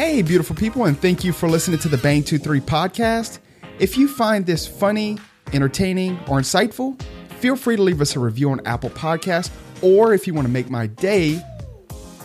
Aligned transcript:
Hey, 0.00 0.22
beautiful 0.22 0.56
people, 0.56 0.86
and 0.86 0.98
thank 0.98 1.24
you 1.24 1.30
for 1.34 1.46
listening 1.46 1.78
to 1.80 1.88
the 1.90 1.98
Bang 1.98 2.24
23 2.24 2.60
podcast. 2.60 3.38
If 3.78 3.98
you 3.98 4.08
find 4.08 4.46
this 4.46 4.66
funny, 4.66 5.18
entertaining, 5.52 6.12
or 6.20 6.38
insightful, 6.40 6.98
feel 7.38 7.54
free 7.54 7.76
to 7.76 7.82
leave 7.82 8.00
us 8.00 8.16
a 8.16 8.18
review 8.18 8.50
on 8.50 8.66
Apple 8.66 8.88
Podcasts, 8.88 9.50
or 9.82 10.14
if 10.14 10.26
you 10.26 10.32
want 10.32 10.46
to 10.46 10.50
make 10.50 10.70
my 10.70 10.86
day, 10.86 11.44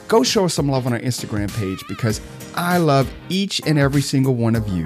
go 0.08 0.24
show 0.24 0.46
us 0.46 0.54
some 0.54 0.70
love 0.70 0.88
on 0.88 0.94
our 0.94 1.00
Instagram 1.02 1.54
page 1.60 1.84
because 1.90 2.22
I 2.56 2.78
love 2.78 3.14
each 3.28 3.60
and 3.68 3.78
every 3.78 4.02
single 4.02 4.36
one 4.36 4.56
of 4.56 4.70
you. 4.70 4.86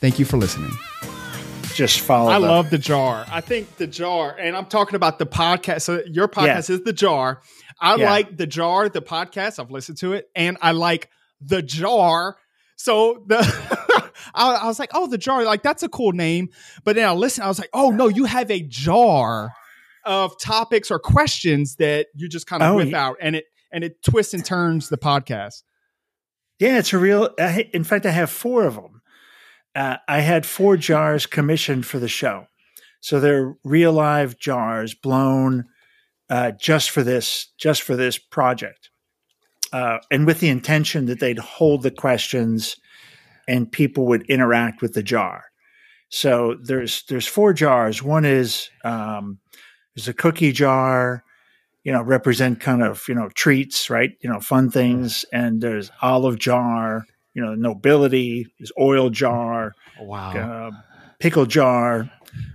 Thank 0.00 0.18
you 0.18 0.24
for 0.24 0.36
listening. 0.36 0.72
Just 1.74 2.00
follow. 2.00 2.32
I 2.32 2.40
the- 2.40 2.46
love 2.48 2.70
the 2.70 2.78
jar. 2.78 3.24
I 3.30 3.40
think 3.40 3.76
the 3.76 3.86
jar, 3.86 4.36
and 4.36 4.56
I'm 4.56 4.66
talking 4.66 4.96
about 4.96 5.20
the 5.20 5.26
podcast. 5.26 5.82
So 5.82 6.02
your 6.06 6.26
podcast 6.26 6.70
is 6.70 6.82
the 6.82 6.92
jar. 6.92 7.40
I 7.80 7.94
Yeah. 7.94 8.10
like 8.10 8.36
the 8.36 8.48
jar, 8.48 8.88
the 8.88 9.00
podcast. 9.00 9.60
I've 9.60 9.70
listened 9.70 9.98
to 9.98 10.14
it, 10.14 10.28
and 10.34 10.58
I 10.60 10.72
like 10.72 11.08
the 11.40 11.62
jar. 11.62 12.36
So 12.76 13.24
the 13.26 13.38
I, 14.34 14.54
I 14.54 14.66
was 14.66 14.78
like, 14.78 14.90
oh, 14.94 15.06
the 15.06 15.18
jar, 15.18 15.44
like 15.44 15.62
that's 15.62 15.82
a 15.82 15.88
cool 15.88 16.12
name. 16.12 16.50
But 16.84 16.96
then 16.96 17.08
I 17.08 17.12
listened, 17.12 17.44
I 17.44 17.48
was 17.48 17.58
like, 17.58 17.70
oh 17.72 17.90
no, 17.90 18.08
you 18.08 18.24
have 18.24 18.50
a 18.50 18.60
jar 18.60 19.52
of 20.04 20.38
topics 20.40 20.90
or 20.90 20.98
questions 20.98 21.76
that 21.76 22.06
you 22.14 22.28
just 22.28 22.46
kind 22.46 22.62
of 22.62 22.72
Oh, 22.72 22.76
whip 22.76 22.90
yeah. 22.90 23.04
out, 23.06 23.16
and 23.20 23.36
it 23.36 23.44
and 23.72 23.84
it 23.84 24.02
twists 24.02 24.32
and 24.34 24.44
turns 24.44 24.88
the 24.88 24.96
podcast. 24.98 25.62
Yeah, 26.58 26.78
it's 26.78 26.92
a 26.92 26.98
real. 26.98 27.30
I, 27.38 27.68
in 27.74 27.84
fact, 27.84 28.06
I 28.06 28.10
have 28.10 28.30
four 28.30 28.64
of 28.64 28.74
them. 28.74 29.02
Uh, 29.74 29.96
I 30.08 30.20
had 30.20 30.46
four 30.46 30.76
jars 30.76 31.26
commissioned 31.26 31.84
for 31.86 31.98
the 31.98 32.08
show, 32.08 32.46
so 33.00 33.20
they're 33.20 33.54
real 33.64 33.92
live 33.92 34.38
jars 34.38 34.94
blown 34.94 35.64
uh, 36.30 36.52
just 36.52 36.90
for 36.90 37.02
this, 37.02 37.48
just 37.58 37.82
for 37.82 37.94
this 37.96 38.18
project, 38.18 38.77
uh, 39.72 39.98
and 40.10 40.26
with 40.26 40.40
the 40.40 40.48
intention 40.48 41.06
that 41.06 41.20
they'd 41.20 41.38
hold 41.38 41.82
the 41.82 41.90
questions 41.90 42.76
and 43.46 43.70
people 43.70 44.06
would 44.06 44.22
interact 44.28 44.82
with 44.82 44.94
the 44.94 45.02
jar. 45.02 45.44
So 46.10 46.56
there's 46.62 47.02
there's 47.08 47.26
four 47.26 47.52
jars. 47.52 48.02
One 48.02 48.24
is 48.24 48.70
um, 48.84 49.38
there's 49.94 50.08
a 50.08 50.14
cookie 50.14 50.52
jar, 50.52 51.22
you 51.84 51.92
know, 51.92 52.02
represent 52.02 52.60
kind 52.60 52.82
of 52.82 53.04
you 53.08 53.14
know 53.14 53.28
treats, 53.34 53.90
right? 53.90 54.12
You 54.20 54.30
know, 54.30 54.40
fun 54.40 54.70
things. 54.70 55.24
And 55.32 55.60
there's 55.60 55.90
olive 56.00 56.38
jar, 56.38 57.04
you 57.34 57.42
know, 57.44 57.54
nobility. 57.54 58.46
There's 58.58 58.72
oil 58.80 59.10
jar, 59.10 59.74
Wow. 60.00 60.32
uh, 60.32 60.70
pickle 61.20 61.46
jar. 61.46 62.10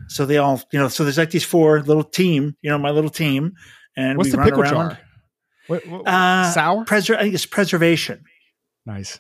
So 0.08 0.26
they 0.26 0.38
all, 0.38 0.62
you 0.72 0.80
know, 0.80 0.88
so 0.88 1.04
there's 1.04 1.18
like 1.18 1.32
these 1.32 1.44
four 1.46 1.82
little 1.82 2.04
team, 2.04 2.56
you 2.62 2.70
know, 2.70 2.78
my 2.78 2.92
little 2.92 3.10
team, 3.10 3.54
and 3.98 4.18
What's 4.18 4.28
we 4.28 4.32
the 4.32 4.38
run 4.38 4.46
pickle 4.48 4.62
around. 4.64 4.72
jar? 4.72 5.00
What, 5.68 5.86
what- 5.88 6.08
Uh, 6.08 6.52
sour? 6.52 6.86
Preser- 6.86 7.18
I 7.18 7.22
think 7.24 7.34
it's 7.36 7.46
preservation. 7.46 8.24
nice. 8.86 9.20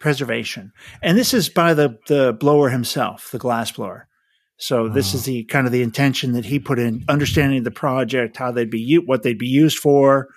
preservation. 0.00 0.72
And 1.02 1.18
this 1.18 1.34
is 1.34 1.48
by 1.48 1.74
the 1.74 1.98
the 2.06 2.32
blower 2.32 2.70
himself, 2.70 3.30
the 3.32 3.38
glass 3.38 3.70
blower. 3.72 4.08
So 4.56 4.88
this 4.88 5.14
is 5.14 5.24
the 5.24 5.44
kind 5.44 5.66
of 5.66 5.72
the 5.72 5.82
intention 5.82 6.32
that 6.32 6.44
he 6.44 6.58
put 6.58 6.78
in 6.78 7.04
understanding 7.08 7.62
the 7.62 7.70
project, 7.70 8.36
how 8.36 8.52
they'd 8.52 8.70
be 8.70 8.80
u- 8.80 9.02
what 9.06 9.22
they'd 9.22 9.38
be 9.38 9.46
used 9.48 9.78
for, 9.78 10.28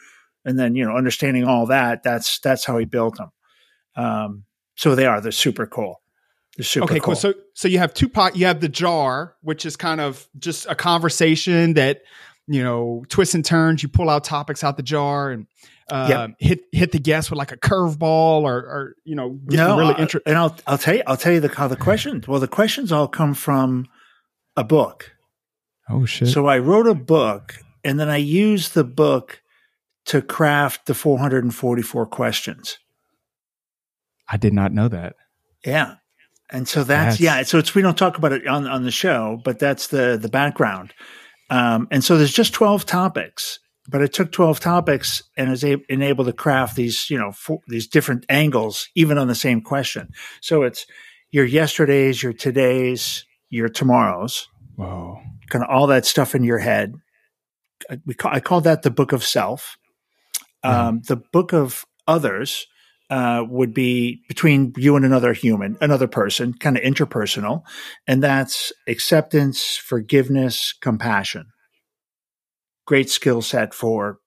and 0.46 0.58
then 0.60 0.76
you 0.76 0.86
know 0.86 0.96
understanding 0.96 1.44
all 1.46 1.66
that. 1.68 2.04
That's 2.04 2.40
that's 2.40 2.66
how 2.66 2.78
he 2.78 2.86
built 2.86 3.18
them. 3.18 3.30
Um, 3.96 4.44
so 4.76 4.96
they 4.96 5.06
are 5.06 5.22
they're 5.22 5.32
super 5.32 5.66
cool. 5.68 6.02
They're 6.58 6.64
super 6.66 6.86
okay, 6.86 7.00
cool. 7.00 7.16
So 7.16 7.34
so 7.54 7.68
you 7.68 7.80
have 7.80 7.94
two 7.94 8.08
pot. 8.10 8.36
You 8.36 8.46
have 8.48 8.60
the 8.62 8.70
jar, 8.70 9.36
which 9.42 9.66
is 9.66 9.76
kind 9.76 10.00
of 10.02 10.28
just 10.40 10.66
a 10.68 10.76
conversation 10.76 11.74
that 11.76 12.02
you 12.48 12.64
know 12.64 13.04
twists 13.10 13.36
and 13.36 13.46
turns. 13.46 13.84
You 13.84 13.90
pull 13.90 14.10
out 14.10 14.24
topics 14.24 14.64
out 14.64 14.78
the 14.78 14.84
jar 14.84 15.32
and 15.32 15.48
uh, 15.92 16.08
Yep. 16.10 16.30
hit 16.40 16.60
hit 16.72 16.92
the 16.92 17.00
guest 17.00 17.30
with 17.30 17.38
like 17.38 17.52
a 17.52 17.58
curveball 17.58 18.44
or 18.44 18.56
or 18.58 18.96
you 19.06 19.16
know 19.16 19.40
no, 19.46 19.78
really 19.78 19.94
uh, 19.96 19.98
interesting. 20.02 20.30
and 20.32 20.38
I'll 20.38 20.56
I'll 20.68 20.78
tell 20.78 20.96
you 20.96 21.04
I'll 21.08 21.18
tell 21.18 21.34
you 21.34 21.40
the 21.40 21.50
how 21.50 21.68
the 21.68 21.76
questions. 21.76 22.28
Well, 22.28 22.40
the 22.40 22.48
questions 22.48 22.92
all 22.92 23.08
come 23.08 23.34
from 23.34 23.88
a 24.56 24.64
book. 24.64 25.12
Oh 25.90 26.06
shit! 26.06 26.30
So 26.30 26.48
I 26.48 26.60
wrote 26.60 26.88
a 26.88 26.96
book 26.96 27.56
and 27.84 28.00
then 28.00 28.10
I 28.10 28.18
used 28.18 28.74
the 28.74 28.84
book 28.86 29.42
to 30.06 30.22
craft 30.22 30.86
the 30.86 30.94
444 30.94 32.06
questions. 32.08 32.78
I 34.28 34.38
did 34.38 34.54
not 34.54 34.72
know 34.74 34.88
that. 34.88 35.16
Yeah. 35.66 35.96
And 36.50 36.68
so 36.68 36.84
that's, 36.84 37.18
That's- 37.18 37.20
yeah. 37.20 37.44
So 37.44 37.58
it's 37.58 37.74
we 37.74 37.82
don't 37.82 37.98
talk 37.98 38.18
about 38.18 38.32
it 38.32 38.48
on 38.48 38.68
on 38.68 38.84
the 38.84 38.92
show, 38.92 39.42
but 39.44 39.60
that's 39.60 39.88
the 39.88 40.18
the 40.22 40.30
background. 40.30 40.94
Um, 41.54 41.88
and 41.92 42.04
so 42.04 42.18
there's 42.18 42.34
just 42.34 42.54
12 42.54 42.84
topics, 42.86 43.60
but 43.88 44.02
it 44.02 44.12
took 44.12 44.32
12 44.32 44.60
topics 44.60 45.22
and 45.38 45.52
is 45.52 45.64
a- 45.64 45.78
able 45.90 46.26
to 46.26 46.34
craft 46.34 46.76
these, 46.76 47.10
you 47.12 47.18
know, 47.20 47.32
four, 47.32 47.60
these 47.68 47.88
different 47.88 48.26
angles 48.28 48.90
even 48.96 49.20
on 49.20 49.28
the 49.28 49.36
same 49.36 49.62
question. 49.62 50.10
So 50.42 50.64
it's 50.64 50.88
your 51.30 51.46
yesterdays, 51.46 52.24
your 52.24 52.34
todays, 52.34 53.24
your 53.52 53.70
tomorrows, 53.70 54.48
Whoa. 54.78 55.20
kind 55.50 55.64
of 55.64 55.70
all 55.70 55.86
that 55.88 56.08
stuff 56.08 56.34
in 56.34 56.44
your 56.44 56.58
head. 56.58 56.96
I, 57.88 58.00
we 58.04 58.16
call, 58.16 58.32
I 58.34 58.40
call 58.40 58.62
that 58.62 58.82
the 58.82 58.92
book 58.92 59.12
of 59.12 59.24
self. 59.24 59.78
Um, 60.64 61.02
The 61.08 61.18
book 61.18 61.54
of 61.54 61.86
others 62.08 62.66
uh, 63.10 63.44
would 63.48 63.74
be 63.74 64.22
between 64.28 64.74
you 64.78 64.96
and 64.96 65.06
another 65.06 65.34
human, 65.34 65.78
another 65.82 66.08
person, 66.08 66.54
kind 66.54 66.78
of 66.78 66.84
interpersonal, 66.84 67.64
and 68.08 68.24
that's 68.24 68.72
acceptance, 68.88 69.78
forgiveness, 69.78 70.74
compassion. 70.82 71.48
Great 72.86 73.10
skill 73.10 73.42
set 73.42 73.74
for 73.74 74.20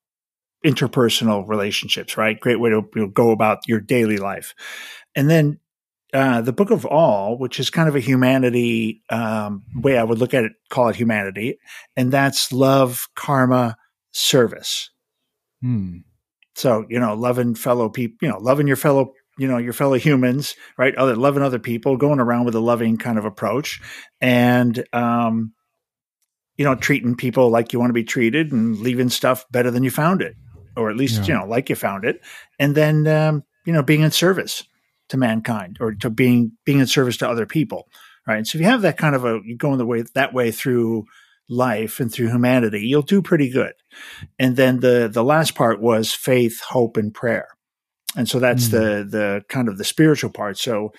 interpersonal 0.65 1.47
relationships, 1.47 2.17
right? 2.17 2.39
Great 2.39 2.59
way 2.59 2.69
to 2.69 2.83
you 2.95 3.01
know, 3.01 3.07
go 3.07 3.31
about 3.31 3.59
your 3.67 3.79
daily 3.79 4.17
life. 4.17 4.53
And 5.15 5.29
then 5.29 5.59
uh, 6.13 6.41
the 6.41 6.53
book 6.53 6.71
of 6.71 6.85
all, 6.85 7.37
which 7.37 7.59
is 7.59 7.69
kind 7.69 7.89
of 7.89 7.95
a 7.95 7.99
humanity 7.99 9.03
um, 9.09 9.63
way 9.75 9.97
I 9.97 10.03
would 10.03 10.19
look 10.19 10.33
at 10.33 10.45
it, 10.45 10.53
call 10.69 10.89
it 10.89 10.95
humanity, 10.95 11.59
and 11.95 12.11
that's 12.11 12.51
love, 12.51 13.07
karma, 13.15 13.77
service. 14.11 14.89
Hmm. 15.61 15.97
So 16.57 16.85
you 16.89 16.99
know, 16.99 17.13
loving 17.13 17.53
fellow 17.53 17.87
people, 17.87 18.17
you 18.21 18.29
know, 18.29 18.39
loving 18.39 18.65
your 18.65 18.75
fellow, 18.75 19.13
you 19.37 19.47
know, 19.47 19.57
your 19.59 19.73
fellow 19.73 19.93
humans, 19.93 20.55
right? 20.75 20.95
Other 20.95 21.15
loving 21.15 21.43
other 21.43 21.59
people, 21.59 21.97
going 21.97 22.19
around 22.19 22.45
with 22.45 22.55
a 22.55 22.59
loving 22.59 22.97
kind 22.97 23.19
of 23.19 23.25
approach, 23.25 23.79
and 24.19 24.83
um, 24.91 25.53
you 26.57 26.65
know, 26.65 26.73
treating 26.73 27.15
people 27.15 27.49
like 27.49 27.73
you 27.73 27.79
want 27.79 27.91
to 27.91 27.93
be 27.93 28.03
treated, 28.03 28.51
and 28.51 28.77
leaving 28.79 29.09
stuff 29.09 29.45
better 29.51 29.69
than 29.69 29.83
you 29.83 29.91
found 29.91 30.23
it, 30.23 30.35
or 30.75 30.89
at 30.89 30.97
least 30.97 31.21
Yeah. 31.21 31.27
you 31.27 31.39
know, 31.39 31.45
like 31.45 31.69
you 31.69 31.75
found 31.75 32.05
it, 32.05 32.21
and 32.57 32.73
then 32.73 33.05
um, 33.05 33.43
you 33.65 33.71
know, 33.71 33.83
being 33.83 34.01
in 34.01 34.09
service 34.11 34.63
to 35.09 35.17
mankind 35.17 35.77
or 35.79 35.93
to 35.93 36.09
being 36.09 36.53
being 36.65 36.79
in 36.79 36.87
service 36.87 37.17
to 37.17 37.29
other 37.29 37.45
people, 37.45 37.87
right? 38.27 38.47
So 38.47 38.57
if 38.57 38.61
you 38.61 38.67
have 38.67 38.81
that 38.81 38.97
kind 38.97 39.15
of 39.15 39.25
a 39.25 39.41
you 39.45 39.55
go 39.55 39.71
in 39.73 39.77
the 39.77 39.85
way 39.85 40.03
that 40.15 40.33
way 40.33 40.51
through 40.51 41.05
life 41.49 41.99
and 41.99 42.11
through 42.11 42.27
humanity, 42.29 42.81
you'll 42.81 43.01
do 43.01 43.21
pretty 43.21 43.49
good. 43.49 43.73
And 44.37 44.55
then 44.55 44.79
the 44.79 45.09
the 45.11 45.23
last 45.23 45.55
part 45.55 45.81
was 45.81 46.13
faith, 46.13 46.61
hope, 46.61 46.97
and 46.97 47.13
prayer. 47.13 47.47
And 48.15 48.27
so 48.27 48.39
that's 48.39 48.67
Mm. 48.67 48.71
the 48.71 49.07
the 49.09 49.41
kind 49.49 49.67
of 49.67 49.77
the 49.77 49.83
spiritual 49.83 50.29
part. 50.31 50.57
So 50.57 50.91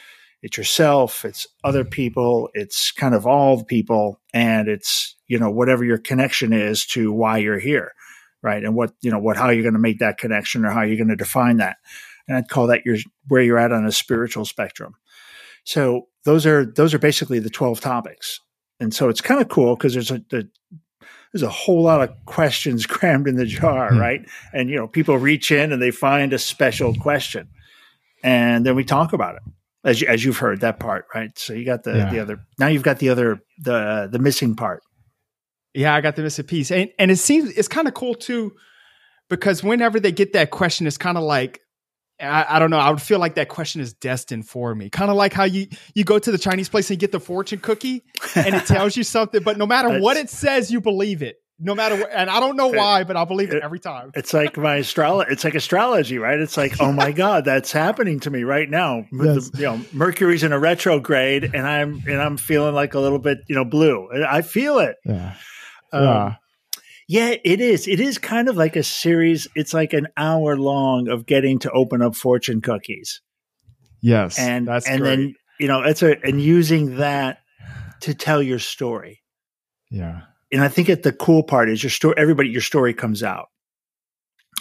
it's 0.43 0.57
yourself, 0.57 1.25
it's 1.25 1.47
other 1.65 1.85
people, 1.85 2.49
it's 2.55 2.93
kind 2.93 3.15
of 3.15 3.27
all 3.27 3.57
the 3.57 3.65
people, 3.65 4.21
and 4.33 4.69
it's 4.69 5.17
you 5.27 5.39
know 5.39 5.51
whatever 5.51 5.85
your 5.85 5.99
connection 5.99 6.53
is 6.53 6.87
to 6.87 7.13
why 7.13 7.39
you're 7.39 7.59
here, 7.59 7.93
right? 8.43 8.63
And 8.65 8.75
what 8.75 8.93
you 9.01 9.11
know 9.11 9.19
what 9.19 9.37
how 9.37 9.51
you're 9.51 9.63
going 9.65 9.75
to 9.75 9.81
make 9.81 9.99
that 9.99 10.19
connection 10.19 10.65
or 10.65 10.71
how 10.71 10.83
you're 10.83 10.97
going 10.97 11.09
to 11.09 11.17
define 11.17 11.57
that. 11.59 11.77
And 12.29 12.37
I'd 12.37 12.49
call 12.49 12.69
that 12.69 12.85
your 12.87 12.97
where 13.27 13.43
you're 13.43 13.59
at 13.59 13.73
on 13.73 13.85
a 13.87 13.93
spiritual 13.93 14.45
spectrum. 14.45 14.95
So 15.65 16.07
those 16.25 16.47
are 16.47 16.65
those 16.65 16.95
are 16.95 16.99
basically 16.99 17.41
the 17.41 17.51
twelve 17.51 17.81
topics, 17.81 18.41
and 18.81 18.93
so 18.95 19.09
it's 19.09 19.21
kind 19.21 19.41
of 19.41 19.49
cool 19.49 19.75
because 19.77 19.95
there's 19.95 20.11
a 20.11 20.23
the, 20.31 20.49
there's 21.33 21.43
a 21.43 21.49
whole 21.51 21.83
lot 21.83 22.01
of 22.03 22.11
questions 22.27 22.87
crammed 22.95 23.29
in 23.29 23.37
the 23.37 23.45
jar, 23.47 23.91
Hmm. 23.91 23.99
right? 23.99 24.21
And 24.53 24.71
you 24.71 24.77
know, 24.77 24.89
people 24.89 25.19
reach 25.19 25.51
in 25.51 25.73
and 25.73 25.81
they 25.83 25.91
find 25.91 26.33
a 26.33 26.39
special 26.39 26.95
question, 26.95 27.49
and 28.23 28.65
then 28.65 28.75
we 28.77 28.85
talk 28.85 29.13
about 29.13 29.37
it. 29.37 29.43
As 29.85 30.01
you, 30.01 30.09
as 30.09 30.25
you've 30.25 30.39
heard 30.39 30.61
that 30.63 30.81
part, 30.81 31.07
right? 31.15 31.31
So 31.39 31.53
you 31.53 31.65
got 31.65 31.85
the 31.85 31.97
Yeah. 31.97 32.11
the 32.11 32.19
other. 32.21 32.41
Now 32.59 32.67
you've 32.67 32.83
got 32.83 32.99
the 32.99 33.11
other 33.11 33.41
the 33.59 34.09
the 34.11 34.19
missing 34.19 34.57
part. 34.57 34.83
Yeah, 35.75 35.95
I 35.95 36.01
got 36.01 36.17
the 36.17 36.23
missing 36.23 36.47
piece, 36.47 36.71
and 36.73 36.91
and 36.99 37.11
it 37.11 37.17
seems 37.17 37.51
it's 37.51 37.69
kind 37.69 37.87
of 37.87 37.95
cool 37.95 38.15
too, 38.15 38.53
because 39.31 39.63
whenever 39.63 40.01
they 40.01 40.11
get 40.13 40.33
that 40.33 40.51
question, 40.51 40.87
it's 40.87 40.99
kind 40.99 41.17
of 41.17 41.23
like. 41.25 41.61
I, 42.21 42.57
I 42.57 42.59
don't 42.59 42.71
know. 42.71 42.79
I 42.79 42.91
would 42.91 43.03
feel 43.03 43.19
like 43.19 43.35
that 43.37 43.49
question 43.49 43.81
is 43.81 43.93
destined 43.95 44.49
for 44.49 44.75
me. 44.75 44.91
Kind 44.91 45.11
of 45.11 45.17
like 45.17 45.33
how 45.33 45.45
you 45.45 45.69
you 45.95 46.05
go 46.05 46.19
to 46.19 46.31
the 46.33 46.39
Chinese 46.39 46.69
place 46.69 46.91
and 46.91 46.97
you 46.97 47.01
get 47.01 47.13
the 47.13 47.21
fortune 47.21 47.61
cookie, 47.61 48.05
and 48.35 48.55
it 48.55 48.67
tells 48.67 48.97
you 48.97 49.05
something, 49.05 49.43
but 49.43 49.57
no 49.59 49.67
matter 49.67 49.99
what 50.01 50.17
it 50.17 50.29
says, 50.31 50.71
you 50.71 50.81
believe 50.81 51.23
it. 51.23 51.41
No 51.61 51.75
matter 51.75 51.97
what, 51.97 52.11
and 52.13 52.31
I 52.31 52.39
don't 52.39 52.57
know 52.57 52.69
why, 52.73 53.03
but 53.05 53.17
I 53.17 53.25
believe 53.25 53.53
it 53.53 53.63
every 53.65 53.81
time. 53.81 54.13
It's 54.15 54.33
like 54.33 54.57
my 54.57 54.77
astrology. 54.77 55.33
It's 55.33 55.43
like 55.43 55.57
astrology, 55.57 56.19
right? 56.19 56.39
It's 56.39 56.57
like, 56.57 56.81
oh 56.81 56.93
my 56.93 57.11
god, 57.25 57.45
that's 57.45 57.73
happening 57.73 58.21
to 58.21 58.31
me 58.31 58.45
right 58.45 58.69
now. 58.71 59.07
Yes. 59.13 59.51
The- 59.51 59.59
you 59.59 59.65
know, 59.65 59.81
Mercury's 59.93 60.45
in 60.45 60.53
a 60.53 60.59
retrograde, 60.59 61.45
and 61.55 61.67
I'm 61.67 62.03
and 62.07 62.21
I'm 62.23 62.37
feeling 62.37 62.75
like 62.75 62.95
a 62.95 63.01
little 63.01 63.19
bit, 63.19 63.39
you 63.49 63.55
know, 63.57 63.65
blue. 63.65 64.09
I 64.25 64.43
feel 64.43 64.79
it. 64.79 64.97
Yeah. 65.05 65.35
Um, 65.93 66.05
yeah, 66.05 66.35
it 67.09 67.61
is. 67.61 67.89
It 67.89 68.01
is 68.01 68.19
kind 68.19 68.49
of 68.49 68.57
like 68.57 68.77
a 68.77 68.83
series. 68.83 69.49
It's 69.55 69.73
like 69.75 69.93
an 69.93 70.09
hour 70.17 70.57
long 70.57 71.09
of 71.09 71.27
getting 71.27 71.59
to 71.61 71.71
open 71.73 72.03
up 72.03 72.15
fortune 72.15 72.61
cookies. 72.61 73.21
Yes, 74.01 74.39
and 74.39 74.67
that's 74.69 74.87
and 74.89 75.01
great. 75.01 75.09
then 75.17 75.35
you 75.59 75.67
know 75.69 75.83
it's 75.83 76.03
a 76.03 76.21
and 76.25 76.41
using 76.41 76.97
that 76.99 77.39
to 78.03 78.15
tell 78.15 78.41
your 78.43 78.59
story. 78.61 79.23
yeah, 79.91 80.21
And 80.53 80.63
I 80.63 80.69
think 80.69 80.89
it, 80.89 81.03
the 81.03 81.13
cool 81.13 81.43
part 81.43 81.69
is 81.69 81.83
your 81.83 81.91
story. 81.91 82.15
Everybody, 82.17 82.51
your 82.51 82.61
story 82.61 82.95
comes 82.95 83.25
out 83.25 83.47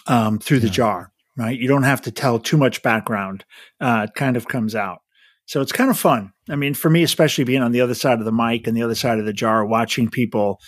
um, 0.07 0.39
through 0.39 0.59
the 0.59 0.67
Yeah. 0.67 0.73
jar, 0.73 1.11
right? 1.37 1.57
You 1.59 1.67
don't 1.67 1.83
have 1.83 2.01
to 2.03 2.11
tell 2.11 2.39
too 2.39 2.57
much 2.57 2.81
background. 2.81 3.45
Uh, 3.79 4.07
it 4.09 4.15
kind 4.15 4.37
of 4.37 4.47
comes 4.47 4.73
out. 4.73 4.99
So 5.45 5.61
it's 5.61 5.71
kind 5.71 5.89
of 5.91 5.99
fun. 5.99 6.31
I 6.49 6.55
mean, 6.55 6.73
for 6.73 6.89
me, 6.89 7.03
especially 7.03 7.43
being 7.43 7.61
on 7.61 7.71
the 7.73 7.81
other 7.81 7.93
side 7.93 8.17
of 8.19 8.25
the 8.25 8.31
mic 8.31 8.65
and 8.67 8.75
the 8.75 8.81
other 8.83 8.95
side 8.95 9.19
of 9.19 9.25
the 9.25 9.33
jar, 9.33 9.63
watching 9.65 10.09
people 10.09 10.59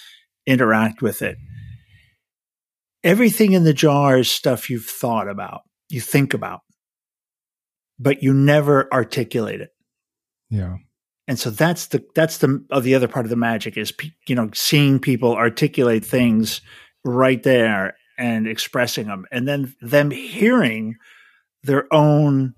interact 0.45 1.01
with 1.01 1.21
it. 1.23 1.37
Everything 3.03 3.53
in 3.53 3.63
the 3.63 3.73
jar 3.73 4.19
is 4.19 4.29
stuff 4.29 4.69
you've 4.69 4.85
thought 4.85 5.29
about, 5.29 5.61
you 5.89 6.01
think 6.01 6.33
about, 6.33 6.61
but 7.97 8.23
you 8.23 8.33
never 8.33 8.91
articulate 8.93 9.61
it. 9.61 9.69
yeah, 10.49 10.77
And 11.27 11.39
so 11.39 11.49
that's 11.49 11.87
the 11.87 12.03
that's 12.15 12.39
the 12.39 12.65
of 12.71 12.83
the 12.83 12.95
other 12.95 13.07
part 13.07 13.25
of 13.25 13.29
the 13.29 13.35
magic 13.35 13.77
is 13.77 13.91
pe- 13.91 14.11
you 14.27 14.35
know 14.35 14.49
seeing 14.53 14.99
people 14.99 15.35
articulate 15.35 16.05
things 16.05 16.61
right 17.05 17.41
there 17.43 17.95
and 18.17 18.47
expressing 18.47 19.07
them, 19.07 19.25
and 19.31 19.47
then 19.47 19.73
them 19.81 20.11
hearing 20.11 20.95
their 21.63 21.85
own 21.93 22.53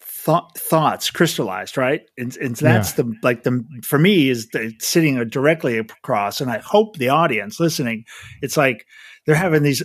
thought 0.00 0.56
thoughts 0.56 1.10
crystallized, 1.10 1.76
right? 1.76 2.00
And, 2.16 2.34
and 2.38 2.56
that's 2.56 2.92
the 2.92 3.12
like 3.22 3.42
the 3.42 3.62
for 3.82 3.98
me 3.98 4.30
is 4.30 4.48
the, 4.48 4.72
sitting 4.78 5.22
directly 5.28 5.76
across, 5.78 6.40
and 6.40 6.50
I 6.50 6.58
hope 6.58 6.96
the 6.96 7.10
audience 7.10 7.60
listening, 7.60 8.04
it's 8.40 8.56
like 8.56 8.86
they're 9.26 9.34
having 9.34 9.62
these. 9.62 9.82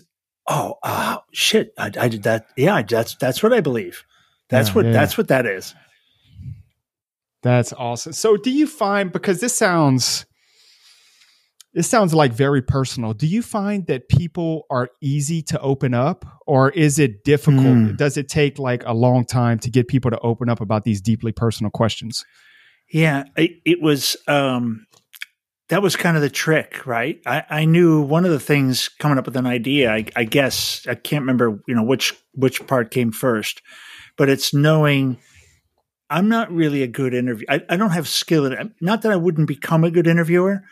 Oh, 0.47 0.75
uh, 0.83 1.17
shit! 1.31 1.73
I, 1.77 1.91
I 1.99 2.07
did 2.07 2.23
that. 2.23 2.47
Yeah, 2.57 2.81
that's 2.81 3.15
that's 3.15 3.43
what 3.43 3.53
I 3.53 3.61
believe. 3.61 4.03
That's 4.49 4.69
Yeah, 4.69 4.75
what 4.75 4.85
yeah. 4.85 4.91
that's 4.91 5.17
what 5.17 5.27
that 5.27 5.45
is. 5.45 5.75
that's 7.43 7.71
awesome. 7.73 8.13
So, 8.13 8.35
do 8.37 8.51
you 8.51 8.67
find 8.67 9.11
because 9.11 9.39
this 9.39 9.55
sounds 9.55 10.25
this 11.73 11.87
sounds 11.87 12.15
like 12.15 12.33
very 12.33 12.63
personal. 12.63 13.13
Do 13.13 13.27
you 13.27 13.43
find 13.43 13.85
that 13.87 14.09
people 14.09 14.65
are 14.71 14.89
easy 15.01 15.43
to 15.43 15.59
open 15.61 15.93
up, 15.93 16.25
or 16.47 16.71
is 16.71 16.97
it 16.97 17.23
difficult? 17.23 17.63
Hmm. 17.63 17.95
Does 17.95 18.17
it 18.17 18.27
take 18.27 18.57
like 18.57 18.83
a 18.85 18.93
long 18.93 19.23
time 19.23 19.59
to 19.59 19.69
get 19.69 19.87
people 19.87 20.09
to 20.09 20.19
open 20.21 20.49
up 20.49 20.61
about 20.61 20.83
these 20.83 20.99
deeply 20.99 21.31
personal 21.31 21.69
questions? 21.69 22.25
Yeah, 22.91 23.25
it, 23.37 23.51
it 23.65 23.81
was. 23.83 24.17
Um, 24.27 24.87
that 25.69 25.81
was 25.81 25.95
kind 25.95 26.15
of 26.17 26.21
the 26.21 26.29
trick, 26.29 26.85
right? 26.85 27.19
I, 27.25 27.43
I 27.49 27.65
knew 27.65 28.01
one 28.01 28.25
of 28.25 28.31
the 28.31 28.39
things 28.39 28.89
coming 28.89 29.17
up 29.17 29.25
with 29.25 29.37
an 29.37 29.45
idea. 29.47 29.91
I, 29.91 30.05
I 30.15 30.23
guess 30.23 30.85
I 30.87 30.95
can't 30.95 31.21
remember, 31.23 31.61
you 31.67 31.75
know, 31.75 31.83
which 31.83 32.13
which 32.33 32.65
part 32.67 32.91
came 32.91 33.11
first, 33.11 33.61
but 34.17 34.29
it's 34.29 34.53
knowing 34.53 35.17
I'm 36.09 36.27
not 36.27 36.51
really 36.51 36.81
a 36.81 36.87
good 36.87 37.13
interview. 37.13 37.45
I, 37.49 37.61
I 37.69 37.77
don't 37.77 37.91
have 37.91 38.07
skill 38.07 38.45
in 38.45 38.53
it. 38.53 38.67
Not 38.81 39.03
that 39.03 39.11
I 39.11 39.15
wouldn't 39.15 39.47
become 39.47 39.83
a 39.83 39.91
good 39.91 40.07
interviewer, 40.07 40.63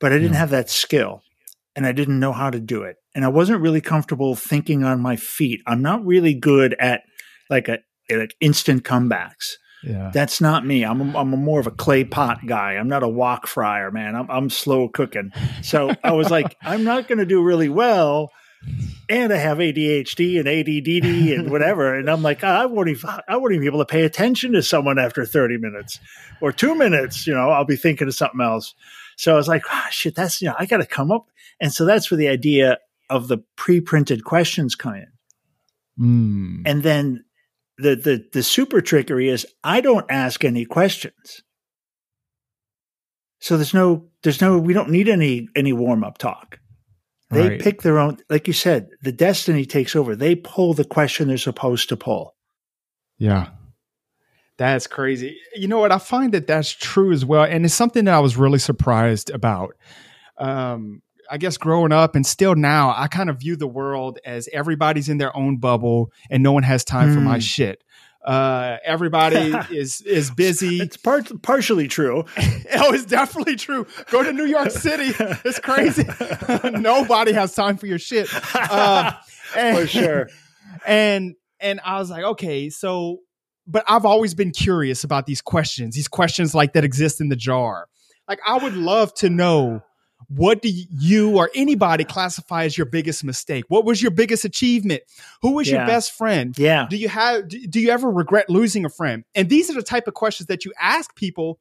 but 0.00 0.12
I 0.12 0.16
didn't 0.16 0.32
Yeah. 0.32 0.38
have 0.38 0.50
that 0.50 0.70
skill, 0.70 1.22
and 1.74 1.86
I 1.86 1.92
didn't 1.92 2.18
know 2.18 2.32
how 2.32 2.48
to 2.50 2.58
do 2.60 2.82
it, 2.82 2.96
and 3.14 3.24
I 3.24 3.28
wasn't 3.28 3.60
really 3.60 3.80
comfortable 3.82 4.34
thinking 4.36 4.84
on 4.84 5.00
my 5.02 5.16
feet. 5.16 5.60
I'm 5.66 5.82
not 5.82 6.04
really 6.06 6.34
good 6.34 6.74
at 6.80 7.02
like 7.50 7.68
a 7.68 7.80
like 8.10 8.34
instant 8.40 8.84
comebacks. 8.84 9.56
Yeah, 9.82 10.10
That's 10.12 10.40
not 10.40 10.66
me. 10.66 10.84
I'm 10.84 11.14
a, 11.14 11.18
I'm 11.18 11.32
a 11.32 11.36
more 11.36 11.60
of 11.60 11.66
a 11.66 11.70
clay 11.70 12.04
pot 12.04 12.46
guy. 12.46 12.72
I'm 12.72 12.88
not 12.88 13.02
a 13.02 13.08
wok 13.08 13.46
fryer, 13.46 13.90
man. 13.90 14.16
I'm 14.16 14.30
I'm 14.30 14.50
slow 14.50 14.88
cooking. 14.88 15.32
So 15.62 15.92
I 16.02 16.12
was 16.12 16.30
like, 16.30 16.56
I'm 16.62 16.84
not 16.84 17.08
going 17.08 17.18
to 17.18 17.26
do 17.26 17.42
really 17.42 17.68
well, 17.68 18.32
and 19.08 19.32
I 19.32 19.36
have 19.36 19.58
ADHD 19.58 20.38
and 20.38 20.48
ADDD 20.48 21.38
and 21.38 21.50
whatever. 21.52 21.94
And 21.94 22.10
I'm 22.10 22.22
like, 22.22 22.42
I 22.42 22.66
won't 22.66 22.88
even 22.88 23.10
I 23.28 23.36
won't 23.36 23.52
even 23.52 23.60
be 23.60 23.66
able 23.66 23.78
to 23.78 23.84
pay 23.84 24.02
attention 24.04 24.52
to 24.52 24.62
someone 24.62 24.98
after 24.98 25.24
30 25.24 25.58
minutes 25.58 26.00
or 26.40 26.52
two 26.52 26.74
minutes. 26.74 27.26
You 27.26 27.34
know, 27.34 27.50
I'll 27.50 27.64
be 27.64 27.76
thinking 27.76 28.08
of 28.08 28.14
something 28.14 28.40
else. 28.40 28.74
So 29.16 29.32
I 29.32 29.36
was 29.36 29.48
like, 29.48 29.64
ah, 29.70 29.88
shit. 29.90 30.14
That's 30.14 30.40
you 30.42 30.48
know, 30.48 30.56
I 30.58 30.66
got 30.66 30.78
to 30.78 30.86
come 30.86 31.12
up. 31.12 31.26
And 31.60 31.72
so 31.72 31.84
that's 31.84 32.10
where 32.10 32.18
the 32.18 32.28
idea 32.28 32.78
of 33.08 33.28
the 33.28 33.38
pre-printed 33.56 34.24
questions 34.24 34.74
come 34.74 34.94
in. 34.94 35.06
Mm. 35.98 36.62
And 36.66 36.82
then 36.82 37.24
the 37.78 37.94
the 37.96 38.24
the 38.32 38.42
super 38.42 38.80
trickery 38.80 39.28
is 39.28 39.46
I 39.64 39.80
don't 39.80 40.06
ask 40.10 40.44
any 40.44 40.64
questions. 40.64 41.42
So 43.40 43.56
there's 43.56 43.74
no 43.74 44.08
there's 44.22 44.40
no 44.40 44.58
we 44.58 44.72
don't 44.72 44.90
need 44.90 45.08
any 45.08 45.48
any 45.54 45.72
warm 45.72 46.04
up 46.04 46.18
talk. 46.18 46.58
They 47.30 47.48
Right. 47.48 47.60
pick 47.60 47.82
their 47.82 47.98
own 47.98 48.18
like 48.30 48.46
you 48.46 48.52
said, 48.52 48.88
the 49.02 49.12
destiny 49.12 49.64
takes 49.64 49.94
over. 49.96 50.16
They 50.16 50.34
pull 50.36 50.74
the 50.74 50.84
question 50.84 51.28
they're 51.28 51.36
supposed 51.38 51.88
to 51.90 51.96
pull. 51.96 52.34
Yeah. 53.18 53.48
That's 54.58 54.86
crazy. 54.86 55.36
You 55.54 55.68
know 55.68 55.78
what? 55.78 55.92
I 55.92 55.98
find 55.98 56.32
that 56.32 56.46
that's 56.46 56.70
true 56.70 57.12
as 57.12 57.24
well. 57.26 57.44
And 57.44 57.64
it's 57.66 57.74
something 57.74 58.06
that 58.06 58.14
I 58.14 58.20
was 58.20 58.38
really 58.38 58.58
surprised 58.58 59.28
about. 59.28 59.74
Um, 60.38 61.02
I 61.30 61.38
guess 61.38 61.56
growing 61.56 61.92
up 61.92 62.14
and 62.14 62.26
still 62.26 62.54
now, 62.54 62.94
I 62.96 63.08
kind 63.08 63.28
of 63.30 63.38
view 63.40 63.56
the 63.56 63.66
world 63.66 64.18
as 64.24 64.48
everybody's 64.52 65.08
in 65.08 65.18
their 65.18 65.36
own 65.36 65.58
bubble 65.58 66.12
and 66.30 66.42
no 66.42 66.52
one 66.52 66.62
has 66.62 66.84
time 66.84 67.12
for 67.14 67.20
my 67.20 67.34
Hmm. 67.34 67.40
shit. 67.40 67.82
Uh, 68.24 68.78
everybody 68.84 69.36
is 69.70 70.00
is 70.00 70.30
busy. 70.32 70.80
It's 70.80 70.96
part 70.96 71.30
partially 71.42 71.86
true. 71.86 72.24
oh, 72.38 72.92
it's 72.92 73.04
definitely 73.04 73.54
true. 73.56 73.86
Go 74.10 74.22
to 74.24 74.32
New 74.32 74.46
York 74.46 74.70
City. 74.70 75.14
It's 75.44 75.60
crazy. 75.60 76.04
Nobody 76.64 77.32
has 77.32 77.54
time 77.54 77.76
for 77.76 77.86
your 77.86 77.98
shit. 78.00 78.28
Um, 78.70 79.14
and- 79.56 79.78
For 79.78 79.86
sure. 79.86 80.28
and 80.86 81.34
and 81.60 81.80
I 81.84 81.98
was 81.98 82.10
like, 82.10 82.24
okay, 82.24 82.68
so 82.70 83.18
but 83.68 83.84
I've 83.88 84.04
always 84.04 84.34
been 84.34 84.50
curious 84.50 85.04
about 85.04 85.26
these 85.26 85.40
questions, 85.40 85.94
these 85.94 86.08
questions 86.08 86.54
like 86.54 86.72
that 86.74 86.84
exist 86.84 87.20
in 87.20 87.28
the 87.28 87.36
jar. 87.36 87.86
Like 88.28 88.40
I 88.44 88.58
would 88.58 88.74
love 88.74 89.14
to 89.14 89.30
know 89.30 89.82
what 90.28 90.62
do 90.62 90.68
you 90.72 91.36
or 91.36 91.50
anybody 91.54 92.04
classify 92.04 92.64
as 92.64 92.76
your 92.76 92.86
biggest 92.86 93.24
mistake? 93.24 93.64
What 93.68 93.84
was 93.84 94.02
your 94.02 94.10
biggest 94.10 94.44
achievement? 94.44 95.02
Who 95.42 95.52
was 95.52 95.70
your 95.70 95.86
best 95.86 96.12
friend? 96.12 96.56
Yeah. 96.58 96.86
Do 96.88 96.96
you 96.96 97.08
have 97.08 97.48
do, 97.48 97.66
do 97.66 97.80
you 97.80 97.90
ever 97.90 98.10
regret 98.10 98.50
losing 98.50 98.84
a 98.84 98.88
friend? 98.88 99.24
And 99.34 99.48
these 99.48 99.70
are 99.70 99.74
the 99.74 99.82
type 99.82 100.08
of 100.08 100.14
questions 100.14 100.48
that 100.48 100.64
you 100.64 100.72
ask 100.80 101.14
people 101.14 101.58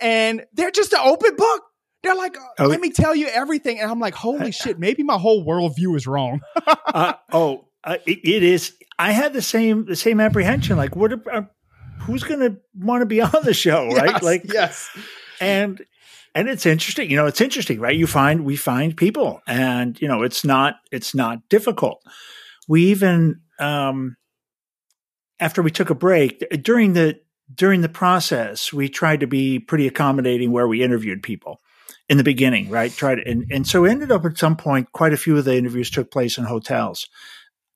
and 0.00 0.44
they're 0.52 0.70
just 0.70 0.92
an 0.92 1.00
open 1.02 1.36
book. 1.36 1.62
They're 2.02 2.14
like, 2.14 2.36
Oh, 2.58 2.66
let 2.66 2.80
me 2.80 2.90
tell 2.90 3.14
you 3.14 3.26
everything. 3.26 3.80
And 3.80 3.90
I'm 3.90 4.00
like, 4.00 4.14
holy 4.14 4.52
shit, 4.52 4.78
maybe 4.78 5.02
my 5.02 5.18
whole 5.18 5.44
worldview 5.44 5.96
is 5.96 6.06
wrong. 6.06 6.40
uh, 6.66 7.14
oh, 7.32 7.66
uh, 7.84 7.98
it, 8.06 8.20
it 8.24 8.42
is. 8.42 8.74
I 8.98 9.12
had 9.12 9.32
the 9.32 9.42
same 9.42 9.84
the 9.84 9.96
same 9.96 10.20
apprehension. 10.20 10.76
Like, 10.76 10.96
what? 10.96 11.12
Uh, 11.26 11.42
who's 12.00 12.22
going 12.24 12.40
to 12.40 12.56
want 12.74 13.02
to 13.02 13.06
be 13.06 13.20
on 13.20 13.30
the 13.44 13.54
show? 13.54 13.88
Right? 13.88 14.10
Yes, 14.12 14.22
Like, 14.22 14.52
yes. 14.52 14.90
and 15.40 15.84
and 16.34 16.48
it's 16.48 16.66
interesting. 16.66 17.10
You 17.10 17.16
know, 17.16 17.26
it's 17.26 17.40
interesting, 17.40 17.80
right? 17.80 17.96
You 17.96 18.06
find 18.06 18.44
we 18.44 18.56
find 18.56 18.96
people, 18.96 19.40
and 19.46 20.00
you 20.00 20.08
know, 20.08 20.22
it's 20.22 20.44
not 20.44 20.76
it's 20.92 21.14
not 21.14 21.48
difficult. 21.48 22.02
We 22.66 22.84
even 22.86 23.40
um, 23.58 24.16
after 25.40 25.62
we 25.62 25.70
took 25.70 25.90
a 25.90 25.94
break 25.94 26.44
during 26.62 26.92
the 26.92 27.20
during 27.54 27.80
the 27.80 27.88
process, 27.88 28.72
we 28.72 28.88
tried 28.88 29.20
to 29.20 29.26
be 29.26 29.58
pretty 29.58 29.86
accommodating 29.86 30.52
where 30.52 30.68
we 30.68 30.82
interviewed 30.82 31.22
people 31.22 31.60
in 32.08 32.18
the 32.18 32.24
beginning, 32.24 32.70
right? 32.70 32.92
Tried 32.92 33.20
and 33.20 33.44
and 33.50 33.66
so 33.66 33.84
ended 33.84 34.12
up 34.12 34.24
at 34.24 34.38
some 34.38 34.56
point. 34.56 34.92
Quite 34.92 35.12
a 35.12 35.18
few 35.18 35.36
of 35.36 35.44
the 35.44 35.56
interviews 35.56 35.90
took 35.90 36.10
place 36.10 36.38
in 36.38 36.44
hotels. 36.44 37.08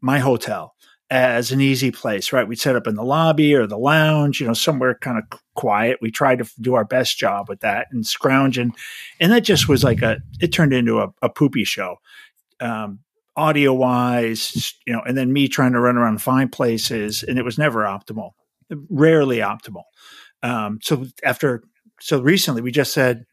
My 0.01 0.19
hotel 0.19 0.75
as 1.12 1.52
an 1.52 1.61
easy 1.61 1.90
place, 1.90 2.33
right? 2.33 2.49
We'd 2.49 2.59
set 2.59 2.75
up 2.75 2.87
in 2.87 2.95
the 2.95 3.04
lobby 3.04 3.54
or 3.54 3.66
the 3.66 3.76
lounge, 3.76 4.40
you 4.40 4.47
know, 4.47 4.54
somewhere 4.54 4.95
kind 4.95 5.19
of 5.19 5.38
quiet. 5.54 5.99
We 6.00 6.11
tried 6.11 6.38
to 6.38 6.50
do 6.59 6.73
our 6.73 6.87
best 6.87 7.19
job 7.19 7.50
with 7.50 7.61
that 7.61 7.88
and 7.92 8.07
scrounging. 8.07 8.73
And 9.21 9.31
that 9.31 9.45
just 9.45 9.69
was 9.69 9.85
like 9.85 10.00
a, 10.00 10.23
it 10.40 10.54
turned 10.54 10.73
into 10.73 11.00
a, 11.00 11.12
a 11.21 11.28
poopy 11.28 11.64
show. 11.64 11.97
Um, 12.61 13.00
audio 13.37 13.75
wise, 13.75 14.73
you 14.87 14.92
know, 14.95 15.02
and 15.07 15.14
then 15.14 15.35
me 15.35 15.49
trying 15.49 15.73
to 15.73 15.81
run 15.81 15.99
around 15.99 16.12
and 16.12 16.23
find 16.23 16.50
places, 16.50 17.23
and 17.23 17.38
it 17.38 17.45
was 17.45 17.59
never 17.59 17.81
optimal, 17.81 18.31
rarely 18.88 19.38
optimal. 19.38 19.85
Um, 20.42 20.78
so 20.83 21.04
after, 21.23 21.62
so 22.00 22.23
recently 22.23 22.62
we 22.62 22.73
just 22.73 22.95
said, 22.95 23.26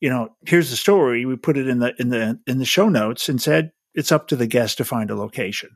you 0.00 0.10
know, 0.10 0.36
here's 0.46 0.68
the 0.68 0.76
story. 0.76 1.24
We 1.24 1.36
put 1.36 1.56
it 1.56 1.66
in 1.66 1.78
the 1.78 1.94
in 1.98 2.10
the 2.10 2.38
in 2.46 2.58
the 2.58 2.66
show 2.66 2.90
notes 2.90 3.28
and 3.30 3.40
said 3.40 3.72
it's 3.94 4.12
up 4.12 4.28
to 4.28 4.36
the 4.36 4.46
guest 4.46 4.76
to 4.78 4.84
find 4.84 5.10
a 5.10 5.16
location. 5.16 5.70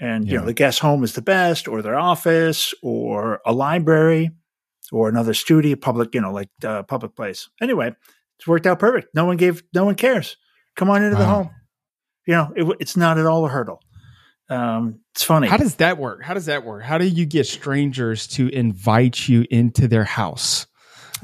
And 0.00 0.28
you 0.28 0.38
know, 0.38 0.44
the 0.44 0.52
guest 0.52 0.78
home 0.78 1.02
is 1.02 1.14
the 1.14 1.22
best, 1.22 1.66
or 1.66 1.82
their 1.82 1.98
office, 1.98 2.72
or 2.82 3.40
a 3.44 3.52
library, 3.52 4.30
or 4.92 5.08
another 5.08 5.34
studio, 5.34 5.74
public, 5.76 6.14
you 6.14 6.20
know, 6.20 6.32
like 6.32 6.50
uh, 6.64 6.84
public 6.84 7.16
place. 7.16 7.48
Anyway, 7.60 7.94
it's 8.38 8.46
worked 8.46 8.66
out 8.66 8.78
perfect. 8.78 9.14
No 9.14 9.24
one 9.24 9.36
gave, 9.36 9.62
no 9.74 9.84
one 9.84 9.96
cares. 9.96 10.36
Come 10.76 10.88
on 10.90 11.02
into 11.02 11.16
the 11.16 11.26
home. 11.26 11.50
You 12.26 12.34
know, 12.34 12.52
it, 12.54 12.76
it's 12.78 12.96
not 12.96 13.18
at 13.18 13.26
all 13.26 13.44
a 13.44 13.48
hurdle. 13.48 13.80
Um, 14.48 15.00
it's 15.14 15.24
funny. 15.24 15.48
How 15.48 15.56
does 15.56 15.76
that 15.76 15.98
work? 15.98 16.22
How 16.22 16.34
does 16.34 16.46
that 16.46 16.64
work? 16.64 16.84
How 16.84 16.98
do 16.98 17.06
you 17.06 17.26
get 17.26 17.46
strangers 17.46 18.28
to 18.28 18.48
invite 18.48 19.28
you 19.28 19.44
into 19.50 19.88
their 19.88 20.04
house? 20.04 20.66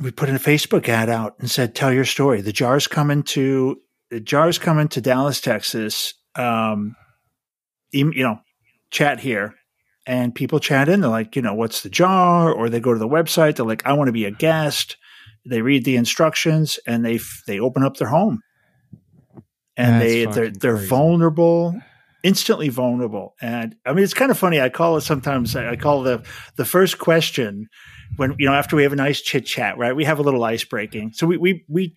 we 0.00 0.10
put 0.10 0.28
in 0.28 0.34
a 0.34 0.40
Facebook 0.40 0.88
ad 0.88 1.08
out 1.08 1.36
and 1.38 1.50
said, 1.50 1.74
"Tell 1.74 1.92
your 1.92 2.04
story." 2.04 2.40
The 2.40 2.52
jars 2.52 2.86
coming 2.86 3.22
to 3.24 3.80
the 4.10 4.20
jars 4.20 4.58
coming 4.58 4.88
to 4.88 5.00
Dallas, 5.00 5.40
Texas. 5.40 6.14
Um, 6.36 6.96
you 7.92 8.10
know, 8.12 8.40
chat 8.94 9.20
here, 9.20 9.54
and 10.06 10.34
people 10.34 10.60
chat 10.60 10.88
in. 10.88 11.00
They're 11.00 11.10
like, 11.10 11.36
you 11.36 11.42
know, 11.42 11.54
what's 11.54 11.82
the 11.82 11.90
jar? 11.90 12.52
Or 12.52 12.70
they 12.70 12.80
go 12.80 12.92
to 12.92 12.98
the 12.98 13.08
website. 13.08 13.56
They're 13.56 13.66
like, 13.66 13.84
I 13.84 13.92
want 13.92 14.08
to 14.08 14.12
be 14.12 14.24
a 14.24 14.30
guest. 14.30 14.96
They 15.44 15.60
read 15.60 15.84
the 15.84 15.96
instructions 15.96 16.78
and 16.86 17.04
they 17.04 17.18
they 17.46 17.60
open 17.60 17.82
up 17.82 17.98
their 17.98 18.08
home, 18.08 18.40
and 19.76 20.00
That's 20.00 20.04
they 20.04 20.24
they're 20.24 20.50
they're 20.50 20.76
crazy. 20.76 20.88
vulnerable, 20.88 21.74
instantly 22.22 22.70
vulnerable. 22.70 23.34
And 23.42 23.74
I 23.84 23.92
mean, 23.92 24.04
it's 24.04 24.14
kind 24.14 24.30
of 24.30 24.38
funny. 24.38 24.60
I 24.60 24.70
call 24.70 24.96
it 24.96 25.02
sometimes. 25.02 25.54
I 25.54 25.72
I 25.72 25.76
call 25.76 26.02
the 26.02 26.24
the 26.56 26.64
first 26.64 26.98
question 26.98 27.68
when 28.16 28.34
you 28.38 28.46
know 28.46 28.54
after 28.54 28.74
we 28.76 28.84
have 28.84 28.94
a 28.94 28.96
nice 28.96 29.20
chit 29.20 29.44
chat, 29.44 29.76
right? 29.76 29.94
We 29.94 30.04
have 30.04 30.18
a 30.18 30.22
little 30.22 30.42
ice 30.44 30.64
breaking. 30.64 31.12
So 31.12 31.26
we 31.26 31.36
we 31.36 31.64
we 31.68 31.94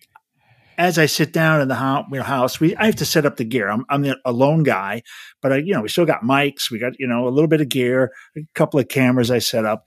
as 0.78 0.96
I 0.96 1.06
sit 1.06 1.32
down 1.32 1.60
in 1.60 1.66
the 1.66 1.74
house, 1.74 2.06
house 2.22 2.60
we 2.60 2.74
I 2.76 2.86
have 2.86 2.96
to 2.96 3.04
set 3.04 3.26
up 3.26 3.36
the 3.36 3.44
gear. 3.44 3.68
I'm 3.68 3.84
I'm 3.90 4.02
the 4.02 4.16
alone 4.24 4.62
guy, 4.62 5.02
but 5.42 5.52
I 5.52 5.56
you 5.56 5.74
know 5.74 5.82
we 5.82 5.88
still 5.88 6.06
got 6.06 6.22
mics. 6.22 6.70
We 6.70 6.78
got 6.78 6.92
you 6.98 7.06
know 7.06 7.26
a 7.26 7.30
little 7.30 7.48
bit 7.48 7.60
of 7.60 7.68
gear, 7.68 8.12
a 8.36 8.40
couple 8.54 8.78
of 8.78 8.88
cameras 8.88 9.30
I 9.30 9.40
set 9.40 9.64
up, 9.64 9.84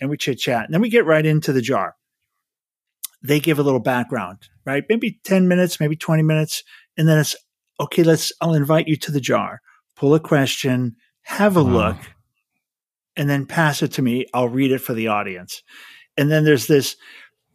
and 0.00 0.10
we 0.10 0.16
chit 0.16 0.38
chat. 0.38 0.64
And 0.64 0.74
then 0.74 0.82
we 0.82 0.90
get 0.90 1.06
right 1.06 1.24
into 1.24 1.52
the 1.52 1.62
jar. 1.62 1.94
They 3.22 3.38
give 3.38 3.60
a 3.60 3.62
little 3.62 3.80
background, 3.80 4.38
right? 4.66 4.82
Maybe 4.88 5.20
ten 5.24 5.46
minutes, 5.46 5.78
maybe 5.78 5.96
twenty 5.96 6.24
minutes, 6.24 6.64
and 6.96 7.08
then 7.08 7.18
it's 7.18 7.36
okay. 7.78 8.02
Let's 8.02 8.32
I'll 8.40 8.54
invite 8.54 8.88
you 8.88 8.96
to 8.96 9.12
the 9.12 9.20
jar. 9.20 9.60
Pull 9.94 10.14
a 10.14 10.20
question, 10.20 10.96
have 11.22 11.56
a 11.56 11.62
Wow. 11.62 11.70
look, 11.70 11.96
and 13.16 13.30
then 13.30 13.46
pass 13.46 13.80
it 13.80 13.92
to 13.92 14.02
me. 14.02 14.26
I'll 14.34 14.48
read 14.48 14.72
it 14.72 14.80
for 14.80 14.92
the 14.92 15.06
audience. 15.06 15.62
And 16.16 16.30
then 16.30 16.44
there's 16.44 16.66
this 16.66 16.96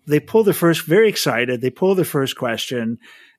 they 0.07 0.19
pull 0.19 0.43
the 0.43 0.53
first 0.53 0.85
very 0.85 1.09
excited 1.09 1.61
they 1.61 1.69
pull 1.69 1.95
the 1.95 2.05
first 2.05 2.35
question 2.35 2.97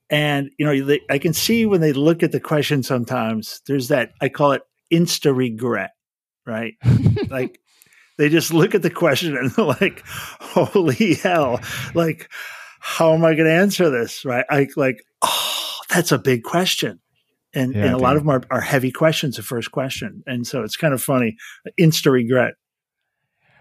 and 0.09 0.49
you 0.57 0.65
know 0.65 0.85
they, 0.85 1.01
i 1.09 1.17
can 1.17 1.33
see 1.33 1.65
when 1.65 1.81
they 1.81 1.93
look 1.93 2.23
at 2.23 2.31
the 2.31 2.39
question 2.39 2.83
sometimes 2.83 3.61
there's 3.67 3.87
that 3.89 4.11
i 4.21 4.29
call 4.29 4.51
it 4.51 4.61
insta 4.91 5.35
regret 5.35 5.91
right? 6.49 6.73
Like 7.29 7.59
they 8.17 8.27
just 8.27 8.53
look 8.53 8.73
at 8.73 8.81
the 8.81 8.89
question 8.89 9.37
and 9.37 9.51
they're 9.51 9.65
like 9.65 10.03
holy 10.05 11.13
hell 11.13 11.59
like 11.93 12.29
how 12.79 13.13
am 13.13 13.23
i 13.23 13.35
going 13.35 13.45
to 13.45 13.53
answer 13.53 13.89
this? 13.91 14.25
Right? 14.25 14.45
I 14.49 14.67
like 14.75 15.03
oh 15.21 15.75
that's 15.89 16.11
a 16.11 16.17
big 16.17 16.43
question. 16.43 16.99
And, 17.53 17.73
Yeah, 17.73 17.85
and 17.85 17.93
a 17.93 17.97
lot 17.97 18.15
of 18.15 18.23
them 18.23 18.29
are, 18.29 18.41
are 18.51 18.61
heavy 18.61 18.91
questions 18.91 19.35
the 19.35 19.43
first 19.43 19.71
question. 19.71 20.23
And 20.27 20.45
so 20.45 20.63
it's 20.63 20.75
kind 20.75 20.93
of 20.93 21.01
funny 21.01 21.35
insta 21.79 22.11
regret. 22.11 22.53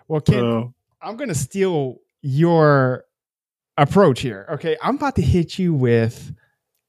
Well, 0.08 0.20
Ken, 0.20 0.44
Uh, 0.44 0.62
I'm 1.00 1.16
going 1.16 1.28
to 1.28 1.34
steal 1.34 1.96
your 2.22 3.04
approach 3.76 4.20
here. 4.20 4.46
Okay. 4.52 4.76
I'm 4.82 4.96
about 4.96 5.16
to 5.16 5.22
hit 5.22 5.58
you 5.58 5.75
with 5.75 6.34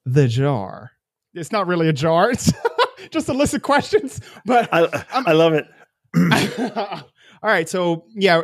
the 0.05 0.27
jar. 0.27 0.91
It's 1.33 1.51
not 1.51 1.67
really 1.67 1.87
a 1.87 1.93
jar, 1.93 2.31
it's 2.31 2.51
just 3.11 3.29
a 3.29 3.33
list 3.33 3.53
of 3.53 3.61
questions. 3.61 4.19
But 4.45 4.67
I, 4.73 5.05
I 5.11 5.33
love 5.33 5.53
it 5.53 5.65
all 6.17 7.03
right. 7.43 7.67
So, 7.69 8.05
yeah, 8.13 8.41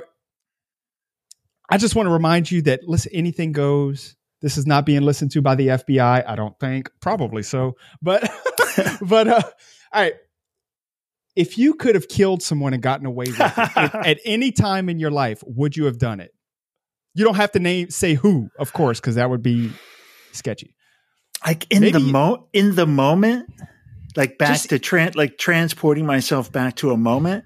I 1.70 1.77
just 1.77 1.96
want 1.96 2.08
to 2.08 2.12
remind 2.12 2.51
you 2.51 2.62
that 2.63 2.82
listen, 2.88 3.12
anything 3.13 3.51
goes. 3.51 4.15
This 4.42 4.58
is 4.58 4.68
not 4.68 4.86
being 4.86 5.01
listened 5.01 5.32
to 5.32 5.42
by 5.42 5.56
the 5.56 5.68
FBI. 5.68 6.24
I 6.27 6.36
don't 6.36 6.58
think. 6.60 6.92
Probably 7.01 7.42
so. 7.42 7.75
But, 8.01 8.30
but, 9.01 9.27
uh, 9.27 9.42
all 9.92 10.01
right. 10.01 10.13
If 11.36 11.58
you 11.58 11.74
could 11.74 11.96
have 11.96 12.08
killed 12.08 12.44
someone 12.44 12.74
and 12.74 12.84
gotten 12.84 13.06
away 13.06 13.25
with 13.25 13.39
it 13.39 13.58
at, 13.58 13.96
at 13.96 14.20
any 14.24 14.51
time 14.51 14.88
in 14.88 15.00
your 15.00 15.12
life, 15.12 15.44
would 15.46 15.75
you 15.75 15.86
have 15.86 15.98
done 15.98 16.20
it? 16.20 16.32
You 17.15 17.24
don't 17.25 17.36
have 17.36 17.51
to 17.53 17.60
name 17.60 17.89
say 17.89 18.13
who, 18.13 18.50
of 18.60 18.74
course, 18.74 19.00
because 19.00 19.15
that 19.15 19.29
would 19.29 19.41
be 19.41 19.72
sketchy. 20.34 20.75
like 21.45 21.65
in 21.72 21.81
Maybe- 21.81 21.91
the 21.93 22.00
mo 22.00 22.48
in 22.53 22.75
the 22.75 22.86
moment 22.86 23.50
like 24.15 24.38
back 24.38 24.50
Just- 24.50 24.69
to 24.69 24.79
tran 24.79 25.15
like 25.15 25.38
transporting 25.38 26.05
myself 26.05 26.51
back 26.51 26.75
to 26.77 26.91
a 26.91 26.98
moment 26.98 27.43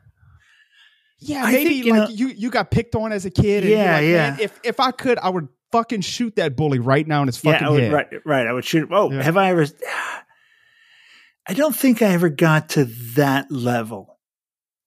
Yeah, 1.19 1.43
I 1.43 1.51
maybe 1.51 1.69
think, 1.69 1.85
you 1.85 1.91
like 1.93 2.09
know- 2.09 2.15
you 2.15 2.27
you 2.29 2.49
got 2.49 2.71
picked 2.71 2.95
on 2.95 3.11
as 3.11 3.25
a 3.25 3.29
kid. 3.29 3.63
And 3.63 3.71
Yeah, 3.73 3.93
like, 3.95 4.05
yeah. 4.05 4.37
If 4.39 4.59
if 4.63 4.79
I 4.79 4.91
could, 4.91 5.17
I 5.19 5.29
would 5.29 5.47
fucking 5.71 6.01
shoot 6.01 6.35
that 6.37 6.55
bully 6.55 6.79
right 6.79 7.07
now 7.07 7.21
in 7.21 7.27
his 7.27 7.37
fucking 7.37 7.61
yeah 7.61 7.67
I 7.67 7.71
would, 7.71 7.83
head. 7.83 7.93
right 7.93 8.07
right 8.25 8.47
i 8.47 8.51
would 8.53 8.65
shoot 8.65 8.89
oh 8.91 9.11
Yeah. 9.11 9.21
have 9.21 9.37
i 9.37 9.51
ever 9.51 9.67
i 11.47 11.53
don't 11.53 11.75
think 11.75 12.01
i 12.01 12.07
ever 12.13 12.29
got 12.29 12.69
to 12.69 12.85
that 13.15 13.51
level 13.51 14.17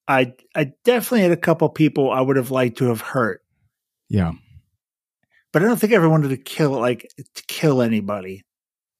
i 0.08 0.32
i 0.56 0.72
definitely 0.84 1.20
had 1.22 1.30
a 1.30 1.36
couple 1.36 1.68
people 1.68 2.10
i 2.10 2.20
would 2.20 2.36
have 2.36 2.50
liked 2.50 2.78
to 2.78 2.86
have 2.86 3.00
hurt 3.00 3.42
Yeah, 4.08 4.32
but 5.52 5.62
i 5.62 5.66
don't 5.66 5.78
think 5.78 5.92
i 5.92 5.96
ever 5.96 6.08
wanted 6.08 6.28
to 6.28 6.36
kill 6.36 6.70
like 6.70 7.08
to 7.34 7.42
kill 7.48 7.82
anybody 7.82 8.42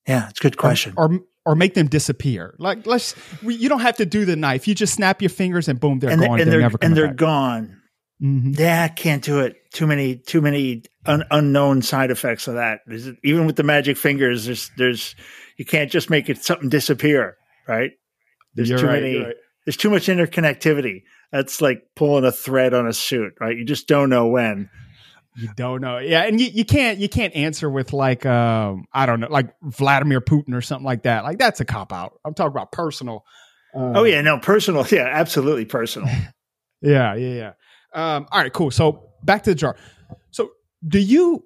yeah 0.06 0.28
it's 0.28 0.40
a 0.40 0.42
good 0.42 0.56
question 0.56 0.94
Or, 0.96 1.12
or 1.12 1.20
or 1.44 1.56
make 1.56 1.74
them 1.74 1.88
disappear. 1.88 2.54
Like 2.60 2.86
let's 2.86 3.16
we, 3.42 3.56
you 3.56 3.68
don't 3.68 3.80
have 3.80 3.96
to 3.96 4.06
do 4.06 4.24
the 4.24 4.36
knife. 4.36 4.68
You 4.68 4.76
just 4.76 4.94
snap 4.94 5.20
your 5.20 5.28
fingers 5.28 5.66
and 5.66 5.80
boom, 5.80 5.98
they're 5.98 6.10
and, 6.10 6.20
gone. 6.20 6.38
and 6.40 6.40
they're, 6.42 6.46
they're 6.52 6.60
never 6.60 6.78
and 6.80 6.96
they're 6.96 7.08
back. 7.08 7.16
gone 7.16 7.82
Mhm. 8.22 8.56
Yeah, 8.56 8.86
can't 8.86 9.24
do 9.24 9.40
it. 9.40 9.56
Too 9.72 9.84
many, 9.88 10.16
too 10.16 10.40
many 10.40 10.84
un- 11.06 11.24
unknown 11.32 11.82
side 11.82 12.12
effects 12.12 12.46
of 12.46 12.54
that. 12.54 12.78
There's, 12.86 13.08
even 13.24 13.46
with 13.46 13.56
the 13.56 13.64
magic 13.64 13.96
fingers, 13.96 14.44
there's, 14.44 14.70
there's, 14.76 15.16
you 15.56 15.64
can't 15.64 15.90
just 15.90 16.08
make 16.08 16.28
it 16.30 16.38
something 16.44 16.68
disappear, 16.68 17.36
right? 17.66 17.90
There's 18.54 18.68
You're 18.70 18.78
too 18.78 18.86
right, 18.86 19.02
many. 19.02 19.18
right. 19.18 19.34
There's 19.66 19.76
too 19.76 19.90
much 19.90 20.06
interconnectivity. 20.06 21.02
That's 21.32 21.60
like 21.60 21.82
pulling 21.96 22.24
a 22.24 22.30
thread 22.30 22.74
on 22.74 22.86
a 22.86 22.92
suit, 22.92 23.32
right? 23.40 23.56
You 23.56 23.64
just 23.64 23.88
don't 23.88 24.08
know 24.10 24.28
when. 24.28 24.70
You 25.34 25.48
don't 25.56 25.80
know. 25.80 25.98
Yeah, 25.98 26.22
and 26.22 26.40
you, 26.40 26.48
you 26.48 26.64
can't 26.64 26.98
you 26.98 27.08
can't 27.08 27.34
answer 27.34 27.70
with 27.70 27.92
like 27.92 28.26
um 28.26 28.84
I 28.92 29.06
don't 29.06 29.20
know 29.20 29.28
like 29.30 29.54
Vladimir 29.62 30.20
Putin 30.20 30.54
or 30.54 30.60
something 30.60 30.84
like 30.84 31.04
that. 31.04 31.24
Like 31.24 31.38
that's 31.38 31.60
a 31.60 31.64
cop 31.64 31.92
out. 31.92 32.18
I'm 32.24 32.34
talking 32.34 32.52
about 32.52 32.72
personal. 32.72 33.24
Uh, 33.74 33.92
oh 33.96 34.04
yeah, 34.04 34.20
no, 34.20 34.38
personal. 34.38 34.86
Yeah, 34.92 35.08
absolutely 35.10 35.64
personal. 35.64 36.08
Yeah, 36.84 37.14
yeah, 37.14 37.34
yeah. 37.34 37.52
Um, 37.94 38.26
all 38.32 38.40
right, 38.40 38.52
cool. 38.52 38.72
So 38.72 39.10
back 39.22 39.44
to 39.44 39.50
the 39.50 39.54
jar. 39.54 39.76
So 40.32 40.50
do 40.86 40.98
you 40.98 41.44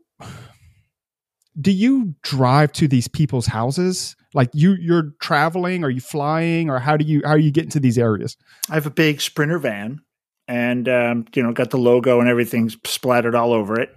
do 1.61 1.71
you 1.71 2.15
drive 2.23 2.73
to 2.73 2.89
these 2.89 3.07
people's 3.07 3.47
houses? 3.47 4.17
Like 4.35 4.51
you 4.55 4.77
you're 4.81 5.13
traveling, 5.21 5.85
are 5.85 5.91
you 5.91 6.01
flying, 6.01 6.71
or 6.71 6.79
how 6.79 6.97
do 6.97 7.05
you 7.05 7.21
how 7.25 7.33
are 7.33 7.39
you 7.39 7.51
getting 7.51 7.71
to 7.73 7.81
these 7.81 7.99
areas? 7.99 8.37
I 8.71 8.75
have 8.75 8.87
a 8.87 8.91
big 8.91 9.21
Sprinter 9.21 9.59
van, 9.59 10.01
and 10.49 10.89
um, 10.89 11.27
you 11.35 11.43
know, 11.43 11.53
got 11.53 11.71
the 11.71 11.79
logo 11.79 12.21
and 12.21 12.29
everything 12.29 12.71
splattered 12.85 13.35
all 13.35 13.53
over 13.53 13.81
it. 13.81 13.95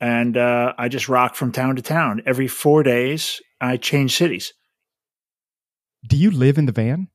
And 0.00 0.36
uh, 0.36 0.74
I 0.78 0.88
just 0.88 1.08
rock 1.08 1.34
from 1.34 1.52
town 1.52 1.76
to 1.76 1.82
town. 1.82 2.22
Every 2.24 2.46
four 2.46 2.82
days, 2.82 3.40
I 3.60 3.76
change 3.76 4.16
cities. 4.16 4.54
Do 6.06 6.16
you 6.16 6.30
live 6.30 6.58
in 6.58 6.66
the 6.66 6.72
van? 6.72 7.08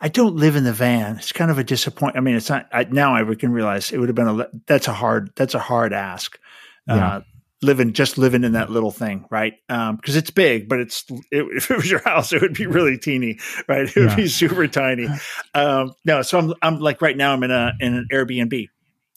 I 0.00 0.08
don't 0.08 0.36
live 0.36 0.56
in 0.56 0.64
the 0.64 0.72
van. 0.72 1.16
It's 1.16 1.32
kind 1.32 1.50
of 1.50 1.58
a 1.58 1.64
disappointment. 1.64 2.16
I 2.16 2.20
mean, 2.20 2.36
it's 2.36 2.48
not 2.48 2.68
I, 2.72 2.84
now. 2.84 3.14
I 3.14 3.34
can 3.34 3.52
realize 3.52 3.92
it 3.92 3.98
would 3.98 4.08
have 4.08 4.16
been 4.16 4.28
a 4.28 4.48
that's 4.66 4.88
a 4.88 4.92
hard 4.92 5.30
that's 5.34 5.54
a 5.54 5.58
hard 5.58 5.92
ask. 5.92 6.38
Yeah. 6.86 7.08
Uh, 7.08 7.20
living 7.64 7.92
just 7.92 8.18
living 8.18 8.44
in 8.44 8.52
that 8.52 8.70
little 8.70 8.90
thing, 8.90 9.24
right? 9.30 9.54
Because 9.68 10.16
it's 10.16 10.30
big, 10.30 10.68
but 10.68 10.80
it's 10.80 11.04
it, 11.30 11.44
if 11.56 11.70
it 11.70 11.76
was 11.76 11.90
your 11.90 12.00
house, 12.00 12.32
it 12.32 12.42
would 12.42 12.54
be 12.54 12.66
really 12.66 12.98
teeny, 12.98 13.38
right? 13.68 13.88
It 13.88 13.96
would 13.96 14.10
Yeah. 14.10 14.16
be 14.16 14.28
super 14.28 14.66
tiny. 14.68 15.08
Um, 15.54 15.92
no, 16.04 16.22
so 16.22 16.38
I'm 16.38 16.54
I'm 16.62 16.78
like 16.78 17.02
right 17.02 17.16
now 17.16 17.32
I'm 17.32 17.42
in 17.42 17.50
a 17.50 17.72
in 17.80 17.94
an 17.94 18.06
Airbnb 18.12 18.68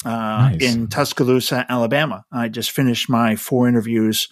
uh, 0.06 0.50
Nice. 0.52 0.62
in 0.62 0.88
Tuscaloosa, 0.88 1.66
Alabama. 1.70 2.26
I 2.32 2.48
just 2.50 2.72
finished 2.72 3.10
my 3.10 3.36
four 3.36 3.68
interviews, 3.68 4.28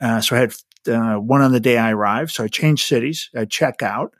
uh, 0.00 0.20
so 0.20 0.36
I 0.36 0.40
had 0.40 0.54
uh, 0.88 1.16
one 1.20 1.42
on 1.42 1.52
the 1.52 1.60
day 1.60 1.76
I 1.78 1.92
arrived. 1.92 2.30
So 2.32 2.44
I 2.44 2.48
changed 2.48 2.86
cities. 2.86 3.28
I 3.36 3.44
check 3.44 3.82
out, 3.82 4.14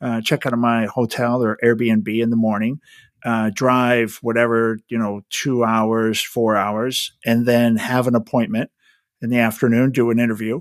uh, 0.00 0.20
check 0.22 0.46
out 0.46 0.52
of 0.52 0.58
my 0.58 0.86
hotel 0.86 1.42
or 1.42 1.58
Airbnb 1.62 2.08
in 2.22 2.30
the 2.30 2.36
morning. 2.36 2.80
Uh, 3.24 3.50
drive 3.52 4.18
whatever 4.22 4.78
you 4.88 4.96
know, 4.98 5.22
two 5.30 5.64
hours, 5.64 6.22
four 6.22 6.54
hours, 6.56 7.12
and 7.24 7.44
then 7.44 7.76
have 7.76 8.06
an 8.06 8.14
appointment 8.14 8.70
in 9.22 9.30
the 9.30 9.38
afternoon, 9.38 9.90
do 9.90 10.10
an 10.10 10.18
interview, 10.18 10.60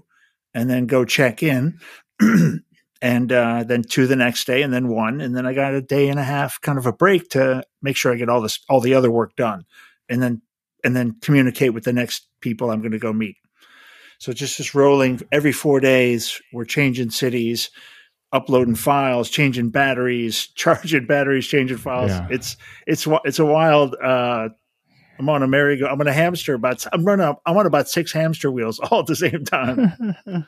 and 0.54 0.70
then 0.70 0.86
go 0.86 1.06
check 1.06 1.44
in, 1.44 1.80
and 3.02 3.32
uh, 3.32 3.64
then 3.64 3.84
two 3.84 4.08
the 4.08 4.16
next 4.16 4.48
day, 4.48 4.62
and 4.62 4.74
then 4.74 4.88
one, 4.88 5.22
and 5.22 5.36
then 5.36 5.46
I 5.46 5.54
got 5.54 5.74
a 5.74 5.82
day 5.82 6.10
and 6.10 6.20
a 6.20 6.24
half, 6.24 6.62
kind 6.62 6.78
of 6.78 6.86
a 6.86 6.94
break 6.94 7.30
to 7.30 7.64
make 7.82 7.98
sure 7.98 8.14
I 8.14 8.18
get 8.18 8.30
all 8.30 8.42
this, 8.42 8.60
all 8.70 8.82
the 8.82 8.94
other 8.94 9.12
work 9.12 9.36
done, 9.36 9.66
and 10.10 10.22
then 10.22 10.42
and 10.84 10.96
then 10.96 11.16
communicate 11.22 11.74
with 11.74 11.84
the 11.84 11.94
next 11.94 12.28
people 12.42 12.70
I'm 12.70 12.80
going 12.80 12.92
to 12.92 13.00
go 13.00 13.12
meet. 13.12 13.38
So 14.20 14.32
just 14.34 14.58
just 14.58 14.76
rolling 14.76 15.22
every 15.32 15.52
four 15.52 15.80
days, 15.80 16.40
we're 16.54 16.66
changing 16.66 17.10
cities, 17.10 17.70
uploading 18.32 18.76
files, 18.76 19.30
changing 19.30 19.72
batteries, 19.72 20.48
charging 20.56 21.06
batteries, 21.06 21.48
changing 21.48 21.78
files. 21.78 22.12
Yeah. 22.12 22.28
It's 22.30 22.58
it's 22.88 23.08
it's 23.26 23.40
a 23.40 23.46
wild. 23.46 23.96
Uh, 24.02 24.50
I'm 25.20 25.30
on 25.30 25.44
a 25.44 25.48
merry 25.48 25.78
go. 25.78 25.88
I'm 25.88 26.00
on 26.00 26.08
a 26.08 26.14
hamster, 26.14 26.58
but 26.58 26.86
I'm 26.92 27.06
running. 27.06 27.26
Up, 27.26 27.42
I'm 27.46 27.58
on 27.58 27.66
about 27.66 27.90
six 27.90 28.12
hamster 28.12 28.52
wheels 28.52 28.80
all 28.80 29.00
at 29.00 29.06
the 29.06 29.16
same 29.16 29.44
time. 29.46 30.16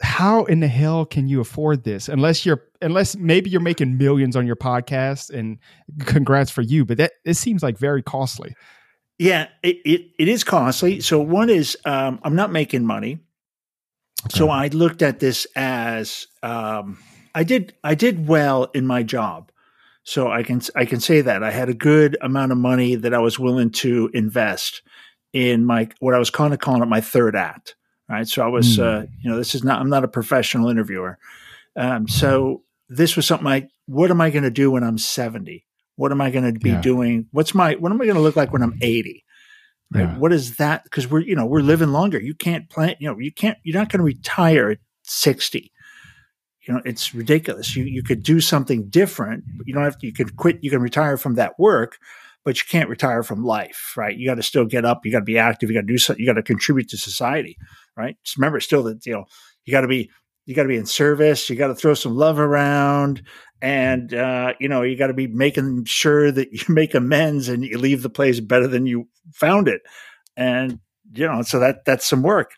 How 0.00 0.44
in 0.44 0.60
the 0.60 0.68
hell 0.68 1.04
can 1.04 1.28
you 1.28 1.40
afford 1.40 1.84
this? 1.84 2.08
Unless 2.08 2.46
you're 2.46 2.62
unless 2.80 3.16
maybe 3.16 3.50
you're 3.50 3.60
making 3.60 3.98
millions 3.98 4.34
on 4.34 4.46
your 4.46 4.56
podcast 4.56 5.30
and 5.30 5.58
congrats 6.06 6.50
for 6.50 6.62
you, 6.62 6.84
but 6.84 6.96
that 6.98 7.12
it 7.24 7.34
seems 7.34 7.62
like 7.62 7.76
very 7.78 8.02
costly. 8.02 8.54
yeah, 9.18 9.48
it, 9.62 9.76
it 9.84 10.10
it 10.18 10.28
is 10.28 10.42
costly. 10.42 11.00
So 11.00 11.20
one 11.20 11.50
is 11.50 11.76
um, 11.84 12.18
I'm 12.22 12.34
not 12.34 12.50
making 12.50 12.84
money. 12.86 13.18
So 14.30 14.48
I 14.48 14.68
looked 14.68 15.02
at 15.02 15.20
this 15.20 15.46
as 15.54 16.26
um, 16.42 16.98
I 17.34 17.44
did 17.44 17.74
I 17.84 17.94
did 17.94 18.26
well 18.26 18.64
in 18.74 18.86
my 18.86 19.02
job. 19.02 19.50
So 20.04 20.30
I 20.30 20.42
can 20.42 20.60
I 20.76 20.84
can 20.84 21.00
say 21.00 21.22
that 21.22 21.42
I 21.42 21.50
had 21.50 21.70
a 21.70 21.74
good 21.74 22.16
amount 22.20 22.52
of 22.52 22.58
money 22.58 22.94
that 22.94 23.14
I 23.14 23.18
was 23.18 23.38
willing 23.38 23.70
to 23.70 24.10
invest 24.12 24.82
in 25.32 25.64
my 25.64 25.88
what 25.98 26.14
I 26.14 26.18
was 26.18 26.30
kind 26.30 26.52
of 26.52 26.60
calling 26.60 26.82
it 26.82 26.86
my 26.86 27.00
third 27.00 27.34
act. 27.34 27.74
Right. 28.08 28.28
So 28.28 28.44
I 28.44 28.48
was, 28.48 28.76
mm. 28.76 28.82
uh, 28.82 29.06
you 29.22 29.30
know, 29.30 29.38
this 29.38 29.54
is 29.54 29.64
not 29.64 29.80
I'm 29.80 29.88
not 29.88 30.04
a 30.04 30.08
professional 30.08 30.68
interviewer. 30.68 31.18
Um, 31.74 32.06
so 32.06 32.62
this 32.90 33.16
was 33.16 33.26
something 33.26 33.46
like, 33.46 33.70
what 33.86 34.10
am 34.10 34.20
I 34.20 34.28
going 34.28 34.42
to 34.44 34.50
do 34.50 34.70
when 34.70 34.84
I'm 34.84 34.98
70? 34.98 35.64
What 35.96 36.12
am 36.12 36.20
I 36.20 36.30
going 36.30 36.52
to 36.52 36.58
be 36.58 36.70
yeah. 36.70 36.80
doing? 36.82 37.26
What's 37.30 37.54
my 37.54 37.74
what 37.74 37.90
am 37.90 38.00
I 38.00 38.04
going 38.04 38.16
to 38.16 38.22
look 38.22 38.36
like 38.36 38.52
when 38.52 38.62
I'm 38.62 38.78
80? 38.82 39.24
Right? 39.90 40.02
Yeah. 40.02 40.18
What 40.18 40.34
is 40.34 40.56
that? 40.56 40.84
Because 40.84 41.08
we're 41.08 41.20
you 41.20 41.34
know 41.34 41.46
we're 41.46 41.60
living 41.60 41.92
longer. 41.92 42.20
You 42.20 42.34
can't 42.34 42.68
plan. 42.68 42.96
You 42.98 43.08
know 43.08 43.18
you 43.18 43.32
can't. 43.32 43.56
You're 43.62 43.78
not 43.78 43.88
going 43.88 44.00
to 44.00 44.04
retire 44.04 44.70
at 44.70 44.78
60 45.04 45.72
you 46.66 46.74
know 46.74 46.80
it's 46.84 47.14
ridiculous. 47.14 47.76
You 47.76 47.84
you 47.84 48.02
could 48.02 48.22
do 48.22 48.40
something 48.40 48.88
different 48.88 49.44
you 49.66 49.74
don't 49.74 49.84
have 49.84 49.98
to 49.98 50.06
you 50.06 50.12
can 50.12 50.28
quit 50.30 50.58
you 50.62 50.70
can 50.70 50.80
retire 50.80 51.16
from 51.16 51.34
that 51.34 51.58
work 51.58 51.98
but 52.44 52.58
you 52.58 52.64
can't 52.68 52.88
retire 52.88 53.22
from 53.22 53.44
life 53.44 53.94
right? 53.96 54.16
You 54.16 54.28
got 54.28 54.36
to 54.36 54.42
still 54.42 54.64
get 54.64 54.84
up 54.84 55.04
you 55.04 55.12
got 55.12 55.20
to 55.20 55.24
be 55.24 55.38
active 55.38 55.70
you 55.70 55.76
got 55.76 55.86
to 55.86 55.92
do 55.92 55.98
something 55.98 56.20
you 56.24 56.28
got 56.30 56.36
to 56.38 56.42
contribute 56.42 56.88
to 56.90 56.96
society 56.96 57.56
right? 57.96 58.16
Just 58.24 58.36
remember 58.36 58.60
still 58.60 58.82
that 58.84 59.04
you 59.06 59.12
know 59.12 59.24
you 59.64 59.72
got 59.72 59.82
to 59.82 59.88
be 59.88 60.10
you 60.46 60.54
got 60.54 60.62
to 60.62 60.68
be 60.68 60.76
in 60.76 60.86
service 60.86 61.48
you 61.48 61.56
got 61.56 61.68
to 61.68 61.74
throw 61.74 61.94
some 61.94 62.14
love 62.14 62.38
around 62.38 63.22
and 63.64 64.12
uh, 64.12 64.52
you 64.60 64.68
know 64.68 64.82
you 64.82 64.94
got 64.94 65.06
to 65.06 65.14
be 65.14 65.26
making 65.26 65.86
sure 65.86 66.30
that 66.30 66.52
you 66.52 66.60
make 66.68 66.94
amends 66.94 67.48
and 67.48 67.64
you 67.64 67.78
leave 67.78 68.02
the 68.02 68.10
place 68.10 68.38
better 68.38 68.68
than 68.68 68.86
you 68.86 69.08
found 69.32 69.68
it. 69.68 69.80
And 70.36 70.80
you 71.12 71.26
know 71.26 71.42
so 71.42 71.58
that 71.60 71.84
that's 71.86 72.06
some 72.06 72.22
work. 72.22 72.52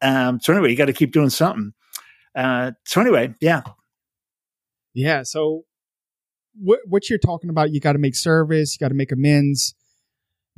Um, 0.00 0.40
so 0.40 0.52
anyway 0.52 0.70
you 0.70 0.76
got 0.76 0.86
to 0.86 0.92
keep 0.92 1.12
doing 1.12 1.30
something 1.30 1.72
uh, 2.36 2.72
so 2.84 3.00
anyway, 3.00 3.34
yeah, 3.40 3.62
yeah. 4.94 5.22
So 5.22 5.62
what 6.54 6.80
what 6.86 7.08
you're 7.08 7.18
talking 7.18 7.50
about, 7.50 7.72
you 7.72 7.80
got 7.80 7.94
to 7.94 7.98
make 7.98 8.14
service, 8.14 8.74
you 8.74 8.84
got 8.84 8.88
to 8.88 8.94
make 8.94 9.10
amends. 9.10 9.74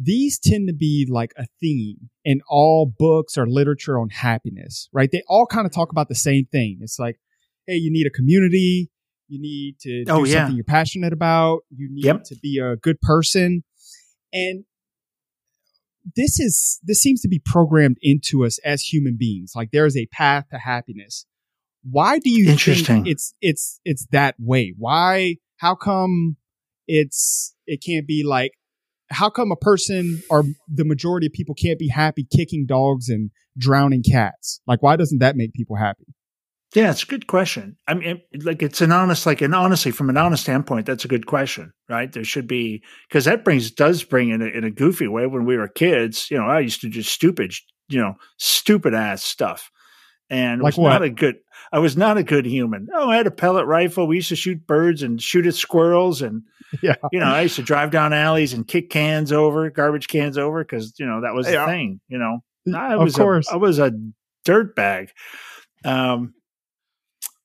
These 0.00 0.38
tend 0.38 0.68
to 0.68 0.74
be 0.74 1.08
like 1.10 1.32
a 1.36 1.46
theme 1.60 2.10
in 2.24 2.40
all 2.48 2.92
books 2.98 3.36
or 3.36 3.48
literature 3.48 3.98
on 3.98 4.10
happiness, 4.10 4.88
right? 4.92 5.10
They 5.10 5.22
all 5.28 5.46
kind 5.46 5.66
of 5.66 5.72
talk 5.72 5.90
about 5.90 6.08
the 6.08 6.14
same 6.14 6.46
thing. 6.52 6.78
It's 6.82 7.00
like, 7.00 7.18
hey, 7.66 7.74
you 7.74 7.90
need 7.90 8.06
a 8.06 8.10
community, 8.10 8.90
you 9.26 9.40
need 9.40 9.78
to 9.80 10.04
do 10.04 10.12
oh, 10.12 10.24
yeah. 10.24 10.34
something 10.34 10.56
you're 10.56 10.64
passionate 10.64 11.12
about, 11.12 11.60
you 11.70 11.88
need 11.90 12.04
yep. 12.04 12.22
to 12.24 12.36
be 12.40 12.60
a 12.60 12.76
good 12.76 13.00
person, 13.00 13.64
and 14.32 14.64
this 16.16 16.38
is 16.40 16.80
this 16.82 17.00
seems 17.00 17.20
to 17.22 17.28
be 17.28 17.40
programmed 17.44 17.98
into 18.00 18.44
us 18.44 18.58
as 18.64 18.82
human 18.82 19.16
beings. 19.18 19.52
Like 19.54 19.70
there 19.72 19.86
is 19.86 19.96
a 19.96 20.06
path 20.06 20.46
to 20.50 20.58
happiness. 20.58 21.26
Why 21.90 22.18
do 22.18 22.30
you 22.30 22.56
think 22.56 23.06
it's 23.06 23.34
it's 23.40 23.80
it's 23.84 24.06
that 24.12 24.34
way? 24.38 24.74
Why? 24.76 25.36
How 25.56 25.74
come 25.74 26.36
it's 26.86 27.54
it 27.66 27.82
can't 27.84 28.06
be 28.06 28.24
like? 28.24 28.52
How 29.10 29.30
come 29.30 29.50
a 29.50 29.56
person 29.56 30.22
or 30.28 30.44
the 30.68 30.84
majority 30.84 31.28
of 31.28 31.32
people 31.32 31.54
can't 31.54 31.78
be 31.78 31.88
happy 31.88 32.26
kicking 32.30 32.66
dogs 32.66 33.08
and 33.08 33.30
drowning 33.56 34.02
cats? 34.02 34.60
Like, 34.66 34.82
why 34.82 34.96
doesn't 34.96 35.20
that 35.20 35.34
make 35.34 35.54
people 35.54 35.76
happy? 35.76 36.04
Yeah, 36.74 36.90
it's 36.90 37.02
a 37.02 37.06
good 37.06 37.26
question. 37.26 37.76
I 37.86 37.94
mean, 37.94 38.20
like 38.42 38.62
it's 38.62 38.82
an 38.82 38.92
honest, 38.92 39.24
like, 39.24 39.40
and 39.40 39.54
honestly, 39.54 39.90
from 39.90 40.10
an 40.10 40.18
honest 40.18 40.42
standpoint, 40.42 40.84
that's 40.84 41.04
a 41.04 41.08
good 41.08 41.26
question, 41.26 41.72
right? 41.88 42.12
There 42.12 42.24
should 42.24 42.46
be 42.46 42.82
because 43.08 43.24
that 43.24 43.42
brings 43.42 43.70
does 43.70 44.04
bring 44.04 44.28
in 44.28 44.42
a, 44.42 44.46
in 44.46 44.64
a 44.64 44.70
goofy 44.70 45.08
way. 45.08 45.26
When 45.26 45.46
we 45.46 45.56
were 45.56 45.68
kids, 45.68 46.30
you 46.30 46.36
know, 46.36 46.44
I 46.44 46.60
used 46.60 46.82
to 46.82 46.90
do 46.90 47.00
stupid, 47.02 47.54
you 47.88 48.00
know, 48.00 48.16
stupid 48.36 48.92
ass 48.92 49.22
stuff, 49.22 49.70
and 50.28 50.60
like 50.60 50.72
was 50.72 50.78
what? 50.78 50.90
not 50.90 51.02
a 51.02 51.10
good. 51.10 51.36
I 51.72 51.78
was 51.78 51.96
not 51.96 52.16
a 52.16 52.22
good 52.22 52.46
human. 52.46 52.88
Oh, 52.94 53.10
I 53.10 53.16
had 53.16 53.26
a 53.26 53.30
pellet 53.30 53.66
rifle. 53.66 54.06
We 54.06 54.16
used 54.16 54.30
to 54.30 54.36
shoot 54.36 54.66
birds 54.66 55.02
and 55.02 55.20
shoot 55.20 55.46
at 55.46 55.54
squirrels, 55.54 56.22
and 56.22 56.42
yeah, 56.82 56.96
you 57.12 57.20
know, 57.20 57.26
I 57.26 57.42
used 57.42 57.56
to 57.56 57.62
drive 57.62 57.90
down 57.90 58.12
alleys 58.12 58.52
and 58.52 58.66
kick 58.66 58.90
cans 58.90 59.32
over, 59.32 59.68
garbage 59.70 60.08
cans 60.08 60.38
over, 60.38 60.64
because 60.64 60.94
you 60.98 61.06
know 61.06 61.22
that 61.22 61.34
was 61.34 61.48
yeah. 61.48 61.66
the 61.66 61.72
thing. 61.72 62.00
You 62.08 62.18
know, 62.18 62.42
I 62.74 62.96
was 62.96 63.14
of 63.14 63.20
course. 63.20 63.50
A, 63.50 63.54
I 63.54 63.56
was 63.56 63.78
a 63.78 63.92
dirt 64.44 64.74
bag. 64.74 65.10
Um, 65.84 66.34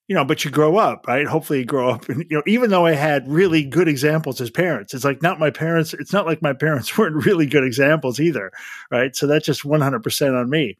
you 0.08 0.16
know, 0.16 0.26
but 0.26 0.44
you 0.44 0.52
grow 0.52 0.78
up, 0.78 1.08
right? 1.08 1.26
Hopefully, 1.26 1.60
you 1.60 1.66
grow 1.66 1.90
up, 1.90 2.10
and 2.10 2.26
you 2.30 2.38
know, 2.38 2.44
even 2.46 2.70
though 2.70 2.86
I 2.86 2.92
had 2.92 3.28
really 3.28 3.64
good 3.64 3.88
examples 3.88 4.42
as 4.42 4.50
parents, 4.50 4.94
it's 4.94 5.06
like 5.06 5.22
not 5.22 5.40
my 5.40 5.50
parents. 5.50 5.94
It's 5.94 6.14
not 6.14 6.26
like 6.26 6.42
my 6.42 6.54
parents 6.54 6.98
weren't 6.98 7.26
really 7.26 7.46
good 7.46 7.64
examples 7.64 8.20
either, 8.20 8.52
right? 8.92 9.16
So 9.16 9.28
that's 9.28 9.46
just 9.46 9.66
one 9.66 9.82
hundred 9.82 10.04
percent 10.04 10.36
on 10.36 10.50
me. 10.50 10.78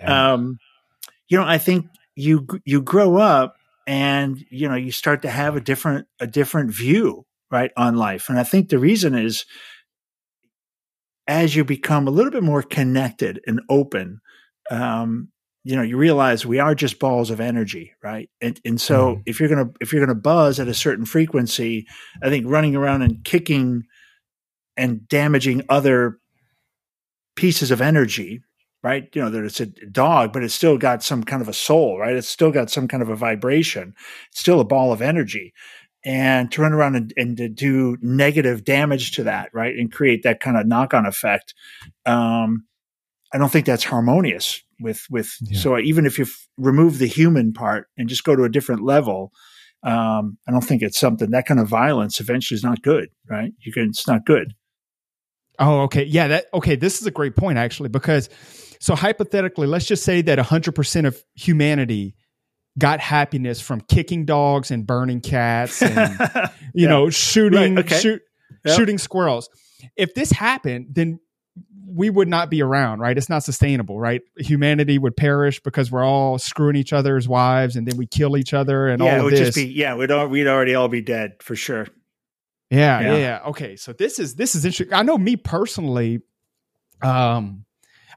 Yeah. 0.00 0.32
Um, 0.32 0.58
you 1.28 1.38
know, 1.38 1.44
I 1.44 1.58
think 1.58 1.86
you 2.16 2.46
you 2.64 2.82
grow 2.82 3.16
up 3.16 3.56
and 3.86 4.44
you 4.50 4.68
know 4.68 4.74
you 4.74 4.92
start 4.92 5.22
to 5.22 5.30
have 5.30 5.56
a 5.56 5.60
different 5.60 6.06
a 6.20 6.26
different 6.26 6.70
view 6.70 7.26
right 7.50 7.70
on 7.76 7.96
life, 7.96 8.28
and 8.28 8.38
I 8.38 8.44
think 8.44 8.68
the 8.68 8.78
reason 8.78 9.14
is 9.14 9.44
as 11.26 11.56
you 11.56 11.64
become 11.64 12.06
a 12.06 12.10
little 12.10 12.30
bit 12.30 12.42
more 12.42 12.62
connected 12.62 13.40
and 13.46 13.60
open. 13.68 14.20
Um, 14.70 15.28
you 15.66 15.74
know, 15.74 15.82
you 15.82 15.96
realize 15.96 16.44
we 16.44 16.58
are 16.58 16.74
just 16.74 16.98
balls 16.98 17.30
of 17.30 17.40
energy, 17.40 17.92
right? 18.02 18.28
And 18.42 18.60
and 18.66 18.78
so 18.78 19.16
mm. 19.16 19.22
if 19.24 19.40
you're 19.40 19.48
gonna 19.48 19.70
if 19.80 19.92
you're 19.92 20.04
gonna 20.04 20.14
buzz 20.14 20.60
at 20.60 20.68
a 20.68 20.74
certain 20.74 21.06
frequency, 21.06 21.86
I 22.22 22.28
think 22.28 22.46
running 22.46 22.76
around 22.76 23.02
and 23.02 23.24
kicking 23.24 23.84
and 24.76 25.08
damaging 25.08 25.62
other 25.70 26.18
pieces 27.36 27.70
of 27.70 27.80
energy 27.80 28.42
right? 28.84 29.08
You 29.14 29.22
know, 29.22 29.30
that 29.30 29.44
it's 29.44 29.60
a 29.60 29.66
dog, 29.66 30.34
but 30.34 30.44
it's 30.44 30.54
still 30.54 30.76
got 30.76 31.02
some 31.02 31.24
kind 31.24 31.40
of 31.40 31.48
a 31.48 31.54
soul, 31.54 31.98
right? 31.98 32.14
It's 32.14 32.28
still 32.28 32.52
got 32.52 32.70
some 32.70 32.86
kind 32.86 33.02
of 33.02 33.08
a 33.08 33.16
vibration. 33.16 33.94
It's 34.30 34.40
still 34.40 34.60
a 34.60 34.64
ball 34.64 34.92
of 34.92 35.00
energy. 35.00 35.54
And 36.04 36.52
to 36.52 36.60
run 36.60 36.74
around 36.74 36.94
and, 36.94 37.12
and 37.16 37.36
to 37.38 37.48
do 37.48 37.96
negative 38.02 38.62
damage 38.62 39.12
to 39.12 39.24
that, 39.24 39.48
right? 39.54 39.74
And 39.74 39.90
create 39.90 40.22
that 40.24 40.40
kind 40.40 40.58
of 40.58 40.66
knock 40.66 40.92
on 40.92 41.06
effect. 41.06 41.54
Um, 42.04 42.66
I 43.32 43.38
don't 43.38 43.50
think 43.50 43.64
that's 43.64 43.84
harmonious 43.84 44.62
with, 44.78 45.06
with, 45.08 45.34
yeah. 45.40 45.58
so 45.58 45.78
even 45.78 46.04
if 46.04 46.18
you 46.18 46.26
remove 46.58 46.98
the 46.98 47.06
human 47.06 47.54
part 47.54 47.88
and 47.96 48.06
just 48.06 48.22
go 48.22 48.36
to 48.36 48.44
a 48.44 48.50
different 48.50 48.82
level, 48.82 49.32
um, 49.82 50.36
I 50.46 50.52
don't 50.52 50.62
think 50.62 50.82
it's 50.82 51.00
something 51.00 51.30
that 51.30 51.46
kind 51.46 51.58
of 51.58 51.68
violence 51.68 52.20
eventually 52.20 52.56
is 52.56 52.64
not 52.64 52.82
good, 52.82 53.08
right? 53.30 53.52
You 53.60 53.72
can, 53.72 53.88
it's 53.88 54.06
not 54.06 54.26
good. 54.26 54.52
Oh, 55.58 55.82
okay. 55.82 56.04
Yeah. 56.04 56.28
That, 56.28 56.46
okay. 56.52 56.76
This 56.76 57.00
is 57.00 57.06
a 57.06 57.10
great 57.10 57.34
point 57.34 57.58
actually, 57.58 57.88
because 57.88 58.28
so 58.84 58.94
hypothetically, 58.94 59.66
let's 59.66 59.86
just 59.86 60.04
say 60.04 60.20
that 60.20 60.38
100% 60.38 61.06
of 61.06 61.24
humanity 61.34 62.14
got 62.76 63.00
happiness 63.00 63.58
from 63.58 63.80
kicking 63.80 64.26
dogs 64.26 64.70
and 64.70 64.86
burning 64.86 65.22
cats 65.22 65.80
and 65.80 66.18
you 66.74 66.84
yeah. 66.84 66.88
know 66.88 67.08
shooting 67.08 67.76
right. 67.76 67.86
okay. 67.86 67.98
shoot, 67.98 68.22
yep. 68.62 68.76
shooting 68.76 68.98
squirrels. 68.98 69.48
If 69.96 70.12
this 70.12 70.30
happened, 70.30 70.88
then 70.90 71.18
we 71.86 72.10
would 72.10 72.28
not 72.28 72.50
be 72.50 72.60
around, 72.60 72.98
right? 72.98 73.16
It's 73.16 73.30
not 73.30 73.42
sustainable, 73.42 73.98
right? 73.98 74.20
Humanity 74.36 74.98
would 74.98 75.16
perish 75.16 75.62
because 75.62 75.90
we're 75.90 76.04
all 76.04 76.36
screwing 76.36 76.76
each 76.76 76.92
other's 76.92 77.26
wives 77.26 77.76
and 77.76 77.88
then 77.88 77.96
we 77.96 78.06
kill 78.06 78.36
each 78.36 78.52
other 78.52 78.88
and 78.88 79.02
yeah, 79.02 79.14
all 79.14 79.20
it 79.20 79.24
would 79.24 79.32
this. 79.32 79.40
Just 79.40 79.56
be, 79.56 79.64
yeah, 79.64 79.94
we'd 79.94 80.10
all, 80.10 80.28
we'd 80.28 80.46
already 80.46 80.74
all 80.74 80.88
be 80.88 81.00
dead 81.00 81.36
for 81.40 81.56
sure. 81.56 81.86
Yeah, 82.68 83.00
yeah, 83.00 83.16
yeah. 83.16 83.40
Okay, 83.46 83.76
so 83.76 83.94
this 83.94 84.18
is 84.18 84.34
this 84.34 84.54
is 84.54 84.66
interesting. 84.66 84.92
I 84.92 85.04
know 85.04 85.16
me 85.16 85.36
personally. 85.36 86.20
Um, 87.00 87.64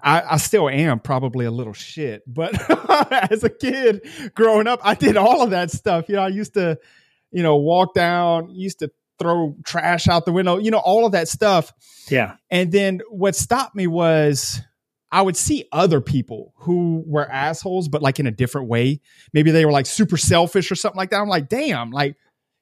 I, 0.01 0.23
I 0.31 0.37
still 0.37 0.69
am 0.69 0.99
probably 0.99 1.45
a 1.45 1.51
little 1.51 1.73
shit, 1.73 2.23
but 2.27 2.53
as 3.31 3.43
a 3.43 3.49
kid 3.49 4.07
growing 4.35 4.67
up, 4.67 4.79
I 4.83 4.95
did 4.95 5.17
all 5.17 5.41
of 5.41 5.51
that 5.51 5.71
stuff. 5.71 6.09
You 6.09 6.15
know, 6.15 6.21
I 6.21 6.29
used 6.29 6.53
to, 6.55 6.79
you 7.31 7.43
know, 7.43 7.57
walk 7.57 7.93
down, 7.93 8.49
used 8.49 8.79
to 8.79 8.91
throw 9.19 9.55
trash 9.65 10.07
out 10.07 10.25
the 10.25 10.31
window, 10.31 10.57
you 10.57 10.71
know, 10.71 10.77
all 10.77 11.05
of 11.05 11.13
that 11.13 11.27
stuff. 11.27 11.73
Yeah. 12.09 12.35
And 12.49 12.71
then 12.71 13.01
what 13.09 13.35
stopped 13.35 13.75
me 13.75 13.87
was 13.87 14.61
I 15.11 15.21
would 15.21 15.37
see 15.37 15.65
other 15.71 16.01
people 16.01 16.53
who 16.57 17.03
were 17.05 17.29
assholes, 17.29 17.87
but 17.87 18.01
like 18.01 18.19
in 18.19 18.27
a 18.27 18.31
different 18.31 18.67
way. 18.67 19.01
Maybe 19.33 19.51
they 19.51 19.65
were 19.65 19.71
like 19.71 19.85
super 19.85 20.17
selfish 20.17 20.71
or 20.71 20.75
something 20.75 20.97
like 20.97 21.11
that. 21.11 21.21
I'm 21.21 21.29
like, 21.29 21.49
damn, 21.49 21.91
like 21.91 22.17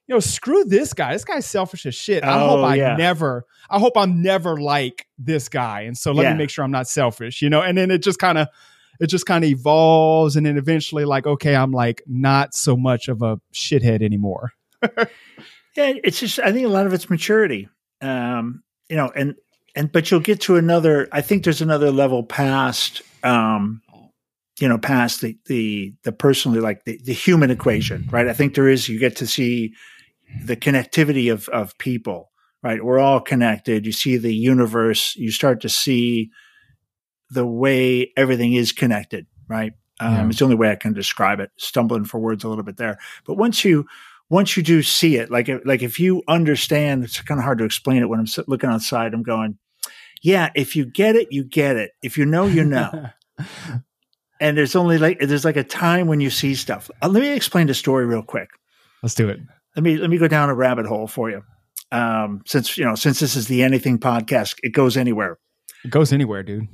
you 0.07 0.13
know, 0.13 0.19
screw 0.19 0.63
this 0.65 0.93
guy. 0.93 1.13
This 1.13 1.25
guy's 1.25 1.45
selfish 1.45 1.85
as 1.85 1.95
shit. 1.95 2.23
I 2.23 2.39
hope 2.39 2.59
oh, 2.59 2.63
I 2.63 2.75
yeah. 2.75 2.95
never, 2.95 3.45
I 3.69 3.79
hope 3.79 3.97
I'm 3.97 4.21
never 4.21 4.59
like 4.59 5.07
this 5.17 5.49
guy. 5.49 5.81
And 5.81 5.97
so 5.97 6.11
let 6.11 6.23
yeah. 6.23 6.33
me 6.33 6.37
make 6.37 6.49
sure 6.51 6.63
I'm 6.63 6.71
not 6.71 6.87
selfish, 6.87 7.41
you 7.41 7.49
know? 7.49 7.61
And 7.61 7.77
then 7.77 7.89
it 7.89 8.03
just 8.03 8.19
kind 8.19 8.37
of, 8.37 8.47
it 8.99 9.07
just 9.07 9.25
kind 9.25 9.43
of 9.43 9.49
evolves. 9.49 10.35
And 10.35 10.45
then 10.45 10.57
eventually, 10.57 11.05
like, 11.05 11.25
okay, 11.25 11.55
I'm 11.55 11.71
like 11.71 12.03
not 12.05 12.53
so 12.53 12.77
much 12.77 13.07
of 13.07 13.23
a 13.23 13.39
shithead 13.51 14.03
anymore. 14.03 14.51
yeah. 14.83 15.05
It's 15.75 16.19
just, 16.19 16.39
I 16.39 16.51
think 16.51 16.67
a 16.67 16.69
lot 16.69 16.85
of 16.85 16.93
it's 16.93 17.09
maturity. 17.09 17.67
Um, 18.01 18.61
you 18.89 18.97
know, 18.97 19.11
and, 19.15 19.35
and, 19.75 19.91
but 19.91 20.11
you'll 20.11 20.19
get 20.19 20.41
to 20.41 20.55
another, 20.55 21.07
I 21.11 21.21
think 21.21 21.43
there's 21.43 21.61
another 21.61 21.91
level 21.91 22.23
past, 22.23 23.01
um, 23.23 23.81
you 24.59 24.69
know, 24.69 24.77
past 24.77 25.21
the, 25.21 25.35
the, 25.47 25.95
the 26.03 26.11
personally, 26.11 26.59
like 26.59 26.85
the, 26.85 26.99
the 27.03 27.11
human 27.11 27.49
equation, 27.49 28.07
right? 28.11 28.27
I 28.27 28.33
think 28.33 28.53
there 28.53 28.69
is, 28.69 28.87
you 28.87 28.99
get 28.99 29.15
to 29.17 29.27
see, 29.27 29.73
the 30.43 30.55
connectivity 30.55 31.31
of 31.31 31.47
of 31.49 31.77
people 31.77 32.31
right 32.63 32.83
we're 32.83 32.99
all 32.99 33.19
connected 33.19 33.85
you 33.85 33.91
see 33.91 34.17
the 34.17 34.33
universe 34.33 35.15
you 35.15 35.31
start 35.31 35.61
to 35.61 35.69
see 35.69 36.29
the 37.29 37.45
way 37.45 38.11
everything 38.17 38.53
is 38.53 38.71
connected 38.71 39.25
right 39.47 39.73
um, 39.99 40.13
yeah. 40.13 40.27
it's 40.27 40.39
the 40.39 40.45
only 40.45 40.55
way 40.55 40.71
i 40.71 40.75
can 40.75 40.93
describe 40.93 41.39
it 41.39 41.51
stumbling 41.57 42.05
for 42.05 42.19
words 42.19 42.43
a 42.43 42.49
little 42.49 42.63
bit 42.63 42.77
there 42.77 42.97
but 43.25 43.35
once 43.35 43.63
you 43.63 43.85
once 44.29 44.57
you 44.57 44.63
do 44.63 44.81
see 44.81 45.17
it, 45.17 45.29
like 45.29 45.49
like 45.65 45.83
if 45.83 45.99
you 45.99 46.23
understand, 46.27 47.03
it's 47.03 47.21
kind 47.21 47.39
of 47.39 47.43
hard 47.43 47.59
to 47.59 47.63
explain 47.63 48.01
it 48.01 48.09
when 48.09 48.19
I'm 48.19 48.27
looking 48.47 48.69
outside. 48.69 49.13
I'm 49.13 49.23
going, 49.23 49.57
yeah, 50.21 50.49
if 50.55 50.75
you 50.75 50.85
get 50.85 51.15
it, 51.15 51.31
you 51.31 51.43
get 51.43 51.75
it. 51.75 51.91
If 52.01 52.17
you 52.17 52.25
know, 52.25 52.47
you 52.47 52.63
know. 52.65 53.09
and 54.39 54.57
there's 54.57 54.75
only 54.75 54.97
like 54.97 55.19
there's 55.19 55.45
like 55.45 55.57
a 55.57 55.63
time 55.63 56.07
when 56.07 56.21
you 56.21 56.29
see 56.29 56.55
stuff. 56.55 56.89
Uh, 57.01 57.09
let 57.09 57.21
me 57.21 57.29
explain 57.29 57.67
the 57.67 57.73
story 57.73 58.05
real 58.05 58.23
quick. 58.23 58.49
Let's 59.03 59.15
do 59.15 59.29
it. 59.29 59.39
Let 59.75 59.83
me 59.83 59.97
let 59.97 60.09
me 60.09 60.17
go 60.17 60.27
down 60.27 60.49
a 60.49 60.55
rabbit 60.55 60.85
hole 60.85 61.07
for 61.07 61.29
you. 61.29 61.43
Um, 61.91 62.41
since 62.45 62.77
you 62.77 62.85
know, 62.85 62.95
since 62.95 63.19
this 63.19 63.35
is 63.35 63.47
the 63.47 63.63
anything 63.63 63.99
podcast, 63.99 64.55
it 64.63 64.69
goes 64.69 64.97
anywhere. 64.97 65.37
It 65.83 65.91
goes 65.91 66.11
anywhere, 66.13 66.43
dude. 66.43 66.67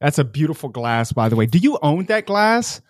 That's 0.00 0.18
a 0.18 0.24
beautiful 0.24 0.68
glass, 0.68 1.12
by 1.12 1.28
the 1.28 1.36
way. 1.36 1.46
Do 1.46 1.58
you 1.58 1.78
own 1.82 2.06
that 2.06 2.26
glass? 2.26 2.80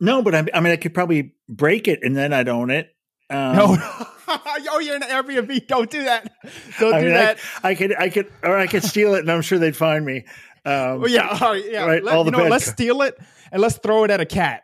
No, 0.00 0.22
but 0.22 0.34
I, 0.34 0.46
I 0.54 0.60
mean, 0.60 0.72
I 0.72 0.76
could 0.76 0.94
probably 0.94 1.34
break 1.48 1.88
it 1.88 2.00
and 2.02 2.16
then 2.16 2.32
I'd 2.32 2.48
own 2.48 2.70
it. 2.70 2.94
Um, 3.30 3.56
no. 3.56 3.76
oh, 4.28 4.80
you're 4.80 4.96
in 4.96 5.02
Airbnb. 5.02 5.66
Don't 5.66 5.90
do 5.90 6.04
that. 6.04 6.32
Don't 6.78 6.94
I 6.94 7.00
do 7.00 7.06
mean, 7.06 7.14
that. 7.14 7.38
I, 7.62 7.70
I, 7.70 7.74
could, 7.74 7.96
I 7.96 8.08
could, 8.08 8.32
or 8.42 8.56
I 8.56 8.66
could 8.66 8.84
steal 8.84 9.14
it, 9.14 9.20
and 9.20 9.30
I'm 9.30 9.42
sure 9.42 9.58
they'd 9.58 9.76
find 9.76 10.04
me. 10.04 10.24
Um, 10.64 11.00
well, 11.00 11.08
yeah, 11.08 11.28
all 11.28 11.52
right, 11.52 11.64
yeah. 11.68 11.84
Right, 11.84 12.02
Let, 12.02 12.14
all 12.14 12.24
the 12.24 12.30
know, 12.30 12.46
let's 12.46 12.66
steal 12.66 13.02
it 13.02 13.18
and 13.50 13.60
let's 13.60 13.78
throw 13.78 14.04
it 14.04 14.10
at 14.10 14.20
a 14.20 14.26
cat. 14.26 14.62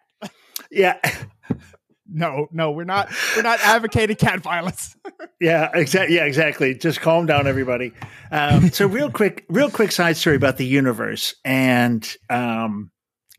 yeah. 0.71 0.99
No, 2.17 2.47
no, 2.53 2.71
we're 2.71 2.85
not. 2.85 3.11
We're 3.35 3.43
not 3.43 3.59
advocating 3.61 4.15
cat 4.15 4.41
violence. 4.41 4.97
yeah, 5.41 5.71
exactly. 5.75 6.15
Yeah, 6.15 6.25
exactly. 6.25 6.73
Just 6.73 7.01
calm 7.01 7.27
down, 7.27 7.49
everybody. 7.49 7.93
Um, 8.31 8.71
so, 8.71 8.87
real 8.89 9.11
quick, 9.11 9.45
real 9.49 9.69
quick 9.69 9.91
side 9.91 10.17
story 10.17 10.37
about 10.37 10.57
the 10.57 10.65
universe, 10.65 11.35
and 11.45 12.17
um, 12.31 12.93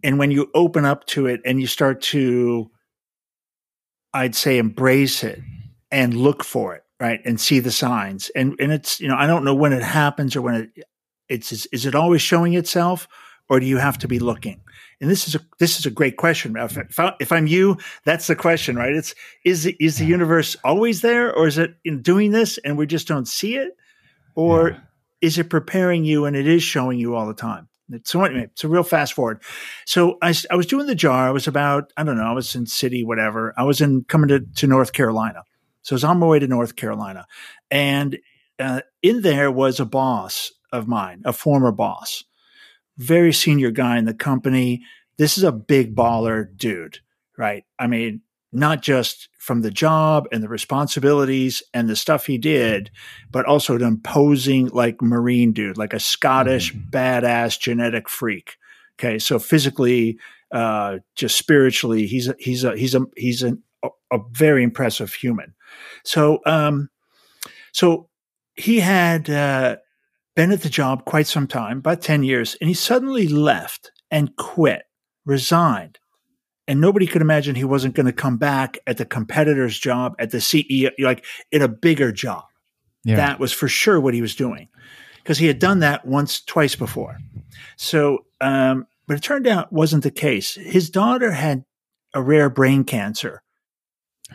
and 0.04 0.20
when 0.20 0.30
you 0.30 0.52
open 0.54 0.84
up 0.84 1.06
to 1.08 1.26
it 1.26 1.40
and 1.46 1.62
you 1.62 1.68
start 1.68 2.02
to, 2.02 2.70
I'd 4.14 4.36
say, 4.36 4.58
embrace 4.58 5.24
it 5.24 5.40
and 5.90 6.14
look 6.14 6.44
for 6.44 6.76
it, 6.76 6.84
right, 7.00 7.22
and 7.24 7.40
see 7.40 7.62
the 7.62 7.72
signs, 7.72 8.30
and 8.36 8.56
and 8.60 8.74
it's 8.74 9.00
you 9.00 9.08
know 9.08 9.16
I 9.16 9.26
don't 9.26 9.46
know 9.46 9.56
when 9.56 9.72
it 9.72 9.84
happens 9.84 10.36
or 10.36 10.42
when 10.42 10.56
it 10.56 10.86
it's 11.30 11.54
is, 11.54 11.66
is 11.72 11.86
it 11.86 11.96
always 11.96 12.22
showing 12.22 12.54
itself 12.56 13.08
or 13.50 13.60
do 13.60 13.66
you 13.66 13.78
have 13.78 13.98
to 14.00 14.08
be 14.08 14.20
looking? 14.20 14.62
And 15.02 15.10
this 15.10 15.28
is 15.28 15.36
a 15.36 15.40
this 15.60 15.78
is 15.78 15.86
a 15.86 15.92
great 15.92 16.18
question. 16.18 16.56
If, 16.58 16.78
if, 16.78 17.00
I, 17.00 17.14
if 17.20 17.32
I'm 17.32 17.48
you, 17.48 17.78
that's 18.06 18.28
the 18.28 18.36
question, 18.36 18.76
right? 18.76 18.94
It's 18.94 19.14
is 19.44 19.66
is 19.80 19.98
the 19.98 20.06
universe 20.06 20.56
always 20.64 21.02
there, 21.02 21.34
or 21.34 21.48
is 21.48 21.58
it 21.58 21.76
in 21.84 22.02
doing 22.02 22.32
this 22.32 22.58
and 22.60 22.78
we 22.78 22.88
just 22.88 23.08
don't 23.08 23.28
see 23.28 23.56
it, 23.56 23.78
or 24.36 24.70
yeah. 24.70 24.80
is 25.22 25.38
it 25.38 25.50
preparing 25.50 26.06
you 26.06 26.26
and 26.26 26.36
it 26.36 26.48
is 26.48 26.64
showing 26.64 26.98
you 26.98 27.16
all 27.16 27.28
the 27.28 27.34
time? 27.34 27.68
So 28.04 28.24
anyway, 28.24 28.46
it's 28.46 28.64
a 28.64 28.68
real 28.68 28.84
fast 28.84 29.14
forward. 29.14 29.42
So 29.86 30.18
I, 30.22 30.34
I 30.50 30.56
was 30.56 30.66
doing 30.66 30.88
the 30.88 30.96
jar. 30.96 31.28
I 31.28 31.32
was 31.32 31.48
about 31.48 31.92
I 31.98 32.04
don't 32.04 32.18
know. 32.18 32.24
I 32.24 32.34
was 32.34 32.56
in 32.56 32.66
city, 32.66 33.04
whatever. 33.04 33.54
I 33.58 33.64
was 33.64 33.82
in 33.82 34.06
coming 34.06 34.30
to, 34.30 34.40
to 34.40 34.68
North 34.68 34.94
Carolina. 34.94 35.44
So 35.82 35.94
I 35.94 35.96
was 35.96 36.04
on 36.04 36.20
my 36.20 36.26
way 36.26 36.40
to 36.40 36.48
North 36.48 36.76
Carolina, 36.76 37.28
and 37.70 38.18
uh, 38.58 38.82
in 39.04 39.22
there 39.22 39.52
was 39.52 39.80
a 39.80 39.86
boss 39.86 40.52
of 40.72 40.88
mine, 40.88 41.22
a 41.26 41.34
former 41.34 41.72
boss 41.72 42.24
very 42.98 43.34
senior 43.34 43.72
guy 43.72 43.98
in 43.98 44.06
the 44.06 44.14
company. 44.14 44.84
This 45.18 45.38
is 45.38 45.44
a 45.44 45.52
big 45.52 45.96
baller 45.96 46.48
dude, 46.56 47.00
right? 47.38 47.64
I 47.80 47.88
mean, 47.88 48.22
not 48.52 48.82
just 48.82 49.28
from 49.38 49.62
the 49.62 49.72
job 49.72 50.28
and 50.32 50.42
the 50.42 50.48
responsibilities 50.48 51.62
and 51.74 51.90
the 51.90 51.96
stuff 51.96 52.26
he 52.26 52.38
did, 52.38 52.90
but 53.30 53.46
also 53.46 53.76
an 53.76 53.84
imposing, 53.84 54.68
like 54.68 55.02
Marine 55.02 55.52
dude, 55.52 55.78
like 55.78 55.94
a 55.94 56.00
Scottish 56.00 56.74
mm-hmm. 56.74 56.90
badass 56.90 57.60
genetic 57.60 58.10
freak. 58.10 58.58
Okay, 58.98 59.20
so 59.20 59.40
physically, 59.40 60.18
uh, 60.52 61.00
just 61.16 61.38
spiritually, 61.38 62.08
he's 62.08 62.30
a, 62.30 62.36
he's 62.40 62.64
a 62.64 62.78
he's 62.78 62.96
a 62.96 63.02
he's 63.18 63.44
an, 63.44 63.62
a, 63.84 63.90
a 64.12 64.20
very 64.32 64.64
impressive 64.64 65.14
human. 65.14 65.54
So, 66.04 66.40
um, 66.46 66.90
so 67.74 68.08
he 68.56 68.80
had 68.80 69.30
uh, 69.30 69.78
been 70.36 70.52
at 70.52 70.62
the 70.62 70.70
job 70.70 71.06
quite 71.06 71.28
some 71.28 71.48
time, 71.48 71.80
about 71.80 72.02
10 72.02 72.24
years, 72.24 72.56
and 72.60 72.68
he 72.68 72.74
suddenly 72.74 73.28
left 73.28 73.92
and 74.12 74.36
quit, 74.36 74.84
resigned. 75.26 76.00
And 76.68 76.82
nobody 76.82 77.06
could 77.06 77.22
imagine 77.22 77.56
he 77.56 77.64
wasn't 77.64 77.96
going 77.96 78.08
to 78.08 78.14
come 78.14 78.38
back 78.38 78.80
at 78.88 78.98
the 78.98 79.06
competitor's 79.06 79.78
job, 79.78 80.16
at 80.20 80.32
the 80.32 80.40
CEO, 80.40 80.92
like 81.00 81.24
in 81.52 81.62
a 81.62 81.68
bigger 81.68 82.12
job. 82.12 82.46
Yeah. 83.04 83.18
That 83.18 83.40
was 83.40 83.54
for 83.54 83.68
sure 83.68 84.00
what 84.00 84.16
he 84.16 84.22
was 84.22 84.36
doing 84.36 84.68
because 85.22 85.38
he 85.38 85.46
had 85.46 85.60
done 85.60 85.80
that 85.80 86.06
once, 86.06 86.42
twice 86.42 86.76
before. 86.76 87.18
So, 87.78 88.26
um, 88.42 88.88
but 89.08 89.18
it 89.18 89.24
turned 89.24 89.46
out 89.46 89.72
wasn't 89.72 90.04
the 90.04 90.12
case. 90.12 90.56
His 90.56 90.90
daughter 90.90 91.32
had 91.32 91.66
a 92.16 92.22
rare 92.22 92.50
brain 92.50 92.84
cancer 92.84 93.44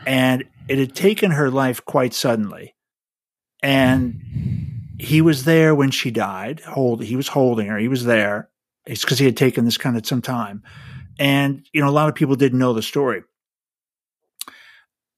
and 0.06 0.44
it 0.68 0.78
had 0.78 0.94
taken 0.94 1.32
her 1.32 1.50
life 1.50 1.84
quite 1.84 2.14
suddenly. 2.14 2.76
And 3.60 4.79
he 5.00 5.22
was 5.22 5.44
there 5.44 5.74
when 5.74 5.90
she 5.90 6.10
died. 6.10 6.60
Hold, 6.60 7.02
he 7.02 7.16
was 7.16 7.28
holding 7.28 7.66
her. 7.68 7.78
He 7.78 7.88
was 7.88 8.04
there. 8.04 8.50
It's 8.86 9.00
because 9.00 9.18
he 9.18 9.24
had 9.24 9.36
taken 9.36 9.64
this 9.64 9.78
kind 9.78 9.96
of 9.96 10.06
some 10.06 10.22
time, 10.22 10.62
and 11.18 11.66
you 11.72 11.80
know 11.80 11.88
a 11.88 11.90
lot 11.90 12.08
of 12.08 12.14
people 12.14 12.36
didn't 12.36 12.58
know 12.58 12.72
the 12.72 12.82
story, 12.82 13.22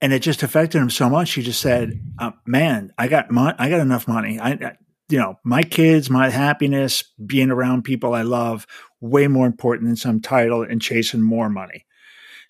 and 0.01 0.13
it 0.13 0.21
just 0.21 0.43
affected 0.43 0.79
him 0.81 0.91
so 0.91 1.09
much. 1.09 1.33
He 1.33 1.43
just 1.43 1.61
said, 1.61 2.01
uh, 2.19 2.33
"Man, 2.47 2.93
I 2.99 3.09
got 3.09 3.31
mon- 3.31 3.57
I 3.59 3.69
got 3.69 3.81
enough 3.81 4.07
money. 4.09 4.39
I, 4.39 4.51
I, 4.51 4.77
you 5.09 5.19
know, 5.19 5.39
my 5.45 5.63
kids, 5.63 6.11
my 6.11 6.31
happiness, 6.31 7.05
being 7.25 7.51
around 7.51 7.83
people 7.83 8.15
I 8.15 8.23
love, 8.23 8.67
way 9.01 9.27
more 9.29 9.47
important 9.47 9.89
than 9.89 9.97
some 9.97 10.21
title 10.21 10.63
and 10.63 10.81
chasing 10.83 11.23
more 11.23 11.49
money." 11.49 11.87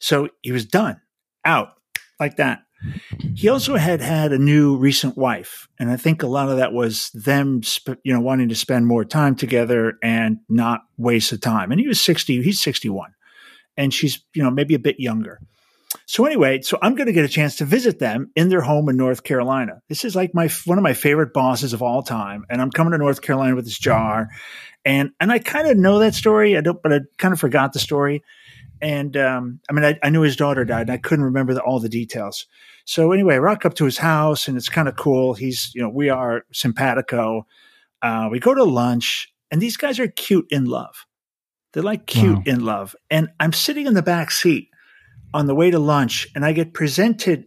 So 0.00 0.28
he 0.42 0.52
was 0.52 0.66
done, 0.66 1.00
out 1.44 1.74
like 2.18 2.36
that. 2.36 2.62
He 3.34 3.48
also 3.48 3.76
had 3.76 4.00
had 4.00 4.32
a 4.32 4.38
new 4.38 4.76
recent 4.76 5.16
wife, 5.16 5.68
and 5.78 5.90
I 5.90 5.96
think 5.96 6.22
a 6.22 6.26
lot 6.26 6.48
of 6.48 6.56
that 6.56 6.72
was 6.72 7.10
them, 7.10 7.62
sp- 7.64 8.02
you 8.04 8.12
know, 8.12 8.20
wanting 8.20 8.48
to 8.48 8.54
spend 8.54 8.86
more 8.86 9.04
time 9.04 9.36
together 9.36 9.94
and 10.02 10.38
not 10.48 10.82
waste 10.96 11.30
the 11.30 11.38
time. 11.38 11.70
And 11.70 11.80
he 11.80 11.88
was 11.88 12.00
sixty; 12.00 12.42
he's 12.42 12.60
sixty-one, 12.60 13.14
and 13.76 13.92
she's, 13.92 14.24
you 14.34 14.42
know, 14.42 14.50
maybe 14.50 14.74
a 14.74 14.78
bit 14.78 14.98
younger. 14.98 15.40
So 16.06 16.24
anyway, 16.24 16.62
so 16.62 16.78
I'm 16.82 16.94
going 16.94 17.06
to 17.06 17.12
get 17.12 17.24
a 17.24 17.28
chance 17.28 17.56
to 17.56 17.64
visit 17.64 17.98
them 17.98 18.30
in 18.34 18.48
their 18.48 18.60
home 18.60 18.88
in 18.88 18.96
North 18.96 19.22
Carolina. 19.22 19.80
This 19.88 20.04
is 20.04 20.16
like 20.16 20.34
my 20.34 20.48
one 20.64 20.78
of 20.78 20.84
my 20.84 20.94
favorite 20.94 21.32
bosses 21.32 21.72
of 21.72 21.82
all 21.82 22.02
time, 22.02 22.44
and 22.50 22.60
I'm 22.60 22.70
coming 22.70 22.92
to 22.92 22.98
North 22.98 23.22
Carolina 23.22 23.54
with 23.54 23.64
this 23.64 23.78
jar, 23.78 24.28
and 24.84 25.10
and 25.20 25.30
I 25.30 25.38
kind 25.38 25.68
of 25.68 25.76
know 25.76 25.98
that 26.00 26.14
story. 26.14 26.56
I 26.56 26.60
don't, 26.60 26.82
but 26.82 26.92
I 26.92 27.00
kind 27.18 27.32
of 27.32 27.40
forgot 27.40 27.72
the 27.72 27.78
story. 27.78 28.22
And 28.80 29.16
um, 29.16 29.60
I 29.70 29.72
mean, 29.72 29.84
I, 29.84 29.98
I, 30.02 30.10
knew 30.10 30.22
his 30.22 30.34
daughter 30.34 30.64
died, 30.64 30.82
and 30.82 30.90
I 30.90 30.96
couldn't 30.96 31.24
remember 31.24 31.54
the, 31.54 31.62
all 31.62 31.78
the 31.78 31.88
details. 31.88 32.46
So 32.84 33.12
anyway, 33.12 33.34
I 33.34 33.38
rock 33.38 33.64
up 33.64 33.74
to 33.74 33.84
his 33.84 33.98
house 33.98 34.48
and 34.48 34.56
it's 34.56 34.68
kind 34.68 34.88
of 34.88 34.96
cool. 34.96 35.34
He's, 35.34 35.70
you 35.74 35.82
know, 35.82 35.88
we 35.88 36.08
are 36.08 36.44
simpatico. 36.52 37.46
Uh, 38.00 38.28
we 38.30 38.40
go 38.40 38.54
to 38.54 38.64
lunch 38.64 39.32
and 39.50 39.60
these 39.60 39.76
guys 39.76 40.00
are 40.00 40.08
cute 40.08 40.46
in 40.50 40.64
love. 40.64 41.06
They're 41.72 41.82
like 41.82 42.06
cute 42.06 42.38
wow. 42.38 42.42
in 42.46 42.64
love. 42.64 42.96
And 43.10 43.28
I'm 43.40 43.52
sitting 43.52 43.86
in 43.86 43.94
the 43.94 44.02
back 44.02 44.30
seat 44.30 44.68
on 45.32 45.46
the 45.46 45.54
way 45.54 45.70
to 45.70 45.78
lunch 45.78 46.28
and 46.34 46.44
I 46.44 46.52
get 46.52 46.74
presented, 46.74 47.46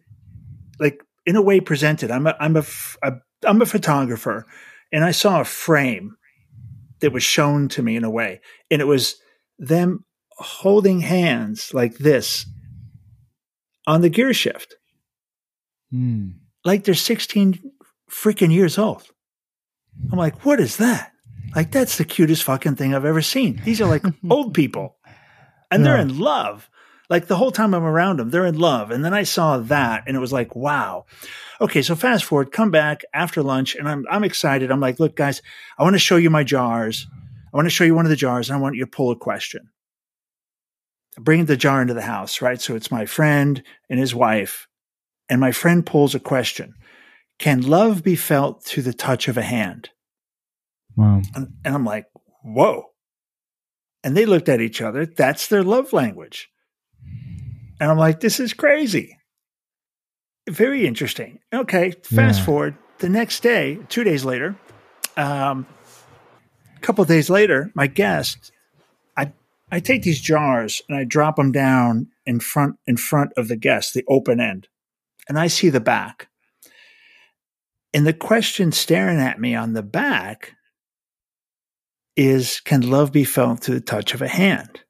like 0.80 1.02
in 1.26 1.36
a 1.36 1.42
way 1.42 1.60
presented. 1.60 2.12
I'm 2.12 2.26
a, 2.26 2.36
I'm 2.40 2.56
a, 2.56 2.64
a 3.04 3.14
I'm 3.46 3.62
a 3.62 3.66
photographer 3.66 4.46
and 4.92 5.04
I 5.04 5.12
saw 5.12 5.42
a 5.42 5.46
frame 5.46 6.16
that 7.02 7.12
was 7.12 7.24
shown 7.24 7.68
to 7.70 7.84
me 7.84 7.96
in 7.96 8.04
a 8.04 8.10
way. 8.10 8.42
And 8.72 8.82
it 8.82 8.86
was 8.86 9.18
them 9.60 10.06
holding 10.38 11.02
hands 11.02 11.74
like 11.74 11.98
this 11.98 12.46
on 13.88 14.02
the 14.02 14.10
gear 14.10 14.34
shift. 14.34 14.76
Mm. 15.96 16.34
Like 16.64 16.84
they're 16.84 16.94
16 16.94 17.72
freaking 18.10 18.52
years 18.52 18.78
old. 18.78 19.04
I'm 20.12 20.18
like, 20.18 20.46
what 20.46 20.60
is 20.60 20.78
that? 20.78 21.12
Like, 21.56 21.72
that's 21.72 21.98
the 21.98 22.06
cutest 22.06 22.44
fucking 22.44 22.76
thing 22.76 22.94
I've 22.94 23.06
ever 23.06 23.22
seen. 23.22 23.62
These 23.64 23.80
are 23.80 23.88
like 23.88 24.04
old 24.30 24.54
people 24.54 24.98
and 25.72 25.84
yeah. 25.84 25.92
they're 25.92 26.02
in 26.02 26.20
love. 26.20 26.70
Like 27.10 27.28
the 27.28 27.38
whole 27.38 27.52
time 27.52 27.74
I'm 27.74 27.84
around 27.84 28.18
them, 28.18 28.30
they're 28.30 28.48
in 28.48 28.58
love. 28.58 28.92
And 28.92 29.06
then 29.06 29.14
I 29.14 29.24
saw 29.24 29.60
that 29.60 30.04
and 30.08 30.18
it 30.18 30.20
was 30.20 30.34
like, 30.34 30.56
wow. 30.56 31.06
Okay. 31.62 31.82
So 31.82 31.96
fast 31.96 32.26
forward, 32.26 32.52
come 32.52 32.72
back 32.72 33.04
after 33.14 33.44
lunch 33.44 33.76
and 33.76 33.88
I'm, 33.88 34.06
I'm 34.10 34.24
excited. 34.24 34.72
I'm 34.72 34.80
like, 34.80 35.00
look, 35.00 35.16
guys, 35.16 35.42
I 35.78 35.84
want 35.84 35.94
to 35.94 36.00
show 36.00 36.18
you 36.18 36.30
my 36.30 36.44
jars. 36.44 37.08
I 37.54 37.58
want 37.58 37.68
to 37.68 37.72
show 37.72 37.84
you 37.84 37.96
one 37.96 38.06
of 38.06 38.10
the 38.10 38.16
jars 38.16 38.50
and 38.50 38.58
I 38.58 38.62
want 38.62 38.76
you 38.76 38.84
to 38.84 38.92
pull 38.92 39.12
a 39.12 39.16
question. 39.16 39.70
Bring 41.18 41.46
the 41.46 41.56
jar 41.56 41.82
into 41.82 41.94
the 41.94 42.02
house, 42.02 42.42
right? 42.42 42.60
So 42.60 42.76
it's 42.76 42.92
my 42.92 43.06
friend 43.06 43.64
and 43.90 44.00
his 44.00 44.14
wife 44.14 44.68
and 45.30 45.42
my 45.42 45.52
friend 45.52 45.86
pulls 45.86 46.16
a 46.16 46.20
question 46.20 46.76
Can 47.40 47.62
love 47.62 48.04
be 48.04 48.16
felt 48.16 48.64
through 48.64 48.84
the 48.84 48.94
touch 48.94 49.28
of 49.28 49.38
a 49.38 49.44
hand? 49.44 49.90
Wow. 50.96 51.22
And, 51.34 51.54
and 51.64 51.76
I'm 51.76 51.86
like, 51.86 52.06
Whoa. 52.44 52.86
And 54.04 54.16
they 54.16 54.26
looked 54.26 54.50
at 54.50 54.62
each 54.62 54.82
other. 54.82 55.06
That's 55.06 55.48
their 55.48 55.64
love 55.64 55.94
language. 55.94 56.50
And 57.80 57.90
I'm 57.92 57.98
like, 57.98 58.20
This 58.20 58.40
is 58.40 58.54
crazy. 58.54 59.18
Very 60.48 60.86
interesting. 60.86 61.40
Okay. 61.54 61.92
Fast 62.04 62.40
yeah. 62.40 62.46
forward 62.46 62.78
the 63.00 63.10
next 63.10 63.42
day, 63.42 63.80
two 63.90 64.04
days 64.04 64.24
later, 64.24 64.56
um, 65.18 65.66
a 66.76 66.80
couple 66.82 67.02
of 67.02 67.08
days 67.08 67.30
later, 67.30 67.72
my 67.74 67.88
guest, 67.88 68.52
I 69.18 69.32
I 69.72 69.80
take 69.80 70.04
these 70.04 70.22
jars 70.22 70.82
and 70.88 70.98
I 70.98 71.04
drop 71.04 71.38
them 71.38 71.52
down 71.52 72.08
in 72.26 72.40
front 72.40 72.78
in 72.86 72.98
front 72.98 73.32
of 73.36 73.48
the 73.48 73.56
guest, 73.56 73.94
the 73.94 74.06
open 74.08 74.40
end 74.40 74.68
and 75.28 75.40
I 75.40 75.48
see 75.48 75.70
the 75.70 75.80
back. 75.80 76.28
And 77.94 78.06
the 78.06 78.14
question 78.14 78.72
staring 78.72 79.20
at 79.20 79.40
me 79.40 79.56
on 79.56 79.74
the 79.74 79.84
back 79.84 80.54
is 82.16 82.60
Can 82.60 82.90
love 82.90 83.12
be 83.12 83.24
felt 83.24 83.62
through 83.62 83.76
the 83.76 83.82
touch 83.82 84.14
of 84.14 84.22
a 84.22 84.28
hand? 84.28 84.82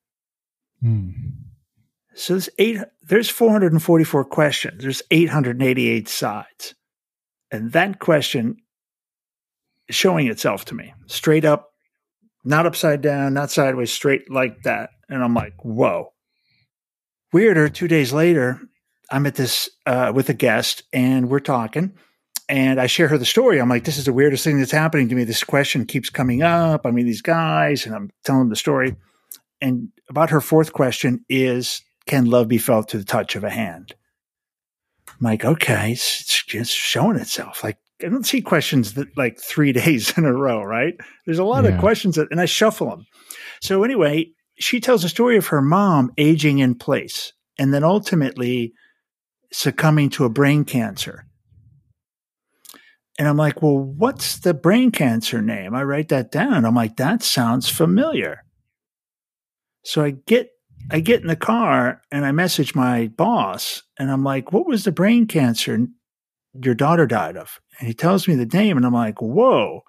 Hmm. 0.81 1.09
So 2.15 2.33
there's 2.33 2.49
eight 2.57 2.79
there's 3.07 3.29
444 3.29 4.25
questions. 4.25 4.81
There's 4.81 5.03
888 5.11 6.07
sides. 6.07 6.73
And 7.51 7.71
that 7.73 7.99
question 7.99 8.57
is 9.87 9.95
showing 9.95 10.27
itself 10.27 10.65
to 10.65 10.75
me 10.75 10.93
straight 11.05 11.45
up, 11.45 11.71
not 12.43 12.65
upside 12.65 13.01
down, 13.01 13.33
not 13.33 13.51
sideways, 13.51 13.91
straight 13.91 14.31
like 14.31 14.63
that. 14.63 14.89
And 15.07 15.23
I'm 15.23 15.35
like, 15.35 15.53
whoa. 15.63 16.13
Weirder, 17.31 17.69
two 17.69 17.87
days 17.87 18.11
later, 18.11 18.59
I'm 19.11 19.25
at 19.25 19.35
this 19.35 19.69
uh, 19.85 20.11
with 20.15 20.29
a 20.29 20.33
guest 20.33 20.83
and 20.93 21.29
we're 21.29 21.39
talking. 21.39 21.93
And 22.47 22.79
I 22.79 22.85
share 22.87 23.07
her 23.07 23.17
the 23.17 23.25
story. 23.25 23.59
I'm 23.59 23.69
like, 23.69 23.85
this 23.85 23.97
is 23.97 24.05
the 24.05 24.13
weirdest 24.13 24.43
thing 24.43 24.59
that's 24.59 24.71
happening 24.71 25.09
to 25.09 25.15
me. 25.15 25.23
This 25.23 25.43
question 25.43 25.85
keeps 25.85 26.11
coming 26.11 26.43
up. 26.43 26.85
I 26.85 26.91
mean, 26.91 27.05
these 27.05 27.23
guys, 27.23 27.85
and 27.87 27.95
I'm 27.95 28.11
telling 28.23 28.41
them 28.41 28.49
the 28.49 28.55
story. 28.55 28.95
And 29.61 29.89
about 30.09 30.29
her 30.29 30.41
fourth 30.41 30.71
question 30.71 31.25
is, 31.27 31.81
can 32.05 32.25
love 32.25 32.47
be 32.47 32.59
felt 32.59 32.89
to 32.89 32.99
the 32.99 33.03
touch 33.03 33.35
of 33.35 33.43
a 33.43 33.49
hand? 33.49 33.95
I'm 35.09 35.15
like, 35.21 35.43
okay, 35.43 35.93
it's, 35.93 36.43
it's 36.53 36.69
showing 36.69 37.17
itself. 37.17 37.63
Like, 37.63 37.77
I 38.03 38.09
don't 38.09 38.25
see 38.27 38.41
questions 38.41 38.93
that 38.93 39.17
like 39.17 39.39
three 39.39 39.71
days 39.81 40.15
in 40.17 40.25
a 40.25 40.33
row, 40.33 40.61
right? 40.61 40.93
There's 41.25 41.39
a 41.39 41.43
lot 41.43 41.63
Yeah. 41.63 41.71
of 41.71 41.79
questions 41.79 42.15
that, 42.15 42.27
and 42.29 42.39
I 42.39 42.45
shuffle 42.45 42.89
them. 42.89 43.05
So 43.61 43.83
anyway, 43.83 44.27
she 44.59 44.79
tells 44.79 45.03
a 45.03 45.09
story 45.09 45.37
of 45.37 45.47
her 45.47 45.61
mom 45.63 46.11
aging 46.17 46.59
in 46.59 46.75
place 46.75 47.33
and 47.57 47.73
then 47.73 47.83
ultimately 47.83 48.73
succumbing 49.55 50.09
to 50.09 50.25
a 50.25 50.29
brain 50.29 50.65
cancer. 50.65 51.25
And 53.17 53.27
I'm 53.27 53.37
like, 53.37 53.61
well, 53.61 53.77
what's 53.77 54.39
the 54.39 54.53
brain 54.53 54.91
cancer 54.91 55.41
name? 55.41 55.73
I 55.73 55.83
write 55.83 56.09
that 56.09 56.29
down. 56.29 56.65
I'm 56.65 56.75
like, 56.75 56.97
that 56.97 57.23
sounds 57.23 57.69
familiar. 57.69 58.43
So 59.83 60.03
I 60.03 60.11
get 60.27 60.49
I 60.91 60.99
get 60.99 61.21
in 61.21 61.27
the 61.27 61.37
car 61.37 62.01
and 62.11 62.25
I 62.25 62.31
message 62.31 62.75
my 62.75 63.07
boss 63.07 63.81
and 63.97 64.11
I'm 64.11 64.23
like, 64.23 64.51
what 64.51 64.67
was 64.67 64.83
the 64.83 64.91
brain 64.91 65.25
cancer 65.25 65.87
your 66.61 66.75
daughter 66.75 67.07
died 67.07 67.37
of? 67.37 67.59
And 67.79 67.87
he 67.87 67.93
tells 67.93 68.27
me 68.27 68.35
the 68.35 68.45
name 68.45 68.77
and 68.77 68.85
I'm 68.85 68.93
like, 68.93 69.21
whoa. 69.21 69.81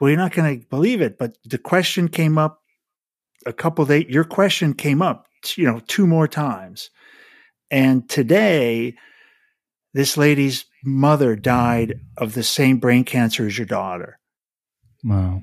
Well, 0.00 0.08
you're 0.08 0.16
not 0.16 0.32
going 0.32 0.60
to 0.60 0.66
believe 0.68 1.02
it, 1.02 1.18
but 1.18 1.36
the 1.44 1.58
question 1.58 2.08
came 2.08 2.38
up 2.38 2.62
a 3.44 3.52
couple 3.52 3.84
days. 3.84 4.06
Your 4.08 4.24
question 4.24 4.72
came 4.72 5.02
up, 5.02 5.26
you 5.54 5.66
know, 5.66 5.80
two 5.86 6.06
more 6.06 6.26
times. 6.26 6.88
And 7.70 8.08
today, 8.08 8.96
this 9.94 10.16
lady's 10.16 10.64
mother 10.84 11.36
died 11.36 12.00
of 12.16 12.34
the 12.34 12.42
same 12.42 12.78
brain 12.78 13.04
cancer 13.04 13.46
as 13.46 13.58
your 13.58 13.66
daughter. 13.66 14.18
Wow. 15.04 15.42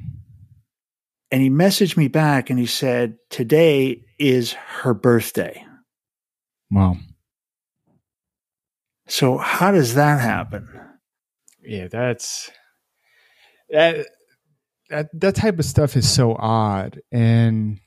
And 1.31 1.41
he 1.41 1.49
messaged 1.49 1.97
me 1.97 2.07
back 2.07 2.49
and 2.49 2.57
he 2.57 2.65
said, 2.65 3.17
Today 3.29 4.03
is 4.17 4.53
her 4.53 4.93
birthday. 4.93 5.65
Wow. 6.71 6.97
So, 9.07 9.37
how 9.37 9.71
does 9.71 9.95
that 9.95 10.19
happen? 10.19 10.67
Yeah, 11.61 11.87
that's 11.87 12.51
that 13.69 14.07
that 14.89 15.07
that 15.13 15.35
type 15.35 15.59
of 15.59 15.65
stuff 15.65 15.95
is 15.95 16.09
so 16.09 16.35
odd 16.37 17.01
and 17.11 17.79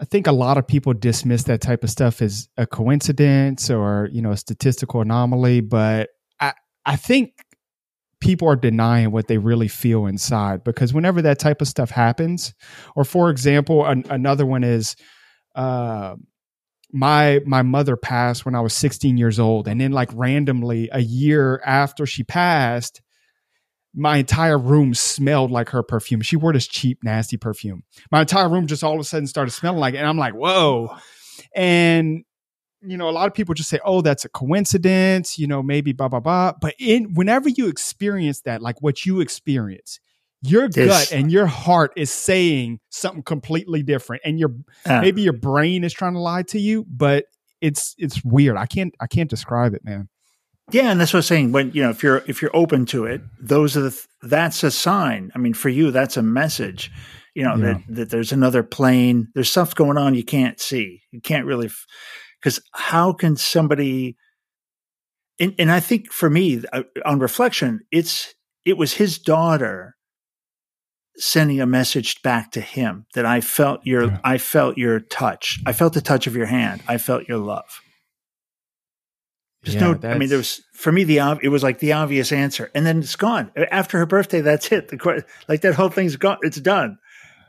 I 0.00 0.04
think 0.06 0.26
a 0.26 0.32
lot 0.32 0.56
of 0.56 0.66
people 0.66 0.94
dismiss 0.94 1.42
that 1.44 1.60
type 1.60 1.84
of 1.84 1.90
stuff 1.90 2.22
as 2.22 2.48
a 2.56 2.66
coincidence 2.66 3.68
or, 3.68 4.08
you 4.10 4.22
know, 4.22 4.30
a 4.30 4.36
statistical 4.36 5.02
anomaly, 5.02 5.60
but 5.60 6.08
I 6.40 6.54
I 6.86 6.96
think 6.96 7.34
people 8.20 8.48
are 8.48 8.56
denying 8.56 9.10
what 9.10 9.28
they 9.28 9.38
really 9.38 9.68
feel 9.68 10.06
inside 10.06 10.64
because 10.64 10.94
whenever 10.94 11.22
that 11.22 11.38
type 11.38 11.60
of 11.60 11.68
stuff 11.68 11.90
happens, 11.90 12.54
or 12.96 13.04
for 13.04 13.30
example, 13.30 13.84
an, 13.84 14.04
another 14.08 14.46
one 14.46 14.64
is 14.64 14.96
uh 15.54 16.16
my 16.92 17.40
my 17.44 17.62
mother 17.62 17.96
passed 17.96 18.44
when 18.44 18.54
I 18.54 18.60
was 18.60 18.72
16 18.74 19.16
years 19.16 19.38
old 19.38 19.68
and 19.68 19.80
then 19.80 19.92
like 19.92 20.10
randomly 20.14 20.88
a 20.92 21.00
year 21.00 21.60
after 21.64 22.06
she 22.06 22.24
passed 22.24 23.00
my 23.94 24.18
entire 24.18 24.58
room 24.58 24.94
smelled 24.94 25.50
like 25.50 25.70
her 25.70 25.82
perfume. 25.82 26.20
She 26.20 26.36
wore 26.36 26.52
this 26.52 26.66
cheap 26.68 27.02
nasty 27.02 27.36
perfume. 27.36 27.82
My 28.10 28.20
entire 28.20 28.48
room 28.48 28.66
just 28.66 28.84
all 28.84 28.94
of 28.94 29.00
a 29.00 29.04
sudden 29.04 29.26
started 29.26 29.50
smelling 29.50 29.80
like 29.80 29.94
it 29.94 29.98
and 29.98 30.06
I'm 30.06 30.18
like, 30.18 30.34
"Whoa." 30.34 30.96
And 31.54 32.24
you 32.82 32.96
know, 32.96 33.08
a 33.08 33.12
lot 33.12 33.26
of 33.26 33.34
people 33.34 33.54
just 33.54 33.68
say, 33.68 33.78
"Oh, 33.84 34.00
that's 34.00 34.24
a 34.24 34.28
coincidence," 34.28 35.38
you 35.38 35.46
know, 35.46 35.62
maybe 35.62 35.92
blah 35.92 36.08
blah 36.08 36.20
blah, 36.20 36.52
but 36.60 36.74
in 36.78 37.14
whenever 37.14 37.48
you 37.48 37.68
experience 37.68 38.40
that 38.42 38.62
like 38.62 38.80
what 38.80 39.04
you 39.04 39.20
experience, 39.20 40.00
your 40.42 40.68
gut 40.86 41.12
and 41.12 41.30
your 41.32 41.46
heart 41.46 41.92
is 41.96 42.10
saying 42.10 42.80
something 42.88 43.22
completely 43.22 43.82
different 43.82 44.22
and 44.24 44.38
your 44.38 44.54
Uh, 44.86 45.00
maybe 45.00 45.22
your 45.22 45.34
brain 45.34 45.84
is 45.84 45.92
trying 45.92 46.14
to 46.14 46.20
lie 46.20 46.42
to 46.44 46.58
you 46.58 46.86
but 46.88 47.26
it's 47.60 47.94
it's 47.98 48.24
weird 48.24 48.56
i 48.56 48.64
can't 48.64 48.94
i 49.00 49.06
can't 49.06 49.28
describe 49.28 49.74
it 49.74 49.84
man 49.84 50.08
yeah, 50.72 50.90
and 50.90 51.00
that's 51.00 51.12
what 51.12 51.18
I'm 51.20 51.22
saying. 51.24 51.52
When 51.52 51.70
you 51.72 51.82
know, 51.82 51.90
if 51.90 52.02
you're 52.02 52.22
if 52.26 52.42
you're 52.42 52.54
open 52.56 52.86
to 52.86 53.04
it, 53.04 53.20
those 53.40 53.76
are 53.76 53.82
the 53.82 53.90
th- 53.90 54.06
that's 54.22 54.62
a 54.62 54.70
sign. 54.70 55.30
I 55.34 55.38
mean, 55.38 55.54
for 55.54 55.68
you, 55.68 55.90
that's 55.90 56.16
a 56.16 56.22
message. 56.22 56.90
You 57.34 57.44
know 57.44 57.56
Yeah. 57.56 57.64
that 57.64 57.82
that 57.88 58.10
there's 58.10 58.32
another 58.32 58.62
plane. 58.62 59.28
There's 59.34 59.50
stuff 59.50 59.74
going 59.74 59.98
on 59.98 60.14
you 60.14 60.24
can't 60.24 60.60
see. 60.60 61.02
You 61.12 61.20
can't 61.20 61.46
really 61.46 61.70
because 62.40 62.60
how 62.72 63.12
can 63.12 63.36
somebody? 63.36 64.16
And, 65.38 65.54
and 65.58 65.70
I 65.72 65.80
think 65.80 66.12
for 66.12 66.28
me, 66.28 66.62
uh, 66.72 66.82
on 67.04 67.18
reflection, 67.18 67.80
it's 67.90 68.34
it 68.64 68.76
was 68.76 68.94
his 68.94 69.18
daughter 69.18 69.96
sending 71.16 71.60
a 71.60 71.66
message 71.66 72.20
back 72.22 72.50
to 72.52 72.60
him 72.60 73.06
that 73.14 73.26
I 73.26 73.40
felt 73.40 73.80
your 73.86 74.04
Yeah. 74.06 74.18
I 74.24 74.38
felt 74.38 74.76
your 74.78 75.00
touch. 75.00 75.60
I 75.66 75.72
felt 75.72 75.92
the 75.94 76.00
touch 76.00 76.26
of 76.26 76.36
your 76.36 76.46
hand. 76.46 76.82
I 76.88 76.98
felt 76.98 77.28
your 77.28 77.38
love. 77.38 77.80
There's 79.62 79.74
Yeah, 79.74 79.92
no, 79.92 80.08
I 80.08 80.16
mean, 80.18 80.28
there 80.30 80.38
was 80.38 80.62
for 80.72 80.90
me 80.90 81.04
the 81.04 81.18
it 81.42 81.48
was 81.48 81.62
like 81.62 81.80
the 81.80 81.92
obvious 81.92 82.32
answer, 82.32 82.70
and 82.74 82.86
then 82.86 83.00
it's 83.00 83.16
gone 83.16 83.52
after 83.70 83.98
her 83.98 84.06
birthday. 84.06 84.40
That's 84.40 84.72
it. 84.72 84.88
The 84.88 85.24
like 85.48 85.60
that 85.62 85.74
whole 85.74 85.90
thing's 85.90 86.16
gone. 86.16 86.38
It's 86.42 86.60
done. 86.60 86.98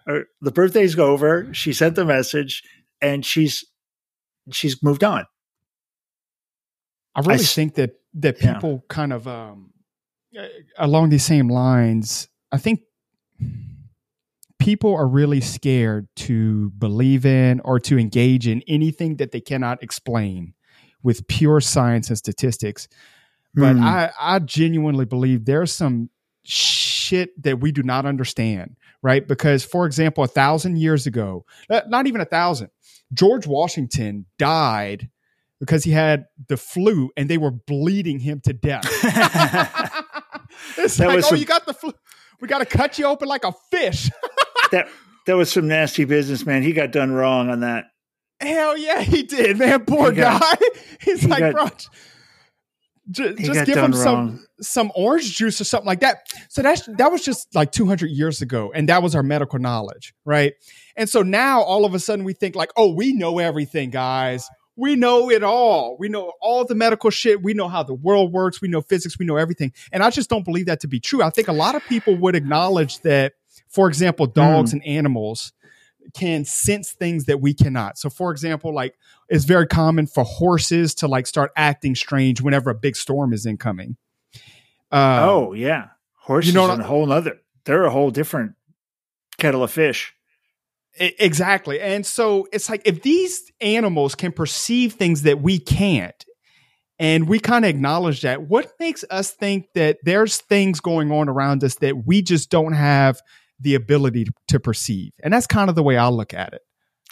Or 0.08 0.26
the 0.42 0.52
birthday's 0.52 0.98
over. 1.00 1.48
She 1.54 1.72
sent 1.74 1.96
the 1.96 2.04
message, 2.06 2.64
and 3.02 3.26
she's 3.26 3.64
she's 4.52 4.82
moved 4.84 5.04
on. 5.04 5.26
i 7.16 7.22
really 7.22 7.36
s- 7.44 7.54
think 7.56 7.76
that 7.76 7.92
that 8.16 8.42
Yeah. 8.42 8.54
people 8.56 8.84
kind 8.90 9.14
of 9.14 9.28
um 9.28 9.72
uh, 10.38 10.48
along 10.78 11.10
these 11.10 11.24
same 11.26 11.48
lines 11.50 12.28
i 12.52 12.58
think 12.58 12.82
people 14.60 14.96
are 14.96 15.08
really 15.08 15.42
scared 15.42 16.08
to 16.16 16.70
believe 16.72 17.26
in 17.26 17.60
or 17.62 17.80
to 17.80 17.98
engage 17.98 18.48
in 18.48 18.62
anything 18.68 19.18
that 19.18 19.32
they 19.32 19.42
cannot 19.42 19.82
explain 19.82 20.54
with 21.04 21.28
pure 21.28 21.60
science 21.62 22.10
and 22.10 22.18
statistics 22.18 22.88
but 23.54 23.74
Hmm. 23.76 23.84
I, 23.84 24.12
I 24.18 24.40
genuinely 24.40 25.04
believe 25.04 25.44
there's 25.44 25.74
some 25.74 26.10
shit 26.44 27.32
that 27.44 27.60
we 27.60 27.74
do 27.74 27.84
not 27.84 28.06
understand, 28.06 28.78
right? 29.04 29.28
Because, 29.28 29.66
for 29.66 29.86
example, 29.86 30.24
a 30.24 30.28
thousand 30.28 30.78
years 30.78 31.06
ago, 31.06 31.46
uh, 31.70 31.82
not 31.90 32.08
even 32.08 32.22
a 32.22 32.26
thousand, 32.26 32.70
George 33.14 33.46
Washington 33.46 34.26
died 34.40 35.10
because 35.60 35.84
he 35.84 35.92
had 35.92 36.28
the 36.48 36.56
flu 36.56 37.10
and 37.18 37.30
they 37.30 37.38
were 37.38 37.52
bleeding 37.52 38.20
him 38.20 38.40
to 38.46 38.54
death. 38.54 38.86
it's 40.78 40.98
That 40.98 41.08
like, 41.08 41.16
was 41.18 41.26
oh, 41.26 41.30
some- 41.32 41.38
you 41.38 41.46
got 41.46 41.66
the 41.66 41.74
flu. 41.74 41.92
We 42.40 42.48
got 42.48 42.60
to 42.60 42.66
cut 42.66 42.98
you 42.98 43.06
open 43.06 43.28
like 43.28 43.44
a 43.44 43.52
fish. 43.70 44.10
that 44.72 44.88
that 45.28 45.36
was 45.36 45.52
some 45.52 45.68
nasty 45.68 46.06
business, 46.06 46.46
man. 46.46 46.64
He 46.64 46.74
got 46.74 46.92
done 46.92 47.12
wrong 47.12 47.50
on 47.50 47.60
that. 47.60 47.86
Hell 48.42 48.78
yeah, 48.78 49.02
he 49.02 49.24
did, 49.24 49.58
man. 49.58 49.86
Poor 49.86 50.12
He 50.12 50.18
got- 50.18 50.42
guy. 50.42 50.68
He's 51.02 51.22
he 51.22 51.28
like, 51.28 51.40
got- 51.40 51.54
bro, 51.54 51.70
ju- 53.12 53.36
just 53.36 53.66
give 53.66 53.78
him 53.78 53.94
some 53.94 54.16
wrong. 54.16 54.40
some 54.62 54.92
orange 54.96 55.36
juice 55.36 55.62
or 55.62 55.64
something 55.64 55.88
like 55.88 56.00
that. 56.02 56.28
So 56.50 56.62
that's 56.62 56.86
that 56.98 57.12
was 57.12 57.24
just 57.24 57.54
like 57.54 57.72
200 57.72 58.10
years 58.10 58.42
ago, 58.42 58.72
and 58.74 58.90
that 58.90 59.04
was 59.04 59.16
our 59.16 59.24
medical 59.24 59.60
knowledge, 59.60 60.14
right? 60.26 60.54
And 60.96 61.10
so 61.10 61.22
now 61.22 61.62
all 61.62 61.86
of 61.86 61.94
a 61.94 62.00
sudden 62.00 62.26
we 62.26 62.34
think 62.34 62.56
like, 62.56 62.72
oh, 62.76 62.94
we 62.94 63.14
know 63.14 63.40
everything, 63.40 63.90
guys. 63.90 64.48
We 64.78 64.96
know 64.96 65.30
it 65.30 65.44
all. 65.44 65.98
We 66.00 66.10
know 66.10 66.34
all 66.42 66.66
the 66.66 66.76
medical 66.76 67.10
shit. 67.10 67.44
We 67.44 67.54
know 67.54 67.68
how 67.68 67.84
the 67.84 67.94
world 67.94 68.32
works. 68.32 68.62
We 68.62 68.70
know 68.70 68.82
physics. 68.82 69.20
We 69.20 69.26
know 69.26 69.36
everything. 69.36 69.74
And 69.92 70.02
I 70.02 70.10
just 70.10 70.30
don't 70.30 70.46
believe 70.46 70.66
that 70.68 70.80
to 70.80 70.88
be 70.88 71.00
true. 71.00 71.22
I 71.22 71.30
think 71.30 71.50
a 71.50 71.54
lot 71.54 71.76
of 71.76 71.84
people 71.86 72.16
would 72.18 72.36
acknowledge 72.36 73.00
that, 73.02 73.34
for 73.68 73.88
example, 73.88 74.26
dogs 74.26 74.72
hmm. 74.72 74.78
and 74.78 74.86
animals 74.88 75.52
can 76.14 76.46
sense 76.46 76.92
things 76.92 77.26
that 77.26 77.42
we 77.42 77.54
cannot. 77.54 77.98
So, 77.98 78.10
for 78.10 78.32
example, 78.32 78.74
like 78.74 78.96
it's 79.30 79.46
very 79.46 79.68
common 79.68 80.08
for 80.08 80.24
horses 80.24 80.96
to 80.96 81.08
like 81.08 81.28
start 81.28 81.52
acting 81.56 81.96
strange 81.96 82.42
whenever 82.42 82.70
a 82.70 82.76
big 82.76 82.96
storm 82.96 83.34
is 83.34 83.46
incoming. 83.46 83.98
Uh, 84.92 85.26
oh 85.28 85.54
yeah, 85.54 85.90
horses 86.20 86.54
you 86.54 86.60
know, 86.60 86.70
a 86.70 86.84
whole 86.84 87.12
other. 87.12 87.40
They're 87.66 87.86
a 87.86 87.92
whole 87.92 88.12
different 88.12 88.54
kettle 89.38 89.64
of 89.64 89.72
fish. 89.72 90.14
Exactly. 90.96 91.80
And 91.80 92.06
so 92.06 92.48
it's 92.52 92.70
like 92.70 92.82
if 92.86 93.02
these 93.02 93.52
animals 93.62 94.14
can 94.14 94.32
perceive 94.34 94.94
things 94.94 95.22
that 95.22 95.42
we 95.42 95.58
can't, 95.58 96.26
and 97.02 97.28
we 97.28 97.40
kind 97.40 97.66
of 97.66 97.70
acknowledge 97.70 98.22
that. 98.22 98.44
What 98.44 98.74
makes 98.80 99.04
us 99.10 99.32
think 99.32 99.70
that 99.74 99.98
there's 100.04 100.38
things 100.38 100.80
going 100.80 101.12
on 101.12 101.30
around 101.30 101.64
us 101.64 101.74
that 101.78 102.06
we 102.06 102.22
just 102.22 102.52
don't 102.52 102.74
have 102.74 103.20
the 103.62 103.76
ability 103.76 104.26
to, 104.48 104.60
perceive? 104.60 105.12
And 105.24 105.34
that's 105.34 105.48
kind 105.48 105.70
of 105.70 105.76
the 105.76 105.84
way 105.84 105.98
I 105.98 106.08
look 106.10 106.34
at 106.34 106.54
it. 106.54 106.62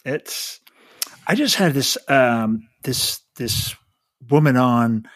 It's. 0.05 0.59
I 1.27 1.35
just 1.35 1.55
had 1.55 1.73
this 1.73 1.97
um, 2.07 2.67
this 2.83 3.21
this 3.35 3.75
woman 4.29 4.57
on 4.57 5.07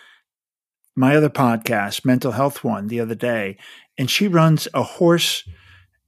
my 0.96 1.16
other 1.16 1.30
podcast, 1.30 2.06
Mental 2.06 2.32
Health 2.32 2.64
One, 2.64 2.88
the 2.88 3.00
other 3.00 3.16
day, 3.16 3.58
and 3.98 4.10
she 4.10 4.28
runs 4.28 4.68
a 4.74 4.84
horse. 4.84 5.44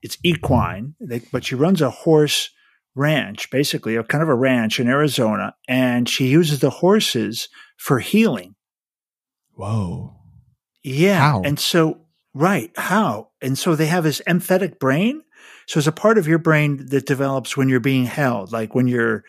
It's 0.02 0.18
equine, 0.22 0.94
but 1.32 1.44
she 1.44 1.54
runs 1.56 1.80
a 1.80 1.90
horse 1.90 2.50
ranch, 2.94 3.50
basically, 3.50 3.94
a 3.94 4.02
kind 4.02 4.22
of 4.22 4.28
a 4.28 4.34
ranch 4.34 4.80
in 4.80 4.88
Arizona, 4.88 5.54
and 5.68 6.08
she 6.08 6.28
uses 6.28 6.60
the 6.60 6.70
horses 6.70 7.48
for 7.76 7.98
healing. 7.98 8.54
Whoa. 9.54 10.16
Yeah. 10.82 11.18
How? 11.18 11.42
And 11.42 11.58
so, 11.58 12.05
right, 12.36 12.70
how? 12.76 13.30
And 13.40 13.58
so 13.58 13.74
they 13.74 13.86
have 13.86 14.04
this 14.04 14.20
empathetic 14.28 14.78
brain. 14.78 15.22
So 15.66 15.78
it's 15.78 15.86
a 15.86 15.92
part 15.92 16.18
of 16.18 16.28
your 16.28 16.38
brain 16.38 16.86
that 16.88 17.06
develops 17.06 17.56
when 17.56 17.70
you're 17.70 17.80
being 17.80 18.04
held, 18.04 18.52
like 18.52 18.74
when 18.74 18.86
you're, 18.86 19.24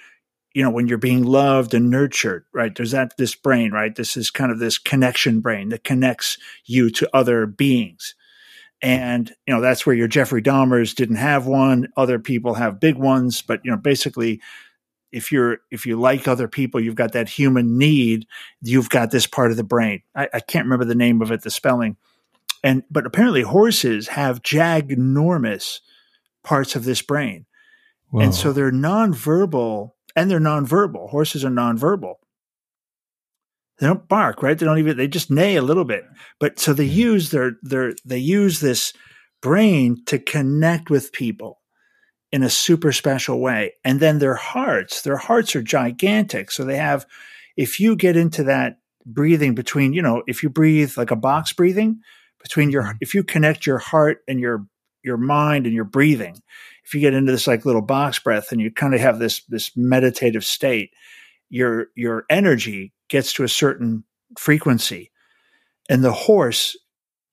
you 0.54 0.62
know, 0.62 0.70
when 0.70 0.88
you're 0.88 0.98
being 0.98 1.24
loved 1.24 1.74
and 1.74 1.90
nurtured, 1.90 2.44
right? 2.54 2.76
There's 2.76 2.92
that, 2.92 3.16
this 3.18 3.34
brain, 3.34 3.72
right? 3.72 3.96
This 3.96 4.18
is 4.18 4.30
kind 4.30 4.52
of 4.52 4.60
this 4.60 4.78
connection 4.78 5.40
brain 5.40 5.70
that 5.70 5.86
connects 5.86 6.38
you 6.66 6.90
to 6.92 7.10
other 7.16 7.46
beings. 7.46 8.14
And, 8.82 9.34
you 9.48 9.54
know, 9.54 9.62
that's 9.62 9.86
where 9.86 9.96
your 9.96 10.10
Jeffrey 10.10 10.42
Dahmers 10.42 10.94
didn't 10.94 11.16
have 11.16 11.48
one. 11.48 11.88
Other 11.96 12.20
people 12.20 12.56
have 12.56 12.80
big 12.80 12.98
ones, 12.98 13.42
but, 13.42 13.62
you 13.64 13.72
know, 13.72 13.78
basically 13.78 14.42
if 15.14 15.32
you're 15.32 15.60
if 15.72 15.86
you 15.86 15.98
like 15.98 16.28
other 16.28 16.50
people 16.50 16.82
you've 16.82 16.94
got 16.94 17.14
that 17.14 17.30
human 17.30 17.78
need 17.78 18.28
you've 18.62 18.90
got 18.90 19.10
this 19.10 19.26
part 19.26 19.52
of 19.52 19.58
the 19.58 19.64
brain 19.64 20.02
I, 20.14 20.28
I, 20.34 20.40
can't 20.42 20.66
remember 20.66 20.84
the 20.84 20.96
name 20.96 21.22
of 21.22 21.32
it 21.32 21.44
the 21.44 21.50
spelling 21.50 21.96
and 22.64 22.84
but 22.90 23.06
apparently 23.06 23.42
horses 23.42 24.10
have 24.10 24.44
ginormous 24.44 25.80
parts 26.44 26.76
of 26.76 26.86
this 26.86 27.02
brain 27.02 27.46
Whoa. 28.10 28.22
and 28.22 28.36
so 28.36 28.52
they're 28.52 28.72
nonverbal 28.72 29.92
and 30.16 30.30
they're 30.30 30.40
nonverbal 30.40 31.10
horses 31.10 31.44
are 31.44 31.50
nonverbal 31.50 32.16
they 33.80 33.88
don't 33.88 34.08
bark 34.08 34.42
right 34.42 34.58
they 34.58 34.66
don't 34.66 34.80
even 34.80 34.98
they 34.98 35.08
just 35.08 35.30
neigh 35.30 35.56
a 35.56 35.62
little 35.62 35.86
bit 35.86 36.04
but 36.40 36.60
so 36.60 36.74
they 36.74 36.86
use 36.86 37.32
their 37.32 37.54
their 37.62 37.94
they 38.06 38.18
use 38.18 38.60
this 38.60 38.94
brain 39.42 40.04
to 40.06 40.20
connect 40.20 40.90
with 40.90 41.12
people 41.12 41.62
in 42.32 42.44
a 42.44 42.50
super 42.50 42.92
special 42.92 43.40
way. 43.40 43.74
And 43.84 44.00
then 44.00 44.20
their 44.20 44.36
hearts, 44.36 45.02
their 45.02 45.18
hearts 45.18 45.56
are 45.56 45.62
gigantic. 45.62 46.52
So 46.52 46.64
they 46.64 46.78
have, 46.78 47.06
if 47.56 47.80
you 47.80 47.96
get 47.96 48.18
into 48.18 48.44
that 48.44 48.80
breathing 49.06 49.56
between, 49.56 49.94
you 49.94 50.02
know, 50.02 50.24
if 50.28 50.44
you 50.44 50.50
breathe 50.50 50.94
like 50.98 51.12
a 51.12 51.16
box 51.16 51.54
breathing 51.54 52.02
between 52.48 52.72
your, 52.72 52.96
if 53.02 53.14
you 53.14 53.24
connect 53.24 53.66
your 53.66 53.78
heart 53.78 54.24
and 54.28 54.40
your, 54.40 54.66
your 55.04 55.18
mind 55.18 55.66
and 55.66 55.76
your 55.76 55.86
breathing, 55.86 56.42
if 56.84 56.94
you 56.94 57.02
get 57.02 57.14
into 57.14 57.32
this 57.32 57.48
like 57.48 57.66
little 57.66 57.82
box 57.82 58.20
breath 58.20 58.52
and 58.52 58.62
you 58.62 58.72
kind 58.72 58.94
of 58.94 59.02
have 59.02 59.20
this, 59.20 59.44
this 59.50 59.72
meditative 59.76 60.46
state, 60.46 60.92
your, 61.50 61.88
your 61.96 62.26
energy 62.30 62.94
gets 63.10 63.34
to 63.34 63.44
a 63.44 63.50
certain 63.50 64.04
frequency 64.38 65.12
and 65.90 66.04
the 66.04 66.12
horse 66.12 66.78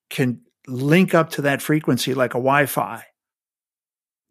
can 0.09 0.41
link 0.67 1.13
up 1.13 1.29
to 1.31 1.41
that 1.43 1.61
frequency 1.61 2.13
like 2.13 2.31
a 2.31 2.37
Wi-Fi 2.37 3.03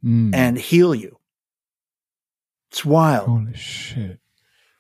mm. 0.05 0.35
and 0.35 0.59
heal 0.59 0.95
you. 0.95 1.19
It's 2.71 2.85
wild. 2.85 3.29
Holy 3.29 3.55
shit. 3.55 4.19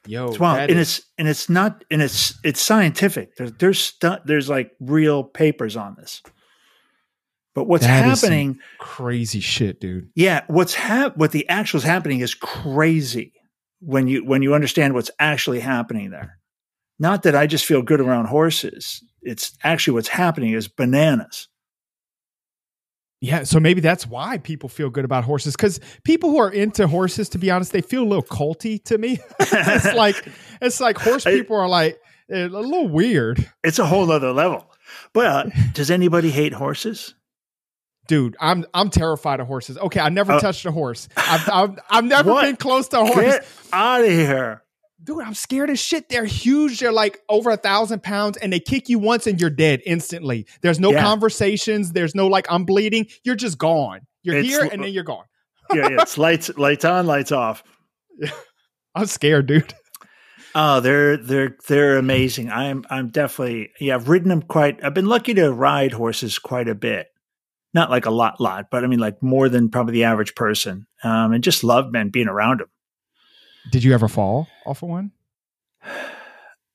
Yo, 0.06 0.28
it's 0.28 0.38
wild. 0.38 0.70
And 0.70 0.78
is- 0.78 0.98
it's 0.98 1.06
and 1.18 1.28
it's 1.28 1.48
not 1.48 1.84
and 1.90 2.02
it's 2.02 2.38
it's 2.44 2.60
scientific. 2.60 3.36
There's 3.36 3.52
there's 3.52 3.78
stu- 3.78 4.18
there's 4.24 4.48
like 4.48 4.72
real 4.80 5.24
papers 5.24 5.76
on 5.76 5.96
this. 5.98 6.22
But 7.54 7.68
what's 7.68 7.84
that 7.86 8.04
happening 8.04 8.58
crazy 8.78 9.40
shit, 9.40 9.80
dude. 9.80 10.10
Yeah, 10.14 10.42
what's 10.48 10.74
hap- 10.74 11.16
what 11.16 11.30
the 11.30 11.48
actual 11.48 11.78
is 11.78 11.84
happening 11.84 12.20
is 12.20 12.34
crazy 12.34 13.32
when 13.80 14.08
you 14.08 14.24
when 14.24 14.42
you 14.42 14.54
understand 14.54 14.94
what's 14.94 15.10
actually 15.18 15.60
happening 15.60 16.10
there. 16.10 16.38
Not 16.98 17.22
that 17.22 17.36
I 17.36 17.46
just 17.46 17.64
feel 17.64 17.82
good 17.82 18.00
around 18.00 18.26
horses. 18.26 19.02
It's 19.22 19.56
actually 19.62 19.94
what's 19.94 20.08
happening 20.08 20.52
is 20.52 20.68
bananas. 20.68 21.48
Yeah, 23.24 23.44
so 23.44 23.58
maybe 23.58 23.80
that's 23.80 24.06
why 24.06 24.36
people 24.36 24.68
feel 24.68 24.90
good 24.90 25.06
about 25.06 25.24
horses 25.24 25.56
because 25.56 25.80
people 26.04 26.28
who 26.28 26.36
are 26.36 26.50
into 26.52 26.86
horses, 26.86 27.30
to 27.30 27.38
be 27.38 27.50
honest, 27.50 27.72
they 27.72 27.80
feel 27.80 28.02
a 28.02 28.04
little 28.04 28.22
culty 28.22 28.84
to 28.84 28.98
me. 28.98 29.18
it's 29.40 29.94
like 29.94 30.28
it's 30.60 30.78
like 30.78 30.98
horse 30.98 31.24
people 31.24 31.56
are 31.56 31.66
like 31.66 31.98
eh, 32.30 32.44
a 32.44 32.48
little 32.48 32.86
weird. 32.86 33.50
It's 33.62 33.78
a 33.78 33.86
whole 33.86 34.12
other 34.12 34.32
level. 34.32 34.70
But 35.14 35.26
uh, 35.26 35.50
does 35.72 35.90
anybody 35.90 36.30
hate 36.30 36.52
horses? 36.52 37.14
Dude, 38.08 38.36
I'm 38.40 38.66
I'm 38.74 38.90
terrified 38.90 39.40
of 39.40 39.46
horses. 39.46 39.78
Okay, 39.78 40.00
I 40.00 40.10
never 40.10 40.32
uh, 40.32 40.40
touched 40.40 40.66
a 40.66 40.70
horse. 40.70 41.08
I've, 41.16 41.48
I've, 41.48 41.78
I've 41.88 42.04
never 42.04 42.30
what? 42.30 42.42
been 42.42 42.56
close 42.56 42.88
to 42.88 43.00
a 43.00 43.06
horse. 43.06 43.16
Get 43.16 43.48
out 43.72 44.02
of 44.02 44.10
here 44.10 44.63
dude, 45.04 45.22
I'm 45.22 45.34
scared 45.34 45.70
as 45.70 45.78
shit. 45.78 46.08
They're 46.08 46.24
huge. 46.24 46.80
They're 46.80 46.92
like 46.92 47.20
over 47.28 47.50
a 47.50 47.56
thousand 47.56 48.02
pounds 48.02 48.36
and 48.38 48.52
they 48.52 48.60
kick 48.60 48.88
you 48.88 48.98
once 48.98 49.26
and 49.26 49.40
you're 49.40 49.50
dead 49.50 49.82
instantly. 49.86 50.46
There's 50.62 50.80
no 50.80 50.92
yeah. 50.92 51.02
conversations. 51.02 51.92
There's 51.92 52.14
no 52.14 52.26
like, 52.26 52.46
I'm 52.50 52.64
bleeding. 52.64 53.06
You're 53.22 53.36
just 53.36 53.58
gone. 53.58 54.00
You're 54.22 54.36
it's, 54.36 54.48
here 54.48 54.62
and 54.64 54.82
then 54.82 54.92
you're 54.92 55.04
gone. 55.04 55.24
yeah, 55.74 55.88
yeah. 55.90 56.02
It's 56.02 56.18
lights, 56.18 56.50
lights 56.56 56.84
on, 56.84 57.06
lights 57.06 57.32
off. 57.32 57.62
I'm 58.94 59.06
scared, 59.06 59.46
dude. 59.46 59.74
Oh, 60.54 60.78
they're 60.78 61.16
they're 61.16 61.56
they're 61.66 61.98
amazing. 61.98 62.50
I'm 62.50 62.84
I'm 62.88 63.08
definitely 63.08 63.70
yeah. 63.80 63.96
I've 63.96 64.08
ridden 64.08 64.28
them 64.28 64.42
quite. 64.42 64.84
I've 64.84 64.94
been 64.94 65.06
lucky 65.06 65.34
to 65.34 65.52
ride 65.52 65.92
horses 65.92 66.38
quite 66.38 66.68
a 66.68 66.76
bit. 66.76 67.08
Not 67.72 67.90
like 67.90 68.06
a 68.06 68.10
lot, 68.10 68.40
lot, 68.40 68.66
but 68.70 68.84
I 68.84 68.86
mean 68.86 69.00
like 69.00 69.20
more 69.20 69.48
than 69.48 69.68
probably 69.68 69.94
the 69.94 70.04
average 70.04 70.36
person. 70.36 70.86
Um, 71.02 71.32
and 71.32 71.42
just 71.42 71.64
love 71.64 71.90
man 71.90 72.10
being 72.10 72.28
around 72.28 72.60
them. 72.60 72.68
Did 73.70 73.84
you 73.84 73.94
ever 73.94 74.08
fall 74.08 74.48
off 74.66 74.82
of 74.82 74.88
one? 74.88 75.12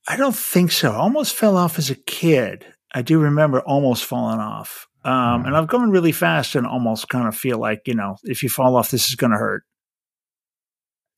I 0.07 0.15
don't 0.17 0.35
think 0.35 0.71
so. 0.71 0.91
I 0.91 0.95
almost 0.95 1.35
fell 1.35 1.55
off 1.55 1.77
as 1.77 1.89
a 1.89 1.95
kid. 1.95 2.65
I 2.93 3.01
do 3.03 3.19
remember 3.19 3.61
almost 3.61 4.05
falling 4.05 4.39
off. 4.39 4.87
Um, 5.03 5.45
And 5.45 5.55
I've 5.55 5.67
gone 5.67 5.91
really 5.91 6.11
fast 6.11 6.55
and 6.55 6.65
almost 6.65 7.07
kind 7.09 7.27
of 7.27 7.35
feel 7.35 7.59
like, 7.59 7.81
you 7.85 7.93
know, 7.93 8.17
if 8.23 8.43
you 8.43 8.49
fall 8.49 8.75
off, 8.75 8.91
this 8.91 9.07
is 9.07 9.15
going 9.15 9.31
to 9.31 9.37
hurt. 9.37 9.63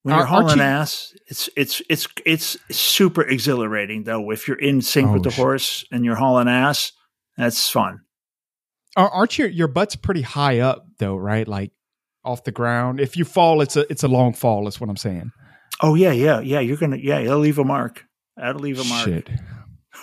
When 0.03 0.15
you're 0.15 0.25
hauling 0.25 0.57
you- 0.57 0.63
ass, 0.63 1.13
it's 1.27 1.47
it's 1.55 1.79
it's 1.87 2.07
it's 2.25 2.57
super 2.71 3.21
exhilarating 3.21 4.03
though. 4.03 4.31
If 4.31 4.47
you're 4.47 4.57
in 4.57 4.81
sync 4.81 5.09
oh, 5.09 5.13
with 5.13 5.23
the 5.23 5.29
shit. 5.29 5.39
horse 5.39 5.85
and 5.91 6.03
you're 6.03 6.15
hauling 6.15 6.47
ass, 6.47 6.91
that's 7.37 7.69
fun. 7.69 7.99
Aren't 8.97 9.37
your 9.37 9.47
your 9.47 9.67
butt's 9.67 9.95
pretty 9.95 10.21
high 10.23 10.59
up 10.59 10.87
though, 10.97 11.15
right? 11.15 11.47
Like 11.47 11.71
off 12.25 12.43
the 12.43 12.51
ground. 12.51 12.99
If 12.99 13.15
you 13.15 13.25
fall, 13.25 13.61
it's 13.61 13.77
a 13.77 13.89
it's 13.91 14.01
a 14.01 14.07
long 14.07 14.33
fall. 14.33 14.67
Is 14.67 14.81
what 14.81 14.89
I'm 14.89 14.97
saying. 14.97 15.31
Oh 15.79 15.95
yeah, 15.95 16.11
yeah, 16.11 16.39
yeah. 16.39 16.59
You're 16.59 16.77
gonna 16.77 16.97
yeah, 16.97 17.19
it'll 17.19 17.39
leave 17.39 17.59
a 17.59 17.63
mark. 17.63 18.05
That'll 18.35 18.61
leave 18.61 18.79
a 18.79 18.83
mark. 18.83 19.05
Shit. 19.05 19.29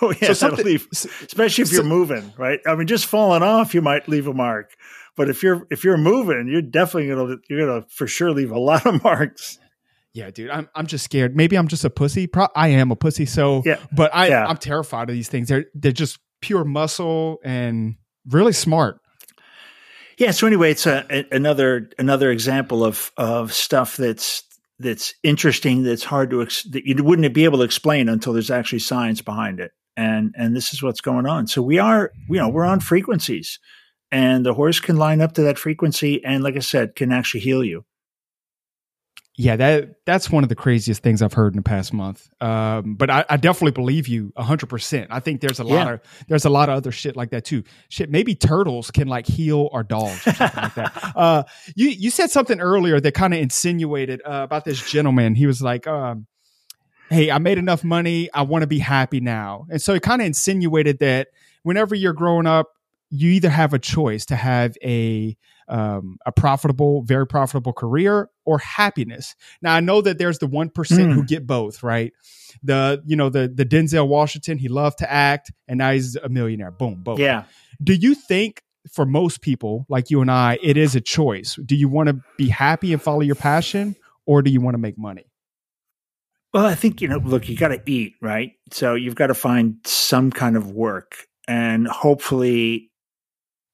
Oh 0.01 0.13
yeah, 0.21 0.31
so 0.31 0.49
that'll 0.49 0.63
leave, 0.63 0.87
especially 0.93 1.63
if 1.63 1.67
so, 1.67 1.75
you're 1.75 1.83
moving, 1.83 2.31
right? 2.37 2.61
I 2.65 2.75
mean, 2.75 2.87
just 2.87 3.05
falling 3.05 3.43
off, 3.43 3.73
you 3.73 3.81
might 3.81 4.07
leave 4.07 4.27
a 4.27 4.33
mark, 4.33 4.73
but 5.17 5.29
if 5.29 5.43
you're 5.43 5.67
if 5.69 5.83
you're 5.83 5.97
moving, 5.97 6.47
you're 6.47 6.61
definitely 6.61 7.09
gonna 7.09 7.35
you're 7.49 7.67
gonna 7.67 7.85
for 7.89 8.07
sure 8.07 8.31
leave 8.31 8.51
a 8.51 8.59
lot 8.59 8.85
of 8.85 9.03
marks. 9.03 9.59
Yeah, 10.13 10.31
dude, 10.31 10.51
I'm 10.51 10.69
I'm 10.73 10.87
just 10.87 11.03
scared. 11.03 11.35
Maybe 11.35 11.57
I'm 11.57 11.67
just 11.67 11.83
a 11.83 11.89
pussy. 11.89 12.27
Pro- 12.27 12.47
I 12.55 12.69
am 12.69 12.91
a 12.91 12.95
pussy. 12.95 13.25
So 13.25 13.61
yeah, 13.65 13.79
but 13.91 14.13
I 14.15 14.29
yeah. 14.29 14.45
I'm 14.45 14.57
terrified 14.57 15.09
of 15.09 15.15
these 15.15 15.27
things. 15.27 15.49
They're 15.49 15.65
they're 15.73 15.91
just 15.91 16.19
pure 16.41 16.63
muscle 16.63 17.39
and 17.43 17.95
really 18.27 18.53
smart. 18.53 19.01
Yeah. 20.17 20.31
So 20.31 20.47
anyway, 20.47 20.71
it's 20.71 20.85
a, 20.85 21.05
a, 21.09 21.25
another 21.35 21.89
another 21.99 22.31
example 22.31 22.85
of 22.85 23.11
of 23.17 23.53
stuff 23.53 23.97
that's 23.97 24.43
that's 24.79 25.13
interesting 25.23 25.83
that's 25.83 26.03
hard 26.03 26.29
to 26.29 26.41
ex- 26.41 26.63
that 26.63 26.85
you 26.85 27.03
wouldn't 27.03 27.33
be 27.33 27.43
able 27.43 27.59
to 27.59 27.65
explain 27.65 28.09
until 28.09 28.33
there's 28.33 28.51
actually 28.51 28.79
science 28.79 29.21
behind 29.21 29.59
it. 29.59 29.71
And 29.97 30.33
and 30.37 30.55
this 30.55 30.73
is 30.73 30.81
what's 30.81 31.01
going 31.01 31.25
on. 31.25 31.47
So 31.47 31.61
we 31.61 31.79
are 31.79 32.11
you 32.29 32.37
know 32.37 32.49
we're 32.49 32.65
on 32.65 32.79
frequencies 32.79 33.59
and 34.11 34.45
the 34.45 34.53
horse 34.53 34.79
can 34.79 34.97
line 34.97 35.21
up 35.21 35.33
to 35.33 35.43
that 35.43 35.57
frequency 35.57 36.23
and 36.23 36.43
like 36.43 36.55
i 36.55 36.59
said 36.59 36.95
can 36.95 37.11
actually 37.11 37.41
heal 37.41 37.63
you 37.63 37.85
yeah, 39.39 39.55
that 39.55 40.05
that's 40.05 40.29
one 40.29 40.43
of 40.43 40.49
the 40.49 40.55
craziest 40.55 41.01
things 41.01 41.21
I've 41.21 41.31
heard 41.31 41.53
in 41.53 41.57
the 41.59 41.63
past 41.63 41.93
month. 41.93 42.29
Um, 42.41 42.95
but 42.95 43.09
I, 43.09 43.23
I, 43.29 43.37
definitely 43.37 43.71
believe 43.71 44.09
you 44.09 44.33
hundred 44.35 44.67
percent. 44.67 45.07
I 45.11 45.21
think 45.21 45.39
there's 45.39 45.59
a 45.59 45.63
lot 45.63 45.87
yeah. 45.87 45.93
of 45.93 46.01
there's 46.27 46.43
a 46.43 46.49
lot 46.49 46.67
of 46.67 46.75
other 46.75 46.91
shit 46.91 47.15
like 47.15 47.29
that 47.29 47.45
too. 47.45 47.63
Shit, 47.87 48.09
maybe 48.09 48.35
turtles 48.35 48.91
can 48.91 49.07
like 49.07 49.25
heal 49.25 49.69
our 49.71 49.81
dogs 49.81 50.27
or 50.27 50.33
something 50.33 50.63
like 50.63 50.75
that. 50.75 51.13
Uh, 51.15 51.43
you 51.73 51.87
you 51.87 52.09
said 52.09 52.29
something 52.29 52.59
earlier 52.59 52.99
that 52.99 53.13
kind 53.13 53.33
of 53.33 53.39
insinuated 53.39 54.21
uh, 54.25 54.41
about 54.43 54.65
this 54.65 54.85
gentleman. 54.91 55.35
He 55.35 55.47
was 55.47 55.61
like, 55.61 55.87
um, 55.87 56.27
"Hey, 57.09 57.31
I 57.31 57.37
made 57.37 57.57
enough 57.57 57.81
money. 57.81 58.29
I 58.33 58.41
want 58.41 58.63
to 58.63 58.67
be 58.67 58.79
happy 58.79 59.21
now," 59.21 59.67
and 59.69 59.81
so 59.81 59.93
it 59.93 60.01
kind 60.01 60.21
of 60.21 60.25
insinuated 60.25 60.99
that 60.99 61.29
whenever 61.63 61.95
you're 61.95 62.11
growing 62.11 62.45
up, 62.45 62.71
you 63.09 63.31
either 63.31 63.49
have 63.49 63.73
a 63.73 63.79
choice 63.79 64.25
to 64.25 64.35
have 64.35 64.75
a 64.83 65.37
um, 65.69 66.17
a 66.25 66.31
profitable, 66.31 67.03
very 67.03 67.27
profitable 67.27 67.73
career, 67.73 68.29
or 68.45 68.57
happiness. 68.59 69.35
Now 69.61 69.75
I 69.75 69.79
know 69.79 70.01
that 70.01 70.17
there's 70.17 70.39
the 70.39 70.47
one 70.47 70.69
mm. 70.69 71.13
who 71.13 71.23
get 71.23 71.45
both, 71.45 71.83
right? 71.83 72.11
The 72.63 73.01
you 73.05 73.15
know 73.15 73.29
the 73.29 73.47
the 73.47 73.65
Denzel 73.65 74.07
Washington, 74.07 74.57
he 74.57 74.67
loved 74.67 74.99
to 74.99 75.11
act, 75.11 75.51
and 75.67 75.77
now 75.77 75.91
he's 75.91 76.15
a 76.15 76.29
millionaire. 76.29 76.71
Boom, 76.71 77.03
boom. 77.03 77.17
Yeah. 77.17 77.43
Do 77.81 77.93
you 77.93 78.15
think 78.15 78.63
for 78.91 79.05
most 79.05 79.41
people 79.41 79.85
like 79.89 80.09
you 80.09 80.21
and 80.21 80.31
I, 80.31 80.57
it 80.61 80.77
is 80.77 80.95
a 80.95 81.01
choice? 81.01 81.57
Do 81.65 81.75
you 81.75 81.87
want 81.87 82.09
to 82.09 82.19
be 82.37 82.49
happy 82.49 82.91
and 82.91 83.01
follow 83.01 83.21
your 83.21 83.35
passion, 83.35 83.95
or 84.25 84.41
do 84.41 84.51
you 84.51 84.61
want 84.61 84.73
to 84.73 84.79
make 84.79 84.97
money? 84.97 85.25
Well, 86.53 86.65
I 86.65 86.73
think, 86.73 87.01
you 87.01 87.07
know, 87.07 87.17
look, 87.17 87.47
you 87.47 87.55
got 87.55 87.67
to 87.67 87.81
eat, 87.85 88.15
right? 88.21 88.53
So 88.71 88.95
you've 88.95 89.15
got 89.15 89.27
to 89.27 89.35
find 89.35 89.77
some 89.85 90.31
kind 90.31 90.57
of 90.57 90.71
work 90.71 91.27
and 91.47 91.87
hopefully, 91.87 92.88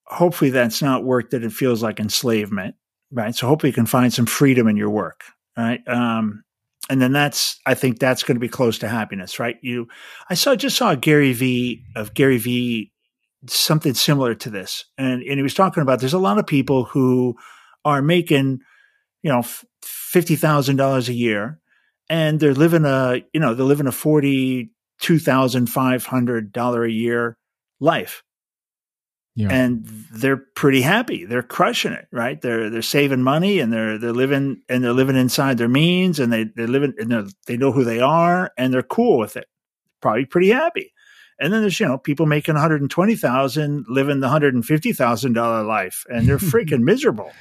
hopefully 0.06 0.52
that's 0.52 0.82
not 0.82 1.04
work 1.04 1.32
that 1.32 1.44
it 1.44 1.54
feels 1.54 1.84
like 1.84 2.00
enslavement, 2.00 2.76
right? 3.12 3.36
So 3.36 3.48
hopefully 3.48 3.70
you 3.70 3.76
can 3.76 3.86
find 3.86 4.14
some 4.14 4.26
freedom 4.26 4.68
in 4.68 4.78
your 4.78 4.90
work, 4.90 5.24
right? 5.58 5.86
Um, 5.88 6.44
and 6.90 7.02
then 7.02 7.12
that's, 7.12 7.60
I 7.66 7.74
think 7.74 8.00
that's 8.00 8.24
going 8.24 8.36
to 8.36 8.40
be 8.40 8.48
close 8.48 8.78
to 8.80 8.88
happiness, 8.88 9.40
right? 9.40 9.58
You, 9.62 9.88
I 10.30 10.36
saw, 10.36 10.56
just 10.56 10.78
saw 10.78 10.94
Gary 10.96 11.34
V 11.34 11.84
of 11.96 12.14
Gary 12.14 12.38
V 12.38 12.92
something 13.48 13.94
similar 13.94 14.36
to 14.36 14.50
this. 14.50 14.86
And, 14.98 15.24
and 15.24 15.38
he 15.38 15.44
was 15.44 15.54
talking 15.54 15.82
about 15.82 16.00
there's 16.00 16.14
a 16.14 16.20
lot 16.20 16.38
of 16.38 16.46
people 16.46 16.86
who 16.86 17.36
are 17.84 18.02
making, 18.02 18.60
you 19.24 19.32
know, 19.32 19.42
$50,000 19.84 21.10
a 21.10 21.14
year 21.14 21.60
and 22.10 22.40
they're 22.40 22.54
living 22.54 22.86
a 22.86 23.22
you 23.34 23.40
know 23.40 23.54
they're 23.54 23.66
living 23.66 23.88
a 23.88 23.92
forty 23.92 24.72
two 25.00 25.20
thousand 25.20 25.68
five 25.68 26.06
hundred 26.06 26.52
dollar 26.52 26.84
a 26.84 26.92
year 26.92 27.38
life. 27.80 28.24
Yeah. 29.36 29.50
And 29.52 29.86
they're 30.12 30.38
pretty 30.38 30.82
happy. 30.82 31.26
They're 31.26 31.44
crushing 31.44 31.92
it, 31.92 32.08
right? 32.10 32.42
They're 32.42 32.70
they're 32.70 32.82
saving 32.82 33.22
money 33.22 33.60
and 33.60 33.72
they're 33.72 33.98
they're 33.98 34.14
living 34.14 34.62
and 34.70 34.84
they're 34.84 34.94
living 34.94 35.18
inside 35.18 35.58
their 35.58 35.68
means 35.68 36.20
and 36.20 36.32
they 36.32 36.46
they're 36.56 36.68
living 36.68 36.94
and 36.98 37.34
they 37.46 37.58
know 37.58 37.74
who 37.74 37.84
they 37.84 38.00
are 38.00 38.52
and 38.58 38.74
they're 38.74 38.82
cool 38.82 39.20
with 39.20 39.36
it. 39.36 39.48
Probably 40.02 40.26
pretty 40.26 40.50
happy. 40.50 40.94
And 41.38 41.52
then 41.52 41.62
there's 41.62 41.78
you 41.82 41.86
know 41.86 41.98
people 41.98 42.26
making 42.26 42.54
120,000 42.54 43.86
living 43.90 44.22
the 44.22 44.28
150,000 44.28 45.34
dollar 45.34 45.64
life 45.64 46.06
and 46.10 46.26
they're 46.26 46.38
freaking 46.40 46.82
miserable 46.82 47.32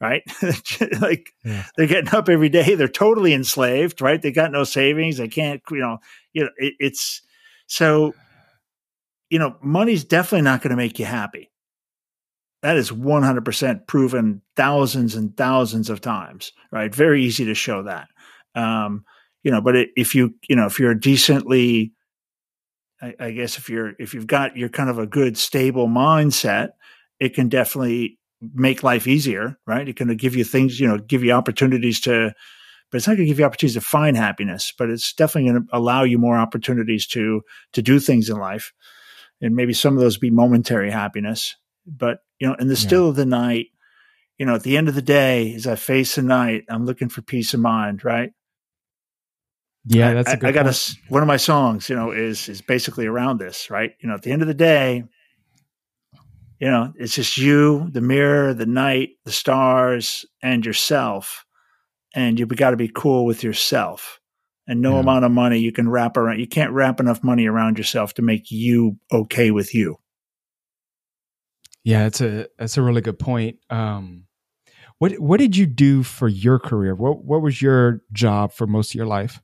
right? 0.00 0.22
like 1.00 1.32
yeah. 1.44 1.66
they're 1.76 1.86
getting 1.86 2.14
up 2.14 2.28
every 2.28 2.48
day. 2.48 2.74
They're 2.74 2.88
totally 2.88 3.34
enslaved, 3.34 4.00
right? 4.00 4.20
They 4.20 4.32
got 4.32 4.50
no 4.50 4.64
savings. 4.64 5.18
They 5.18 5.28
can't, 5.28 5.62
you 5.70 5.78
know, 5.78 5.98
you 6.32 6.44
know, 6.44 6.50
it, 6.56 6.74
it's 6.80 7.22
so, 7.66 8.14
you 9.30 9.38
know, 9.38 9.56
money's 9.62 10.04
definitely 10.04 10.42
not 10.42 10.60
going 10.60 10.70
to 10.70 10.76
make 10.76 10.98
you 10.98 11.06
happy. 11.06 11.50
That 12.62 12.76
is 12.76 12.90
100% 12.90 13.86
proven 13.86 14.42
thousands 14.54 15.14
and 15.14 15.34
thousands 15.34 15.88
of 15.88 16.02
times, 16.02 16.52
right? 16.70 16.94
Very 16.94 17.24
easy 17.24 17.46
to 17.46 17.54
show 17.54 17.84
that. 17.84 18.08
Um, 18.54 19.04
you 19.42 19.50
know, 19.50 19.62
but 19.62 19.76
it, 19.76 19.90
if 19.96 20.14
you, 20.14 20.34
you 20.48 20.56
know, 20.56 20.66
if 20.66 20.78
you're 20.78 20.94
decently, 20.94 21.92
I, 23.00 23.14
I 23.18 23.30
guess 23.30 23.56
if 23.56 23.70
you're, 23.70 23.92
if 23.98 24.12
you've 24.12 24.26
got, 24.26 24.56
you're 24.56 24.68
kind 24.68 24.90
of 24.90 24.98
a 24.98 25.06
good, 25.06 25.38
stable 25.38 25.88
mindset, 25.88 26.70
it 27.18 27.34
can 27.34 27.48
definitely 27.48 28.18
make 28.54 28.82
life 28.82 29.06
easier, 29.06 29.58
right? 29.66 29.88
It 29.88 29.96
can 29.96 30.14
give 30.16 30.36
you 30.36 30.44
things, 30.44 30.78
you 30.80 30.88
know, 30.88 30.98
give 30.98 31.24
you 31.24 31.32
opportunities 31.32 32.00
to, 32.00 32.32
but 32.90 32.98
it's 32.98 33.06
not 33.06 33.16
going 33.16 33.26
to 33.26 33.30
give 33.30 33.38
you 33.38 33.44
opportunities 33.44 33.74
to 33.74 33.80
find 33.80 34.16
happiness, 34.16 34.72
but 34.76 34.90
it's 34.90 35.14
definitely 35.14 35.50
going 35.50 35.62
to 35.62 35.68
allow 35.72 36.02
you 36.02 36.18
more 36.18 36.36
opportunities 36.36 37.06
to, 37.08 37.42
to 37.72 37.80
do 37.80 38.00
things 38.00 38.28
in 38.28 38.36
life. 38.36 38.72
And 39.40 39.56
maybe 39.56 39.72
some 39.72 39.94
of 39.94 40.00
those 40.00 40.18
be 40.18 40.30
momentary 40.30 40.90
happiness, 40.90 41.56
but 41.86 42.20
you 42.38 42.48
know, 42.48 42.54
in 42.54 42.68
the 42.68 42.76
still 42.76 43.08
of 43.08 43.16
the 43.16 43.26
night, 43.26 43.68
you 44.38 44.46
know, 44.46 44.54
at 44.54 44.62
the 44.62 44.76
end 44.76 44.88
of 44.88 44.94
the 44.94 45.02
day, 45.02 45.54
as 45.54 45.66
I 45.66 45.76
face 45.76 46.14
the 46.14 46.22
night, 46.22 46.64
I'm 46.68 46.86
looking 46.86 47.08
for 47.08 47.22
peace 47.22 47.54
of 47.54 47.60
mind, 47.60 48.04
right? 48.04 48.32
Yeah, 49.86 50.14
that's 50.14 50.28
I, 50.44 50.48
I 50.48 50.52
got 50.52 50.66
a, 50.66 50.96
one 51.08 51.22
of 51.22 51.26
my 51.26 51.38
songs, 51.38 51.88
you 51.88 51.96
know, 51.96 52.10
is 52.10 52.48
is 52.48 52.60
basically 52.60 53.06
around 53.06 53.38
this, 53.38 53.70
right? 53.70 53.92
You 54.00 54.08
know, 54.08 54.14
at 54.14 54.22
the 54.22 54.32
end 54.32 54.42
of 54.42 54.48
the 54.48 54.54
day, 54.54 55.04
you 56.60 56.68
know, 56.68 56.92
it's 56.96 57.14
just 57.14 57.38
you, 57.38 57.88
the 57.90 58.02
mirror, 58.02 58.52
the 58.52 58.66
night, 58.66 59.10
the 59.24 59.32
stars, 59.32 60.26
and 60.42 60.64
yourself. 60.64 61.46
And 62.14 62.38
you've 62.38 62.48
got 62.48 62.70
to 62.70 62.76
be 62.76 62.88
cool 62.88 63.24
with 63.24 63.42
yourself. 63.42 64.19
And 64.70 64.80
no 64.80 64.94
yeah. 64.94 65.00
amount 65.00 65.24
of 65.24 65.32
money 65.32 65.58
you 65.58 65.72
can 65.72 65.88
wrap 65.88 66.16
around, 66.16 66.38
you 66.38 66.46
can't 66.46 66.70
wrap 66.70 67.00
enough 67.00 67.24
money 67.24 67.48
around 67.48 67.76
yourself 67.76 68.14
to 68.14 68.22
make 68.22 68.52
you 68.52 68.98
okay 69.10 69.50
with 69.50 69.74
you. 69.74 69.96
Yeah, 71.82 72.04
that's 72.04 72.20
a 72.20 72.46
that's 72.56 72.76
a 72.76 72.82
really 72.82 73.00
good 73.00 73.18
point. 73.18 73.58
Um, 73.68 74.26
what 74.98 75.14
what 75.14 75.40
did 75.40 75.56
you 75.56 75.66
do 75.66 76.04
for 76.04 76.28
your 76.28 76.60
career? 76.60 76.94
What 76.94 77.24
what 77.24 77.42
was 77.42 77.60
your 77.60 78.02
job 78.12 78.52
for 78.52 78.68
most 78.68 78.92
of 78.92 78.94
your 78.94 79.06
life? 79.06 79.42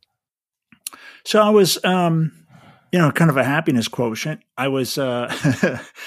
So 1.25 1.43
I 1.43 1.51
was 1.51 1.85
um, 1.85 2.31
you 2.93 3.01
know, 3.01 3.11
kind 3.11 3.29
of 3.29 3.37
a 3.37 3.43
happiness 3.43 3.89
quotient. 3.89 4.43
I 4.57 4.69
was, 4.69 4.97
uh, 4.97 5.27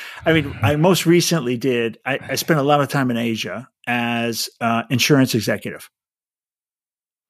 I 0.25 0.31
mean, 0.31 0.57
I 0.61 0.77
most 0.77 1.05
recently 1.05 1.57
did, 1.57 1.97
I, 2.05 2.19
I, 2.21 2.35
spent 2.35 2.59
a 2.59 2.63
lot 2.63 2.79
of 2.79 2.87
time 2.87 3.11
in 3.11 3.17
Asia 3.17 3.67
as 3.85 4.49
uh, 4.61 4.83
insurance 4.89 5.35
executive. 5.35 5.89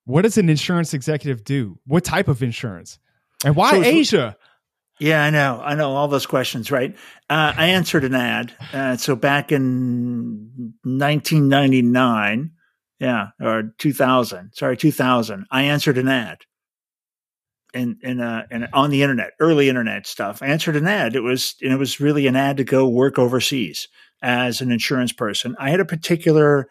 What 0.09 0.23
does 0.23 0.39
an 0.39 0.49
insurance 0.49 0.95
executive 0.95 1.43
do? 1.43 1.77
What 1.85 2.03
type 2.03 2.29
of 2.29 2.41
insurance? 2.41 2.97
And 3.45 3.55
why 3.55 3.73
so 3.73 3.83
Asia? 3.83 4.37
Yeah, 4.99 5.23
I 5.23 5.29
know. 5.29 5.61
I 5.63 5.75
know 5.75 5.91
all 5.91 6.07
those 6.07 6.25
questions, 6.25 6.71
right? 6.71 6.95
Uh, 7.29 7.53
I 7.55 7.67
answered 7.67 8.03
an 8.03 8.15
ad. 8.15 8.51
Uh, 8.73 8.97
so 8.97 9.15
back 9.15 9.51
in 9.51 10.73
1999, 10.81 12.51
yeah, 12.99 13.27
or 13.39 13.75
2000, 13.77 14.49
sorry, 14.55 14.77
2000, 14.77 15.45
I 15.51 15.61
answered 15.65 15.99
an 15.99 16.07
ad 16.07 16.39
in 17.75 17.99
in 18.01 18.19
uh 18.19 18.47
in, 18.49 18.67
on 18.73 18.89
the 18.89 19.03
internet, 19.03 19.33
early 19.39 19.69
internet 19.69 20.07
stuff. 20.07 20.41
I 20.41 20.47
answered 20.47 20.75
an 20.75 20.87
ad. 20.87 21.15
It 21.15 21.21
was 21.21 21.53
and 21.61 21.71
it 21.71 21.77
was 21.77 21.99
really 21.99 22.25
an 22.25 22.35
ad 22.35 22.57
to 22.57 22.63
go 22.63 22.89
work 22.89 23.19
overseas 23.19 23.87
as 24.23 24.59
an 24.59 24.71
insurance 24.71 25.13
person. 25.13 25.55
I 25.59 25.69
had 25.69 25.79
a 25.79 25.85
particular 25.85 26.67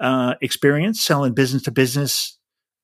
uh, 0.00 0.34
experience 0.40 1.00
selling 1.00 1.32
business 1.32 1.62
to 1.62 1.70
business 1.70 2.38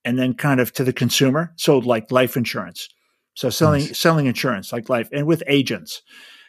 and 0.05 0.19
then 0.19 0.35
kind 0.35 0.61
of 0.61 0.73
to 0.75 0.85
the 0.85 0.93
consumer, 0.93 1.53
sold 1.57 1.85
like 1.85 2.11
life 2.11 2.37
insurance. 2.37 2.89
So 3.35 3.51
selling 3.51 3.85
nice. 3.85 3.99
selling 3.99 4.27
insurance 4.27 4.73
like 4.73 4.89
life 4.89 5.09
and 5.13 5.27
with 5.27 5.43
agents. 5.47 6.03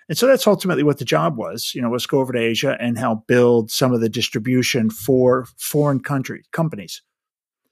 And 0.08 0.18
so 0.18 0.26
that's 0.26 0.48
ultimately 0.48 0.82
what 0.82 0.98
the 0.98 1.06
job 1.06 1.38
was, 1.38 1.74
you 1.76 1.82
know, 1.84 1.90
was 1.90 2.08
go 2.08 2.20
over 2.20 2.34
to 2.34 2.40
Asia 2.40 2.76
and 2.80 2.98
help 2.98 3.28
build 3.28 3.70
some 3.70 3.94
of 3.94 4.02
the 4.02 4.10
distribution 4.10 4.90
for 4.90 5.46
foreign 5.58 6.00
country 6.00 6.44
companies. 6.52 7.04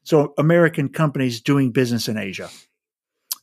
So 0.04 0.36
American 0.38 0.90
companies 0.90 1.42
doing 1.42 1.72
business 1.72 2.08
in 2.08 2.18
Asia 2.18 2.50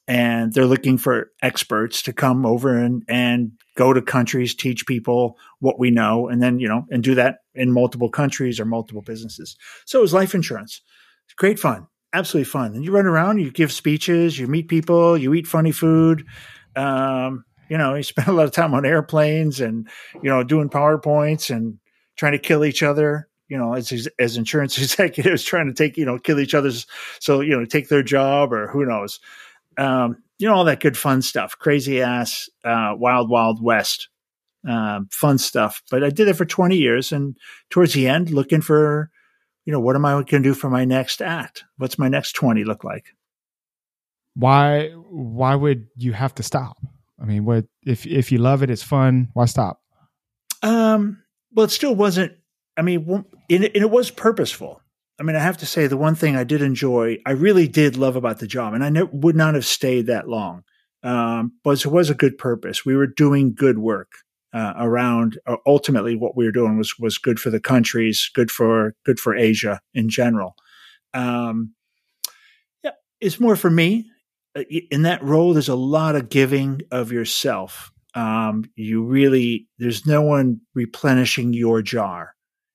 and 0.07 0.53
they're 0.53 0.67
looking 0.67 0.99
for 0.99 1.31
experts 1.43 2.03
to 2.03 2.13
come 2.13 2.45
over 2.45 2.77
and, 2.77 3.03
and 3.09 3.53
go 3.77 3.93
to 3.93 4.03
countries, 4.03 4.55
teach 4.55 4.87
people 4.87 5.39
what 5.61 5.79
we 5.79 5.91
know, 5.91 6.29
and 6.29 6.43
then, 6.43 6.59
you 6.59 6.69
know, 6.69 6.85
and 6.91 7.03
do 7.03 7.15
that 7.15 7.39
in 7.55 7.73
multiple 7.73 8.11
countries 8.11 8.61
or 8.61 8.65
multiple 8.65 9.03
businesses. 9.03 9.57
So 9.87 9.99
it 9.99 10.03
was 10.03 10.15
life 10.15 10.35
insurance. 10.35 10.83
It's 11.27 11.35
great 11.35 11.59
fun, 11.59 11.87
absolutely 12.15 12.51
fun. 12.51 12.75
And 12.75 12.85
you 12.85 12.93
run 12.93 13.07
around, 13.07 13.41
you 13.41 13.51
give 13.51 13.73
speeches, 13.73 14.39
you 14.39 14.47
meet 14.47 14.69
people, 14.69 15.17
you 15.19 15.35
eat 15.35 15.47
funny 15.47 15.73
food. 15.73 16.25
Um, 16.77 17.45
you 17.69 17.77
know, 17.77 17.95
you 17.95 18.03
spend 18.03 18.29
a 18.29 18.33
lot 18.33 18.47
of 18.47 18.53
time 18.53 18.73
on 18.75 18.87
airplanes 18.87 19.61
and, 19.61 19.89
you 20.15 20.31
know, 20.31 20.43
doing 20.43 20.71
PowerPoints 20.71 21.55
and 21.55 21.79
trying 22.17 22.33
to 22.33 22.39
kill 22.39 22.65
each 22.65 22.83
other 22.83 23.29
you 23.47 23.59
know, 23.59 23.75
as 23.75 24.09
as 24.19 24.39
insurance 24.39 24.79
executives 24.83 25.45
trying 25.45 25.67
to 25.67 25.75
take, 25.75 25.99
you 25.99 26.07
know, 26.07 26.19
kill 26.19 26.41
each 26.41 26.55
other's, 26.55 26.87
so 27.21 27.43
you 27.43 27.55
know, 27.55 27.67
take 27.67 27.91
their 27.91 28.03
job 28.03 28.55
or 28.55 28.69
who 28.69 28.87
knows 28.87 29.21
um, 29.79 30.23
you 30.39 30.49
know 30.49 30.55
all 30.55 30.65
that 30.65 30.81
good 30.81 30.97
fun 30.97 31.23
stuff, 31.23 31.57
crazy 31.59 32.03
ass, 32.03 32.49
uh, 32.65 32.95
wild 32.97 33.31
wild 33.31 33.63
west, 33.63 34.09
uh, 34.69 35.01
fun 35.11 35.39
stuff. 35.39 35.83
But 35.91 36.05
I 36.05 36.11
did 36.11 36.29
it 36.29 36.35
for 36.35 36.45
twenty 36.45 36.77
years, 36.77 37.13
and 37.13 37.37
towards 37.71 37.93
the 37.93 38.09
end, 38.09 38.31
looking 38.31 38.61
for, 38.61 39.11
you 39.65 39.73
know, 39.73 39.81
what 39.81 39.97
am 39.97 40.05
I 40.05 40.13
going 40.13 40.27
to 40.27 40.41
do 40.41 40.55
for 40.55 40.71
my 40.71 40.85
next 40.85 41.23
act? 41.23 41.65
What's 41.77 41.99
my 41.99 42.09
next 42.09 42.33
twenty 42.33 42.65
look 42.65 42.85
like? 42.85 43.07
Why 44.35 44.91
why 44.91 45.55
would 45.55 45.87
you 45.97 46.13
have 46.13 46.35
to 46.37 46.43
stop? 46.43 46.77
I 47.21 47.25
mean, 47.25 47.45
what 47.45 47.67
if 47.87 48.07
if 48.07 48.33
you 48.33 48.39
love 48.39 48.63
it, 48.63 48.71
it's 48.71 48.83
fun. 48.83 49.29
Why 49.33 49.47
stop? 49.47 49.81
Um, 50.63 51.23
well, 51.53 51.65
it 51.65 51.71
still 51.71 51.95
wasn't. 51.95 52.33
I 52.77 52.83
mean, 52.83 53.25
and 53.51 53.65
it, 53.65 53.77
it 53.77 53.91
was 53.91 54.11
purposeful. 54.11 54.81
I 55.19 55.23
mean, 55.23 55.37
I 55.37 55.41
have 55.41 55.59
to 55.59 55.67
say 55.67 55.87
the 55.87 55.97
one 55.97 56.17
thing 56.17 56.35
I 56.35 56.43
did 56.43 56.61
enjoy, 56.61 57.19
I 57.25 57.33
really 57.33 57.69
did 57.69 57.97
love 57.97 58.17
about 58.17 58.41
the 58.41 58.49
job, 58.49 58.75
and 58.75 58.83
I 58.83 58.89
ne- 58.89 59.03
would 59.13 59.37
not 59.37 59.55
have 59.55 59.65
stayed 59.65 60.07
that 60.07 60.29
long. 60.29 60.65
Um, 61.05 61.53
but 61.63 61.85
it 61.85 61.87
was 61.87 62.11
a 62.11 62.15
good 62.15 62.37
purpose. 62.39 62.85
We 62.85 62.97
were 62.97 63.07
doing 63.07 63.55
good 63.55 63.79
work 63.79 64.11
uh, 64.55 64.75
around. 64.79 65.39
Uh, 65.47 65.57
ultimately, 65.67 66.17
what 66.17 66.37
we 66.37 66.47
were 66.47 66.53
doing 66.53 66.79
was 66.79 66.95
was 66.99 67.19
good 67.19 67.41
for 67.41 67.51
the 67.51 67.61
countries, 67.61 68.31
good 68.35 68.51
for 68.51 68.95
good 69.05 69.21
for 69.21 69.37
Asia 69.37 69.81
in 69.95 70.09
general. 70.09 70.55
Um, 71.15 71.75
yeah, 72.83 72.93
it's 73.21 73.41
more 73.41 73.57
for 73.57 73.71
me. 73.71 74.11
Uh, 74.57 74.63
in 74.91 75.03
that 75.03 75.23
role, 75.23 75.53
there's 75.53 75.69
a 75.69 75.75
lot 75.77 76.17
of 76.17 76.29
giving 76.31 76.83
of 76.91 77.13
yourself. 77.13 77.91
Um, 78.15 78.65
you 78.77 79.03
really, 79.05 79.69
there's 79.79 80.07
no 80.07 80.23
one 80.23 80.61
replenishing 80.75 81.53
your 81.53 81.83
jar 81.83 82.35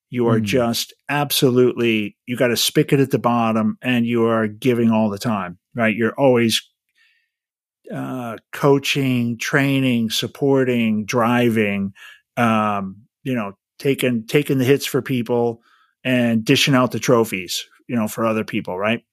You 0.09 0.27
are 0.27 0.39
Mm. 0.39 0.43
just 0.45 0.93
absolutely, 1.09 2.17
you 2.25 2.35
got 2.37 2.51
a 2.51 2.57
spigot 2.57 2.99
at 2.99 3.11
the 3.11 3.19
bottom 3.19 3.77
and 3.81 4.05
you 4.05 4.25
are 4.25 4.47
giving 4.47 4.91
all 4.91 5.09
the 5.09 5.19
time, 5.19 5.59
right? 5.75 5.95
You're 5.95 6.15
always 6.19 6.61
uh, 7.93 8.37
coaching, 8.51 9.37
training, 9.37 10.09
supporting, 10.09 11.05
driving, 11.05 11.93
um, 12.37 13.03
you 13.23 13.33
know, 13.33 13.53
taking, 13.79 14.25
taking 14.27 14.57
the 14.57 14.65
hits 14.65 14.85
for 14.85 15.01
people 15.01 15.61
and 16.03 16.45
dishing 16.45 16.75
out 16.75 16.91
the 16.91 16.99
trophies, 16.99 17.65
you 17.87 17.95
know, 17.95 18.07
for 18.07 18.25
other 18.25 18.43
people, 18.43 18.77
right? 18.77 19.03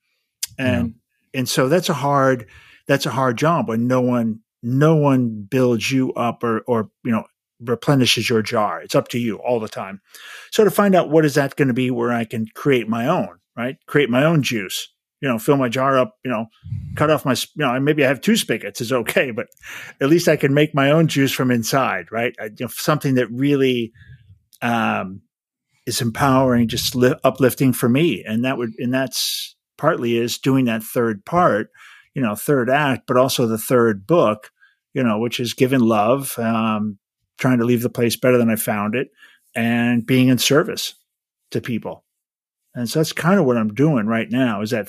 And, 0.58 0.94
and 1.34 1.48
so 1.48 1.68
that's 1.68 1.88
a 1.88 1.94
hard, 1.94 2.48
that's 2.86 3.06
a 3.06 3.10
hard 3.10 3.36
job 3.38 3.68
when 3.68 3.86
no 3.86 4.00
one, 4.00 4.40
no 4.62 4.96
one 4.96 5.46
builds 5.48 5.90
you 5.90 6.12
up 6.14 6.42
or, 6.42 6.60
or, 6.60 6.90
you 7.04 7.12
know, 7.12 7.24
replenishes 7.60 8.28
your 8.28 8.42
jar. 8.42 8.82
It's 8.82 8.94
up 8.94 9.08
to 9.08 9.18
you 9.18 9.36
all 9.36 9.60
the 9.60 9.68
time. 9.68 10.00
So 10.50 10.64
to 10.64 10.70
find 10.70 10.94
out 10.94 11.10
what 11.10 11.24
is 11.24 11.34
that 11.34 11.56
going 11.56 11.68
to 11.68 11.74
be 11.74 11.90
where 11.90 12.12
I 12.12 12.24
can 12.24 12.46
create 12.54 12.88
my 12.88 13.06
own, 13.06 13.38
right? 13.56 13.76
Create 13.86 14.10
my 14.10 14.24
own 14.24 14.42
juice, 14.42 14.88
you 15.20 15.28
know, 15.28 15.38
fill 15.38 15.56
my 15.56 15.68
jar 15.68 15.98
up, 15.98 16.16
you 16.24 16.30
know, 16.30 16.46
cut 16.94 17.10
off 17.10 17.24
my, 17.24 17.32
you 17.32 17.64
know, 17.64 17.78
maybe 17.80 18.04
I 18.04 18.08
have 18.08 18.20
two 18.20 18.36
spigots 18.36 18.80
is 18.80 18.92
okay, 18.92 19.30
but 19.30 19.46
at 20.00 20.08
least 20.08 20.28
I 20.28 20.36
can 20.36 20.54
make 20.54 20.74
my 20.74 20.90
own 20.90 21.08
juice 21.08 21.32
from 21.32 21.50
inside, 21.50 22.12
right? 22.12 22.34
I, 22.40 22.44
you 22.44 22.56
know, 22.60 22.68
something 22.68 23.14
that 23.14 23.30
really, 23.30 23.92
um, 24.62 25.22
is 25.86 26.02
empowering, 26.02 26.68
just 26.68 26.94
li- 26.94 27.14
uplifting 27.24 27.72
for 27.72 27.88
me. 27.88 28.24
And 28.24 28.44
that 28.44 28.58
would, 28.58 28.72
and 28.78 28.92
that's 28.92 29.56
partly 29.78 30.16
is 30.18 30.38
doing 30.38 30.64
that 30.64 30.82
third 30.82 31.24
part, 31.24 31.70
you 32.14 32.22
know, 32.22 32.34
third 32.34 32.68
act, 32.68 33.06
but 33.06 33.16
also 33.16 33.46
the 33.46 33.58
third 33.58 34.06
book, 34.06 34.50
you 34.94 35.02
know, 35.02 35.18
which 35.18 35.38
is 35.38 35.54
giving 35.54 35.80
love, 35.80 36.38
um, 36.38 36.98
trying 37.38 37.58
to 37.58 37.64
leave 37.64 37.82
the 37.82 37.90
place 37.90 38.16
better 38.16 38.38
than 38.38 38.50
I 38.50 38.56
found 38.56 38.94
it 38.94 39.08
and 39.54 40.04
being 40.04 40.28
in 40.28 40.38
service 40.38 40.94
to 41.50 41.60
people. 41.60 42.05
And 42.76 42.88
so 42.88 42.98
that's 42.98 43.12
kind 43.12 43.40
of 43.40 43.46
what 43.46 43.56
I'm 43.56 43.74
doing 43.74 44.06
right 44.06 44.30
now 44.30 44.60
is 44.60 44.70
that 44.70 44.88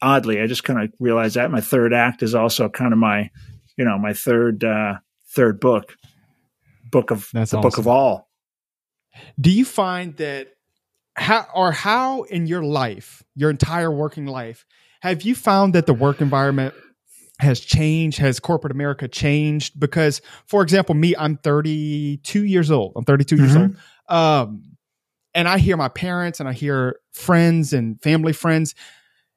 oddly, 0.00 0.40
I 0.40 0.46
just 0.46 0.64
kind 0.64 0.80
of 0.80 0.92
realized 1.00 1.34
that 1.34 1.50
my 1.50 1.60
third 1.60 1.92
act 1.92 2.22
is 2.22 2.34
also 2.34 2.68
kind 2.68 2.92
of 2.92 2.98
my, 2.98 3.28
you 3.76 3.84
know, 3.84 3.98
my 3.98 4.14
third, 4.14 4.62
uh, 4.64 4.94
third 5.28 5.58
book, 5.60 5.96
book 6.90 7.10
of 7.10 7.28
That's 7.32 7.50
the 7.50 7.58
book 7.58 7.76
of 7.76 7.88
all. 7.88 8.30
Do 9.40 9.50
you 9.50 9.64
find 9.64 10.16
that 10.16 10.48
how 11.16 11.46
or 11.54 11.72
how 11.72 12.22
in 12.22 12.46
your 12.46 12.62
life, 12.62 13.24
your 13.34 13.50
entire 13.50 13.90
working 13.90 14.26
life, 14.26 14.64
have 15.02 15.22
you 15.22 15.34
found 15.34 15.74
that 15.74 15.86
the 15.86 15.94
work 15.94 16.20
environment 16.20 16.74
has 17.40 17.60
changed? 17.60 18.18
Has 18.18 18.40
corporate 18.40 18.72
America 18.72 19.08
changed? 19.08 19.78
Because, 19.78 20.22
for 20.46 20.62
example, 20.62 20.94
me, 20.94 21.14
I'm 21.18 21.36
32 21.38 22.44
years 22.44 22.70
old. 22.70 22.92
I'm 22.96 23.04
32 23.04 23.36
years 23.36 23.54
Mhm. 23.54 23.60
old. 23.60 23.76
Um, 24.08 24.62
and 25.34 25.48
I 25.48 25.58
hear 25.58 25.76
my 25.76 25.88
parents 25.88 26.40
and 26.40 26.48
I 26.48 26.52
hear 26.52 27.00
friends 27.12 27.72
and 27.72 28.00
family 28.02 28.32
friends, 28.32 28.74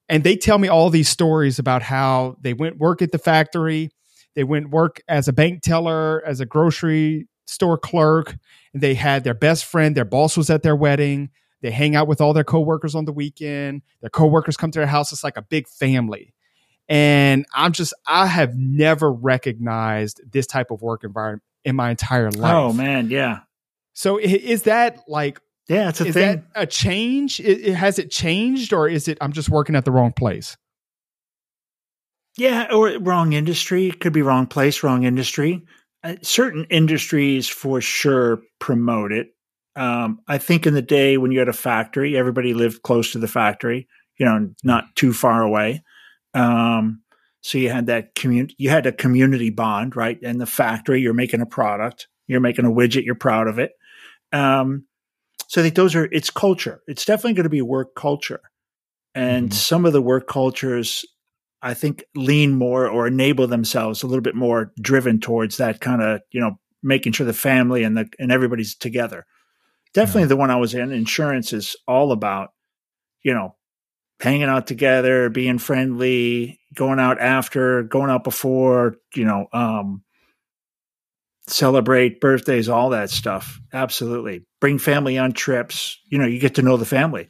and 0.09 0.23
they 0.23 0.35
tell 0.35 0.57
me 0.57 0.67
all 0.67 0.89
these 0.89 1.09
stories 1.09 1.59
about 1.59 1.81
how 1.81 2.37
they 2.41 2.53
went 2.53 2.77
work 2.77 3.01
at 3.01 3.11
the 3.11 3.17
factory, 3.17 3.89
they 4.35 4.43
went 4.43 4.69
work 4.69 5.01
as 5.07 5.27
a 5.27 5.33
bank 5.33 5.63
teller, 5.63 6.23
as 6.25 6.39
a 6.39 6.45
grocery 6.45 7.27
store 7.47 7.77
clerk, 7.77 8.35
and 8.73 8.83
they 8.83 8.93
had 8.93 9.23
their 9.23 9.33
best 9.33 9.65
friend, 9.65 9.95
their 9.95 10.05
boss 10.05 10.37
was 10.37 10.49
at 10.49 10.63
their 10.63 10.75
wedding. 10.75 11.29
They 11.61 11.71
hang 11.71 11.95
out 11.95 12.07
with 12.07 12.21
all 12.21 12.33
their 12.33 12.43
coworkers 12.43 12.93
on 12.93 13.05
the 13.05 13.11
weekend. 13.11 13.81
Their 14.01 14.11
coworkers 14.11 14.57
come 14.57 14.69
to 14.69 14.79
their 14.79 14.87
house. 14.87 15.11
It's 15.11 15.23
like 15.23 15.37
a 15.37 15.41
big 15.41 15.67
family. 15.67 16.35
And 16.87 17.47
I'm 17.51 17.71
just, 17.71 17.95
I 18.05 18.27
have 18.27 18.55
never 18.55 19.11
recognized 19.11 20.21
this 20.31 20.45
type 20.45 20.69
of 20.69 20.83
work 20.83 21.03
environment 21.03 21.41
in 21.65 21.75
my 21.75 21.89
entire 21.89 22.29
life. 22.29 22.53
Oh 22.53 22.73
man. 22.73 23.09
Yeah. 23.09 23.39
So 23.93 24.19
is 24.19 24.63
that 24.63 24.99
like, 25.07 25.39
Yeah. 25.67 25.89
It's 25.89 26.01
a 26.01 26.05
is 26.07 26.13
thing. 26.13 26.45
that 26.53 26.63
a 26.63 26.65
change? 26.65 27.41
I- 27.41 27.59
I- 27.67 27.71
has 27.71 27.99
it 27.99 28.09
changed 28.11 28.73
or 28.73 28.87
is 28.87 29.07
it, 29.07 29.17
I'm 29.21 29.33
just 29.33 29.49
working 29.49 29.75
at 29.75 29.85
the 29.85 29.91
wrong 29.91 30.13
place? 30.13 30.57
Yeah, 32.37 32.67
or 32.71 32.89
wrong 32.99 33.33
industry. 33.33 33.91
Could 33.91 34.13
be 34.13 34.21
wrong 34.21 34.45
place, 34.45 34.83
wrong 34.83 35.03
industry. 35.03 35.65
Uh, 36.03 36.15
certain 36.21 36.65
industries 36.69 37.49
for 37.49 37.81
sure 37.81 38.41
promote 38.59 39.11
it. 39.11 39.29
Um, 39.75 40.19
I 40.27 40.37
think 40.37 40.65
in 40.65 40.73
the 40.73 40.81
day 40.81 41.17
when 41.17 41.31
you 41.31 41.39
had 41.39 41.49
a 41.49 41.53
factory, 41.53 42.17
everybody 42.17 42.53
lived 42.53 42.81
close 42.83 43.11
to 43.11 43.19
the 43.19 43.27
factory, 43.27 43.87
you 44.17 44.25
know, 44.25 44.49
not 44.63 44.85
too 44.95 45.13
far 45.13 45.43
away. 45.43 45.83
Um, 46.33 47.01
so 47.41 47.57
you 47.57 47.69
had 47.69 47.85
that 47.87 48.15
community, 48.15 48.55
you 48.57 48.69
had 48.69 48.85
a 48.85 48.91
community 48.91 49.49
bond, 49.49 49.95
right? 49.95 50.19
And 50.23 50.41
the 50.41 50.45
factory, 50.45 51.01
you're 51.01 51.13
making 51.13 51.41
a 51.41 51.45
product, 51.45 52.07
you're 52.27 52.39
making 52.39 52.65
a 52.65 52.71
widget, 52.71 53.05
you're 53.05 53.15
proud 53.15 53.47
of 53.47 53.59
it. 53.59 53.71
Um, 54.31 54.85
so 55.47 55.61
I 55.61 55.63
think 55.63 55.75
those 55.75 55.95
are, 55.95 56.05
it's 56.11 56.29
culture. 56.29 56.81
It's 56.87 57.05
definitely 57.05 57.33
going 57.33 57.43
to 57.45 57.49
be 57.49 57.61
work 57.61 57.95
culture. 57.95 58.41
And 59.15 59.49
Mhm. 59.49 59.53
some 59.53 59.85
of 59.85 59.93
the 59.93 60.01
work 60.01 60.27
cultures 60.27 61.05
I 61.63 61.73
think 61.73 62.03
lean 62.15 62.53
more 62.53 62.87
or 62.87 63.07
enable 63.07 63.47
themselves 63.47 64.03
a 64.03 64.07
little 64.07 64.21
bit 64.21 64.35
more 64.35 64.71
driven 64.79 65.19
towards 65.19 65.57
that 65.57 65.81
kind 65.81 66.03
of, 66.03 66.21
you 66.31 66.39
know, 66.39 66.59
making 66.83 67.13
sure 67.13 67.25
the 67.25 67.33
family 67.33 67.83
and 67.83 67.97
the 67.97 68.07
and 68.19 68.31
everybody's 68.31 68.75
together. 68.75 69.25
Definitely 69.93 70.25
the 70.25 70.37
one 70.37 70.51
I 70.51 70.57
was 70.57 70.75
in, 70.75 70.91
insurance 70.91 71.53
is 71.53 71.75
all 71.87 72.11
about, 72.11 72.51
you 73.23 73.33
know, 73.33 73.55
hanging 74.19 74.43
out 74.49 74.67
together, 74.67 75.29
being 75.29 75.59
friendly, 75.59 76.59
going 76.75 76.99
out 76.99 77.19
after, 77.21 77.83
going 77.83 78.09
out 78.11 78.23
before, 78.23 78.95
you 79.15 79.25
know, 79.25 79.47
um 79.53 80.03
celebrate 81.47 82.19
birthdays, 82.19 82.69
all 82.69 82.91
that 82.91 83.09
stuff. 83.09 83.59
Absolutely. 83.73 84.45
Bring 84.59 84.79
family 84.79 85.17
on 85.17 85.31
trips. 85.31 85.99
You 86.09 86.19
know, 86.19 86.27
you 86.27 86.39
get 86.39 86.55
to 86.55 86.61
know 86.61 86.77
the 86.77 86.85
family. 86.85 87.29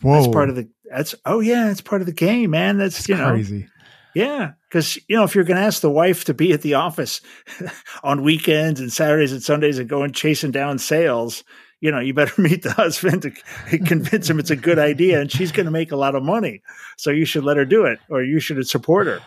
Whoa. 0.00 0.14
That's 0.14 0.32
part 0.32 0.48
of 0.48 0.56
the 0.56 0.68
that's 0.90 1.14
oh 1.24 1.40
yeah, 1.40 1.70
it's 1.70 1.80
part 1.80 2.02
of 2.02 2.06
the 2.06 2.12
game, 2.12 2.50
man. 2.50 2.78
That's 2.78 3.08
you 3.08 3.16
know 3.16 3.30
crazy. 3.30 3.68
yeah, 4.14 4.52
because 4.68 4.96
you 5.08 5.16
know 5.16 5.24
if 5.24 5.34
you're 5.34 5.44
going 5.44 5.56
to 5.56 5.62
ask 5.62 5.80
the 5.80 5.90
wife 5.90 6.24
to 6.24 6.34
be 6.34 6.52
at 6.52 6.62
the 6.62 6.74
office 6.74 7.20
on 8.02 8.22
weekends 8.22 8.80
and 8.80 8.92
Saturdays 8.92 9.32
and 9.32 9.42
Sundays 9.42 9.78
and 9.78 9.88
going 9.88 10.12
chasing 10.12 10.50
down 10.50 10.78
sales, 10.78 11.44
you 11.80 11.90
know 11.90 12.00
you 12.00 12.14
better 12.14 12.40
meet 12.42 12.62
the 12.62 12.72
husband 12.72 13.22
to 13.22 13.78
convince 13.78 14.28
him 14.28 14.38
it's 14.38 14.50
a 14.50 14.56
good 14.56 14.78
idea, 14.78 15.20
and 15.20 15.30
she's 15.30 15.52
going 15.52 15.66
to 15.66 15.72
make 15.72 15.92
a 15.92 15.96
lot 15.96 16.14
of 16.14 16.22
money, 16.22 16.62
so 16.98 17.10
you 17.10 17.24
should 17.24 17.44
let 17.44 17.56
her 17.56 17.64
do 17.64 17.86
it, 17.86 17.98
or 18.10 18.22
you 18.22 18.38
should 18.38 18.66
support 18.68 19.06
her. 19.06 19.20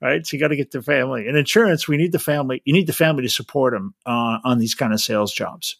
Right, 0.00 0.24
so 0.24 0.36
you 0.36 0.40
got 0.40 0.48
to 0.48 0.56
get 0.56 0.70
the 0.70 0.80
family. 0.80 1.26
In 1.26 1.34
insurance, 1.34 1.88
we 1.88 1.96
need 1.96 2.12
the 2.12 2.20
family. 2.20 2.62
You 2.64 2.72
need 2.72 2.86
the 2.86 2.92
family 2.92 3.22
to 3.22 3.28
support 3.28 3.72
them 3.72 3.94
uh, 4.06 4.38
on 4.44 4.58
these 4.58 4.76
kind 4.76 4.92
of 4.92 5.00
sales 5.00 5.32
jobs. 5.32 5.76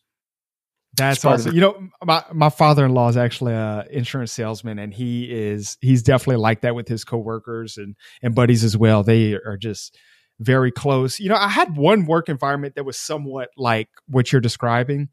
That's 0.97 1.25
awesome. 1.25 1.55
You 1.55 1.61
know, 1.61 1.89
my, 2.05 2.25
my 2.33 2.51
father 2.51 2.85
in 2.85 2.93
law 2.93 3.09
is 3.09 3.17
actually 3.17 3.53
a 3.53 3.87
insurance 3.91 4.33
salesman, 4.33 4.81
and 4.81 4.93
he 4.93 5.31
is 5.31 5.77
he's 5.81 6.03
definitely 6.03 6.43
like 6.43 6.63
that 6.63 6.75
with 6.75 6.89
his 6.89 7.05
coworkers 7.05 7.77
and 7.77 7.95
and 8.21 8.35
buddies 8.35 8.65
as 8.65 8.77
well. 8.77 9.05
They 9.05 9.35
are 9.35 9.57
just 9.57 9.97
very 10.41 10.73
close. 10.73 11.21
You 11.21 11.29
know, 11.29 11.37
I 11.37 11.49
had 11.49 11.77
one 11.77 12.05
work 12.07 12.29
environment 12.29 12.75
that 12.75 12.85
was 12.85 12.99
somewhat 12.99 13.51
like 13.57 13.89
what 14.07 14.33
you're 14.33 14.41
describing. 14.41 15.09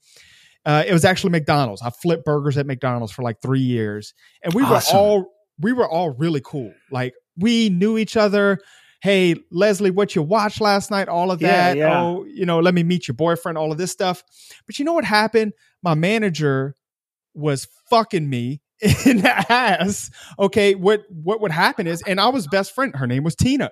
Uh, 0.65 0.83
it 0.87 0.93
was 0.93 1.05
actually 1.05 1.29
McDonald's. 1.29 1.83
I 1.83 1.91
flipped 1.91 2.25
burgers 2.25 2.57
at 2.57 2.65
McDonald's 2.65 3.11
for 3.11 3.21
like 3.21 3.39
three 3.41 3.61
years, 3.61 4.15
and 4.41 4.53
we 4.53 4.63
were 4.63 4.81
all 4.91 5.27
we 5.59 5.73
were 5.73 5.87
all 5.87 6.09
really 6.09 6.41
cool. 6.43 6.73
Like 6.91 7.13
we 7.37 7.69
knew 7.69 7.97
each 7.97 8.17
other. 8.17 8.59
Hey, 9.05 9.35
Leslie, 9.51 9.91
what 9.91 10.15
you 10.15 10.23
watched 10.23 10.59
last 10.61 10.89
night? 10.89 11.07
All 11.07 11.29
of 11.29 11.37
that. 11.41 11.77
yeah. 11.77 12.01
Oh, 12.01 12.25
you 12.25 12.43
know, 12.43 12.59
let 12.59 12.73
me 12.73 12.81
meet 12.81 13.07
your 13.07 13.13
boyfriend. 13.13 13.55
All 13.55 13.71
of 13.71 13.77
this 13.77 13.91
stuff. 13.91 14.23
But 14.65 14.79
you 14.79 14.85
know 14.85 14.93
what 14.93 15.05
happened? 15.05 15.53
My 15.83 15.93
manager 15.93 16.73
was 17.35 17.67
fucking 17.91 18.27
me 18.27 18.61
in 19.05 19.17
the 19.21 19.51
ass. 19.51 20.09
Okay, 20.39 20.73
what 20.73 21.03
what 21.11 21.39
would 21.41 21.51
happen 21.51 21.85
is, 21.85 22.01
and 22.07 22.19
I 22.19 22.29
was 22.29 22.47
best 22.47 22.73
friend. 22.73 22.95
Her 22.95 23.05
name 23.05 23.23
was 23.23 23.35
Tina. 23.35 23.69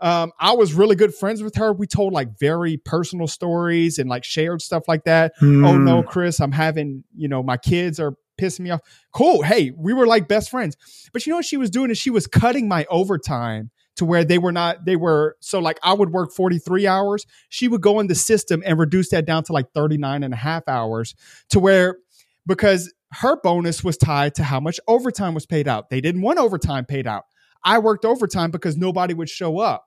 Um, 0.00 0.32
I 0.40 0.52
was 0.54 0.72
really 0.72 0.96
good 0.96 1.14
friends 1.14 1.42
with 1.42 1.56
her. 1.56 1.74
We 1.74 1.86
told 1.86 2.14
like 2.14 2.38
very 2.38 2.78
personal 2.78 3.26
stories 3.26 3.98
and 3.98 4.08
like 4.08 4.24
shared 4.24 4.62
stuff 4.62 4.84
like 4.88 5.04
that. 5.04 5.34
Oh 5.42 5.44
Hmm. 5.44 5.84
no, 5.84 6.02
Chris, 6.02 6.40
I'm 6.40 6.52
having, 6.52 7.04
you 7.14 7.28
know, 7.28 7.42
my 7.42 7.58
kids 7.58 8.00
are 8.00 8.14
pissing 8.40 8.60
me 8.60 8.70
off. 8.70 8.80
Cool. 9.12 9.42
Hey, 9.42 9.72
we 9.76 9.92
were 9.92 10.06
like 10.06 10.26
best 10.26 10.48
friends. 10.48 10.74
But 11.12 11.26
you 11.26 11.30
know 11.32 11.36
what 11.36 11.44
she 11.44 11.58
was 11.58 11.68
doing 11.68 11.90
is 11.90 11.98
she 11.98 12.08
was 12.08 12.26
cutting 12.26 12.66
my 12.66 12.86
overtime 12.88 13.70
to 13.96 14.04
where 14.04 14.24
they 14.24 14.38
were 14.38 14.52
not, 14.52 14.84
they 14.84 14.96
were, 14.96 15.36
so 15.40 15.58
like 15.58 15.78
I 15.82 15.92
would 15.92 16.10
work 16.10 16.32
43 16.32 16.86
hours. 16.86 17.26
She 17.48 17.68
would 17.68 17.80
go 17.80 18.00
in 18.00 18.06
the 18.06 18.14
system 18.14 18.62
and 18.64 18.78
reduce 18.78 19.10
that 19.10 19.26
down 19.26 19.44
to 19.44 19.52
like 19.52 19.72
39 19.72 20.22
and 20.22 20.32
a 20.32 20.36
half 20.36 20.68
hours 20.68 21.14
to 21.50 21.60
where, 21.60 21.98
because 22.46 22.92
her 23.12 23.36
bonus 23.42 23.82
was 23.82 23.96
tied 23.96 24.34
to 24.36 24.44
how 24.44 24.60
much 24.60 24.78
overtime 24.86 25.34
was 25.34 25.46
paid 25.46 25.66
out. 25.66 25.90
They 25.90 26.00
didn't 26.00 26.22
want 26.22 26.38
overtime 26.38 26.84
paid 26.84 27.06
out. 27.06 27.24
I 27.64 27.78
worked 27.78 28.04
overtime 28.04 28.50
because 28.50 28.76
nobody 28.76 29.14
would 29.14 29.28
show 29.28 29.58
up. 29.58 29.86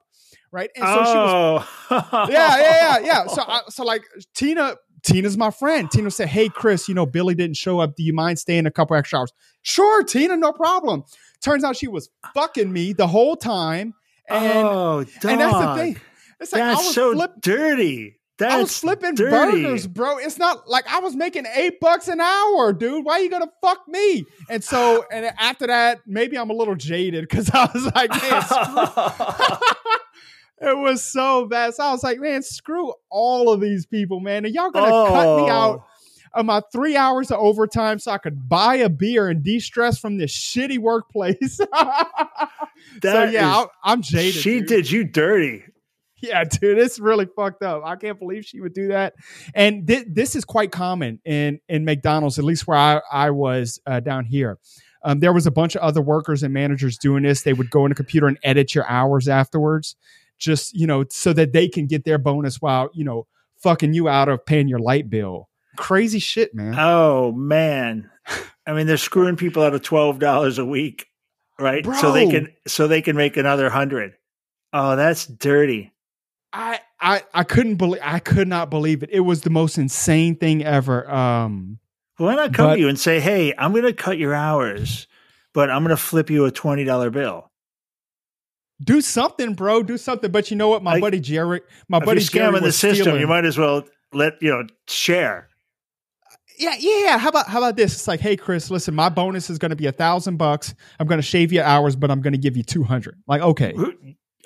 Right. 0.52 0.70
And 0.76 0.84
so 0.84 0.94
she 0.94 1.18
was 1.18 1.66
oh. 1.90 2.26
yeah, 2.30 2.58
yeah, 2.58 2.58
yeah, 2.58 2.98
yeah. 2.98 3.26
So, 3.28 3.42
I, 3.42 3.62
so 3.68 3.82
like 3.84 4.02
Tina, 4.34 4.76
Tina's 5.02 5.36
my 5.36 5.50
friend. 5.50 5.90
Tina 5.90 6.10
said, 6.10 6.28
"Hey, 6.28 6.48
Chris, 6.48 6.88
you 6.88 6.94
know 6.94 7.06
Billy 7.06 7.34
didn't 7.34 7.56
show 7.56 7.80
up. 7.80 7.96
Do 7.96 8.02
you 8.02 8.12
mind 8.12 8.38
staying 8.38 8.64
a 8.66 8.70
couple 8.70 8.96
extra 8.96 9.18
hours?" 9.18 9.32
Sure, 9.62 10.04
Tina, 10.04 10.36
no 10.36 10.52
problem. 10.52 11.04
Turns 11.44 11.62
out 11.62 11.76
she 11.76 11.88
was 11.88 12.08
fucking 12.34 12.72
me 12.72 12.92
the 12.94 13.06
whole 13.06 13.36
time, 13.36 13.94
and 14.28 14.66
oh, 14.66 14.98
and 14.98 15.08
that's 15.40 15.52
the 15.58 15.74
thing. 15.76 16.00
It's 16.40 16.52
like 16.52 16.62
I 16.62 16.66
That's 16.68 16.86
was 16.86 16.94
so 16.94 17.12
flip, 17.12 17.32
dirty. 17.40 18.16
That's 18.38 18.52
I 18.54 18.58
was 18.58 18.76
flipping 18.78 19.14
dirty. 19.14 19.62
burgers, 19.62 19.86
bro. 19.86 20.18
It's 20.18 20.38
not 20.38 20.68
like 20.68 20.92
I 20.92 20.98
was 20.98 21.14
making 21.14 21.44
eight 21.54 21.78
bucks 21.80 22.08
an 22.08 22.20
hour, 22.20 22.72
dude. 22.72 23.04
Why 23.04 23.14
are 23.14 23.20
you 23.20 23.30
gonna 23.30 23.50
fuck 23.62 23.86
me? 23.86 24.24
And 24.50 24.64
so, 24.64 25.04
and 25.12 25.26
after 25.38 25.66
that, 25.68 26.00
maybe 26.06 26.36
I'm 26.36 26.50
a 26.50 26.54
little 26.54 26.74
jaded 26.74 27.28
because 27.28 27.48
I 27.54 27.70
was 27.72 27.84
like, 27.94 28.10
man, 28.10 28.42
screw- 28.42 29.58
it 30.70 30.78
was 30.78 31.04
so 31.04 31.46
bad. 31.46 31.74
So 31.74 31.84
I 31.84 31.92
was 31.92 32.02
like, 32.02 32.18
man, 32.18 32.42
screw 32.42 32.92
all 33.10 33.52
of 33.52 33.60
these 33.60 33.86
people, 33.86 34.18
man. 34.20 34.44
And 34.44 34.54
y'all 34.54 34.70
gonna 34.70 34.90
cut 35.10 35.36
me 35.36 35.42
Oh. 35.44 35.48
out 35.50 35.86
of 36.34 36.46
my 36.46 36.60
three 36.72 36.96
hours 36.96 37.30
of 37.30 37.38
overtime 37.38 37.98
so 37.98 38.10
I 38.10 38.18
could 38.18 38.48
buy 38.48 38.76
a 38.76 38.88
beer 38.88 39.28
and 39.28 39.42
de-stress 39.42 39.98
from 39.98 40.18
this 40.18 40.32
shitty 40.32 40.78
workplace. 40.78 41.56
so 41.56 41.66
yeah, 43.24 43.54
I, 43.54 43.66
I'm 43.84 44.02
jaded. 44.02 44.34
she 44.34 44.60
dude. 44.60 44.68
did 44.68 44.90
you 44.90 45.04
dirty. 45.04 45.64
Yeah, 46.20 46.44
dude, 46.44 46.78
it's 46.78 46.98
really 46.98 47.26
fucked 47.36 47.62
up. 47.62 47.82
I 47.84 47.96
can't 47.96 48.18
believe 48.18 48.46
she 48.46 48.60
would 48.60 48.72
do 48.72 48.88
that. 48.88 49.14
And 49.54 49.86
thi- 49.86 50.06
this 50.08 50.34
is 50.34 50.44
quite 50.44 50.72
common 50.72 51.20
in 51.24 51.60
in 51.68 51.84
McDonald's, 51.84 52.38
at 52.38 52.44
least 52.44 52.66
where 52.66 52.78
I 52.78 53.00
I 53.12 53.30
was 53.30 53.80
uh, 53.86 54.00
down 54.00 54.24
here. 54.24 54.58
Um, 55.02 55.20
there 55.20 55.34
was 55.34 55.46
a 55.46 55.50
bunch 55.50 55.74
of 55.76 55.82
other 55.82 56.00
workers 56.00 56.42
and 56.42 56.54
managers 56.54 56.96
doing 56.96 57.24
this. 57.24 57.42
They 57.42 57.52
would 57.52 57.70
go 57.70 57.84
in 57.84 57.92
a 57.92 57.94
computer 57.94 58.26
and 58.26 58.38
edit 58.42 58.74
your 58.74 58.88
hours 58.88 59.28
afterwards, 59.28 59.96
just 60.38 60.74
you 60.74 60.86
know, 60.86 61.04
so 61.10 61.34
that 61.34 61.52
they 61.52 61.68
can 61.68 61.86
get 61.86 62.04
their 62.04 62.16
bonus 62.16 62.62
while 62.62 62.88
you 62.94 63.04
know 63.04 63.26
fucking 63.58 63.92
you 63.92 64.08
out 64.08 64.30
of 64.30 64.46
paying 64.46 64.68
your 64.68 64.78
light 64.78 65.10
bill. 65.10 65.48
Crazy 65.76 66.18
shit, 66.18 66.54
man. 66.54 66.74
Oh 66.78 67.32
man. 67.32 68.10
I 68.66 68.72
mean, 68.72 68.86
they're 68.86 68.96
screwing 68.96 69.36
people 69.36 69.62
out 69.62 69.74
of 69.74 69.82
twelve 69.82 70.18
dollars 70.18 70.58
a 70.58 70.64
week, 70.64 71.06
right? 71.58 71.84
So 71.96 72.12
they 72.12 72.28
can 72.28 72.48
so 72.66 72.88
they 72.88 73.02
can 73.02 73.16
make 73.16 73.36
another 73.36 73.68
hundred. 73.70 74.14
Oh, 74.72 74.96
that's 74.96 75.26
dirty. 75.26 75.92
I 76.52 76.80
I 77.00 77.22
I 77.34 77.44
couldn't 77.44 77.76
believe 77.76 78.00
I 78.02 78.18
could 78.20 78.48
not 78.48 78.70
believe 78.70 79.02
it. 79.02 79.10
It 79.12 79.20
was 79.20 79.42
the 79.42 79.50
most 79.50 79.76
insane 79.78 80.36
thing 80.36 80.64
ever. 80.64 81.10
Um, 81.10 81.78
Why 82.16 82.34
not 82.36 82.54
come 82.54 82.68
But- 82.68 82.74
to 82.76 82.80
you 82.80 82.88
and 82.88 82.98
say, 82.98 83.20
"Hey, 83.20 83.52
I'm 83.58 83.72
going 83.72 83.84
to 83.84 83.92
cut 83.92 84.18
your 84.18 84.34
hours, 84.34 85.06
but 85.52 85.68
I'm 85.70 85.82
going 85.82 85.90
to 85.96 86.02
flip 86.02 86.30
you 86.30 86.44
a 86.46 86.50
twenty 86.50 86.84
dollar 86.84 87.10
bill." 87.10 87.50
do 88.82 89.00
something, 89.00 89.54
bro. 89.54 89.82
Do 89.82 89.96
something. 89.96 90.30
But 90.30 90.50
you 90.50 90.56
know 90.56 90.68
what? 90.68 90.82
My 90.82 90.94
I- 90.94 91.00
buddy 91.00 91.20
Jerry, 91.20 91.60
my 91.88 91.98
buddy 92.00 92.20
you're 92.20 92.28
Jerry 92.28 92.52
scamming 92.52 92.62
the 92.62 92.72
system, 92.72 93.02
stealing. 93.04 93.20
you 93.20 93.26
might 93.26 93.44
as 93.44 93.56
well 93.58 93.84
let 94.12 94.34
you 94.42 94.50
know 94.50 94.64
share. 94.88 95.48
Yeah, 96.58 96.74
yeah. 96.78 97.18
How 97.18 97.28
about 97.28 97.48
how 97.48 97.58
about 97.58 97.76
this? 97.76 97.92
It's 97.94 98.08
like, 98.08 98.20
hey, 98.20 98.36
Chris, 98.36 98.70
listen, 98.70 98.94
my 98.94 99.08
bonus 99.08 99.50
is 99.50 99.58
going 99.58 99.70
to 99.70 99.76
be 99.76 99.86
a 99.86 99.92
thousand 99.92 100.36
bucks. 100.36 100.74
I'm 100.98 101.06
going 101.06 101.18
to 101.18 101.22
shave 101.26 101.52
you 101.52 101.60
hours, 101.62 101.96
but 101.96 102.10
I'm 102.10 102.20
going 102.20 102.32
to 102.34 102.38
give 102.38 102.56
you 102.56 102.62
two 102.62 102.82
hundred. 102.82 103.16
Like, 103.26 103.42
okay, 103.42 103.74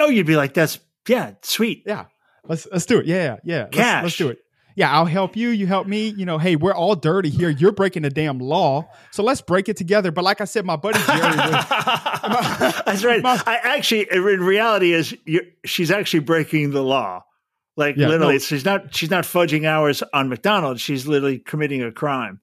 Oh, 0.00 0.08
you'd 0.08 0.26
be 0.26 0.36
like, 0.36 0.54
"That's 0.54 0.78
yeah, 1.08 1.32
sweet." 1.42 1.82
yeah, 1.86 2.04
let's 2.44 2.66
let's 2.70 2.86
do 2.86 2.98
it. 2.98 3.06
Yeah, 3.06 3.36
yeah, 3.44 3.62
let's, 3.64 3.76
Cash. 3.76 4.02
let's 4.04 4.16
do 4.16 4.28
it. 4.28 4.38
Yeah, 4.76 4.92
I'll 4.92 5.06
help 5.06 5.36
you. 5.36 5.48
You 5.48 5.66
help 5.66 5.88
me. 5.88 6.08
You 6.10 6.24
know, 6.24 6.38
hey, 6.38 6.54
we're 6.54 6.72
all 6.72 6.94
dirty 6.94 7.30
here. 7.30 7.50
You're 7.50 7.72
breaking 7.72 8.02
the 8.02 8.10
damn 8.10 8.38
law, 8.38 8.88
so 9.10 9.24
let's 9.24 9.40
break 9.40 9.68
it 9.68 9.76
together. 9.76 10.12
But 10.12 10.22
like 10.22 10.40
I 10.40 10.44
said, 10.44 10.64
my 10.64 10.76
buddy 10.76 11.00
Jerry 11.04 11.20
was. 11.20 11.64
That's 12.86 13.04
right. 13.04 13.20
My- 13.20 13.42
I 13.44 13.56
actually, 13.76 14.06
in 14.10 14.22
reality, 14.22 14.92
is 14.92 15.16
she's 15.64 15.90
actually 15.90 16.20
breaking 16.20 16.70
the 16.70 16.82
law. 16.82 17.24
Like 17.78 17.96
Yeah, 17.96 18.08
literally, 18.08 18.34
no. 18.34 18.38
she's 18.40 18.64
not. 18.64 18.94
She's 18.94 19.10
not 19.10 19.24
fudging 19.24 19.64
hours 19.64 20.02
on 20.12 20.28
McDonald's. 20.28 20.80
She's 20.82 21.06
literally 21.06 21.38
committing 21.38 21.82
a 21.82 21.92
crime. 21.92 22.40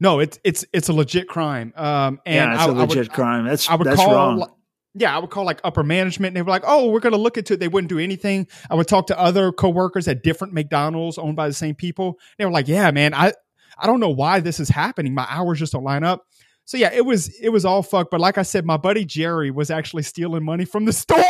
No, 0.00 0.18
it's 0.18 0.38
it's 0.42 0.64
it's 0.72 0.88
a 0.88 0.92
legit 0.92 1.28
crime. 1.28 1.72
Um, 1.76 2.20
and 2.26 2.34
yeah, 2.34 2.54
it's 2.54 2.62
I- 2.62 2.66
a 2.66 2.68
I 2.68 2.72
would- 2.72 2.88
legit 2.90 3.12
crime. 3.12 3.46
That's 3.46 3.70
I 3.70 3.76
would 3.76 3.86
that's 3.86 3.96
call, 4.00 4.12
wrong. 4.12 4.38
like- 4.38 4.50
yeah, 4.94 5.14
I 5.16 5.20
would 5.20 5.30
call 5.30 5.44
like 5.44 5.60
upper 5.64 5.82
management, 5.84 6.30
and 6.30 6.36
they 6.36 6.42
were 6.42 6.50
like, 6.50 6.64
"Oh, 6.66 6.90
we're 6.90 7.00
going 7.00 7.12
to 7.14 7.18
look 7.20 7.38
into 7.38 7.54
it." 7.54 7.60
They 7.60 7.68
wouldn't 7.68 7.88
do 7.88 7.98
anything. 8.00 8.46
I 8.68 8.74
would 8.74 8.88
talk 8.88 9.06
to 9.06 9.18
other 9.18 9.50
coworkers 9.52 10.06
at 10.08 10.22
different 10.24 10.52
McDonald's 10.52 11.16
owned 11.18 11.36
by 11.36 11.46
the 11.48 11.54
same 11.54 11.74
people. 11.76 12.18
They 12.36 12.44
were 12.44 12.50
like, 12.50 12.66
"Yeah, 12.68 12.90
man, 12.90 13.14
I 13.14 13.32
I 13.78 13.86
don't 13.86 14.00
know 14.00 14.10
why 14.10 14.40
this 14.40 14.58
is 14.60 14.68
happening. 14.68 15.14
My 15.14 15.26
hours 15.30 15.60
just 15.60 15.72
don't 15.72 15.84
line 15.84 16.02
up." 16.04 16.24
So 16.64 16.76
yeah, 16.76 16.90
it 16.92 17.06
was 17.06 17.28
it 17.40 17.50
was 17.50 17.64
all 17.64 17.82
fucked. 17.84 18.10
But 18.10 18.20
like 18.20 18.36
I 18.38 18.42
said, 18.42 18.66
my 18.66 18.76
buddy 18.76 19.04
Jerry 19.04 19.50
was 19.52 19.70
actually 19.70 20.02
stealing 20.02 20.44
money 20.44 20.64
from 20.64 20.84
the 20.84 20.92
store. 21.04 21.22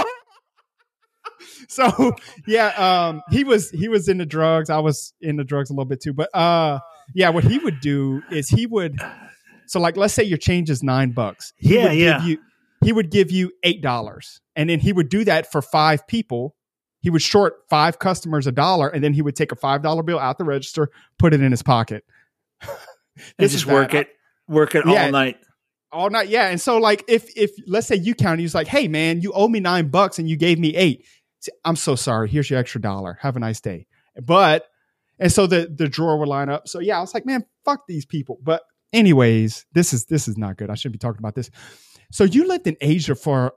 so 1.69 2.15
yeah, 2.47 2.69
um, 3.09 3.23
he 3.31 3.45
was 3.45 3.71
he 3.71 3.89
was 3.89 4.09
into 4.09 4.27
drugs. 4.27 4.71
I 4.71 4.79
was 4.79 5.13
into 5.21 5.45
drugs 5.45 5.71
a 5.71 5.73
little 5.73 5.85
bit 5.85 6.01
too. 6.01 6.13
But 6.13 6.29
uh, 6.35 6.81
yeah, 7.15 7.29
what 7.31 7.45
he 7.45 7.59
would 7.59 7.81
do 7.81 8.23
is 8.31 8.49
he 8.49 8.67
would. 8.67 8.99
So 9.67 9.81
like, 9.81 9.97
let's 9.97 10.13
say 10.15 10.23
your 10.25 10.39
change 10.39 10.69
is 10.71 10.83
nine 10.83 11.13
bucks. 11.13 11.53
He 11.57 11.77
Yeah, 11.77 11.85
would 11.89 11.99
yeah. 11.99 12.19
Give 12.19 12.27
you, 12.29 12.39
he 12.85 12.93
would 12.93 13.11
give 13.11 13.31
you 13.31 13.53
eight 13.63 13.81
dollars, 13.83 14.41
and 14.57 14.69
then 14.69 14.81
he 14.81 14.93
would 14.93 15.09
do 15.09 15.25
that 15.25 15.51
for 15.51 15.63
five 15.63 16.07
people. 16.07 16.55
He 17.01 17.11
would 17.11 17.23
short 17.23 17.55
five 17.69 17.99
customers 17.99 18.47
a 18.47 18.53
dollar, 18.53 18.89
and 18.89 19.03
then 19.03 19.13
he 19.15 19.23
would 19.23 19.35
take 19.37 19.51
a 19.53 19.57
five 19.57 19.83
dollar 19.83 20.03
bill 20.03 20.19
out 20.19 20.39
the 20.39 20.45
register, 20.45 20.89
put 21.19 21.33
it 21.35 21.41
in 21.41 21.51
his 21.51 21.63
pocket, 21.63 22.05
and 23.39 23.51
just 23.51 23.67
work 23.67 23.95
it, 23.95 24.09
work 24.49 24.75
it 24.75 24.85
Yeah. 24.87 25.05
all 25.07 25.11
night. 25.11 25.37
all 25.91 26.11
night. 26.11 26.29
Yeah, 26.29 26.49
and 26.49 26.61
so 26.61 26.79
like, 26.79 27.05
if 27.09 27.29
if 27.37 27.51
let's 27.67 27.87
say 27.87 27.97
you 27.97 28.15
counted, 28.15 28.41
he's 28.41 28.55
like, 28.55 28.67
"Hey 28.69 28.89
man, 28.89 29.21
you 29.21 29.33
owe 29.33 29.49
me 29.49 29.61
nine 29.61 29.89
bucks, 29.89 30.19
and 30.19 30.29
you 30.29 30.37
gave 30.37 30.59
me 30.59 30.75
eight. 30.77 31.05
I'm 31.65 31.77
so 31.77 31.95
sorry. 31.97 32.29
Here's 32.29 32.49
your 32.51 32.59
extra 32.59 32.81
dollar. 32.81 33.19
Have 33.23 33.37
a 33.37 33.41
nice 33.41 33.61
day." 33.61 33.87
But 34.23 34.67
and 35.19 35.31
so 35.33 35.47
the 35.47 35.73
the 35.75 35.89
drawer 35.89 36.19
would 36.19 36.29
line 36.29 36.49
up. 36.49 36.69
So 36.69 36.79
yeah, 36.81 36.99
I 36.99 37.01
was 37.01 37.15
like, 37.15 37.27
"Man, 37.27 37.45
fuck 37.65 37.87
these 37.87 38.05
people." 38.07 38.39
But 38.43 38.63
anyways, 38.93 39.67
this 39.73 39.93
is 39.93 40.07
this 40.07 40.29
is 40.29 40.37
not 40.39 40.57
good. 40.57 40.71
I 40.71 40.75
shouldn't 40.75 40.95
be 40.95 40.99
talking 40.99 41.19
about 41.21 41.35
this. 41.35 41.51
So 42.11 42.25
you 42.25 42.47
lived 42.47 42.67
in 42.67 42.77
Asia 42.81 43.15
for 43.15 43.55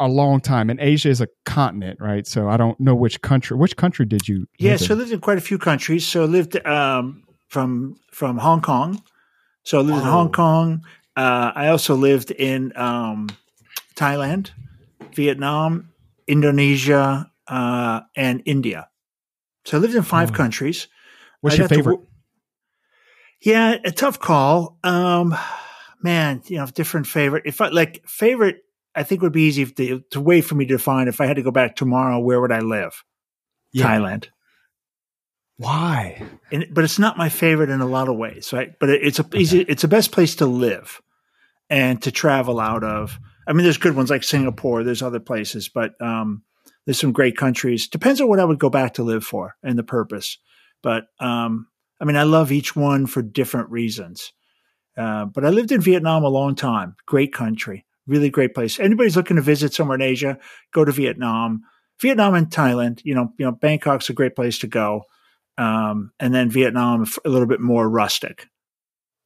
a 0.00 0.06
long 0.08 0.40
time, 0.40 0.70
and 0.70 0.78
Asia 0.78 1.08
is 1.08 1.20
a 1.20 1.28
continent, 1.44 1.98
right? 2.00 2.26
So 2.26 2.48
I 2.48 2.56
don't 2.56 2.78
know 2.78 2.94
which 2.94 3.20
country. 3.22 3.56
Which 3.56 3.76
country 3.76 4.06
did 4.06 4.28
you? 4.28 4.46
Yeah, 4.58 4.76
so 4.76 4.94
I 4.94 4.98
lived 4.98 5.10
in 5.12 5.20
quite 5.20 5.38
a 5.38 5.40
few 5.40 5.58
countries. 5.58 6.06
So 6.06 6.22
I 6.22 6.26
lived 6.26 6.64
um, 6.66 7.24
from 7.48 7.96
from 8.12 8.38
Hong 8.38 8.60
Kong. 8.62 9.02
So 9.64 9.78
I 9.78 9.82
lived 9.82 9.98
in 10.02 10.06
Oh. 10.08 10.12
Hong 10.12 10.32
Kong. 10.32 10.84
Uh, 11.16 11.50
I 11.54 11.68
also 11.68 11.96
lived 11.96 12.30
in 12.30 12.72
um, 12.76 13.28
Thailand, 13.96 14.52
Vietnam, 15.14 15.88
Indonesia, 16.28 17.30
uh, 17.48 18.00
and 18.16 18.42
India. 18.44 18.88
So 19.64 19.78
I 19.78 19.80
lived 19.80 19.94
in 19.94 20.02
five 20.02 20.30
Oh. 20.30 20.34
countries. 20.34 20.86
what's 21.40 21.54
I 21.54 21.58
your 21.58 21.68
got 21.68 21.74
to 21.74 21.74
favorite? 21.80 22.00
yeah, 23.42 23.76
a 23.84 23.90
tough 23.90 24.18
call. 24.18 24.78
Um, 24.84 25.34
man, 26.02 26.42
you 26.46 26.58
know, 26.58 26.66
different 26.66 27.06
favorite. 27.06 27.44
If 27.46 27.60
I 27.60 27.68
like 27.68 28.02
favorite, 28.06 28.58
I 28.94 29.02
think 29.04 29.22
would 29.22 29.32
be 29.32 29.42
easy 29.42 29.62
if 29.62 29.74
to, 29.76 30.02
to 30.10 30.20
wait 30.20 30.42
for 30.42 30.54
me 30.56 30.66
to 30.66 30.74
define. 30.74 31.06
If 31.08 31.20
I 31.20 31.26
had 31.26 31.36
to 31.36 31.42
go 31.42 31.50
back 31.52 31.76
tomorrow, 31.76 32.18
where 32.18 32.40
would 32.40 32.52
I 32.52 32.60
live? 32.60 33.04
Yeah. 33.72 33.86
Thailand. 33.86 34.28
Why? 35.56 36.22
and, 36.52 36.66
but 36.72 36.84
it's 36.84 36.98
not 36.98 37.18
my 37.18 37.28
favorite 37.28 37.70
in 37.70 37.80
a 37.80 37.86
lot 37.86 38.08
of 38.08 38.16
ways, 38.16 38.52
right? 38.52 38.72
But 38.78 38.90
it, 38.90 39.02
it's 39.02 39.18
a 39.18 39.26
easy, 39.34 39.60
it's 39.62 39.82
the 39.82 39.88
best 39.88 40.12
place 40.12 40.36
to 40.36 40.46
live 40.46 41.00
and 41.68 42.00
to 42.02 42.10
travel 42.12 42.60
out 42.60 42.84
of. 42.84 43.18
I 43.48 43.52
mean, 43.54 43.64
there's 43.64 43.78
good 43.78 43.96
ones 43.96 44.10
like 44.10 44.22
Singapore. 44.22 44.84
There's 44.84 45.02
other 45.02 45.20
places, 45.20 45.68
but 45.68 45.92
um, 46.00 46.42
there's 46.84 47.00
some 47.00 47.12
great 47.12 47.36
countries. 47.36 47.88
Depends 47.88 48.20
on 48.20 48.28
what 48.28 48.38
I 48.40 48.44
would 48.44 48.58
go 48.58 48.70
back 48.70 48.94
to 48.94 49.02
live 49.02 49.24
for 49.24 49.56
and 49.62 49.78
the 49.78 49.82
purpose. 49.82 50.38
But 50.82 51.06
um, 51.18 51.66
I 52.00 52.04
mean, 52.04 52.16
I 52.16 52.24
love 52.24 52.52
each 52.52 52.76
one 52.76 53.06
for 53.06 53.22
different 53.22 53.70
reasons. 53.70 54.32
Uh, 54.96 55.24
but 55.24 55.44
I 55.44 55.48
lived 55.48 55.72
in 55.72 55.80
Vietnam 55.80 56.24
a 56.24 56.28
long 56.28 56.54
time. 56.54 56.94
Great 57.06 57.32
country, 57.32 57.86
really 58.06 58.30
great 58.30 58.54
place. 58.54 58.78
Anybody's 58.78 59.16
looking 59.16 59.36
to 59.36 59.42
visit 59.42 59.72
somewhere 59.72 59.94
in 59.96 60.02
Asia, 60.02 60.38
go 60.72 60.84
to 60.84 60.92
Vietnam. 60.92 61.62
Vietnam 62.00 62.34
and 62.34 62.48
Thailand. 62.50 63.00
You 63.04 63.14
know, 63.14 63.32
you 63.38 63.46
know, 63.46 63.52
Bangkok's 63.52 64.10
a 64.10 64.12
great 64.12 64.36
place 64.36 64.58
to 64.58 64.66
go 64.66 65.02
um, 65.56 66.12
and 66.20 66.34
then 66.34 66.50
Vietnam 66.50 67.06
a 67.24 67.28
little 67.28 67.48
bit 67.48 67.60
more 67.60 67.88
rustic, 67.88 68.46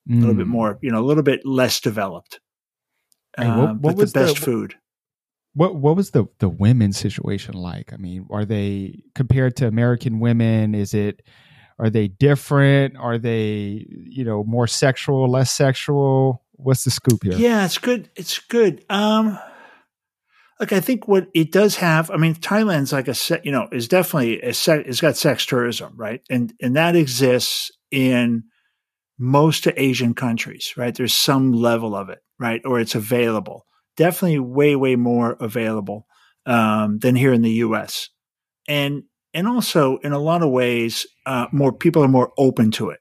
a 0.09 0.15
little 0.15 0.35
Mm. 0.35 0.39
bit 0.39 0.47
more, 0.47 0.79
you 0.81 0.91
know, 0.91 1.01
a 1.01 1.05
little 1.05 1.23
bit 1.23 1.45
less 1.45 1.81
developed. 1.81 2.41
Hey, 3.37 3.49
what- 3.49 3.69
Um, 3.71 3.81
what 3.81 3.97
was 3.97 4.13
the 4.13 4.21
the- 4.21 4.27
best 4.27 4.39
food? 4.39 4.75
What 5.55 5.77
what 5.77 5.97
was 5.97 6.13
the 6.13 6.25
the 6.39 6.49
women's 6.49 6.97
situation 6.97 7.55
like? 7.55 7.93
I 7.93 7.97
mean, 7.99 8.27
are 8.31 8.47
they 8.47 9.03
compared 9.15 9.55
to 9.57 9.67
American 9.67 10.19
women? 10.19 10.75
Is 10.75 10.95
it 10.95 11.23
are 11.79 11.91
they 11.91 12.09
different? 12.09 12.97
Are 12.97 13.19
they 13.19 13.87
you 13.89 14.25
know 14.25 14.45
more 14.45 14.67
sexual, 14.67 15.31
less 15.31 15.53
sexual? 15.53 16.43
What's 16.53 16.85
the 16.85 16.91
scoop 16.91 17.23
here? 17.23 17.35
Yeah, 17.35 17.65
it's 17.67 17.77
good. 17.77 18.09
It's 18.17 18.39
good. 18.39 18.83
Um, 18.89 19.39
like 20.59 20.73
I 20.73 20.81
think 20.81 21.07
what 21.07 21.29
it 21.35 21.53
does 21.53 21.77
have. 21.77 22.11
I 22.11 22.17
mean, 22.17 22.35
Thailand's 22.35 22.93
like 22.93 23.09
a 23.09 23.15
se- 23.15 23.41
you 23.45 23.53
know 23.53 23.69
is 23.73 23.89
definitely 23.89 24.41
a 24.41 24.55
se- 24.55 24.85
it's 24.87 25.01
got 25.03 25.17
sex 25.19 25.45
tourism, 25.45 25.93
right? 25.97 26.23
And 26.31 26.55
and 26.63 26.77
that 26.77 26.97
exists 26.97 27.71
in 27.91 28.45
most 29.19 29.69
Asian 29.77 30.15
countries, 30.15 30.73
right? 30.79 30.95
There's 30.95 31.13
some 31.15 31.53
level 31.53 31.95
of 31.95 32.09
it, 32.09 32.21
right? 32.43 32.61
Or 32.65 32.81
it's 32.81 32.95
available. 32.95 33.67
Definitely 33.97 34.41
way 34.41 34.75
way 34.75 34.97
more 34.97 35.37
available 35.39 36.07
um, 36.45 36.99
than 36.99 37.15
here 37.15 37.33
in 37.33 37.43
the 37.43 37.53
U.S. 37.67 38.09
And 38.67 39.05
and 39.33 39.47
also 39.47 39.99
in 39.99 40.13
a 40.13 40.19
lot 40.19 40.43
of 40.43 40.51
ways, 40.51 41.07
uh, 41.25 41.47
more 41.53 41.73
people 41.73 42.03
are 42.03 42.09
more 42.09 42.33
open 42.37 42.71
to 42.73 42.91
it. 42.91 43.01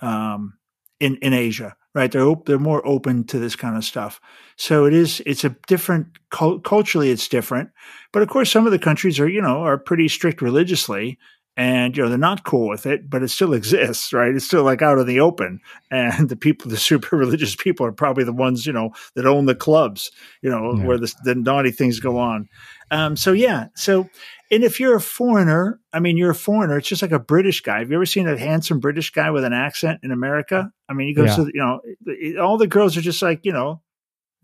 Um, 0.00 0.58
in 1.00 1.16
in 1.16 1.32
Asia, 1.32 1.76
right? 1.94 2.10
They're 2.10 2.26
op- 2.26 2.46
they're 2.46 2.58
more 2.58 2.86
open 2.86 3.24
to 3.26 3.38
this 3.38 3.56
kind 3.56 3.76
of 3.76 3.84
stuff. 3.84 4.20
So 4.56 4.86
it 4.86 4.94
is 4.94 5.22
it's 5.26 5.44
a 5.44 5.56
different 5.66 6.18
cul- 6.30 6.60
culturally 6.60 7.10
it's 7.10 7.28
different, 7.28 7.70
but 8.12 8.22
of 8.22 8.28
course 8.28 8.50
some 8.50 8.66
of 8.66 8.72
the 8.72 8.78
countries 8.78 9.20
are 9.20 9.28
you 9.28 9.42
know 9.42 9.62
are 9.62 9.78
pretty 9.78 10.08
strict 10.08 10.42
religiously, 10.42 11.18
and 11.58 11.96
you 11.96 12.02
know 12.04 12.08
they're 12.08 12.16
not 12.16 12.44
cool 12.44 12.68
with 12.68 12.86
it 12.86 13.10
but 13.10 13.22
it 13.22 13.28
still 13.28 13.52
exists 13.52 14.12
right? 14.12 14.34
It's 14.34 14.46
still 14.46 14.62
like 14.62 14.80
out 14.80 14.98
in 14.98 15.06
the 15.06 15.20
open. 15.20 15.60
And 15.90 16.28
the 16.28 16.36
people 16.36 16.70
the 16.70 16.76
super 16.76 17.16
religious 17.18 17.56
people 17.56 17.84
are 17.84 17.92
probably 17.92 18.24
the 18.24 18.32
ones 18.32 18.64
you 18.64 18.72
know 18.72 18.92
that 19.14 19.26
own 19.26 19.46
the 19.46 19.54
clubs 19.54 20.10
you 20.40 20.48
know 20.48 20.74
yeah. 20.74 20.84
where 20.86 20.98
the, 20.98 21.12
the 21.24 21.34
naughty 21.34 21.72
things 21.72 22.00
go 22.00 22.18
on. 22.18 22.48
Um, 22.90 23.16
so 23.16 23.32
yeah. 23.32 23.66
So 23.74 24.08
and 24.50 24.64
if 24.64 24.80
you're 24.80 24.96
a 24.96 25.00
foreigner 25.00 25.78
i 25.92 26.00
mean 26.00 26.16
you're 26.16 26.30
a 26.30 26.34
foreigner 26.34 26.78
it's 26.78 26.88
just 26.88 27.02
like 27.02 27.12
a 27.12 27.18
british 27.18 27.60
guy. 27.60 27.80
Have 27.80 27.90
you 27.90 27.96
ever 27.96 28.06
seen 28.06 28.28
a 28.28 28.38
handsome 28.38 28.78
british 28.78 29.10
guy 29.10 29.30
with 29.30 29.44
an 29.44 29.52
accent 29.52 30.00
in 30.04 30.12
america? 30.12 30.70
I 30.88 30.92
mean 30.94 31.08
he 31.08 31.14
goes 31.14 31.36
yeah. 31.36 31.44
to 31.44 31.50
you 31.52 32.34
know 32.34 32.42
all 32.42 32.56
the 32.56 32.68
girls 32.68 32.96
are 32.96 33.02
just 33.02 33.20
like 33.20 33.44
you 33.44 33.52
know 33.52 33.82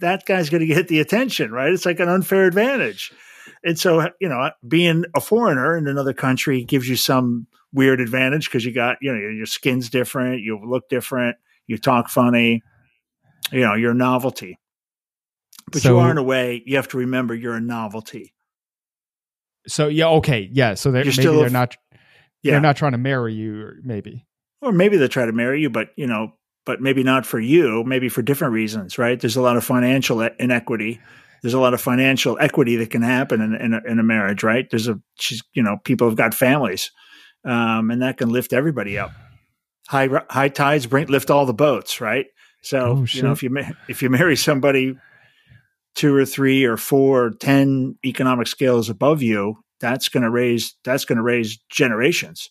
that 0.00 0.26
guy's 0.26 0.50
going 0.50 0.60
to 0.60 0.66
get 0.66 0.88
the 0.88 0.98
attention 0.98 1.52
right? 1.52 1.72
It's 1.72 1.86
like 1.86 2.00
an 2.00 2.08
unfair 2.08 2.46
advantage 2.46 3.12
and 3.62 3.78
so, 3.78 4.08
you 4.20 4.28
know, 4.28 4.50
being 4.66 5.04
a 5.14 5.20
foreigner 5.20 5.76
in 5.76 5.86
another 5.86 6.12
country 6.12 6.64
gives 6.64 6.88
you 6.88 6.96
some 6.96 7.46
weird 7.72 8.00
advantage 8.00 8.46
because 8.46 8.64
you 8.64 8.72
got, 8.72 8.96
you 9.00 9.12
know, 9.12 9.18
your 9.18 9.46
skin's 9.46 9.90
different, 9.90 10.40
you 10.42 10.60
look 10.64 10.88
different, 10.88 11.36
you 11.66 11.78
talk 11.78 12.08
funny, 12.08 12.62
you 13.52 13.60
know, 13.60 13.74
you're 13.74 13.92
a 13.92 13.94
novelty. 13.94 14.58
But 15.70 15.82
so, 15.82 15.90
you 15.90 15.98
are 15.98 16.10
in 16.10 16.18
a 16.18 16.22
way, 16.22 16.62
you 16.66 16.76
have 16.76 16.88
to 16.88 16.98
remember 16.98 17.34
you're 17.34 17.56
a 17.56 17.60
novelty. 17.60 18.34
So 19.66 19.88
yeah, 19.88 20.08
okay, 20.08 20.48
yeah. 20.52 20.74
So 20.74 20.90
they're, 20.90 21.04
maybe 21.04 21.22
they're 21.22 21.50
not, 21.50 21.76
yeah. 22.42 22.52
they're 22.52 22.60
not 22.60 22.76
trying 22.76 22.92
to 22.92 22.98
marry 22.98 23.34
you, 23.34 23.62
or 23.62 23.76
maybe, 23.82 24.26
or 24.60 24.72
maybe 24.72 24.96
they 24.98 25.08
try 25.08 25.24
to 25.24 25.32
marry 25.32 25.60
you, 25.62 25.70
but 25.70 25.88
you 25.96 26.06
know, 26.06 26.34
but 26.66 26.80
maybe 26.80 27.02
not 27.02 27.26
for 27.26 27.40
you, 27.40 27.82
maybe 27.84 28.08
for 28.08 28.22
different 28.22 28.52
reasons, 28.52 28.98
right? 28.98 29.18
There's 29.18 29.36
a 29.36 29.42
lot 29.42 29.56
of 29.56 29.64
financial 29.64 30.20
inequity 30.20 31.00
there's 31.44 31.52
a 31.52 31.60
lot 31.60 31.74
of 31.74 31.80
financial 31.80 32.38
equity 32.40 32.76
that 32.76 32.88
can 32.88 33.02
happen 33.02 33.42
in, 33.42 33.54
in, 33.54 33.74
a, 33.74 33.80
in 33.86 33.98
a 33.98 34.02
marriage, 34.02 34.42
right? 34.42 34.66
There's 34.70 34.88
a, 34.88 34.98
she's, 35.16 35.42
you 35.52 35.62
know, 35.62 35.76
people 35.84 36.08
have 36.08 36.16
got 36.16 36.32
families, 36.32 36.90
um, 37.44 37.90
and 37.90 38.00
that 38.00 38.16
can 38.16 38.30
lift 38.30 38.54
everybody 38.54 38.98
up. 38.98 39.12
High 39.88 40.08
high 40.30 40.48
tides 40.48 40.86
bring 40.86 41.08
lift 41.08 41.30
all 41.30 41.44
the 41.44 41.52
boats, 41.52 42.00
right? 42.00 42.24
So 42.62 42.78
oh, 42.80 43.04
you 43.10 43.20
know, 43.20 43.32
if 43.32 43.42
you 43.42 43.54
if 43.88 44.00
you 44.00 44.08
marry 44.08 44.36
somebody 44.36 44.96
two 45.94 46.16
or 46.16 46.24
three 46.24 46.64
or 46.64 46.78
four 46.78 47.26
or 47.26 47.30
ten 47.32 47.98
economic 48.06 48.46
scales 48.46 48.88
above 48.88 49.20
you, 49.20 49.58
that's 49.80 50.08
going 50.08 50.22
to 50.22 50.30
raise 50.30 50.74
that's 50.82 51.04
going 51.04 51.18
to 51.18 51.22
raise 51.22 51.58
generations. 51.68 52.48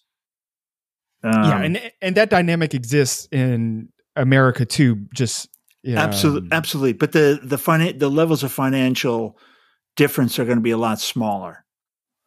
Um, 1.24 1.34
yeah, 1.34 1.62
and 1.64 1.91
and 2.00 2.16
that 2.16 2.30
dynamic 2.30 2.76
exists 2.76 3.28
in 3.32 3.89
America 4.16 4.68
too. 4.68 5.08
Just 5.16 5.50
yeah. 5.84 6.01
Absolutely, 6.01 6.49
absolutely. 6.51 6.93
But 6.93 7.11
the 7.11 7.39
the 7.43 7.57
finan- 7.57 7.99
the 7.99 8.09
levels 8.09 8.43
of 8.43 8.51
financial 8.51 9.38
difference 9.95 10.39
are 10.39 10.45
going 10.45 10.57
to 10.57 10.63
be 10.63 10.71
a 10.71 10.77
lot 10.77 10.99
smaller. 10.99 11.65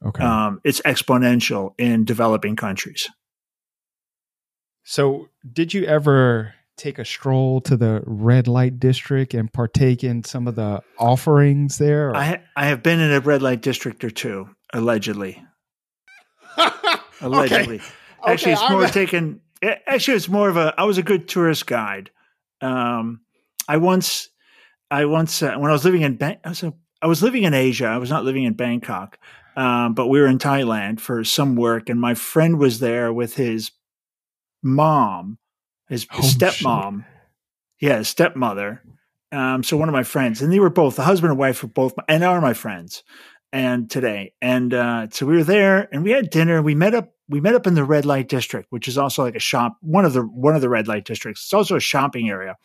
Okay, 0.05 0.23
um, 0.23 0.61
it's 0.63 0.81
exponential 0.83 1.73
in 1.79 2.05
developing 2.05 2.55
countries. 2.55 3.09
So, 4.85 5.31
did 5.51 5.73
you 5.75 5.85
ever 5.85 6.55
take 6.77 6.99
a 6.99 7.05
stroll 7.05 7.61
to 7.63 7.77
the 7.77 8.03
red 8.05 8.47
light 8.47 8.79
district 8.79 9.33
and 9.33 9.51
partake 9.51 10.05
in 10.05 10.23
some 10.23 10.47
of 10.47 10.55
the 10.55 10.83
offerings 10.99 11.79
there? 11.79 12.11
Or? 12.11 12.17
I 12.17 12.25
ha- 12.25 12.43
I 12.57 12.67
have 12.67 12.83
been 12.83 13.01
in 13.01 13.11
a 13.11 13.21
red 13.21 13.43
light 13.43 13.63
district 13.63 14.05
or 14.05 14.11
two, 14.11 14.49
allegedly. 14.75 15.43
allegedly. 17.21 17.77
Okay. 17.77 17.85
Actually, 18.27 18.53
okay, 18.53 18.63
it's 18.63 18.71
more 18.71 18.85
I'm... 18.85 18.91
taken. 18.91 19.41
Actually, 19.63 20.19
it's 20.19 20.29
more 20.29 20.49
of 20.49 20.59
a. 20.59 20.75
I 20.77 20.85
was 20.85 20.99
a 20.99 21.03
good 21.03 21.27
tourist 21.27 21.67
guide. 21.67 22.11
Um, 22.61 23.21
I 23.69 23.79
once, 23.79 24.29
I 24.91 25.05
once 25.07 25.43
uh, 25.43 25.57
when 25.57 25.71
I 25.71 25.73
was 25.73 25.85
living 25.85 26.03
in 26.03 26.17
Ban- 26.17 26.39
I 26.45 26.51
was, 26.51 26.63
a, 26.63 26.73
I 27.03 27.07
was 27.07 27.23
living 27.23 27.45
in 27.45 27.55
Asia. 27.55 27.87
I 27.87 27.99
was 27.99 28.11
not 28.11 28.25
living 28.25 28.45
in 28.45 28.55
Bangkok, 28.55 29.19
um, 29.57 29.95
but 29.95 30.07
we 30.07 30.21
were 30.21 30.27
in 30.27 30.39
Thailand 30.39 31.01
for 31.01 31.25
some 31.25 31.57
work, 31.57 31.89
and 31.89 32.01
my 32.01 32.15
friend 32.15 32.59
was 32.59 32.79
there 32.79 33.13
with 33.13 33.35
his 33.35 33.73
mom, 34.63 35.39
his 35.89 36.07
oh, 36.13 36.19
stepmom, 36.19 36.99
shit. 36.99 37.89
yeah, 37.89 37.99
his 37.99 38.09
stepmother. 38.09 38.83
Um, 39.33 39.63
so 39.63 39.77
one 39.77 39.89
of 39.89 39.93
my 39.93 40.05
friends, 40.05 40.41
and 40.41 40.53
they 40.53 40.61
were 40.61 40.71
both 40.71 40.97
the 40.97 41.03
husband 41.03 41.31
and 41.31 41.39
wife 41.39 41.63
were 41.63 41.69
both, 41.69 41.95
and 42.09 42.23
are 42.23 42.41
my 42.41 42.55
friends, 42.55 43.03
and 43.53 43.91
today, 43.91 44.33
and 44.41 44.73
uh, 44.73 45.09
so 45.11 45.27
we 45.27 45.37
were 45.37 45.45
there, 45.45 45.89
and 45.93 46.05
we 46.05 46.13
had 46.13 46.31
dinner. 46.31 46.63
We 46.63 46.75
met 46.75 46.95
up. 46.95 47.13
We 47.29 47.41
met 47.41 47.57
up 47.57 47.67
in 47.67 47.75
the 47.75 47.83
red 47.83 48.07
light 48.07 48.29
district, 48.29 48.69
which 48.71 48.87
is 48.87 48.97
also 48.97 49.25
like 49.25 49.35
a 49.35 49.41
shop, 49.41 49.79
one 49.81 50.05
of 50.05 50.13
the 50.13 50.23
one 50.23 50.55
of 50.55 50.61
the 50.61 50.69
red 50.69 50.87
light 50.87 51.05
districts. 51.05 51.43
It's 51.45 51.55
also 51.55 51.75
a 51.75 51.81
shopping 51.81 52.31
area 52.31 52.57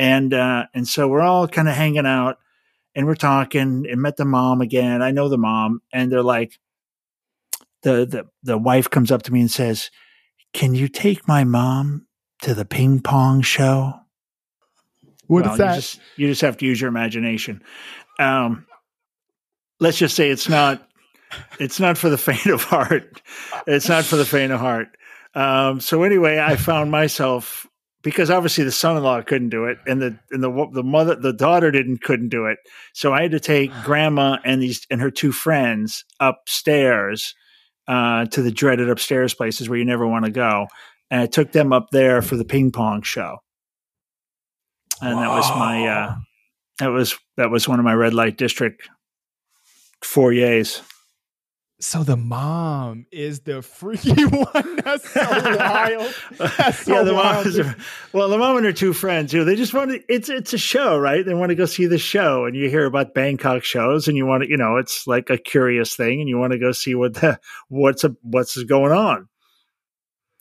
and 0.00 0.32
uh, 0.32 0.64
and 0.72 0.88
so 0.88 1.06
we're 1.08 1.20
all 1.20 1.46
kind 1.46 1.68
of 1.68 1.74
hanging 1.74 2.06
out 2.06 2.38
and 2.94 3.06
we're 3.06 3.14
talking 3.14 3.84
and 3.86 4.00
met 4.00 4.16
the 4.16 4.24
mom 4.24 4.62
again. 4.62 5.02
I 5.02 5.10
know 5.10 5.28
the 5.28 5.36
mom, 5.36 5.82
and 5.92 6.10
they're 6.10 6.22
like, 6.22 6.58
the 7.82 8.06
the 8.06 8.26
the 8.42 8.56
wife 8.56 8.88
comes 8.88 9.12
up 9.12 9.24
to 9.24 9.32
me 9.32 9.40
and 9.40 9.50
says, 9.50 9.90
"Can 10.54 10.74
you 10.74 10.88
take 10.88 11.28
my 11.28 11.44
mom 11.44 12.06
to 12.40 12.54
the 12.54 12.64
ping 12.64 13.00
pong 13.00 13.42
show?" 13.42 13.92
What 15.26 15.44
well, 15.44 15.52
is 15.52 15.58
that? 15.58 15.74
You 15.74 15.76
just, 15.76 16.00
you 16.16 16.28
just 16.28 16.40
have 16.40 16.56
to 16.56 16.66
use 16.66 16.80
your 16.80 16.88
imagination. 16.88 17.62
Um, 18.18 18.66
let's 19.80 19.98
just 19.98 20.16
say 20.16 20.30
it's 20.30 20.48
not 20.48 20.88
it's 21.58 21.78
not 21.78 21.98
for 21.98 22.08
the 22.08 22.18
faint 22.18 22.46
of 22.46 22.64
heart. 22.64 23.20
It's 23.66 23.90
not 23.90 24.04
for 24.04 24.16
the 24.16 24.24
faint 24.24 24.50
of 24.50 24.60
heart. 24.60 24.96
Um, 25.34 25.78
so 25.78 26.04
anyway, 26.04 26.38
I 26.38 26.56
found 26.56 26.90
myself 26.90 27.66
because 28.02 28.30
obviously 28.30 28.64
the 28.64 28.72
son-in-law 28.72 29.22
couldn't 29.22 29.50
do 29.50 29.64
it 29.64 29.78
and 29.86 30.00
the 30.00 30.18
and 30.30 30.42
the 30.42 30.68
the 30.72 30.82
mother 30.82 31.14
the 31.14 31.32
daughter 31.32 31.70
didn't 31.70 32.02
couldn't 32.02 32.28
do 32.28 32.46
it. 32.46 32.58
So 32.92 33.12
i 33.12 33.22
had 33.22 33.30
to 33.32 33.40
take 33.40 33.70
grandma 33.84 34.38
and 34.44 34.62
these 34.62 34.86
and 34.90 35.00
her 35.00 35.10
two 35.10 35.32
friends 35.32 36.04
upstairs 36.18 37.34
uh, 37.88 38.26
to 38.26 38.42
the 38.42 38.52
dreaded 38.52 38.88
upstairs 38.88 39.34
places 39.34 39.68
where 39.68 39.78
you 39.78 39.84
never 39.84 40.06
want 40.06 40.24
to 40.24 40.30
go. 40.30 40.66
And 41.10 41.22
i 41.22 41.26
took 41.26 41.52
them 41.52 41.72
up 41.72 41.88
there 41.90 42.22
for 42.22 42.36
the 42.36 42.44
ping 42.44 42.72
pong 42.72 43.02
show. 43.02 43.38
And 45.02 45.18
that 45.18 45.30
was 45.30 45.48
my 45.50 45.86
uh, 45.86 46.16
that 46.78 46.88
was 46.88 47.18
that 47.36 47.50
was 47.50 47.68
one 47.68 47.78
of 47.78 47.84
my 47.84 47.94
red 47.94 48.14
light 48.14 48.36
district 48.36 48.88
foyers 50.02 50.82
so 51.80 52.04
the 52.04 52.16
mom 52.16 53.06
is 53.10 53.40
the 53.40 53.62
freaky 53.62 54.24
one. 54.24 54.76
That's 54.84 55.10
so 55.10 55.20
wild. 55.22 56.14
That's 56.38 56.84
so 56.84 56.94
yeah, 56.94 57.02
the 57.02 57.14
wild. 57.14 57.56
mom 57.56 57.76
well, 58.12 58.28
the 58.28 58.38
mom 58.38 58.58
and 58.58 58.66
her 58.66 58.72
two 58.72 58.92
friends, 58.92 59.32
you 59.32 59.40
know, 59.40 59.44
they 59.46 59.56
just 59.56 59.72
want 59.72 59.90
to. 59.90 60.02
It's 60.08 60.28
it's 60.28 60.52
a 60.52 60.58
show, 60.58 60.98
right? 60.98 61.24
They 61.24 61.32
want 61.32 61.50
to 61.50 61.54
go 61.54 61.64
see 61.64 61.86
the 61.86 61.98
show, 61.98 62.44
and 62.44 62.54
you 62.54 62.68
hear 62.68 62.84
about 62.84 63.14
Bangkok 63.14 63.64
shows, 63.64 64.08
and 64.08 64.16
you 64.16 64.26
want 64.26 64.42
to, 64.42 64.50
you 64.50 64.58
know, 64.58 64.76
it's 64.76 65.06
like 65.06 65.30
a 65.30 65.38
curious 65.38 65.96
thing, 65.96 66.20
and 66.20 66.28
you 66.28 66.38
want 66.38 66.52
to 66.52 66.58
go 66.58 66.72
see 66.72 66.94
what 66.94 67.14
the 67.14 67.40
what's 67.68 68.04
a, 68.04 68.14
what's 68.22 68.62
going 68.64 68.92
on. 68.92 69.28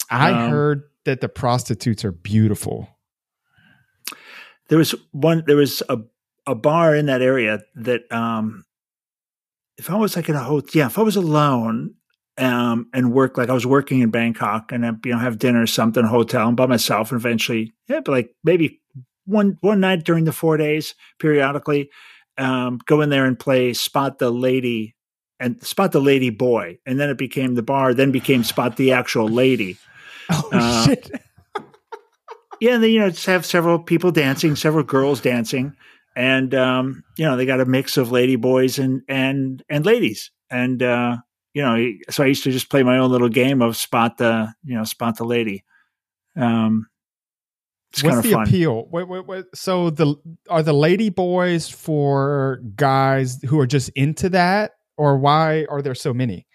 I 0.10 0.32
um, 0.32 0.52
heard 0.52 0.84
that 1.06 1.22
the 1.22 1.30
prostitutes 1.30 2.04
are 2.04 2.12
beautiful. 2.12 2.90
There 4.68 4.78
was 4.78 4.94
one. 5.12 5.44
There 5.48 5.56
was 5.56 5.82
a 5.88 6.00
a 6.46 6.56
bar 6.56 6.96
in 6.96 7.06
that 7.06 7.22
area 7.22 7.62
that 7.76 8.12
um 8.12 8.66
if 9.80 9.90
I 9.90 9.96
was 9.96 10.16
like 10.16 10.30
in 10.30 10.36
a 10.36 10.44
hotel, 10.44 10.70
yeah, 10.74 10.86
if 10.88 11.00
I 11.00 11.02
was 11.02 11.16
alone 11.16 11.96
um, 12.38 12.90
and 12.94 13.14
work 13.14 13.38
like 13.38 13.50
I 13.50 13.54
was 13.54 13.66
working 13.66 14.02
in 14.02 14.12
Bangkok 14.12 14.72
and 14.72 14.84
then 14.84 15.00
you 15.06 15.14
know 15.14 15.18
have 15.18 15.40
dinner 15.40 15.64
or 15.64 15.68
something, 15.68 16.04
hotel 16.04 16.50
and 16.50 16.58
by 16.58 16.66
myself, 16.66 17.12
and 17.12 17.20
eventually, 17.20 17.72
yeah, 17.88 18.02
but 18.02 18.12
like 18.12 18.36
maybe 18.44 18.82
one 19.26 19.58
one 19.62 19.80
night 19.80 20.04
during 20.04 20.26
the 20.26 20.34
four 20.34 20.58
days, 20.58 20.96
periodically, 21.18 21.90
um, 22.38 22.80
go 22.86 23.00
in 23.02 23.10
there 23.10 23.26
and 23.26 23.40
play 23.40 23.74
spot 23.74 24.20
the 24.20 24.30
lady 24.30 24.96
and 25.40 25.64
spot 25.64 25.94
the 25.94 26.02
lady 26.02 26.30
boy, 26.30 26.78
and 26.86 27.00
then 27.00 27.10
it 27.10 27.18
became 27.18 27.56
the 27.56 27.64
bar, 27.64 27.94
then 27.94 28.12
became 28.12 28.44
spot 28.44 28.76
the 28.76 28.92
actual 28.92 29.28
lady. 29.28 29.78
Oh 30.32 30.48
uh, 30.52 30.86
shit! 30.86 31.10
yeah, 32.62 32.76
and 32.76 32.84
then 32.84 32.92
you 32.92 33.00
know 33.00 33.10
just 33.10 33.26
have 33.26 33.48
several 33.48 33.80
people 33.80 34.12
dancing, 34.12 34.56
several 34.56 34.84
girls 34.84 35.22
dancing 35.22 35.76
and 36.20 36.54
um, 36.54 37.06
you 37.18 37.24
know 37.24 37.38
they 37.38 37.46
got 37.46 37.62
a 37.62 37.66
mix 37.66 37.96
of 37.96 38.12
lady 38.12 38.36
boys 38.36 38.78
and 38.78 39.02
and 39.08 39.64
and 39.70 39.86
ladies, 39.86 40.32
and 40.52 40.84
uh, 40.84 41.16
you 41.54 41.62
know 41.62 41.92
so 42.10 42.24
I 42.24 42.28
used 42.28 42.44
to 42.44 42.52
just 42.52 42.70
play 42.70 42.84
my 42.84 42.98
own 42.98 43.10
little 43.10 43.30
game 43.30 43.62
of 43.62 43.78
spot 43.78 44.18
the 44.18 44.54
you 44.66 44.76
know 44.76 44.84
spot 44.84 45.16
the 45.16 45.24
lady. 45.24 45.64
Um, 46.36 46.88
it's 47.94 48.04
What's 48.04 48.22
the 48.22 48.34
fun. 48.34 48.48
appeal? 48.48 48.88
Wait, 48.92 49.08
wait, 49.08 49.26
wait. 49.26 49.46
So 49.56 49.90
the 49.90 50.14
are 50.50 50.62
the 50.62 50.74
lady 50.74 51.10
boys 51.10 51.70
for 51.70 52.60
guys 52.76 53.42
who 53.44 53.58
are 53.62 53.66
just 53.66 53.88
into 53.96 54.28
that, 54.30 54.72
or 54.98 55.18
why 55.18 55.66
are 55.70 55.82
there 55.82 55.96
so 55.96 56.14
many? 56.14 56.46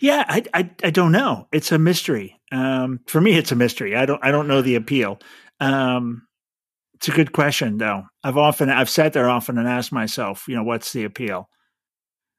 Yeah, 0.00 0.24
I, 0.26 0.42
I, 0.54 0.70
I 0.82 0.90
don't 0.90 1.12
know. 1.12 1.46
It's 1.52 1.70
a 1.70 1.78
mystery. 1.78 2.40
Um, 2.50 3.00
for 3.06 3.20
me, 3.20 3.36
it's 3.36 3.52
a 3.52 3.56
mystery. 3.56 3.94
I 3.94 4.06
don't 4.06 4.24
I 4.24 4.30
don't 4.30 4.48
know 4.48 4.62
the 4.62 4.76
appeal. 4.76 5.20
Um, 5.60 6.26
it's 7.00 7.08
a 7.08 7.12
good 7.12 7.32
question, 7.32 7.78
though. 7.78 8.04
I've 8.22 8.36
often 8.36 8.68
I've 8.68 8.90
sat 8.90 9.14
there 9.14 9.30
often 9.30 9.56
and 9.56 9.66
asked 9.66 9.90
myself, 9.90 10.44
you 10.46 10.54
know, 10.54 10.62
what's 10.62 10.92
the 10.92 11.04
appeal? 11.04 11.48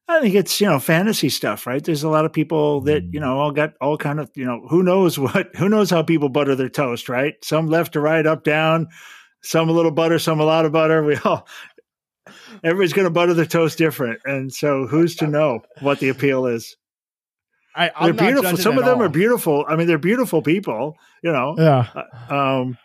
I 0.07 0.22
think 0.22 0.36
it's 0.36 0.62
you 0.62 0.68
know 0.68 0.80
fantasy 0.80 1.30
stuff, 1.30 1.66
right? 1.66 1.84
There's 1.84 2.03
a 2.03 2.09
lot 2.09 2.26
of 2.26 2.34
people 2.34 2.82
that 2.82 3.03
you 3.12 3.20
know 3.20 3.39
all 3.39 3.51
got 3.51 3.74
all 3.82 3.97
kind 3.97 4.20
of 4.20 4.30
you 4.36 4.45
know 4.45 4.62
who 4.70 4.84
knows 4.84 5.18
what 5.20 5.55
who 5.55 5.68
knows 5.68 5.89
how 5.89 6.03
people 6.03 6.30
butter 6.30 6.53
their 6.53 6.70
toast, 6.70 7.09
right? 7.09 7.34
Some 7.43 7.68
left 7.68 7.93
to 7.93 8.01
right, 8.01 8.26
up 8.28 8.43
down, 8.43 8.88
some 9.41 9.68
a 9.68 9.72
little 9.72 9.91
butter, 9.91 10.20
some 10.20 10.39
a 10.39 10.45
lot 10.45 10.66
of 10.66 10.72
butter. 10.72 11.03
We 11.05 11.18
all 11.26 11.47
everybody's 12.64 12.93
going 12.93 13.05
to 13.05 13.12
butter 13.12 13.34
their 13.34 13.45
toast 13.45 13.80
different, 13.80 14.20
and 14.26 14.53
so 14.53 14.86
who's 14.86 15.16
to 15.18 15.28
know 15.28 15.62
what 15.80 15.99
the 15.99 16.09
appeal 16.09 16.45
is? 16.45 16.78
I, 17.76 17.88
they're 17.88 17.93
I'm 17.95 18.16
not 18.16 18.26
beautiful. 18.26 18.57
Some 18.57 18.78
of 18.78 18.86
them 18.86 18.99
all. 18.99 19.03
are 19.05 19.09
beautiful. 19.09 19.66
I 19.68 19.76
mean, 19.76 19.88
they're 19.88 19.97
beautiful 19.97 20.43
people. 20.43 20.97
You 21.24 21.32
know. 21.32 21.55
Yeah. 21.57 21.88
Uh, 22.30 22.59
Um, 22.62 22.78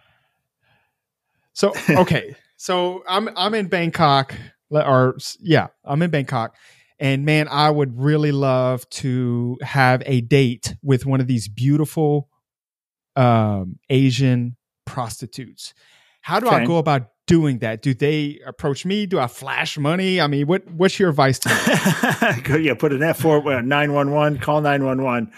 So 1.57 1.72
okay, 1.90 2.36
so 2.59 3.02
I'm 3.09 3.30
I'm 3.34 3.54
in 3.54 3.68
Bangkok, 3.68 4.34
or 4.70 5.16
yeah, 5.40 5.68
I'm 5.84 6.02
in 6.02 6.11
Bangkok, 6.11 6.54
and 7.00 7.24
man, 7.24 7.48
I 7.48 7.70
would 7.70 7.98
really 7.98 8.30
love 8.30 8.88
to 8.90 9.57
have 9.62 10.02
a 10.04 10.20
date 10.20 10.76
with 10.82 11.07
one 11.07 11.18
of 11.20 11.26
these 11.26 11.48
beautiful 11.48 12.28
um, 13.16 13.78
Asian 13.88 14.57
prostitutes. 14.84 15.72
How 16.20 16.40
do 16.40 16.48
I 16.48 16.66
go 16.66 16.76
about 16.76 17.09
doing 17.26 17.61
that? 17.61 17.80
Do 17.80 17.94
they 17.94 18.38
approach 18.46 18.84
me? 18.84 19.07
Do 19.07 19.18
I 19.18 19.26
flash 19.26 19.78
money? 19.78 20.20
I 20.20 20.26
mean, 20.26 20.46
what 20.46 20.70
what's 20.70 20.98
your 20.98 21.09
advice 21.09 21.38
to 21.38 21.48
me? 21.48 22.64
Yeah, 22.66 22.74
put 22.74 22.92
an 22.92 23.02
F 23.02 23.18
four 23.18 23.62
nine 23.62 23.94
one 23.94 24.11
one. 24.11 24.38
Call 24.38 24.61
nine 24.61 24.84
one 24.84 25.02
one. 25.02 25.32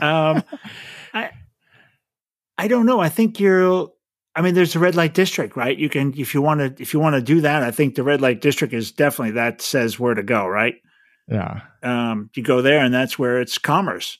Um, 0.00 0.44
I 1.12 1.30
I 2.56 2.68
don't 2.68 2.86
know. 2.86 3.00
I 3.00 3.08
think 3.08 3.40
you're. 3.40 3.88
I 4.36 4.42
mean, 4.42 4.54
there's 4.54 4.74
a 4.74 4.80
red 4.80 4.96
light 4.96 5.14
district, 5.14 5.56
right? 5.56 5.76
You 5.78 5.88
can 5.88 6.12
if 6.16 6.34
you 6.34 6.42
want 6.42 6.60
to 6.76 6.82
if 6.82 6.92
you 6.92 7.00
want 7.00 7.14
to 7.14 7.22
do 7.22 7.40
that. 7.42 7.62
I 7.62 7.70
think 7.70 7.94
the 7.94 8.02
red 8.02 8.20
light 8.20 8.40
district 8.40 8.74
is 8.74 8.90
definitely 8.92 9.32
that 9.32 9.60
says 9.62 9.98
where 10.00 10.14
to 10.14 10.22
go, 10.22 10.46
right? 10.46 10.74
yeah, 11.28 11.60
Um, 11.82 12.30
you 12.34 12.42
go 12.42 12.60
there, 12.60 12.80
and 12.84 12.92
that's 12.92 13.18
where 13.18 13.40
it's 13.40 13.56
commerce, 13.58 14.18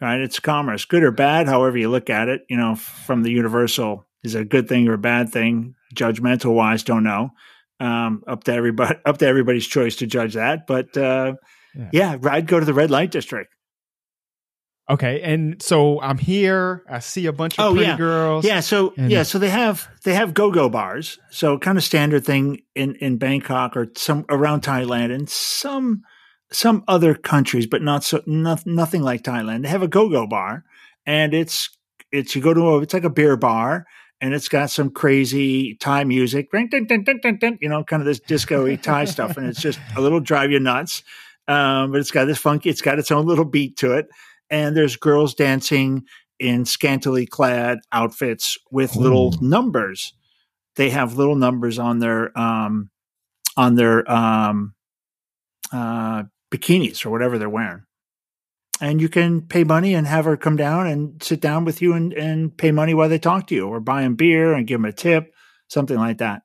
right? 0.00 0.20
It's 0.20 0.38
commerce, 0.40 0.84
good 0.84 1.02
or 1.02 1.12
bad, 1.12 1.46
however 1.48 1.78
you 1.78 1.88
look 1.88 2.10
at 2.10 2.28
it. 2.28 2.42
You 2.50 2.56
know, 2.56 2.74
from 2.74 3.22
the 3.22 3.30
universal 3.30 4.04
is 4.22 4.34
it 4.34 4.42
a 4.42 4.44
good 4.44 4.68
thing 4.68 4.86
or 4.88 4.94
a 4.94 4.98
bad 4.98 5.30
thing. 5.30 5.74
Judgmental 5.94 6.52
wise, 6.54 6.82
don't 6.82 7.04
know. 7.04 7.30
Um, 7.78 8.22
up 8.26 8.44
to 8.44 8.52
everybody, 8.52 8.96
up 9.06 9.18
to 9.18 9.26
everybody's 9.26 9.66
choice 9.66 9.96
to 9.96 10.06
judge 10.06 10.34
that. 10.34 10.66
But 10.66 10.94
uh, 10.96 11.34
Yeah. 11.74 11.88
yeah, 11.92 12.30
I'd 12.30 12.46
go 12.46 12.60
to 12.60 12.66
the 12.66 12.74
red 12.74 12.90
light 12.90 13.10
district. 13.12 13.54
Okay. 14.90 15.20
And 15.22 15.62
so 15.62 16.00
I'm 16.00 16.18
here. 16.18 16.84
I 16.88 16.98
see 16.98 17.26
a 17.26 17.32
bunch 17.32 17.58
of 17.58 17.64
Oh, 17.64 17.72
pretty 17.74 17.88
yeah. 17.88 17.96
girls. 17.96 18.44
Yeah, 18.44 18.60
so 18.60 18.92
yeah, 18.96 19.22
so 19.22 19.38
they 19.38 19.50
have 19.50 19.88
they 20.04 20.14
have 20.14 20.34
go 20.34 20.50
go 20.50 20.68
bars. 20.68 21.18
So 21.30 21.58
kind 21.58 21.78
of 21.78 21.84
standard 21.84 22.24
thing 22.24 22.62
in 22.74 22.94
in 22.96 23.16
Bangkok 23.18 23.76
or 23.76 23.88
some 23.96 24.24
around 24.28 24.62
Thailand 24.62 25.14
and 25.14 25.28
some 25.28 26.02
some 26.52 26.82
other 26.88 27.14
countries, 27.14 27.66
but 27.66 27.82
not 27.82 28.04
so 28.04 28.22
not, 28.26 28.66
nothing 28.66 29.02
like 29.02 29.22
Thailand. 29.22 29.62
They 29.62 29.68
have 29.68 29.82
a 29.82 29.88
go 29.88 30.08
go 30.08 30.26
bar, 30.26 30.64
and 31.06 31.32
it's 31.34 31.70
it's 32.12 32.34
you 32.34 32.42
go 32.42 32.54
to 32.54 32.68
a 32.68 32.80
it's 32.80 32.94
like 32.94 33.04
a 33.04 33.10
beer 33.10 33.36
bar. 33.36 33.86
And 34.22 34.34
it's 34.34 34.48
got 34.48 34.68
some 34.68 34.90
crazy 34.90 35.76
Thai 35.80 36.04
music, 36.04 36.48
you 36.52 37.68
know, 37.70 37.82
kind 37.82 38.02
of 38.02 38.04
this 38.06 38.20
disco-y 38.20 38.76
Thai 38.76 39.06
stuff, 39.06 39.38
and 39.38 39.46
it's 39.46 39.62
just 39.62 39.80
a 39.96 40.00
little 40.02 40.20
drive 40.20 40.50
you 40.50 40.60
nuts. 40.60 41.02
Um, 41.48 41.90
but 41.90 42.00
it's 42.00 42.10
got 42.10 42.26
this 42.26 42.36
funky, 42.36 42.68
it's 42.68 42.82
got 42.82 42.98
its 42.98 43.10
own 43.10 43.24
little 43.24 43.46
beat 43.46 43.78
to 43.78 43.92
it, 43.96 44.08
and 44.50 44.76
there's 44.76 44.96
girls 44.96 45.34
dancing 45.34 46.04
in 46.38 46.64
scantily 46.64 47.26
clad 47.26 47.78
outfits 47.92 48.56
with 48.70 48.96
little 48.96 49.34
numbers. 49.40 50.14
They 50.76 50.90
have 50.90 51.16
little 51.16 51.36
numbers 51.36 51.78
on 51.78 51.98
their 51.98 52.36
um, 52.38 52.90
on 53.56 53.74
their 53.74 54.10
um, 54.10 54.74
uh, 55.72 56.24
bikinis 56.50 57.04
or 57.04 57.10
whatever 57.10 57.38
they're 57.38 57.48
wearing. 57.48 57.82
And 58.80 59.00
you 59.00 59.10
can 59.10 59.42
pay 59.42 59.64
money 59.64 59.94
and 59.94 60.06
have 60.06 60.24
her 60.24 60.38
come 60.38 60.56
down 60.56 60.86
and 60.86 61.22
sit 61.22 61.40
down 61.40 61.66
with 61.66 61.82
you 61.82 61.92
and, 61.92 62.14
and 62.14 62.56
pay 62.56 62.72
money 62.72 62.94
while 62.94 63.10
they 63.10 63.18
talk 63.18 63.46
to 63.48 63.54
you, 63.54 63.68
or 63.68 63.78
buy 63.78 64.02
them 64.02 64.14
beer 64.14 64.54
and 64.54 64.66
give 64.66 64.80
them 64.80 64.86
a 64.86 64.92
tip, 64.92 65.34
something 65.68 65.98
like 65.98 66.18
that. 66.18 66.42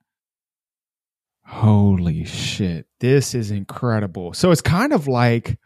Holy 1.45 2.25
shit. 2.25 2.87
This 2.99 3.35
is 3.35 3.51
incredible. 3.51 4.33
So 4.33 4.51
it's 4.51 4.61
kind 4.61 4.91
of 4.91 5.07
like 5.07 5.57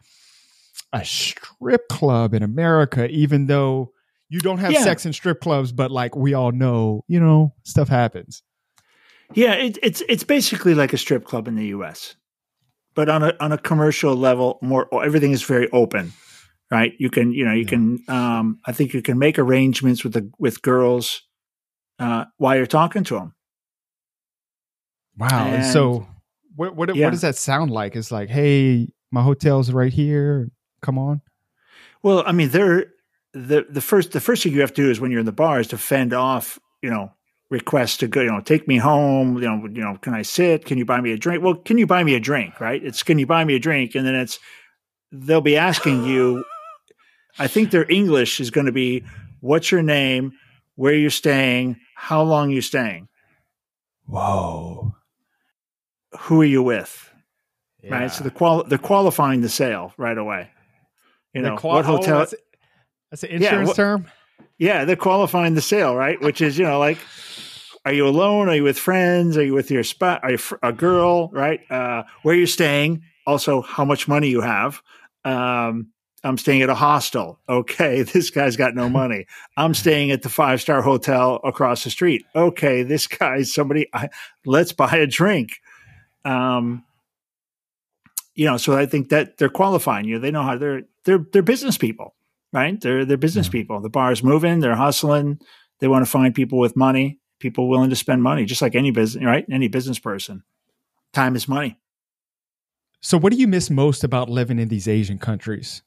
a 0.92 1.04
strip 1.04 1.88
club 1.88 2.34
in 2.34 2.42
America, 2.42 3.08
even 3.08 3.46
though 3.46 3.92
you 4.28 4.40
don't 4.40 4.58
have 4.58 4.72
Yeah. 4.72 4.82
sex 4.82 5.06
in 5.06 5.12
strip 5.12 5.40
clubs, 5.40 5.72
but 5.72 5.90
like 5.90 6.14
we 6.16 6.34
all 6.34 6.52
know, 6.52 7.04
you 7.08 7.20
know, 7.20 7.54
stuff 7.64 7.88
happens. 7.88 8.42
Yeah, 9.34 9.54
it, 9.54 9.78
it's 9.82 10.02
it's 10.08 10.24
basically 10.24 10.74
like 10.74 10.92
a 10.92 10.98
strip 10.98 11.24
club 11.24 11.46
in 11.46 11.54
the 11.54 11.66
U.S., 11.68 12.16
but 12.94 13.08
on 13.08 13.22
a 13.22 13.34
on 13.40 13.52
a 13.52 13.58
commercial 13.58 14.16
level, 14.16 14.58
more 14.62 14.88
everything 15.04 15.30
is 15.30 15.42
very 15.44 15.70
open, 15.70 16.12
right? 16.70 16.92
You 16.98 17.10
can 17.10 17.32
you 17.32 17.44
know 17.44 17.52
you 17.52 17.62
Yeah. 17.62 17.68
can 17.68 18.04
um, 18.08 18.58
I 18.66 18.72
think 18.72 18.92
you 18.92 19.02
can 19.02 19.18
make 19.18 19.38
arrangements 19.38 20.02
with 20.02 20.14
the 20.14 20.28
with 20.40 20.62
girls 20.62 21.22
uh, 22.00 22.24
while 22.38 22.56
you're 22.56 22.66
talking 22.66 23.04
to 23.04 23.14
them. 23.14 23.34
Wow. 25.16 25.46
And, 25.46 25.56
And- 25.56 25.66
so 25.66 26.06
what 26.56 26.74
what, 26.74 26.94
Yeah. 26.96 27.06
what 27.06 27.10
does 27.10 27.20
that 27.22 27.36
sound 27.36 27.70
like? 27.70 27.94
It's 27.96 28.10
like, 28.10 28.28
hey, 28.30 28.92
my 29.12 29.22
hotel's 29.22 29.70
right 29.70 29.92
here. 29.92 30.50
Come 30.80 30.98
on. 30.98 31.20
Well, 32.02 32.22
I 32.26 32.32
mean, 32.32 32.50
they're 32.50 32.86
the 33.32 33.66
the 33.68 33.80
first 33.80 34.12
the 34.12 34.20
first 34.20 34.42
thing 34.42 34.52
you 34.52 34.60
have 34.60 34.74
to 34.74 34.82
do 34.82 34.90
is 34.90 35.00
when 35.00 35.10
you're 35.10 35.20
in 35.20 35.26
the 35.26 35.32
bar 35.32 35.60
is 35.60 35.68
to 35.68 35.78
fend 35.78 36.12
off, 36.12 36.58
you 36.82 36.90
know, 36.90 37.12
requests 37.50 37.98
to 37.98 38.08
go, 38.08 38.22
you 38.22 38.30
know, 38.30 38.40
take 38.40 38.66
me 38.66 38.78
home, 38.78 39.36
you 39.36 39.48
know, 39.48 39.66
you 39.66 39.82
know, 39.82 39.96
can 40.00 40.14
I 40.14 40.22
sit? 40.22 40.64
Can 40.64 40.78
you 40.78 40.84
buy 40.84 41.00
me 41.00 41.12
a 41.12 41.18
drink? 41.18 41.42
Well, 41.42 41.54
can 41.54 41.78
you 41.78 41.86
buy 41.86 42.02
me 42.04 42.14
a 42.14 42.20
drink, 42.20 42.60
right? 42.60 42.82
It's 42.82 43.02
can 43.02 43.18
you 43.18 43.26
buy 43.26 43.44
me 43.44 43.54
a 43.54 43.58
drink? 43.58 43.94
And 43.94 44.06
then 44.06 44.14
it's 44.14 44.38
they'll 45.12 45.40
be 45.40 45.56
asking 45.56 46.04
you 46.04 46.44
I 47.38 47.46
think 47.46 47.70
their 47.70 47.90
English 47.90 48.40
is 48.40 48.50
going 48.50 48.66
to 48.66 48.72
be 48.72 49.04
what's 49.40 49.70
your 49.70 49.82
name, 49.82 50.32
where 50.74 50.94
you're 50.94 51.10
staying, 51.10 51.76
how 51.94 52.22
long 52.22 52.50
you 52.50 52.60
staying, 52.60 53.08
Whoa. 54.06 54.94
who 56.18 56.40
are 56.42 56.46
you 56.46 56.62
with? 56.62 57.10
Yeah. 57.82 57.94
Right? 57.94 58.12
So 58.12 58.24
the 58.24 58.30
qual 58.30 58.64
they're 58.64 58.78
qualifying 58.78 59.40
the 59.40 59.48
sale 59.48 59.94
right 59.96 60.18
away. 60.18 60.50
You 61.34 61.42
know, 61.42 61.56
qual- 61.56 61.76
what 61.76 61.84
oh, 61.84 61.96
hotel 61.96 62.18
that's, 62.20 62.34
that's 63.10 63.24
an 63.24 63.30
insurance 63.30 63.68
what- 63.68 63.76
term? 63.76 64.06
Yeah, 64.58 64.84
they're 64.84 64.94
qualifying 64.94 65.54
the 65.54 65.62
sale, 65.62 65.96
right? 65.96 66.20
Which 66.20 66.42
is, 66.42 66.58
you 66.58 66.66
know, 66.66 66.78
like, 66.78 66.98
are 67.86 67.94
you 67.94 68.06
alone? 68.06 68.50
Are 68.50 68.54
you 68.54 68.62
with 68.62 68.78
friends? 68.78 69.38
Are 69.38 69.42
you 69.42 69.54
with 69.54 69.70
your 69.70 69.82
spot? 69.84 70.20
Are 70.22 70.32
you 70.32 70.36
fr- 70.36 70.56
a 70.62 70.70
girl, 70.70 71.28
right? 71.28 71.60
Uh, 71.70 72.02
where 72.22 72.34
you're 72.34 72.46
staying? 72.46 73.02
Also, 73.26 73.62
how 73.62 73.86
much 73.86 74.06
money 74.06 74.28
you 74.28 74.42
have? 74.42 74.82
Um, 75.24 75.92
I'm 76.22 76.36
staying 76.36 76.60
at 76.60 76.68
a 76.68 76.74
hostel. 76.74 77.40
Okay, 77.48 78.02
this 78.12 78.28
guy's 78.28 78.56
got 78.56 78.74
no 78.74 78.90
money. 78.90 79.26
I'm 79.56 79.72
staying 79.72 80.10
at 80.10 80.20
the 80.20 80.28
five 80.28 80.60
star 80.60 80.82
hotel 80.82 81.40
across 81.42 81.84
the 81.84 81.90
street. 81.90 82.26
Okay, 82.36 82.82
this 82.82 83.06
guy's 83.06 83.54
somebody. 83.54 83.88
I, 83.94 84.10
let's 84.44 84.72
buy 84.72 84.94
a 84.96 85.06
drink. 85.06 85.60
Um, 86.24 86.84
you 88.34 88.46
know, 88.46 88.56
so 88.56 88.76
I 88.76 88.86
think 88.86 89.08
that 89.10 89.38
they're 89.38 89.48
qualifying 89.48 90.04
you. 90.06 90.18
They 90.18 90.30
know 90.30 90.42
how 90.42 90.56
they're 90.58 90.82
they're 91.04 91.24
they're 91.32 91.42
business 91.42 91.76
people 91.78 92.14
right? 92.52 92.80
They're 92.80 93.04
they're 93.04 93.16
business 93.16 93.46
Yeah. 93.46 93.52
people. 93.52 93.80
The 93.80 93.88
bar's 93.88 94.24
moving, 94.24 94.58
they're 94.58 94.74
hustling. 94.74 95.38
They 95.78 95.86
want 95.86 96.04
to 96.04 96.10
find 96.10 96.34
people 96.34 96.58
with 96.58 96.74
money, 96.74 97.20
people 97.38 97.68
willing 97.68 97.90
to 97.90 97.94
spend 97.96 98.24
money, 98.24 98.44
just 98.44 98.60
like 98.60 98.74
any 98.74 98.90
business, 98.90 99.24
right? 99.24 99.44
Any 99.48 99.68
business 99.68 100.00
person. 100.00 100.42
Time 101.12 101.36
is 101.36 101.46
money. 101.46 101.78
So 103.00 103.16
what 103.18 103.32
do 103.32 103.38
you 103.38 103.46
miss 103.46 103.70
most 103.70 104.02
about 104.02 104.28
living 104.28 104.58
in 104.58 104.66
these 104.68 104.88
Asian 104.88 105.16
countries? 105.18 105.82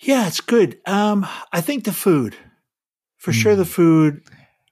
Yeah, 0.00 0.26
it's 0.26 0.42
good. 0.42 0.78
Um, 0.86 1.26
I 1.52 1.62
think 1.62 1.84
the 1.84 1.92
food, 1.92 2.36
for 3.16 3.32
sure, 3.32 3.54
Mm. 3.54 3.58
the 3.58 3.64
food. 3.64 4.22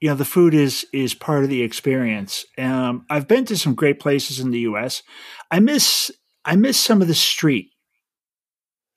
You 0.01 0.09
know, 0.11 0.15
the 0.17 0.25
food 0.27 0.53
is 0.53 0.85
is 0.93 1.15
part 1.15 1.43
of 1.43 1.49
the 1.49 1.63
experience. 1.63 2.45
Um, 2.59 3.07
I've 3.09 3.29
been 3.29 3.45
to 3.47 3.57
some 3.57 3.75
great 3.75 3.99
places 3.99 4.41
in 4.41 4.51
the 4.51 4.61
U.S. 4.61 5.03
I 5.51 5.59
miss 5.61 6.11
I 6.45 6.57
miss 6.57 6.79
some 6.79 7.03
of 7.03 7.09
the 7.09 7.15
street. 7.15 7.71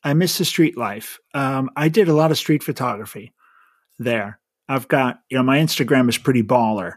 I 0.03 0.13
miss 0.13 0.37
the 0.37 0.45
street 0.45 0.77
life. 0.77 1.19
Um, 1.33 1.69
I 1.75 1.89
did 1.89 2.07
a 2.07 2.13
lot 2.13 2.31
of 2.31 2.37
street 2.37 2.63
photography 2.63 3.33
there. 3.99 4.39
I've 4.67 4.87
got 4.87 5.19
you 5.29 5.37
know 5.37 5.43
my 5.43 5.59
Instagram 5.59 6.09
is 6.09 6.17
pretty 6.17 6.43
baller. 6.43 6.93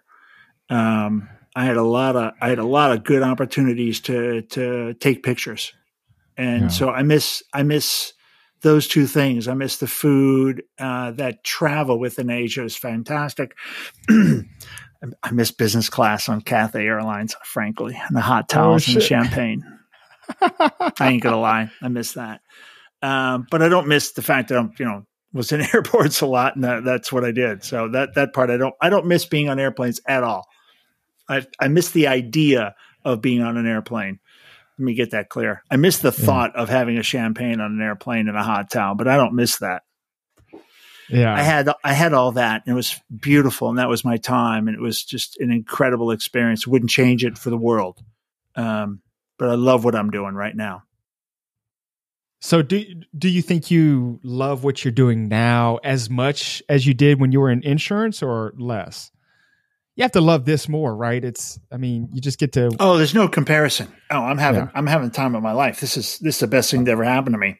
Um, 0.70 1.28
I 1.56 1.64
had 1.64 1.76
a 1.76 1.82
lot 1.82 2.16
of 2.16 2.32
I 2.40 2.48
had 2.50 2.58
a 2.58 2.64
lot 2.66 2.92
of 2.92 3.04
good 3.04 3.22
opportunities 3.22 4.00
to 4.00 4.42
to 4.42 4.94
take 4.94 5.22
pictures, 5.22 5.72
and 6.36 6.62
Yeah. 6.62 6.68
so 6.68 6.90
I 6.90 7.02
miss 7.02 7.42
I 7.52 7.62
miss 7.62 8.12
those 8.62 8.88
two 8.88 9.06
things. 9.06 9.48
I 9.48 9.54
miss 9.54 9.76
the 9.78 9.86
food. 9.86 10.62
Uh, 10.78 11.12
that 11.12 11.44
travel 11.44 11.98
within 11.98 12.28
Asia 12.30 12.64
is 12.64 12.76
fantastic. 12.76 13.52
I 15.22 15.30
miss 15.30 15.50
business 15.52 15.88
class 15.88 16.28
on 16.28 16.40
Cathay 16.40 16.84
Airlines, 16.84 17.36
frankly, 17.44 18.00
and 18.08 18.16
the 18.16 18.20
hot 18.20 18.48
towels 18.48 18.86
and 18.88 18.96
the 18.96 19.00
Oh, 19.00 19.04
champagne. 19.04 19.64
I 20.40 21.08
ain't 21.10 21.22
gonna 21.22 21.40
lie, 21.40 21.70
I 21.82 21.88
miss 21.88 22.12
that. 22.12 22.40
Um, 23.02 23.46
but 23.50 23.62
I 23.62 23.68
don't 23.68 23.86
miss 23.88 24.12
the 24.12 24.22
fact 24.22 24.48
that 24.48 24.58
I'm, 24.58 24.72
you 24.78 24.84
know, 24.84 25.04
was 25.32 25.52
in 25.52 25.60
airports 25.74 26.20
a 26.20 26.26
lot, 26.26 26.54
and 26.56 26.64
that, 26.64 26.84
that's 26.84 27.12
what 27.12 27.24
I 27.24 27.32
did. 27.32 27.64
So 27.64 27.88
that 27.88 28.14
that 28.14 28.32
part 28.32 28.50
I 28.50 28.56
don't 28.56 28.74
I 28.80 28.88
don't 28.90 29.06
miss 29.06 29.24
being 29.24 29.48
on 29.48 29.58
airplanes 29.58 30.00
at 30.06 30.22
all. 30.24 30.46
I 31.28 31.46
I 31.60 31.68
miss 31.68 31.90
the 31.90 32.08
idea 32.08 32.74
of 33.04 33.20
being 33.22 33.42
on 33.42 33.56
an 33.56 33.66
airplane. 33.66 34.18
Let 34.78 34.84
me 34.84 34.94
get 34.94 35.10
that 35.10 35.28
clear. 35.28 35.62
I 35.70 35.76
miss 35.76 35.98
the 35.98 36.14
Yeah. 36.16 36.24
thought 36.26 36.56
of 36.56 36.68
having 36.68 36.98
a 36.98 37.02
champagne 37.02 37.60
on 37.60 37.72
an 37.72 37.80
airplane 37.82 38.28
in 38.28 38.36
a 38.36 38.42
hot 38.44 38.70
town, 38.70 38.96
but 38.96 39.08
I 39.08 39.16
don't 39.16 39.34
miss 39.34 39.58
that. 39.58 39.82
Yeah. 41.08 41.34
I 41.34 41.42
had 41.42 41.70
I 41.82 41.92
had 41.94 42.12
all 42.12 42.32
that, 42.32 42.62
and 42.66 42.72
it 42.72 42.76
was 42.76 43.00
beautiful, 43.20 43.70
and 43.70 43.78
that 43.78 43.88
was 43.88 44.04
my 44.04 44.18
time, 44.18 44.68
and 44.68 44.76
it 44.76 44.80
was 44.80 45.02
just 45.02 45.38
an 45.40 45.50
incredible 45.50 46.10
experience. 46.10 46.66
Wouldn't 46.66 46.90
change 46.90 47.24
it 47.24 47.38
for 47.38 47.50
the 47.50 47.56
world. 47.56 47.98
Um, 48.56 49.00
but 49.38 49.48
I 49.48 49.54
love 49.54 49.84
what 49.84 49.94
I'm 49.94 50.10
doing 50.10 50.34
right 50.34 50.54
now. 50.54 50.84
So 52.40 52.62
do 52.62 52.84
do 53.16 53.28
you 53.28 53.42
think 53.42 53.70
you 53.70 54.20
love 54.22 54.62
what 54.62 54.84
you're 54.84 54.92
doing 54.92 55.28
now 55.28 55.78
as 55.82 56.08
much 56.08 56.62
as 56.68 56.86
you 56.86 56.94
did 56.94 57.20
when 57.20 57.32
you 57.32 57.40
were 57.40 57.50
in 57.50 57.62
insurance 57.62 58.22
or 58.22 58.54
less? 58.56 59.10
You 59.96 60.02
have 60.02 60.12
to 60.12 60.20
love 60.20 60.44
this 60.44 60.68
more, 60.68 60.94
right? 60.94 61.24
It's 61.24 61.58
I 61.72 61.78
mean, 61.78 62.08
you 62.12 62.20
just 62.20 62.38
get 62.38 62.52
to 62.52 62.70
Oh, 62.78 62.96
there's 62.96 63.14
no 63.14 63.26
comparison. 63.26 63.88
Oh, 64.10 64.20
I'm 64.22 64.38
having 64.38 64.62
Yeah. 64.62 64.70
I'm 64.74 64.86
having 64.86 65.08
the 65.08 65.14
time 65.14 65.34
of 65.34 65.42
my 65.42 65.52
life. 65.52 65.80
This 65.80 65.96
is 65.96 66.18
this 66.20 66.36
is 66.36 66.40
the 66.40 66.46
best 66.46 66.70
thing 66.70 66.84
that 66.84 66.92
ever 66.92 67.02
happened 67.02 67.34
to 67.34 67.38
me. 67.38 67.58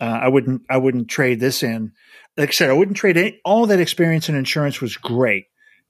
Uh, 0.00 0.20
I 0.22 0.28
wouldn't 0.28 0.62
I 0.70 0.76
wouldn't 0.76 1.08
trade 1.08 1.40
this 1.40 1.62
in. 1.64 1.92
Like 2.36 2.50
I 2.50 2.52
said, 2.52 2.70
I 2.70 2.74
wouldn't 2.74 2.96
trade 2.96 3.16
any, 3.16 3.40
all 3.44 3.66
that 3.66 3.80
experience 3.80 4.28
in 4.28 4.34
insurance 4.34 4.80
was 4.80 4.96
great, 4.96 5.46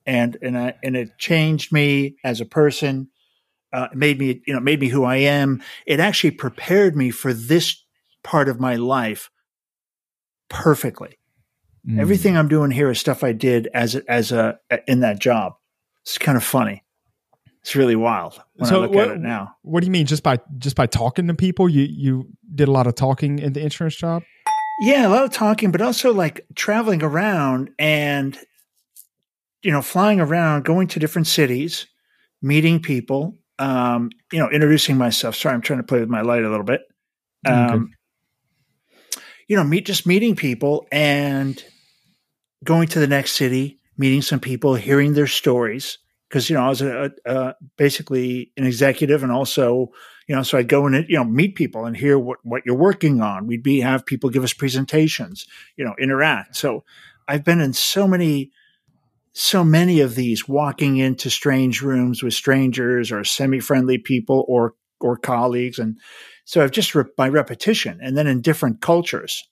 and 0.06 0.36
and 0.40 0.56
I, 0.56 0.74
and 0.82 0.96
it 0.96 1.18
changed 1.18 1.72
me 1.72 2.16
as 2.24 2.40
a 2.40 2.44
person. 2.46 3.08
Uh, 3.74 3.88
made 3.92 4.18
me 4.20 4.40
you 4.46 4.54
know 4.54 4.60
made 4.60 4.78
me 4.80 4.88
who 4.88 5.02
I 5.04 5.16
am. 5.16 5.60
It 5.86 5.98
actually 6.00 6.30
prepared 6.30 6.94
me 6.96 7.10
for 7.10 7.32
this 7.34 7.82
part 8.22 8.48
of 8.48 8.60
my 8.60 8.76
life 8.76 9.30
perfectly. 10.48 11.18
Mm. 11.88 11.98
Everything 12.00 12.36
I'm 12.36 12.48
doing 12.48 12.70
here 12.70 12.90
is 12.90 12.98
stuff 12.98 13.22
I 13.24 13.32
did 13.32 13.68
as 13.74 13.94
a, 13.94 14.02
as 14.10 14.32
a 14.32 14.58
in 14.86 15.00
that 15.00 15.18
job. 15.18 15.54
It's 16.02 16.18
kind 16.18 16.36
of 16.36 16.44
funny. 16.44 16.82
It's 17.62 17.74
really 17.74 17.96
wild 17.96 18.40
when 18.56 18.68
So 18.68 18.76
I 18.76 18.78
look 18.82 18.94
what- 18.94 19.08
at 19.08 19.16
it 19.16 19.20
now. 19.20 19.56
What 19.62 19.80
do 19.80 19.86
you 19.86 19.90
mean? 19.90 20.06
Just 20.06 20.22
by 20.22 20.38
just 20.58 20.76
by 20.76 20.86
talking 20.86 21.26
to 21.26 21.34
people, 21.34 21.68
you 21.68 21.82
you 21.82 22.28
did 22.54 22.68
a 22.68 22.72
lot 22.72 22.86
of 22.86 22.94
talking 22.94 23.38
in 23.38 23.52
the 23.54 23.60
insurance 23.62 23.96
job. 23.96 24.22
Yeah, 24.82 25.06
a 25.06 25.10
lot 25.10 25.24
of 25.24 25.30
talking, 25.30 25.70
but 25.70 25.80
also 25.80 26.12
like 26.12 26.46
traveling 26.54 27.02
around 27.02 27.70
and 27.78 28.38
you 29.62 29.70
know, 29.70 29.80
flying 29.80 30.20
around, 30.20 30.64
going 30.66 30.86
to 30.88 31.00
different 31.00 31.26
cities, 31.26 31.86
meeting 32.42 32.80
people, 32.80 33.38
um, 33.58 34.10
you 34.32 34.38
know, 34.38 34.50
introducing 34.50 34.96
myself. 34.96 35.36
Sorry, 35.36 35.54
I'm 35.54 35.60
trying 35.60 35.80
to 35.80 35.84
play 35.84 36.00
with 36.00 36.08
my 36.08 36.22
light 36.22 36.44
a 36.44 36.50
little 36.50 36.64
bit. 36.64 36.82
Um, 37.46 37.92
you 39.48 39.56
know, 39.56 39.64
meet 39.64 39.86
just 39.86 40.06
meeting 40.06 40.34
people 40.34 40.86
and 40.90 41.62
going 42.62 42.88
to 42.88 42.98
the 42.98 43.06
next 43.06 43.32
city, 43.32 43.78
meeting 43.98 44.22
some 44.22 44.40
people, 44.40 44.74
hearing 44.74 45.14
their 45.14 45.26
stories. 45.26 45.98
Because 46.28 46.48
you 46.48 46.56
know, 46.56 46.64
I 46.64 46.68
was 46.68 46.82
a, 46.82 47.12
a, 47.26 47.32
a 47.32 47.56
basically 47.76 48.50
an 48.56 48.66
executive, 48.66 49.22
and 49.22 49.30
also 49.30 49.92
you 50.26 50.34
know, 50.34 50.42
so 50.42 50.58
I'd 50.58 50.68
go 50.68 50.86
and 50.86 51.06
you 51.08 51.16
know 51.16 51.24
meet 51.24 51.54
people 51.54 51.84
and 51.84 51.96
hear 51.96 52.18
what 52.18 52.38
what 52.42 52.62
you're 52.64 52.74
working 52.74 53.20
on. 53.20 53.46
We'd 53.46 53.62
be 53.62 53.80
have 53.80 54.06
people 54.06 54.30
give 54.30 54.44
us 54.44 54.52
presentations, 54.52 55.46
you 55.76 55.84
know, 55.84 55.94
interact. 55.98 56.56
So 56.56 56.84
I've 57.28 57.44
been 57.44 57.60
in 57.60 57.72
so 57.72 58.08
many 58.08 58.50
so 59.34 59.64
many 59.64 60.00
of 60.00 60.14
these 60.14 60.48
walking 60.48 60.96
into 60.96 61.28
strange 61.28 61.82
rooms 61.82 62.22
with 62.22 62.34
strangers 62.34 63.10
or 63.12 63.24
semi-friendly 63.24 63.98
people 63.98 64.44
or 64.48 64.74
or 65.00 65.16
colleagues. 65.18 65.78
And 65.78 65.98
so 66.44 66.62
I've 66.62 66.70
just 66.70 66.94
re- 66.94 67.04
by 67.16 67.28
repetition 67.28 67.98
and 68.00 68.16
then 68.16 68.26
in 68.26 68.40
different 68.40 68.80
cultures. 68.80 69.42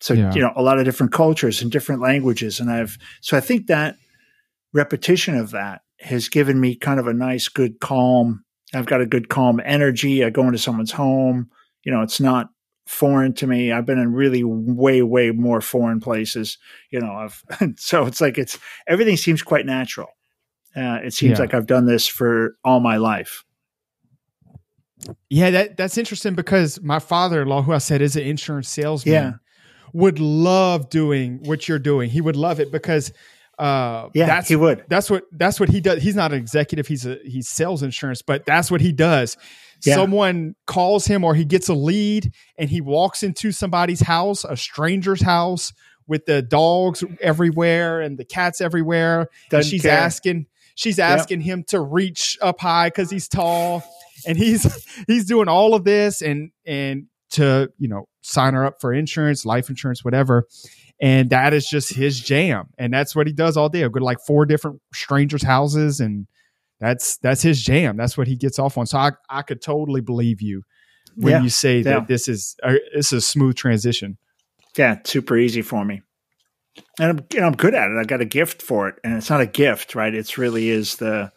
So 0.00 0.12
Yeah. 0.14 0.32
you 0.34 0.40
know 0.42 0.52
a 0.54 0.62
lot 0.62 0.78
of 0.78 0.84
different 0.84 1.12
cultures 1.12 1.62
and 1.62 1.72
different 1.72 2.02
languages. 2.02 2.60
And 2.60 2.70
I've 2.70 2.98
so 3.20 3.36
I 3.36 3.40
think 3.40 3.66
that 3.66 3.96
repetition 4.72 5.34
of 5.36 5.50
that 5.52 5.80
has 6.00 6.28
given 6.28 6.60
me 6.60 6.76
kind 6.76 7.00
of 7.00 7.06
a 7.06 7.14
nice 7.14 7.48
good 7.48 7.80
calm. 7.80 8.44
I've 8.74 8.86
got 8.86 9.00
a 9.00 9.06
good 9.06 9.28
calm 9.28 9.60
energy. 9.64 10.22
I 10.24 10.30
go 10.30 10.42
into 10.42 10.58
someone's 10.58 10.92
home. 10.92 11.48
You 11.84 11.92
know 11.92 12.02
it's 12.02 12.20
not 12.20 12.50
foreign 12.86 13.32
to 13.34 13.46
me 13.46 13.72
I've 13.72 13.86
been 13.86 13.98
in 13.98 14.12
really 14.12 14.42
way 14.44 15.02
way 15.02 15.30
more 15.30 15.60
foreign 15.60 16.00
places 16.00 16.58
you 16.90 17.00
know 17.00 17.12
I've 17.12 17.42
so 17.76 18.04
it's 18.06 18.20
like 18.20 18.36
it's 18.38 18.58
everything 18.86 19.16
seems 19.16 19.42
quite 19.42 19.64
natural 19.66 20.08
uh, 20.76 20.98
it 21.04 21.14
seems 21.14 21.38
Yeah. 21.38 21.40
like 21.40 21.54
I've 21.54 21.66
done 21.66 21.86
this 21.86 22.06
for 22.06 22.56
all 22.64 22.80
my 22.80 22.96
life 22.96 23.44
Yeah, 25.28 25.50
that 25.50 25.76
that's 25.76 25.98
interesting 25.98 26.34
because 26.34 26.80
my 26.82 26.98
father-in-law, 26.98 27.62
who 27.62 27.72
I 27.72 27.78
said 27.78 28.00
is 28.00 28.16
an 28.16 28.22
insurance 28.22 28.68
salesman, 28.68 29.12
Yeah. 29.12 29.32
would 29.92 30.18
love 30.18 30.88
doing 30.90 31.40
what 31.44 31.68
you're 31.68 31.78
doing. 31.78 32.10
He 32.10 32.20
would 32.20 32.36
love 32.36 32.60
it 32.60 32.70
because 32.72 33.12
uh 33.58 34.08
yeah 34.14 34.26
that's 34.26 34.48
he 34.48 34.56
would 34.56 34.84
that's 34.88 35.10
what 35.10 35.24
that's 35.32 35.60
what 35.60 35.68
he 35.68 35.80
does. 35.80 36.02
He's 36.02 36.16
not 36.16 36.32
an 36.32 36.38
executive, 36.38 36.86
he's 36.86 37.06
a 37.06 37.18
he 37.24 37.42
sells 37.42 37.82
insurance, 37.82 38.22
but 38.22 38.44
that's 38.46 38.70
what 38.70 38.80
he 38.80 38.92
does. 38.92 39.36
Yeah. 39.84 39.96
Someone 39.96 40.54
calls 40.66 41.06
him 41.06 41.24
or 41.24 41.34
he 41.34 41.44
gets 41.44 41.68
a 41.68 41.74
lead 41.74 42.32
and 42.56 42.70
he 42.70 42.80
walks 42.80 43.22
into 43.22 43.52
somebody's 43.52 44.00
house, 44.00 44.44
a 44.44 44.56
stranger's 44.56 45.20
house 45.22 45.72
with 46.06 46.26
the 46.26 46.42
dogs 46.42 47.04
everywhere 47.20 48.00
and 48.00 48.18
the 48.18 48.24
cats 48.24 48.60
everywhere. 48.60 49.20
and 49.20 49.28
Doesn't 49.50 49.70
she's 49.70 49.82
care. 49.82 49.92
asking 49.92 50.46
she's 50.74 50.98
asking 50.98 51.40
him 51.42 51.64
to 51.68 51.80
reach 51.80 52.38
up 52.42 52.60
high 52.60 52.88
because 52.88 53.10
he's 53.10 53.28
tall 53.28 53.82
and 54.26 54.36
he's 54.38 54.86
he's 55.06 55.26
doing 55.26 55.48
all 55.48 55.74
of 55.74 55.84
this 55.84 56.22
and 56.22 56.50
and 56.66 57.06
to 57.30 57.70
you 57.78 57.88
know 57.88 58.08
sign 58.22 58.54
her 58.54 58.64
up 58.64 58.80
for 58.80 58.92
insurance 58.92 59.44
life 59.44 59.68
insurance 59.68 60.04
whatever 60.04 60.46
and 61.00 61.30
that 61.30 61.52
is 61.52 61.66
just 61.68 61.92
his 61.92 62.20
jam. 62.20 62.68
And 62.78 62.92
that's 62.92 63.14
what 63.16 63.26
he 63.26 63.32
does 63.32 63.56
all 63.56 63.68
day. 63.68 63.82
I'll 63.82 63.88
go 63.90 63.98
to 63.98 64.04
like 64.04 64.20
four 64.26 64.46
different 64.46 64.80
strangers 64.92 65.42
houses 65.42 66.00
and 66.00 66.26
that's 66.80 67.16
that's 67.18 67.42
his 67.42 67.62
jam. 67.62 67.96
That's 67.96 68.16
what 68.18 68.26
he 68.26 68.36
gets 68.36 68.58
off 68.58 68.76
on. 68.78 68.86
So 68.86 68.98
i 68.98 69.10
i 69.30 69.42
could 69.42 69.62
totally 69.62 70.00
believe 70.00 70.40
you 70.42 70.62
when 71.16 71.32
Yeah. 71.32 71.42
you 71.42 71.48
say 71.48 71.82
that 71.82 72.08
this 72.08 72.28
is 72.28 72.56
uh, 72.62 72.74
this 72.94 73.12
is 73.12 73.18
a 73.18 73.20
smooth 73.20 73.56
transition. 73.56 74.18
Yeah 74.76 74.98
super 75.04 75.36
easy 75.36 75.62
for 75.62 75.84
me. 75.84 76.02
And 76.98 77.10
I'm, 77.20 77.26
you 77.32 77.40
know, 77.40 77.46
I'm 77.46 77.54
good 77.56 77.74
at 77.74 77.88
it. 77.90 77.96
I 77.96 78.04
got 78.04 78.20
a 78.20 78.24
gift 78.24 78.60
for 78.62 78.88
it 78.88 78.96
and 79.04 79.16
it's 79.16 79.30
not 79.30 79.40
a 79.40 79.46
gift 79.46 79.94
right? 79.94 80.12
It's 80.14 80.36
really 80.38 80.68
is 80.68 80.96
the 80.96 81.30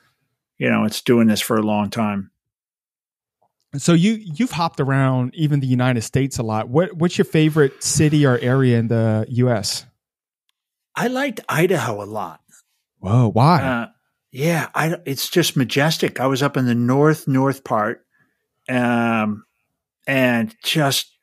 you 0.58 0.70
know 0.70 0.84
it's 0.86 1.02
doing 1.02 1.28
this 1.28 1.42
for 1.42 1.58
a 1.58 1.62
long 1.64 1.90
time 1.90 2.32
so 3.76 3.94
you 3.94 4.14
you've 4.36 4.52
hopped 4.52 4.80
around 4.80 5.34
even 5.36 5.60
the 5.60 5.68
united 5.68 6.02
states 6.02 6.38
a 6.38 6.44
lot 6.44 6.70
what 6.70 6.94
what's 6.94 7.18
your 7.18 7.26
favorite 7.26 7.84
city 7.84 8.26
or 8.26 8.38
area 8.40 8.78
in 8.80 8.88
the 8.88 9.26
us 9.30 9.86
I 10.96 11.08
liked 11.08 11.42
Idaho 11.48 12.02
a 12.02 12.06
lot 12.06 12.42
whoa 13.00 13.30
why 13.30 13.62
Uh, 13.62 13.88
yeah, 14.32 14.70
I, 14.76 14.98
it's 15.06 15.30
just 15.30 15.56
majestic. 15.56 16.20
I 16.20 16.28
was 16.28 16.44
up 16.44 16.58
in 16.58 16.66
the 16.66 16.76
north 16.76 17.28
north 17.28 17.64
part, 17.64 18.06
um, 18.70 19.46
and 20.06 20.54
just 20.64 21.18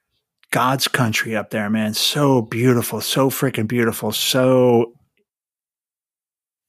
God's 0.51 0.89
country 0.89 1.37
up 1.37 1.51
there, 1.51 1.69
man. 1.69 1.95
So 1.95 2.43
beautiful, 2.43 3.01
so 3.01 3.31
freaking 3.31 3.69
beautiful. 3.69 4.11
So 4.13 4.95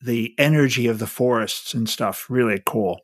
the 0.01 0.35
energy 0.37 0.87
of 0.87 0.99
the 0.99 1.07
forests 1.07 1.73
and 1.73 1.89
stuff, 1.89 2.27
really 2.29 2.61
cool. 2.65 2.99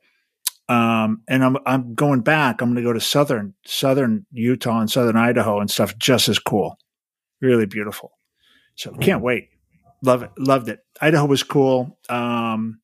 Um, 0.71 1.23
and 1.27 1.43
I'm 1.43 1.57
I'm 1.65 1.95
going 1.95 2.21
back. 2.21 2.61
I'm 2.61 2.69
going 2.69 2.77
to 2.77 2.89
go 2.89 2.93
to 2.93 3.01
southern 3.01 3.55
southern 3.65 4.25
Utah 4.31 4.79
and 4.79 4.89
southern 4.89 5.17
Idaho 5.17 5.59
and 5.59 5.69
stuff, 5.69 5.97
just 5.97 6.29
as 6.29 6.39
cool. 6.39 6.77
Really 7.41 7.65
beautiful. 7.65 8.13
So 8.75 8.93
can't 8.93 9.21
wait. 9.21 9.49
Love 10.01 10.23
it. 10.23 10.31
Loved 10.37 10.69
it. 10.69 10.79
Idaho 11.01 11.25
was 11.25 11.43
cool. 11.43 11.99
Um, 12.07 12.79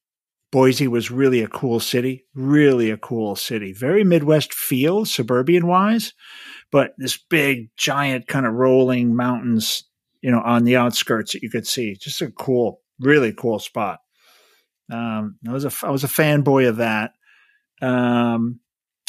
Boise 0.51 0.89
was 0.89 1.11
really 1.11 1.41
a 1.41 1.47
cool 1.47 1.79
city, 1.79 2.25
really 2.33 2.91
a 2.91 2.97
cool 2.97 3.37
city. 3.37 3.71
Very 3.71 4.03
Midwest 4.03 4.53
feel, 4.53 5.05
suburban 5.05 5.65
wise, 5.65 6.13
but 6.71 6.91
this 6.97 7.17
big, 7.17 7.69
giant 7.77 8.27
kind 8.27 8.45
of 8.45 8.53
rolling 8.53 9.15
mountains, 9.15 9.83
you 10.21 10.29
know, 10.29 10.41
on 10.41 10.65
the 10.65 10.75
outskirts 10.75 11.31
that 11.33 11.41
you 11.41 11.49
could 11.49 11.65
see. 11.65 11.95
Just 11.95 12.21
a 12.21 12.31
cool, 12.31 12.81
really 12.99 13.31
cool 13.31 13.59
spot. 13.59 13.99
Um, 14.91 15.37
I 15.47 15.53
was 15.53 15.63
a 15.63 15.71
I 15.83 15.89
was 15.89 16.03
a 16.03 16.07
fanboy 16.07 16.67
of 16.67 16.77
that. 16.77 17.11
Um, 17.81 18.59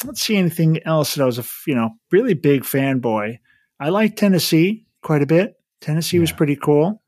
let's 0.05 0.23
see 0.23 0.37
anything 0.37 0.81
else 0.85 1.15
that 1.15 1.23
I 1.23 1.27
was 1.27 1.39
a 1.39 1.45
you 1.67 1.75
know 1.75 1.91
really 2.11 2.35
big 2.35 2.63
fanboy. 2.63 3.39
I 3.81 3.89
like 3.91 4.17
Tennessee 4.17 4.87
quite 5.03 5.23
a 5.23 5.27
bit. 5.27 5.55
Tennessee 5.81 6.19
was 6.19 6.33
pretty 6.33 6.57
cool. 6.57 7.03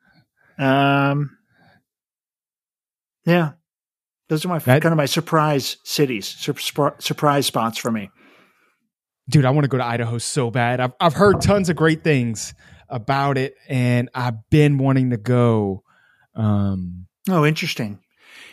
Um, 0.59 1.37
yeah, 3.27 3.53
those 4.29 4.45
are 4.45 4.49
my 4.49 4.59
That- 4.59 4.83
kind 4.83 4.93
of 4.93 4.97
my 4.97 5.07
surprise 5.07 5.77
cities, 5.85 6.27
sur- 6.27 6.55
sur- 6.57 6.97
surprise 6.99 7.47
spots 7.47 7.79
for 7.79 7.91
me. 7.91 8.11
dude, 9.29 9.45
I 9.45 9.51
want 9.51 9.65
to 9.65 9.69
go 9.69 9.79
to 9.79 9.85
Idaho 9.85 10.19
so 10.19 10.51
bad. 10.51 10.81
I've 10.81 10.93
I've 11.01 11.15
heard 11.15 11.41
tons 11.41 11.69
of 11.69 11.77
great 11.77 12.03
things 12.03 12.53
about 12.89 13.39
it, 13.39 13.55
and 13.69 14.09
I've 14.15 14.49
been 14.51 14.79
wanting 14.79 15.11
to 15.11 15.17
go. 15.17 15.83
Um, 16.35 17.07
Oh, 17.29 17.45
interesting. 17.45 18.01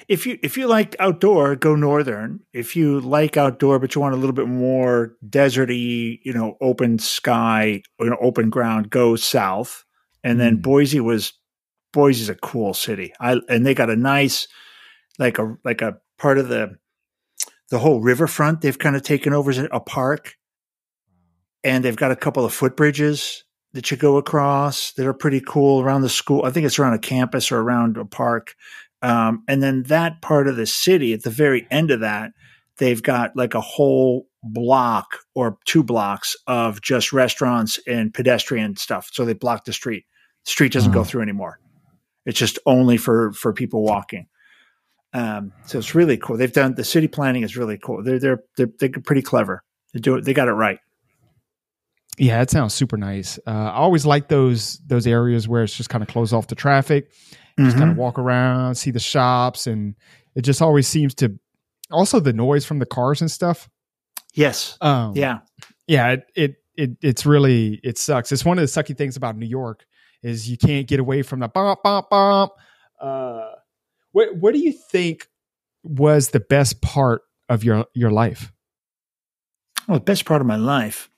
If 0.08 0.26
you 0.26 0.39
if 0.41 0.58
you 0.58 0.68
like 0.68 0.95
outdoor, 0.99 1.55
go 1.58 1.76
northern. 1.76 2.39
If 2.53 2.76
you 2.76 3.01
like 3.01 3.36
outdoor, 3.36 3.78
but 3.80 3.93
you 3.93 4.01
want 4.01 4.14
a 4.16 4.18
little 4.18 4.34
bit 4.34 4.47
more 4.47 5.16
deserty, 5.28 6.20
you 6.24 6.34
know, 6.34 6.58
open 6.62 6.97
sky, 6.99 7.82
you 7.99 8.10
know, 8.10 8.18
open 8.22 8.49
ground, 8.49 8.89
go 8.89 9.16
south. 9.18 9.84
And 10.24 10.39
then 10.39 10.58
Mm. 10.58 10.62
Boise 10.62 10.99
was 11.01 11.34
Boise's 11.93 12.30
a 12.30 12.36
cool 12.36 12.74
city. 12.74 13.14
I 13.20 13.41
and 13.49 13.66
they 13.66 13.74
got 13.74 13.89
a 13.89 13.95
nice 13.97 14.47
like 15.20 15.39
a 15.39 15.58
like 15.66 15.82
a 15.82 15.97
part 16.18 16.38
of 16.38 16.49
the 16.49 16.78
the 17.70 17.80
whole 17.80 18.01
riverfront 18.01 18.62
they've 18.62 18.80
kind 18.80 18.95
of 18.95 19.03
taken 19.03 19.34
over 19.34 19.51
as 19.51 19.58
a 19.60 19.66
a 19.66 19.80
park. 19.80 20.36
And 21.64 21.84
they've 21.84 21.95
got 21.95 22.12
a 22.12 22.16
couple 22.16 22.45
of 22.45 22.53
footbridges 22.53 23.41
that 23.74 23.91
you 23.91 23.97
go 23.97 24.18
across 24.18 24.93
that 24.93 25.05
are 25.05 25.14
pretty 25.14 25.41
cool 25.41 25.82
around 25.82 26.01
the 26.01 26.10
school. 26.10 26.45
I 26.45 26.51
think 26.51 26.66
it's 26.66 26.80
around 26.80 26.93
a 26.93 26.99
campus 26.99 27.51
or 27.51 27.60
around 27.60 27.97
a 27.97 28.05
park. 28.05 28.55
Um, 29.02 29.43
and 29.48 29.62
then 29.62 29.84
that 29.84 30.22
part 30.22 30.48
of 30.48 30.56
the 30.56 30.66
city 30.66 31.14
at 31.14 31.24
the 31.24 31.30
very 31.30 31.68
end 31.70 31.91
of 31.91 32.00
that, 32.00 32.32
they've 32.78 33.02
got 33.02 33.36
like 33.36 33.54
a 33.54 33.62
whole 33.62 34.28
block 34.43 35.20
or 35.36 35.58
two 35.66 35.84
blocks 35.84 36.36
of 36.48 36.82
just 36.82 37.12
restaurants 37.14 37.80
and 37.88 38.14
pedestrian 38.14 38.76
stuff. 38.76 39.10
So 39.12 39.26
they 39.26 39.34
block 39.34 39.66
the 39.66 39.74
street. 39.74 40.06
The 40.45 40.52
street 40.52 40.74
doesn't 40.74 40.91
go 40.93 41.02
Oh. 41.02 41.04
through 41.04 41.22
anymore. 41.22 41.60
It's 42.26 42.39
just 42.39 42.60
only 42.66 42.98
for 42.98 43.32
for 43.34 43.54
people 43.54 43.84
walking. 43.84 44.28
Um, 45.14 45.54
so 45.66 45.78
it's 45.80 45.95
really 45.95 46.18
cool. 46.18 46.38
They've 46.38 46.52
done 46.52 46.76
the 46.76 46.84
city 46.84 47.08
planning 47.08 47.43
is 47.43 47.56
really 47.58 47.78
cool. 47.78 48.04
They're 48.04 48.20
they're 48.20 48.43
they're, 48.58 48.70
they're 48.80 48.89
pretty 48.89 49.22
clever. 49.22 49.64
They 49.93 50.00
do 50.00 50.16
it. 50.16 50.26
They 50.26 50.34
got 50.34 50.48
it 50.48 50.54
right. 50.54 50.80
Yeah, 52.18 52.41
it 52.41 52.49
sounds 52.49 52.74
super 52.74 52.97
nice. 52.97 53.38
Uh, 53.45 53.51
I 53.51 53.74
always 53.76 54.05
like 54.05 54.28
those 54.28 54.80
those 54.88 55.05
areas 55.07 55.47
where 55.47 55.63
it's 55.63 55.76
just 55.76 55.89
kind 55.89 56.01
of 56.03 56.07
closed 56.09 56.34
off 56.34 56.47
the 56.47 56.55
traffic. 56.55 57.11
Just 57.59 57.76
Mhm. 57.76 57.80
kind 57.80 57.91
of 57.91 57.97
walk 57.97 58.18
around, 58.20 58.76
see 58.76 58.91
the 58.91 58.99
shops, 58.99 59.65
and 59.68 59.95
it 60.36 60.41
just 60.41 60.61
always 60.61 60.88
seems 60.88 61.13
to. 61.15 61.38
Also, 61.91 62.20
the 62.20 62.34
noise 62.34 62.65
from 62.65 62.80
the 62.80 62.86
cars 62.86 63.22
and 63.22 63.32
stuff. 63.32 63.70
Yes. 64.34 64.78
Um, 64.82 65.13
Yeah. 65.15 65.39
yeah. 65.88 66.09
It, 66.13 66.24
it 66.36 66.55
it 66.76 66.91
it's 67.01 67.26
really 67.26 67.80
it 67.84 67.97
sucks. 67.97 68.32
It's 68.32 68.43
one 68.45 68.59
of 68.59 68.61
the 68.61 68.68
sucky 68.84 68.95
things 68.95 69.15
about 69.18 69.36
New 69.38 69.47
york 69.47 69.86
is 70.24 70.49
you 70.49 70.57
can't 70.57 70.88
get 70.88 70.99
away 70.99 71.22
from 71.24 71.39
the 71.39 71.47
bump 71.47 71.82
bump 71.84 72.09
bump. 72.09 72.51
Uh, 72.99 73.49
what 74.11 74.36
what 74.38 74.53
do 74.53 74.59
you 74.59 74.74
think 74.91 75.28
was 75.84 76.30
the 76.30 76.39
best 76.39 76.82
part 76.82 77.22
of 77.49 77.63
your 77.63 77.86
your 77.93 78.11
life? 78.11 78.51
Well, 79.88 79.99
the 79.99 80.03
best 80.03 80.26
part 80.26 80.41
of 80.41 80.47
my 80.47 80.57
life. 80.57 81.09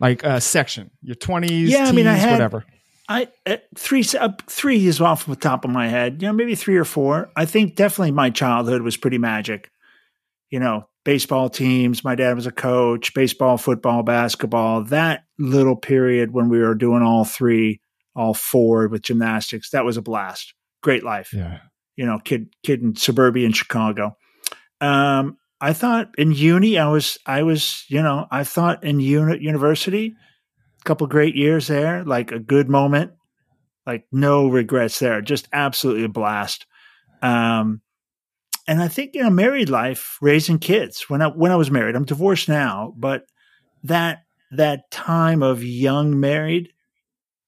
Like 0.00 0.24
uh, 0.24 0.40
section, 0.40 0.90
your 1.02 1.14
twenties, 1.16 1.70
Yeah, 1.70 1.84
I 1.84 1.92
mean, 1.92 2.06
I 2.06 2.14
had- 2.14 2.32
whatever. 2.32 2.64
I 3.08 3.26
uh, 3.44 3.56
three 3.76 4.04
uh, 4.18 4.30
three 4.46 4.86
is 4.86 5.00
off 5.00 5.26
the 5.26 5.34
top 5.34 5.64
of 5.64 5.70
my 5.72 5.88
head. 5.88 6.22
You 6.22 6.28
know, 6.28 6.32
maybe 6.32 6.54
three 6.54 6.76
or 6.76 6.84
four. 6.84 7.28
I 7.34 7.44
think 7.44 7.74
definitely 7.74 8.12
my 8.12 8.30
childhood 8.30 8.82
was 8.82 8.96
pretty 8.96 9.18
magic. 9.18 9.68
You 10.48 10.60
know, 10.60 10.88
baseball 11.04 11.50
teams. 11.50 12.04
My 12.04 12.14
dad 12.14 12.36
was 12.36 12.46
a 12.46 12.52
coach. 12.52 13.12
Baseball, 13.12 13.58
football, 13.58 14.04
basketball. 14.04 14.84
That 14.84 15.24
little 15.40 15.74
period 15.76 16.32
when 16.32 16.48
we 16.48 16.60
were 16.60 16.76
doing 16.76 17.02
all 17.02 17.24
three, 17.24 17.80
all 18.14 18.32
four 18.32 18.86
with 18.86 19.02
gymnastics. 19.02 19.70
That 19.70 19.84
was 19.84 19.96
a 19.96 20.02
blast. 20.02 20.54
Great 20.80 21.02
life. 21.02 21.32
Yeah. 21.32 21.58
You 21.96 22.06
know, 22.06 22.20
kid 22.24 22.54
kid 22.62 22.80
in 22.80 22.94
suburbia 22.94 23.44
in 23.44 23.52
Chicago. 23.52 24.16
Um, 24.80 25.36
I 25.60 25.72
thought 25.72 26.10
in 26.16 26.32
uni, 26.32 26.78
I 26.78 26.88
was 26.88 27.18
I 27.26 27.42
was 27.42 27.84
you 27.88 28.02
know 28.02 28.26
I 28.30 28.44
thought 28.44 28.82
in 28.84 29.00
uni- 29.00 29.42
university 29.42 30.14
a 30.80 30.84
couple 30.84 31.06
great 31.06 31.36
years 31.36 31.66
there, 31.66 32.04
like 32.04 32.32
a 32.32 32.38
good 32.38 32.68
moment, 32.68 33.12
like 33.86 34.06
no 34.10 34.48
regrets 34.48 34.98
there, 34.98 35.20
just 35.20 35.48
absolutely 35.52 36.04
a 36.04 36.08
blast. 36.08 36.66
Um, 37.22 37.82
and 38.66 38.80
I 38.80 38.88
think 38.88 39.14
you 39.14 39.22
know, 39.22 39.30
married 39.30 39.68
life, 39.68 40.16
raising 40.22 40.58
kids. 40.58 41.08
When 41.08 41.22
I 41.22 41.28
when 41.28 41.52
I 41.52 41.56
was 41.56 41.70
married, 41.70 41.96
I'm 41.96 42.04
divorced 42.04 42.48
now, 42.48 42.94
but 42.96 43.24
that 43.82 44.22
that 44.52 44.90
time 44.90 45.42
of 45.42 45.62
young 45.62 46.18
married 46.18 46.72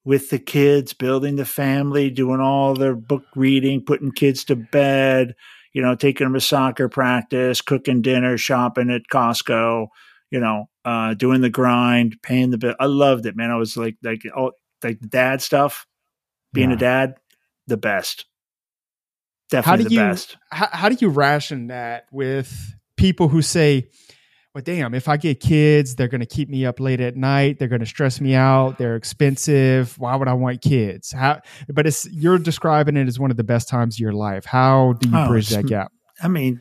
with 0.05 0.31
the 0.31 0.39
kids, 0.39 0.93
building 0.93 1.37
the 1.37 1.45
family, 1.45 2.11
doing 2.11 2.41
all 2.41 2.75
their 2.75 2.95
book 2.95 3.25
reading, 3.37 3.85
putting 3.85 4.11
kids 4.11 4.45
to 4.45 4.57
bed, 4.57 5.35
you 5.73 5.83
know, 5.83 5.95
taking 5.95 6.25
them 6.27 6.35
to 6.35 6.41
soccer 6.41 6.89
practice, 6.89 7.61
cooking 7.61 8.03
dinner, 8.03 8.37
shopping 8.37 8.91
at 8.91 9.03
Costco, 9.13 9.87
you 10.31 10.41
know, 10.41 10.69
uh, 10.85 11.15
doing 11.15 11.41
the 11.41 11.51
grind, 11.51 12.17
paying 12.23 12.51
the 12.51 12.59
bill. 12.59 12.75
I 12.81 12.87
loved 12.87 13.27
it, 13.27 13.37
man. 13.37 13.51
I 13.51 13.57
was 13.57 13.77
like, 13.77 13.97
like, 14.03 14.23
oh, 14.37 14.53
like 14.83 15.01
dad 15.01 15.41
stuff, 15.43 15.87
being 16.53 16.71
Yeah. 16.71 16.77
a 16.77 16.79
dad, 16.79 17.15
the 17.67 17.77
best. 17.77 18.27
How 19.53 19.61
Definitely 19.61 19.85
do 19.85 19.89
the 19.91 19.95
you 19.95 20.01
best. 20.01 20.37
how, 20.51 20.69
how 20.73 20.89
do 20.89 20.97
you 21.01 21.09
ration 21.11 21.67
that 21.67 22.07
with 22.11 22.75
people 22.97 23.29
who 23.29 23.43
say, 23.43 23.89
"Well, 24.55 24.63
damn, 24.63 24.95
if 24.95 25.09
I 25.09 25.17
get 25.17 25.41
kids, 25.41 25.95
they're 25.95 26.09
going 26.09 26.21
to 26.21 26.27
keep 26.27 26.49
me 26.49 26.67
up 26.67 26.79
late 26.81 27.01
at 27.01 27.17
night. 27.17 27.59
They're 27.59 27.69
going 27.69 27.81
to 27.81 27.87
stress 27.87 28.21
me 28.21 28.35
out. 28.35 28.79
They're 28.79 28.97
expensive. 28.97 29.99
Why 29.99 30.15
would 30.17 30.29
I 30.29 30.35
want 30.35 30.61
kids?" 30.63 31.13
How? 31.13 31.41
But 31.69 31.87
it's 31.87 32.07
you're 32.11 32.39
describing 32.39 32.97
it 32.97 33.09
as 33.09 33.19
one 33.19 33.31
of 33.31 33.37
the 33.37 33.45
best 33.45 33.69
times 33.69 33.97
of 33.97 34.01
your 34.01 34.13
life. 34.13 34.45
How 34.45 34.95
do 34.95 35.09
you 35.09 35.17
Oh, 35.17 35.29
bridge 35.29 35.49
that 35.51 35.67
gap? 35.67 35.93
I 36.23 36.29
mean, 36.29 36.61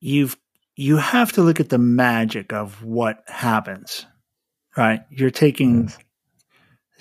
you've 0.00 0.36
you 0.76 0.96
have 0.96 1.32
to 1.32 1.42
look 1.42 1.60
at 1.60 1.68
the 1.68 1.78
magic 1.78 2.52
of 2.52 2.82
what 2.82 3.22
happens, 3.28 4.06
right? 4.76 5.02
You're 5.10 5.30
taking 5.30 5.92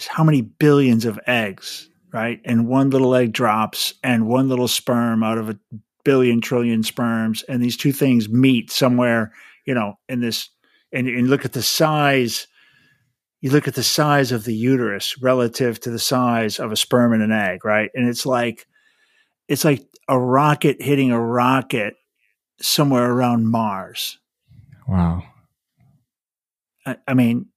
how 0.09 0.24
many 0.24 0.41
billions 0.41 1.05
of 1.05 1.20
eggs, 1.26 1.89
right? 2.11 2.39
And 2.45 2.68
one 2.68 2.89
little 2.89 3.16
egg 3.16 3.32
drops, 3.32 3.93
and 4.03 4.28
one 4.28 4.49
little 4.49 4.68
sperm 4.68 5.24
out 5.24 5.38
of 5.38 5.49
a 5.49 5.57
billion 6.03 6.41
trillion 6.41 6.84
sperms, 6.84 7.43
and 7.43 7.64
these 7.64 7.78
two 7.78 7.91
things 7.93 8.28
meet 8.30 8.70
somewhere, 8.70 9.32
you 9.66 9.74
know, 9.74 9.95
in 10.09 10.22
this, 10.22 10.49
and, 10.91 11.07
and 11.07 11.30
look 11.30 11.45
at 11.45 11.53
the 11.53 11.61
size. 11.61 12.47
You 13.41 13.51
look 13.51 13.68
at 13.68 13.76
the 13.76 13.84
size 13.84 14.32
of 14.32 14.45
the 14.45 14.55
uterus 14.55 15.22
relative 15.22 15.80
to 15.82 15.89
the 15.89 15.99
size 15.99 16.59
of 16.59 16.72
a 16.72 16.78
sperm 16.78 17.11
and 17.11 17.22
an 17.22 17.32
egg, 17.32 17.66
right? 17.66 17.89
And 17.93 18.07
it's 18.07 18.26
like, 18.26 18.68
it's 19.49 19.66
like 19.66 19.86
a 20.07 20.18
rocket 20.18 20.82
hitting 20.82 21.11
a 21.11 21.20
rocket 21.20 21.95
somewhere 22.61 23.11
around 23.11 23.51
Mars. 23.51 24.18
Wow. 24.88 25.24
I, 26.86 26.97
I 27.07 27.14
mean, 27.14 27.47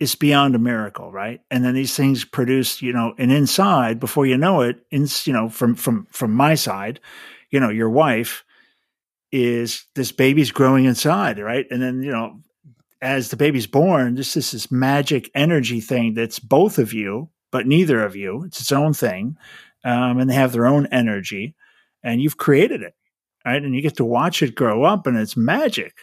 it's 0.00 0.14
beyond 0.16 0.54
a 0.54 0.58
miracle, 0.58 1.12
right? 1.12 1.40
And 1.50 1.64
then 1.64 1.74
these 1.74 1.96
things 1.96 2.24
produce, 2.24 2.82
you 2.82 2.92
know, 2.92 3.14
and 3.18 3.30
inside, 3.30 4.00
before 4.00 4.26
you 4.26 4.36
know 4.36 4.62
it, 4.62 4.80
in 4.90 5.06
you 5.24 5.32
know, 5.32 5.48
from 5.48 5.76
from 5.76 6.08
from 6.10 6.32
my 6.32 6.56
side, 6.56 6.98
you 7.50 7.60
know, 7.60 7.68
your 7.70 7.88
wife 7.88 8.44
is 9.32 9.86
this 9.94 10.12
baby's 10.12 10.52
growing 10.52 10.84
inside, 10.84 11.38
right? 11.38 11.66
And 11.70 11.82
then 11.82 12.02
you 12.02 12.12
know, 12.12 12.40
as 13.00 13.30
the 13.30 13.36
baby's 13.36 13.66
born, 13.66 14.14
this 14.14 14.36
is 14.36 14.52
this 14.52 14.70
magic 14.70 15.30
energy 15.34 15.80
thing 15.80 16.14
that's 16.14 16.38
both 16.38 16.78
of 16.78 16.92
you, 16.92 17.30
but 17.50 17.66
neither 17.66 18.04
of 18.04 18.14
you. 18.14 18.44
It's 18.44 18.60
its 18.60 18.72
own 18.72 18.92
thing, 18.92 19.36
um, 19.84 20.18
and 20.18 20.30
they 20.30 20.34
have 20.34 20.52
their 20.52 20.66
own 20.66 20.86
energy, 20.86 21.54
and 22.02 22.20
you've 22.20 22.36
created 22.36 22.82
it, 22.82 22.94
right? 23.44 23.62
And 23.62 23.74
you 23.74 23.82
get 23.82 23.96
to 23.96 24.04
watch 24.04 24.42
it 24.42 24.54
grow 24.54 24.84
up, 24.84 25.06
and 25.06 25.16
it's 25.16 25.36
magic. 25.36 25.94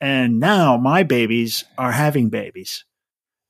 And 0.00 0.40
now 0.40 0.78
my 0.78 1.02
babies 1.02 1.64
are 1.76 1.92
having 1.92 2.30
babies 2.30 2.84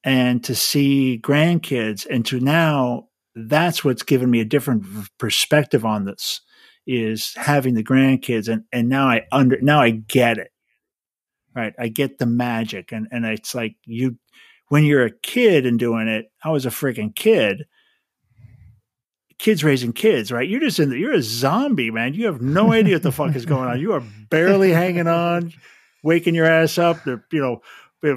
and 0.02 0.42
to 0.44 0.54
see 0.54 1.20
grandkids 1.22 2.06
and 2.08 2.24
to 2.26 2.40
now 2.40 3.08
that's 3.34 3.84
what's 3.84 4.02
given 4.02 4.30
me 4.30 4.40
a 4.40 4.44
different 4.44 4.84
perspective 5.18 5.84
on 5.84 6.04
this 6.04 6.40
is 6.86 7.34
having 7.34 7.74
the 7.74 7.84
grandkids 7.84 8.48
and 8.48 8.64
and 8.72 8.88
now 8.88 9.08
I 9.08 9.26
under 9.32 9.60
now 9.60 9.80
I 9.80 9.90
get 9.90 10.38
it. 10.38 10.50
Right? 11.54 11.74
I 11.78 11.88
get 11.88 12.18
the 12.18 12.26
magic 12.26 12.92
and 12.92 13.08
and 13.10 13.24
it's 13.24 13.54
like 13.54 13.76
you 13.84 14.16
when 14.68 14.84
you're 14.84 15.04
a 15.04 15.10
kid 15.10 15.66
and 15.66 15.78
doing 15.78 16.08
it 16.08 16.26
I 16.44 16.50
was 16.50 16.66
a 16.66 16.70
freaking 16.70 17.14
kid. 17.14 17.64
Kids 19.38 19.64
raising 19.64 19.92
kids 19.92 20.30
right? 20.30 20.48
You're 20.48 20.60
just 20.60 20.78
in 20.78 20.90
the, 20.90 20.98
you're 20.98 21.14
a 21.14 21.22
zombie 21.22 21.90
man. 21.90 22.14
You 22.14 22.26
have 22.26 22.42
no 22.42 22.72
idea 22.72 22.96
what 22.96 23.02
the 23.02 23.12
fuck 23.12 23.34
is 23.34 23.46
going 23.46 23.68
on. 23.68 23.80
You 23.80 23.92
are 23.94 24.02
barely 24.30 24.72
hanging 24.72 25.06
on 25.06 25.52
waking 26.02 26.34
your 26.34 26.46
ass 26.46 26.78
up. 26.78 27.04
They're, 27.04 27.24
you 27.32 27.40
know 27.40 27.62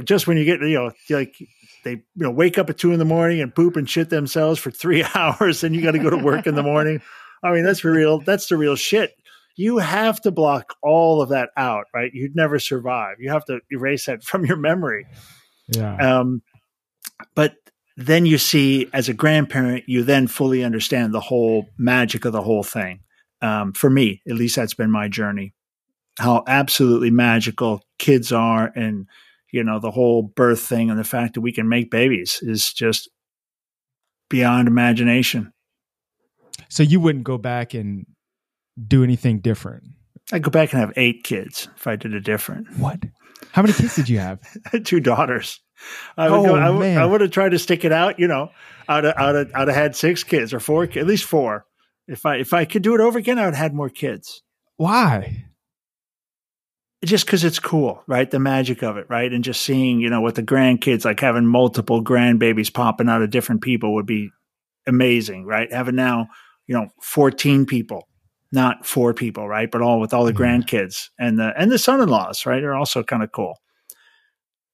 just 0.03 0.27
when 0.27 0.37
you 0.37 0.45
get 0.45 0.61
you 0.61 0.75
know 0.75 0.91
like 1.09 1.35
they 1.83 1.91
you 1.91 2.03
know 2.15 2.31
wake 2.31 2.57
up 2.57 2.69
at 2.69 2.77
two 2.77 2.91
in 2.91 2.99
the 2.99 3.05
morning 3.05 3.41
and 3.41 3.53
poop 3.53 3.75
and 3.75 3.89
shit 3.89 4.09
themselves 4.09 4.59
for 4.59 4.71
three 4.71 5.03
hours 5.15 5.63
and 5.63 5.75
you 5.75 5.81
got 5.81 5.91
to 5.91 5.99
go 5.99 6.09
to 6.09 6.17
work 6.17 6.47
in 6.47 6.55
the 6.55 6.63
morning 6.63 7.01
i 7.43 7.51
mean 7.51 7.63
that's 7.63 7.83
real 7.83 8.19
that's 8.19 8.47
the 8.47 8.57
real 8.57 8.75
shit. 8.75 9.15
You 9.55 9.77
have 9.77 10.19
to 10.21 10.31
block 10.31 10.73
all 10.81 11.21
of 11.21 11.29
that 11.29 11.49
out 11.55 11.85
right? 11.93 12.11
You'd 12.13 12.35
never 12.35 12.57
survive. 12.57 13.17
You 13.19 13.29
have 13.29 13.45
to 13.45 13.59
erase 13.71 14.07
that 14.07 14.23
from 14.29 14.45
your 14.45 14.57
memory. 14.57 15.05
Yeah. 15.67 15.95
um, 15.95 16.41
but 17.35 17.55
then 17.95 18.25
you 18.25 18.37
see 18.37 18.89
as 18.91 19.07
a 19.07 19.13
grandparent 19.13 19.87
you 19.87 20.03
then 20.03 20.27
fully 20.27 20.63
understand 20.63 21.13
the 21.13 21.21
whole 21.21 21.67
magic 21.77 22.25
of 22.25 22.33
the 22.33 22.41
whole 22.41 22.63
thing. 22.63 23.01
Um, 23.41 23.73
for 23.73 23.89
me 23.89 24.21
at 24.27 24.35
least 24.35 24.55
that's 24.55 24.73
been 24.73 24.91
my 24.91 25.07
journey. 25.07 25.53
How 26.19 26.43
absolutely 26.47 27.11
magical 27.11 27.83
kids 27.97 28.31
are 28.31 28.71
and 28.75 29.07
you 29.51 29.63
know 29.63 29.79
the 29.79 29.91
whole 29.91 30.23
birth 30.23 30.59
thing 30.59 30.89
and 30.89 30.99
the 30.99 31.03
fact 31.03 31.35
that 31.35 31.41
we 31.41 31.53
can 31.53 31.69
make 31.69 31.91
babies 31.91 32.39
is 32.41 32.73
just 32.73 33.09
beyond 34.29 34.67
imagination 34.67 35.53
so 36.73 36.83
you 36.83 36.99
wouldn't 36.99 37.23
go 37.23 37.37
back 37.37 37.73
and 37.73 38.05
do 38.87 39.03
anything 39.03 39.39
different. 39.39 39.83
i'd 40.31 40.41
go 40.41 40.49
back 40.49 40.73
and 40.73 40.79
have 40.79 40.93
eight 40.95 41.23
kids 41.23 41.67
if 41.75 41.85
i 41.85 41.95
did 41.95 42.13
it 42.13 42.21
different 42.23 42.67
What? 42.77 42.99
How 43.51 43.61
many 43.61 43.73
kids 43.73 43.95
did 43.95 44.07
you 44.09 44.19
have? 44.19 44.39
two 44.85 44.99
daughters. 45.01 45.59
I 46.17 46.29
would, 46.29 46.39
Oh, 46.39 46.43
go, 46.45 46.55
I, 46.55 46.69
would, 46.69 46.79
man. 46.79 46.97
I 46.97 47.05
would 47.05 47.19
have 47.21 47.31
tried 47.31 47.49
to 47.49 47.59
stick 47.59 47.83
it 47.83 47.91
out. 47.91 48.17
You 48.17 48.27
know, 48.27 48.49
I'd 48.87 49.03
have, 49.03 49.15
I'd 49.17 49.35
have, 49.35 49.51
I'd 49.53 49.67
have 49.67 49.75
had 49.77 49.95
six 49.97 50.23
kids 50.23 50.53
or 50.53 50.59
four, 50.61 50.83
at 50.83 51.05
least 51.05 51.25
four. 51.25 51.65
If 52.07 52.25
I 52.25 52.37
if 52.37 52.53
I 52.53 52.63
could 52.65 52.81
do 52.83 52.95
it 52.95 53.01
over 53.01 53.19
again, 53.19 53.37
I 53.37 53.45
would 53.45 53.53
have 53.53 53.61
had 53.61 53.73
more 53.75 53.89
kids. 53.89 54.41
Why? 54.77 55.45
Just 57.03 57.25
because 57.25 57.43
it's 57.43 57.59
cool, 57.59 58.01
right? 58.07 58.31
The 58.31 58.39
magic 58.39 58.81
of 58.81 58.95
it, 58.95 59.07
right? 59.09 59.31
And 59.31 59.43
just 59.43 59.61
seeing, 59.61 59.99
you 59.99 60.09
know, 60.09 60.21
what 60.21 60.35
the 60.35 60.43
grandkids 60.43 61.03
like 61.03 61.19
having 61.19 61.45
multiple 61.45 62.01
grandbabies 62.03 62.73
popping 62.73 63.09
out 63.09 63.21
of 63.21 63.29
different 63.29 63.61
people 63.61 63.93
would 63.95 64.05
be 64.05 64.29
amazing, 64.87 65.45
right? 65.45 65.71
Having 65.71 65.95
now, 65.95 66.27
you 66.67 66.75
know, 66.75 66.87
fourteen 67.01 67.65
people 67.65 68.07
not 68.55 68.85
four 68.85 69.15
people, 69.15 69.47
right? 69.49 69.71
But 69.71 69.81
all 69.81 69.99
with 69.99 70.13
all 70.13 70.25
the 70.25 70.31
Yeah. 70.31 70.37
grandkids 70.37 71.09
and 71.17 71.39
the 71.39 71.53
and 71.57 71.71
the 71.71 71.79
son-in-laws, 71.79 72.45
right? 72.45 72.63
Are 72.63 72.75
also 72.75 73.01
kind 73.01 73.23
of 73.23 73.31
cool. 73.31 73.59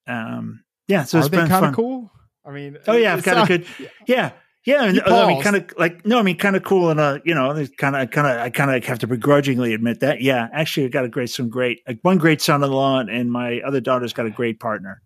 Um, 0.05 0.63
yeah, 0.87 1.03
so 1.03 1.17
Are 1.17 1.21
it's 1.21 1.29
been 1.29 1.47
kind 1.47 1.65
of 1.65 1.75
cool? 1.75 2.11
I 2.45 2.51
mean, 2.51 2.77
Oh 2.87 2.93
yeah, 2.97 3.13
I've 3.13 3.23
got 3.23 3.35
not- 3.37 3.49
a 3.49 3.57
good. 3.57 3.67
Yeah, 4.07 4.31
yeah. 4.65 4.83
and, 4.83 4.99
I 5.01 5.27
mean, 5.27 5.41
kind 5.41 5.55
of 5.55 5.71
like 5.77 6.05
no, 6.05 6.19
I 6.19 6.23
mean, 6.23 6.37
kind 6.37 6.57
of 6.57 6.63
cool, 6.63 6.89
and 6.89 6.99
uh, 6.99 7.19
you 7.23 7.33
know, 7.33 7.53
kind 7.77 7.95
of, 7.95 8.11
kind 8.11 8.27
of, 8.27 8.37
I 8.39 8.49
kind 8.49 8.69
of 8.69 8.83
have 8.85 8.99
to 8.99 9.07
begrudgingly 9.07 9.73
admit 9.73 9.99
that. 10.01 10.21
Yeah, 10.21 10.47
actually, 10.51 10.87
I 10.87 10.89
got 10.89 11.05
a 11.05 11.09
great, 11.09 11.29
some 11.29 11.47
great, 11.49 11.79
like 11.87 11.99
one 12.01 12.17
great 12.17 12.41
son-in-law, 12.41 13.05
and 13.09 13.31
my 13.31 13.61
other 13.61 13.79
daughter's 13.79 14.11
got 14.13 14.25
a 14.25 14.29
great 14.31 14.59
partner. 14.59 15.01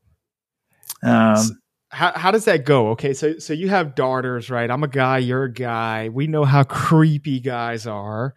Um, 1.04 1.62
how 1.94 2.12
how 2.16 2.32
does 2.32 2.46
that 2.46 2.66
go? 2.66 2.90
Okay, 2.90 3.14
so 3.14 3.38
so 3.38 3.54
you 3.54 3.70
have 3.70 3.94
daughters, 3.94 4.50
right? 4.50 4.70
I'm 4.70 4.84
a 4.84 4.88
guy, 4.88 5.20
you're 5.20 5.44
a 5.44 5.54
guy. 5.54 6.10
We 6.10 6.26
know 6.28 6.44
how 6.44 6.64
creepy 6.64 7.40
guys 7.40 7.86
are. 7.86 8.34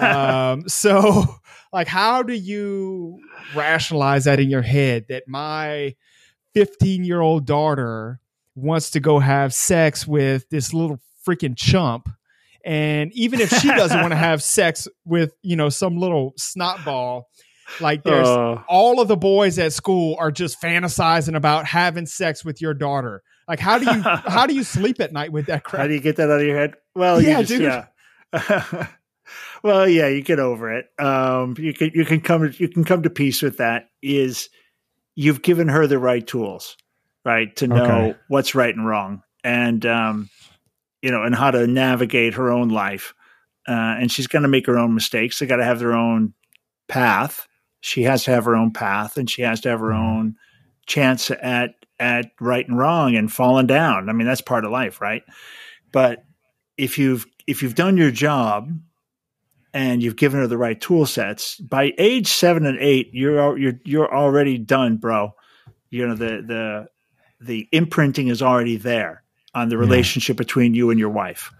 um, 0.00 0.68
so 0.68 1.24
like 1.72 1.88
how 1.88 2.22
do 2.22 2.32
you 2.32 3.20
rationalize 3.54 4.24
that 4.24 4.38
in 4.38 4.48
your 4.48 4.62
head 4.62 5.06
that 5.08 5.24
my 5.26 5.94
15 6.54 7.04
year 7.04 7.20
old 7.20 7.44
daughter 7.44 8.20
wants 8.54 8.90
to 8.90 9.00
go 9.00 9.18
have 9.18 9.52
sex 9.52 10.06
with 10.06 10.48
this 10.48 10.72
little 10.72 11.00
freaking 11.26 11.56
chump 11.56 12.08
and 12.64 13.12
even 13.12 13.40
if 13.40 13.50
she 13.50 13.68
doesn't 13.68 14.00
want 14.00 14.12
to 14.12 14.16
have 14.28 14.42
sex 14.42 14.88
with 15.04 15.34
you 15.42 15.56
know 15.56 15.68
some 15.68 15.98
little 15.98 16.32
snot 16.36 16.82
ball 16.84 17.28
like 17.80 18.02
there's 18.04 18.28
uh, 18.28 18.62
all 18.68 19.00
of 19.00 19.08
the 19.08 19.16
boys 19.16 19.58
at 19.58 19.72
school 19.72 20.16
are 20.18 20.30
just 20.30 20.60
fantasizing 20.60 21.36
about 21.36 21.66
having 21.66 22.06
sex 22.06 22.44
with 22.44 22.60
your 22.60 22.74
daughter 22.74 23.22
like 23.48 23.58
how 23.60 23.78
do 23.78 23.84
you 23.84 24.00
how 24.02 24.46
do 24.46 24.54
you 24.54 24.62
sleep 24.64 25.00
at 25.00 25.12
night 25.12 25.32
with 25.32 25.46
that 25.46 25.62
how 25.66 25.86
do 25.86 25.94
you 25.94 26.00
get 26.00 26.16
that 26.16 26.30
out 26.30 26.40
of 26.40 26.46
your 26.46 26.56
head? 26.56 26.74
Well, 26.94 27.20
Yeah, 27.20 27.40
you 27.40 27.44
just, 27.46 27.60
dude. 27.60 27.62
yeah. 27.62 28.86
well, 29.62 29.88
yeah, 29.88 30.08
you 30.08 30.22
get 30.22 30.38
over 30.38 30.72
it. 30.76 30.86
Um, 30.98 31.54
you 31.58 31.72
can 31.74 31.90
you 31.94 32.04
can 32.04 32.20
come 32.20 32.52
you 32.56 32.68
can 32.68 32.84
come 32.84 33.02
to 33.02 33.10
peace 33.10 33.42
with 33.42 33.58
that. 33.58 33.88
Is 34.02 34.48
you've 35.14 35.42
given 35.42 35.68
her 35.68 35.86
the 35.86 35.98
right 35.98 36.26
tools, 36.26 36.76
right, 37.24 37.54
to 37.56 37.66
know 37.66 37.82
Okay. 37.84 38.14
what's 38.28 38.54
right 38.54 38.74
and 38.74 38.86
wrong, 38.86 39.22
and 39.44 39.84
um, 39.86 40.30
you 41.02 41.10
know, 41.10 41.22
and 41.22 41.34
how 41.34 41.50
to 41.50 41.66
navigate 41.66 42.34
her 42.34 42.50
own 42.50 42.68
life. 42.68 43.14
Uh, 43.68 43.72
and 44.00 44.12
she's 44.12 44.28
going 44.28 44.42
to 44.42 44.48
make 44.48 44.66
her 44.66 44.78
own 44.78 44.94
mistakes. 44.94 45.38
They 45.38 45.46
got 45.46 45.56
to 45.56 45.64
have 45.64 45.80
their 45.80 45.92
own 45.94 46.34
path. 46.88 47.45
She 47.86 48.02
has 48.02 48.24
to 48.24 48.32
have 48.32 48.44
her 48.46 48.56
own 48.56 48.72
path, 48.72 49.16
and 49.16 49.30
she 49.30 49.42
has 49.42 49.60
to 49.60 49.68
have 49.68 49.78
her 49.78 49.90
Mhm. 49.92 49.98
own 49.98 50.36
chance 50.86 51.30
at 51.30 51.74
at 52.00 52.32
right 52.40 52.66
and 52.68 52.76
wrong 52.76 53.14
and 53.14 53.32
falling 53.32 53.66
down. 53.68 54.08
I 54.08 54.12
mean, 54.12 54.26
that's 54.26 54.40
part 54.40 54.64
of 54.64 54.72
life, 54.72 55.00
right? 55.00 55.22
But 55.92 56.24
if 56.76 56.98
you've 56.98 57.26
if 57.46 57.62
you've 57.62 57.76
done 57.76 57.96
your 57.96 58.10
job 58.10 58.72
and 59.72 60.02
you've 60.02 60.16
given 60.16 60.40
her 60.40 60.48
the 60.48 60.58
right 60.58 60.80
tool 60.80 61.06
sets, 61.06 61.56
by 61.60 61.92
age 61.96 62.26
seven 62.26 62.66
and 62.66 62.76
eight, 62.80 63.10
you're 63.12 63.56
you're 63.56 63.78
you're 63.84 64.12
already 64.12 64.58
done, 64.58 64.96
bro. 64.96 65.32
You 65.90 66.08
know 66.08 66.14
the 66.16 66.42
the 66.44 66.86
the 67.40 67.68
imprinting 67.70 68.26
is 68.28 68.42
already 68.42 68.76
there 68.76 69.22
on 69.54 69.68
the 69.68 69.76
Yeah. 69.76 69.80
relationship 69.82 70.36
between 70.36 70.74
you 70.74 70.90
and 70.90 70.98
your 70.98 71.10
wife, 71.10 71.52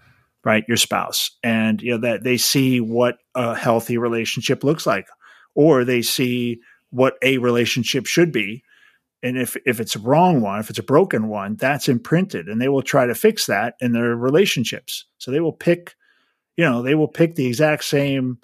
right? 0.43 0.65
Your 0.67 0.77
spouse, 0.77 1.31
and 1.41 1.81
you 1.81 1.91
know 1.91 1.99
that 1.99 2.23
they 2.25 2.35
see 2.37 2.81
what 2.81 3.17
a 3.33 3.55
healthy 3.55 3.97
relationship 3.97 4.63
looks 4.65 4.85
like, 4.85 5.07
or 5.57 5.83
they 5.83 6.01
see 6.03 6.59
what 6.91 7.15
a 7.23 7.37
relationship 7.39 8.05
should 8.05 8.31
be. 8.31 8.63
And 9.23 9.37
if, 9.37 9.57
if 9.65 9.79
it's 9.79 9.95
a 9.95 9.99
wrong 9.99 10.39
one, 10.41 10.59
if 10.59 10.69
it's 10.69 10.77
a 10.77 10.83
broken 10.83 11.27
one, 11.27 11.55
that's 11.55 11.89
imprinted 11.89 12.47
and 12.47 12.61
they 12.61 12.69
will 12.69 12.83
try 12.83 13.07
to 13.07 13.15
fix 13.15 13.47
that 13.47 13.73
in 13.81 13.91
their 13.91 14.15
relationships. 14.15 15.05
So 15.17 15.31
they 15.31 15.39
will 15.39 15.51
pick, 15.51 15.95
you 16.55 16.63
know, 16.63 16.83
they 16.83 16.93
will 16.93 17.07
pick 17.07 17.33
the 17.33 17.47
exact 17.47 17.83
same 17.85 18.37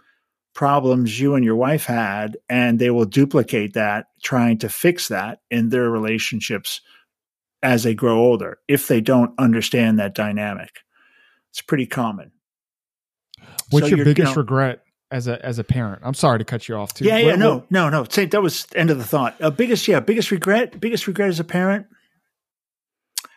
problems 0.55 1.19
you 1.19 1.35
and 1.35 1.45
your 1.45 1.55
wife 1.55 1.85
had 1.85 2.37
and 2.49 2.79
they 2.79 2.89
will 2.89 3.05
duplicate 3.05 3.73
that 3.73 4.07
trying 4.23 4.57
to 4.59 4.69
fix 4.69 5.07
that 5.09 5.39
in 5.51 5.69
their 5.69 5.89
relationships 5.91 6.81
as 7.61 7.83
they 7.83 7.93
grow 7.93 8.17
older 8.17 8.57
if 8.67 8.87
they 8.87 9.01
don't 9.01 9.33
understand 9.37 9.99
that 9.99 10.15
dynamic. 10.15 10.79
It's 11.51 11.61
pretty 11.61 11.85
common. 11.85 12.31
what's 13.69 13.85
So 13.85 13.89
your 13.89 13.97
you're- 13.99 14.09
you 14.09 14.15
biggest 14.15 14.35
know- 14.35 14.41
regret 14.41 14.82
as 15.13 15.27
a 15.27 15.43
as 15.45 15.59
a 15.59 15.63
parent 15.63 16.01
i'm 16.03 16.13
sorry 16.13 16.39
to 16.39 16.45
cut 16.45 16.67
you 16.67 16.75
off 16.75 16.93
too 16.93 17.05
Yeah, 17.05 17.17
yeah, 17.17 17.25
What- 17.31 17.39
no, 17.39 17.55
what- 17.57 17.71
no, 17.71 17.89
no. 17.89 18.03
Say 18.09 18.25
that 18.25 18.41
was 18.41 18.65
end 18.75 18.89
of 18.89 18.97
the 18.97 19.03
thought. 19.03 19.35
Uh, 19.39 19.49
biggest, 19.51 19.87
yeah, 19.87 19.99
biggest 19.99 20.31
regret. 20.31 20.79
Biggest 20.81 21.07
regret 21.07 21.29
as 21.29 21.39
a 21.39 21.43
parent. 21.43 21.85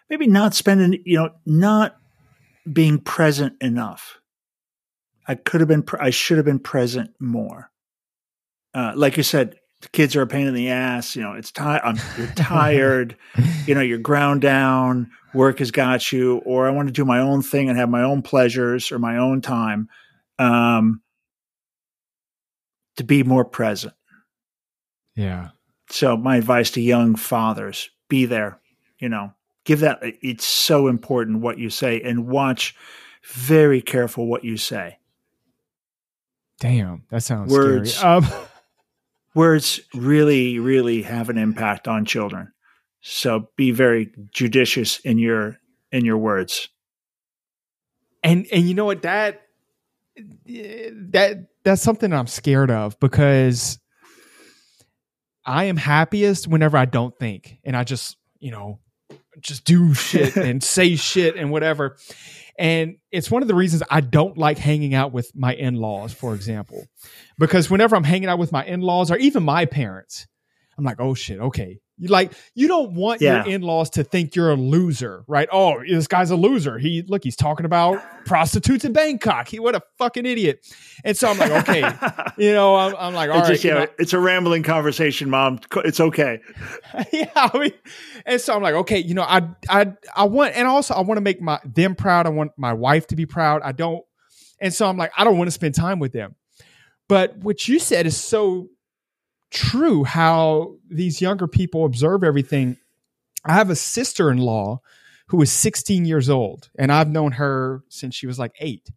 Maybe 0.09 0.27
not 0.27 0.55
spending, 0.55 1.03
you 1.05 1.17
know, 1.19 1.31
not 1.45 1.97
being 2.73 2.99
present 2.99 3.55
enough. 3.61 4.19
I 5.29 5.35
could 5.35 5.61
have 5.61 5.69
been. 5.69 5.83
Pre- 5.83 5.99
I 6.01 6.11
should 6.11 6.37
have 6.37 6.47
been 6.47 6.61
present 6.61 7.11
more. 7.21 7.71
Uh, 8.75 8.93
like 8.95 9.17
you 9.17 9.23
said, 9.25 9.57
the 9.83 9.89
kids 9.89 10.15
are 10.15 10.23
a 10.23 10.27
pain 10.27 10.47
in 10.47 10.55
the 10.55 10.69
ass. 10.71 11.17
You 11.17 11.23
know, 11.23 11.33
it's 11.33 11.51
tired. 11.51 11.83
I'm 11.85 11.97
you're 12.17 12.27
tired. 12.37 13.17
you 13.67 13.75
know, 13.75 13.81
you're 13.81 13.99
ground 13.99 14.43
down. 14.43 15.11
Work 15.35 15.59
has 15.59 15.71
got 15.73 16.13
you, 16.13 16.39
or 16.47 16.69
I 16.69 16.71
want 16.71 16.89
to 16.89 16.93
do 16.93 17.05
my 17.05 17.19
own 17.19 17.43
thing 17.43 17.69
and 17.69 17.77
have 17.79 17.89
my 17.91 18.03
own 18.03 18.23
pleasures 18.23 18.93
or 18.93 18.99
my 19.01 19.17
own 19.19 19.41
time. 19.41 19.89
Um, 20.39 21.03
to 22.97 23.05
be 23.05 23.23
more 23.23 23.45
present. 23.45 23.95
yeah 25.15 25.51
So 25.91 26.17
my 26.17 26.37
advice 26.37 26.71
to 26.73 26.81
young 26.81 27.15
fathers, 27.17 27.91
be 28.09 28.25
there, 28.27 28.61
you 28.99 29.09
know, 29.09 29.33
give 29.65 29.81
that 29.81 29.99
it's 30.03 30.45
so 30.45 30.87
important 30.89 31.41
what 31.41 31.59
you 31.59 31.71
say 31.71 32.01
and 32.01 32.27
watch 32.29 32.75
very 33.25 33.81
careful 33.83 34.27
what 34.27 34.45
you 34.45 34.57
say. 34.57 34.99
damn 36.61 37.03
that 37.11 37.23
sounds 37.23 37.53
Words. 37.53 37.95
scary 37.95 38.17
um, 38.17 38.27
Words 39.35 39.81
really 39.95 40.59
really 40.59 41.03
have 41.03 41.29
an 41.29 41.37
impact 41.37 41.87
on 41.89 42.05
children. 42.07 42.53
So 43.03 43.51
be 43.57 43.71
very 43.71 44.11
judicious 44.33 44.99
in 45.01 45.19
your 45.19 45.59
in 45.93 46.05
your 46.05 46.17
words. 46.19 46.69
and 48.23 48.47
and 48.51 48.67
you 48.67 48.75
know 48.75 48.87
what 48.87 49.03
that 49.03 49.43
that 50.47 51.47
that's 51.67 51.83
something 51.83 52.13
I'm 52.13 52.29
scared 52.29 52.71
of 52.71 52.99
because 53.01 53.81
I 55.45 55.65
am 55.65 55.77
happiest 55.77 56.47
whenever 56.47 56.77
I 56.77 56.85
don't 56.85 57.13
think 57.19 57.59
and 57.65 57.77
I 57.77 57.83
just 57.83 58.17
you 58.39 58.53
know 58.53 58.79
just 59.41 59.65
do 59.65 59.93
shit 59.93 60.37
and 60.37 60.63
say 60.63 60.95
shit 60.95 61.35
and 61.35 61.51
whatever. 61.51 61.97
And 62.57 62.99
it's 63.11 63.33
one 63.33 63.43
of 63.43 63.49
the 63.49 63.55
reasons 63.55 63.83
I 63.91 64.01
don't 64.01 64.39
like 64.39 64.59
hanging 64.59 64.95
out 64.95 65.13
with 65.13 65.33
my 65.35 65.55
in 65.55 65.75
laws, 65.75 66.15
for 66.15 66.37
example, 66.37 66.87
because 67.37 67.69
whenever 67.69 67.97
I'm 67.97 68.05
hanging 68.05 68.29
out 68.29 68.39
with 68.39 68.53
my 68.53 68.65
in 68.65 68.81
laws 68.81 69.11
or 69.11 69.17
even 69.17 69.43
my 69.43 69.67
parents, 69.67 70.29
I'm 70.79 70.85
like, 70.85 71.01
oh 71.01 71.15
shit, 71.15 71.41
okay. 71.41 71.81
You 71.99 72.09
like 72.09 72.33
you 72.55 72.69
don't 72.69 72.93
want 72.93 73.23
Yeah. 73.23 73.45
your 73.47 73.55
in-laws 73.55 73.89
to 73.91 74.05
think 74.05 74.37
you're 74.37 74.51
a 74.51 74.55
loser, 74.55 75.25
right? 75.27 75.49
Oh, 75.51 75.83
this 75.89 76.07
guy's 76.07 76.31
a 76.31 76.37
loser. 76.37 76.79
He 76.79 77.03
look, 77.09 77.25
he's 77.25 77.37
talking 77.37 77.65
about 77.65 78.03
prostitutes 78.27 78.85
in 78.85 78.93
Bangkok. 78.93 79.49
He 79.49 79.59
what 79.59 79.75
a 79.75 79.81
fucking 79.97 80.27
idiot. 80.27 80.61
And 81.05 81.17
so 81.17 81.31
I'm 81.31 81.39
like, 81.39 81.51
okay, 81.69 81.81
you 82.37 82.53
know, 82.53 82.77
I'm, 82.77 82.95
I'm 82.99 83.15
like, 83.15 83.31
all 83.31 83.39
It's 83.39 83.49
right, 83.49 83.55
just, 83.55 83.65
yeah, 83.65 83.75
know, 83.75 83.87
it's 83.99 84.13
a 84.13 84.19
rambling 84.19 84.63
conversation, 84.63 85.31
mom. 85.31 85.61
It's 85.77 85.99
okay. 86.01 86.41
yeah, 87.13 87.31
I 87.35 87.59
mean, 87.59 87.73
and 88.27 88.41
so 88.41 88.55
I'm 88.55 88.63
like, 88.63 88.75
okay, 88.75 88.99
you 88.99 89.15
know, 89.15 89.23
I 89.23 89.49
I 89.71 89.93
I 90.15 90.25
want, 90.25 90.55
and 90.55 90.69
also 90.69 90.93
I 90.93 91.01
want 91.01 91.17
to 91.17 91.23
make 91.23 91.41
my 91.41 91.59
them 91.65 91.95
proud. 91.95 92.27
I 92.27 92.31
want 92.31 92.53
my 92.59 92.75
wife 92.75 93.07
to 93.07 93.17
be 93.17 93.25
proud. 93.25 93.63
I 93.63 93.73
don't, 93.73 94.05
and 94.61 94.75
so 94.75 94.87
I'm 94.87 94.99
like, 94.99 95.13
I 95.17 95.25
don't 95.25 95.39
want 95.39 95.49
to 95.49 95.53
spend 95.53 95.75
time 95.75 95.99
with 95.99 96.13
them. 96.13 96.35
But 97.09 97.39
what 97.39 97.69
you 97.69 97.79
said 97.79 98.05
is 98.05 98.17
so 98.17 98.69
true. 99.57 100.05
How 100.05 100.77
these 100.89 101.21
younger 101.21 101.49
people 101.49 101.85
observe 101.85 102.23
everything. 102.23 102.77
I 103.45 103.55
have 103.55 103.71
a 103.71 103.77
sister 103.77 104.31
in 104.31 104.39
law 104.39 104.81
who 105.29 105.41
is 105.43 105.51
16 105.51 106.05
years 106.05 106.29
old, 106.29 106.69
and 106.79 106.93
I've 106.93 107.09
known 107.09 107.33
her 107.33 107.83
since 107.89 108.15
she 108.15 108.27
was 108.27 108.39
like 108.39 108.53
eight. 108.61 108.89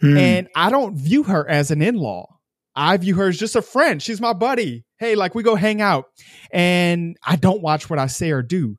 Hmm. 0.00 0.16
And 0.16 0.48
I 0.54 0.70
don't 0.70 0.96
view 0.96 1.24
her 1.24 1.48
as 1.48 1.70
an 1.70 1.82
in 1.82 1.96
law. 1.96 2.38
I 2.74 2.96
view 2.96 3.16
her 3.16 3.28
as 3.28 3.38
just 3.38 3.56
a 3.56 3.62
friend. 3.62 4.00
She's 4.00 4.20
my 4.20 4.32
buddy. 4.32 4.84
Hey, 4.98 5.14
like 5.14 5.34
we 5.34 5.42
go 5.42 5.56
hang 5.56 5.80
out. 5.80 6.06
And 6.50 7.16
I 7.22 7.36
don't 7.36 7.60
watch 7.60 7.90
what 7.90 7.98
I 7.98 8.06
say 8.06 8.30
or 8.30 8.42
do. 8.42 8.78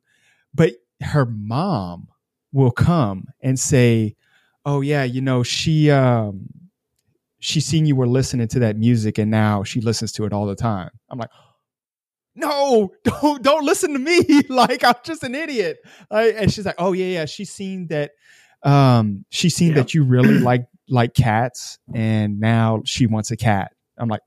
But 0.52 0.72
her 1.00 1.26
mom 1.26 2.08
will 2.52 2.70
come 2.70 3.26
and 3.40 3.58
say, 3.58 4.16
Oh 4.64 4.80
yeah, 4.80 5.04
you 5.04 5.20
know, 5.20 5.42
she 5.42 5.90
um 5.90 6.48
she 7.44 7.60
seen 7.60 7.84
you 7.84 7.94
were 7.94 8.06
listening 8.06 8.48
to 8.48 8.58
that 8.60 8.78
music 8.78 9.18
and 9.18 9.30
now 9.30 9.62
she 9.62 9.82
listens 9.82 10.12
to 10.12 10.24
it 10.24 10.32
all 10.32 10.46
the 10.46 10.54
time. 10.56 10.88
I'm 11.10 11.18
like, 11.18 11.28
no, 12.34 12.90
don't 13.04 13.42
don't 13.42 13.64
listen 13.66 13.92
to 13.92 13.98
me. 13.98 14.40
like 14.48 14.82
I'm 14.82 14.94
just 15.04 15.22
an 15.22 15.34
idiot. 15.34 15.76
I, 16.10 16.28
and 16.30 16.50
she's 16.50 16.64
like, 16.64 16.76
oh 16.78 16.92
yeah, 16.94 17.04
yeah. 17.06 17.24
She's 17.26 17.50
seen 17.50 17.88
that. 17.88 18.12
Um, 18.62 19.26
she's 19.28 19.54
seen 19.54 19.68
Yeah. 19.68 19.74
that 19.74 19.92
you 19.92 20.04
really 20.04 20.38
like 20.50 20.64
like 20.88 21.12
cats, 21.12 21.78
and 21.94 22.40
now 22.40 22.80
she 22.86 23.06
wants 23.06 23.30
a 23.30 23.36
cat. 23.36 23.72
I'm 23.98 24.08
like, 24.08 24.22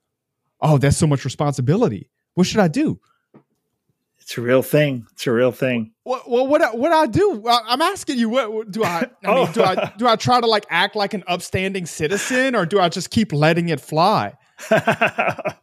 oh, 0.61 0.77
that's 0.77 0.97
so 0.97 1.07
much 1.07 1.25
responsibility. 1.25 2.11
What 2.35 2.45
should 2.45 2.59
I 2.59 2.67
do? 2.67 2.99
It's 4.27 4.37
a 4.37 4.41
real 4.41 4.61
thing. 4.61 5.07
It's 5.13 5.25
a 5.25 5.31
real 5.31 5.53
thing. 5.53 5.93
Well, 6.03 6.21
well 6.27 6.47
what 6.47 6.77
what 6.77 6.91
I 6.91 7.05
do? 7.05 7.41
I'm 7.47 7.81
asking 7.81 8.17
you. 8.17 8.27
What, 8.27 8.51
what 8.51 8.69
do 8.69 8.83
I? 8.83 9.09
I 9.23 9.33
mean, 9.35 9.51
do 9.53 9.63
I 9.63 9.93
do 9.97 10.05
I 10.05 10.17
try 10.17 10.41
to 10.41 10.47
like 10.47 10.65
act 10.69 10.97
like 10.97 11.13
an 11.13 11.23
upstanding 11.27 11.85
citizen, 11.85 12.53
or 12.53 12.65
do 12.65 12.77
I 12.77 12.89
just 12.89 13.09
keep 13.09 13.31
letting 13.31 13.69
it 13.69 13.79
fly? 13.79 14.33
I 14.69 15.53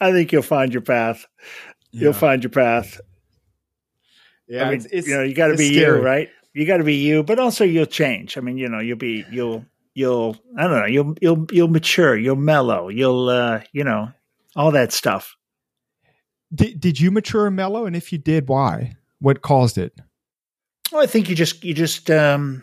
think 0.00 0.32
you'll 0.32 0.40
find 0.40 0.72
your 0.72 0.80
path. 0.80 1.26
Yeah. 1.92 2.04
You'll 2.04 2.12
find 2.14 2.42
your 2.42 2.52
path. 2.52 3.02
Yeah, 4.48 4.62
I 4.62 4.70
mean, 4.70 4.76
it's, 4.76 4.86
it's, 4.86 5.06
you 5.06 5.18
know, 5.18 5.22
you 5.22 5.34
got 5.34 5.48
to 5.48 5.56
be 5.56 5.74
scary. 5.74 5.98
you, 5.98 6.04
right? 6.04 6.30
You 6.54 6.66
got 6.66 6.78
to 6.78 6.84
be 6.84 6.94
you, 6.94 7.22
but 7.22 7.38
also 7.38 7.64
you'll 7.64 7.84
change. 7.84 8.38
I 8.38 8.40
mean, 8.40 8.56
you 8.56 8.70
know, 8.70 8.80
you'll 8.80 8.96
be 8.96 9.26
you'll 9.30 9.66
you'll 9.92 10.38
I 10.56 10.62
don't 10.62 10.80
know, 10.80 10.86
you'll 10.86 11.16
you'll 11.20 11.46
you'll 11.52 11.68
mature, 11.68 12.16
you'll 12.16 12.36
mellow, 12.36 12.88
you'll 12.88 13.28
uh, 13.28 13.60
you 13.72 13.84
know, 13.84 14.08
all 14.56 14.70
that 14.70 14.90
stuff. 14.90 15.36
Did 16.54 16.80
did 16.80 17.00
you 17.00 17.10
mature 17.10 17.46
and 17.46 17.56
mellow? 17.56 17.86
And 17.86 17.96
if 17.96 18.12
you 18.12 18.18
did, 18.18 18.48
why? 18.48 18.96
What 19.18 19.42
caused 19.42 19.78
it? 19.78 19.98
Well, 20.92 21.02
I 21.02 21.06
think 21.06 21.28
you 21.28 21.34
just 21.34 21.64
you 21.64 21.74
just 21.74 22.10
um 22.10 22.62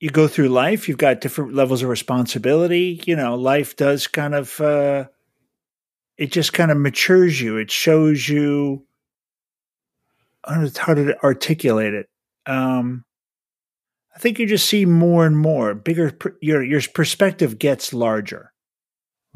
you 0.00 0.10
go 0.10 0.28
through 0.28 0.48
life, 0.48 0.88
you've 0.88 0.98
got 0.98 1.20
different 1.20 1.54
levels 1.54 1.82
of 1.82 1.88
responsibility. 1.88 3.02
You 3.04 3.16
know, 3.16 3.34
life 3.34 3.76
does 3.76 4.06
kind 4.06 4.34
of 4.34 4.60
uh 4.60 5.06
it 6.16 6.32
just 6.32 6.52
kind 6.52 6.70
of 6.70 6.76
matures 6.76 7.40
you. 7.40 7.56
It 7.56 7.70
shows 7.70 8.28
you 8.28 8.86
I 10.44 10.54
don't 10.54 10.64
know 10.64 10.82
how 10.82 10.94
to 10.94 11.22
articulate 11.22 11.94
it. 11.94 12.08
Um 12.46 13.04
I 14.14 14.20
think 14.20 14.38
you 14.38 14.46
just 14.46 14.68
see 14.68 14.84
more 14.84 15.26
and 15.26 15.36
more 15.36 15.74
bigger 15.74 16.16
your 16.40 16.62
your 16.62 16.80
perspective 16.94 17.58
gets 17.58 17.92
larger. 17.92 18.52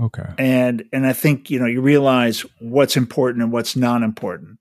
Okay. 0.03 0.29
And 0.37 0.85
and 0.93 1.07
I 1.07 1.13
think 1.13 1.51
you 1.51 1.59
know 1.59 1.67
you 1.67 1.81
realize 1.81 2.45
what's 2.59 2.97
important 2.97 3.43
and 3.43 3.53
what's 3.53 3.77
not 3.77 4.03
important. 4.03 4.59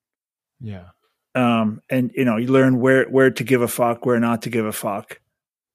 Yeah. 0.60 0.90
Um, 1.34 1.82
and 1.90 2.12
you 2.16 2.26
know 2.26 2.38
you 2.38 2.48
learn 2.48 2.80
where 2.80 3.06
where 3.06 3.32
to 3.32 3.44
give 3.44 3.62
a 3.62 3.68
fuck, 3.68 4.06
where 4.06 4.20
not 4.20 4.44
to 4.44 4.50
give 4.50 4.66
a 4.66 4.72
fuck. 4.72 5.20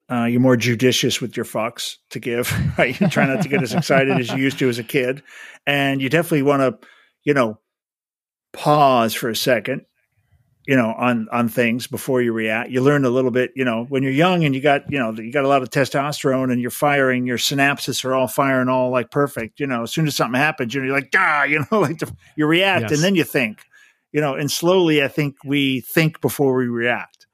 Uh, 0.08 0.24
you're 0.24 0.40
more 0.40 0.56
judicious 0.56 1.20
with 1.20 1.36
your 1.36 1.44
fucks 1.44 1.96
to 2.10 2.20
give. 2.20 2.52
Right? 2.78 2.98
You 3.00 3.08
try 3.08 3.26
not 3.26 3.42
to 3.42 3.48
get 3.48 3.62
as 3.62 3.74
excited 3.74 4.16
as 4.18 4.30
you 4.30 4.36
used 4.36 4.58
to 4.60 4.68
as 4.68 4.78
a 4.78 4.84
kid, 4.84 5.22
and 5.66 6.00
you 6.00 6.08
definitely 6.08 6.42
want 6.42 6.60
to, 6.60 6.88
you 7.24 7.34
know, 7.34 7.58
pause 8.52 9.14
for 9.14 9.30
a 9.30 9.36
second 9.36 9.86
you 10.66 10.76
know 10.76 10.92
on 10.98 11.28
on 11.30 11.48
things 11.48 11.86
before 11.86 12.20
you 12.20 12.32
react. 12.32 12.70
You 12.70 12.80
learn 12.80 13.04
a 13.04 13.10
little 13.10 13.30
bit 13.30 13.52
you 13.54 13.64
know 13.64 13.84
when 13.88 14.02
you're 14.02 14.12
young 14.12 14.44
and 14.44 14.54
you 14.54 14.60
got 14.60 14.90
you 14.90 14.98
know 14.98 15.12
you 15.12 15.32
got 15.32 15.44
a 15.44 15.48
lot 15.48 15.62
of 15.62 15.70
testosterone 15.70 16.52
and 16.52 16.60
you're 16.60 16.70
firing 16.70 17.26
your 17.26 17.38
synapses 17.38 18.04
are 18.04 18.14
all 18.14 18.28
firing 18.28 18.68
all 18.68 18.90
like 18.90 19.10
perfect 19.10 19.60
you 19.60 19.66
know. 19.66 19.84
As 19.84 19.92
soon 19.92 20.06
as 20.06 20.16
something 20.16 20.38
happens 20.38 20.74
you're 20.74 20.86
like 20.86 21.10
ah 21.16 21.42
you 21.44 21.64
know 21.70 21.80
like 21.80 21.98
the, 21.98 22.12
you 22.36 22.46
react 22.46 22.82
yes. 22.82 22.92
and 22.92 23.02
then 23.02 23.14
you 23.14 23.24
think 23.24 23.64
you 24.12 24.20
know 24.20 24.34
and 24.34 24.50
slowly 24.50 25.02
i 25.02 25.08
think 25.08 25.36
we 25.44 25.80
think 25.80 26.20
before 26.20 26.54
we 26.56 26.66
react 26.66 27.26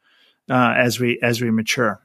uh, 0.50 0.74
as 0.76 1.00
we 1.00 1.18
as 1.22 1.40
we 1.40 1.50
mature. 1.50 2.00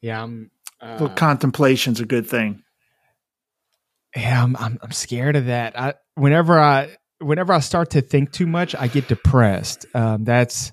Yeah 0.00 0.22
i'm 0.22 0.50
uh, 0.80 0.98
well, 1.00 1.08
contemplation's 1.10 2.00
a 2.00 2.04
good 2.04 2.26
thing. 2.26 2.62
Yeah 4.14 4.42
I'm, 4.42 4.56
I'm 4.56 4.78
i'm 4.82 4.92
scared 4.92 5.36
of 5.36 5.46
that. 5.46 5.78
I 5.78 5.94
whenever 6.16 6.58
i 6.58 6.96
whenever 7.20 7.52
I 7.52 7.60
start 7.60 7.90
to 7.90 8.00
think 8.00 8.32
too 8.32 8.46
much, 8.46 8.74
I 8.74 8.88
get 8.88 9.08
depressed. 9.08 9.86
Um, 9.94 10.24
that's 10.24 10.72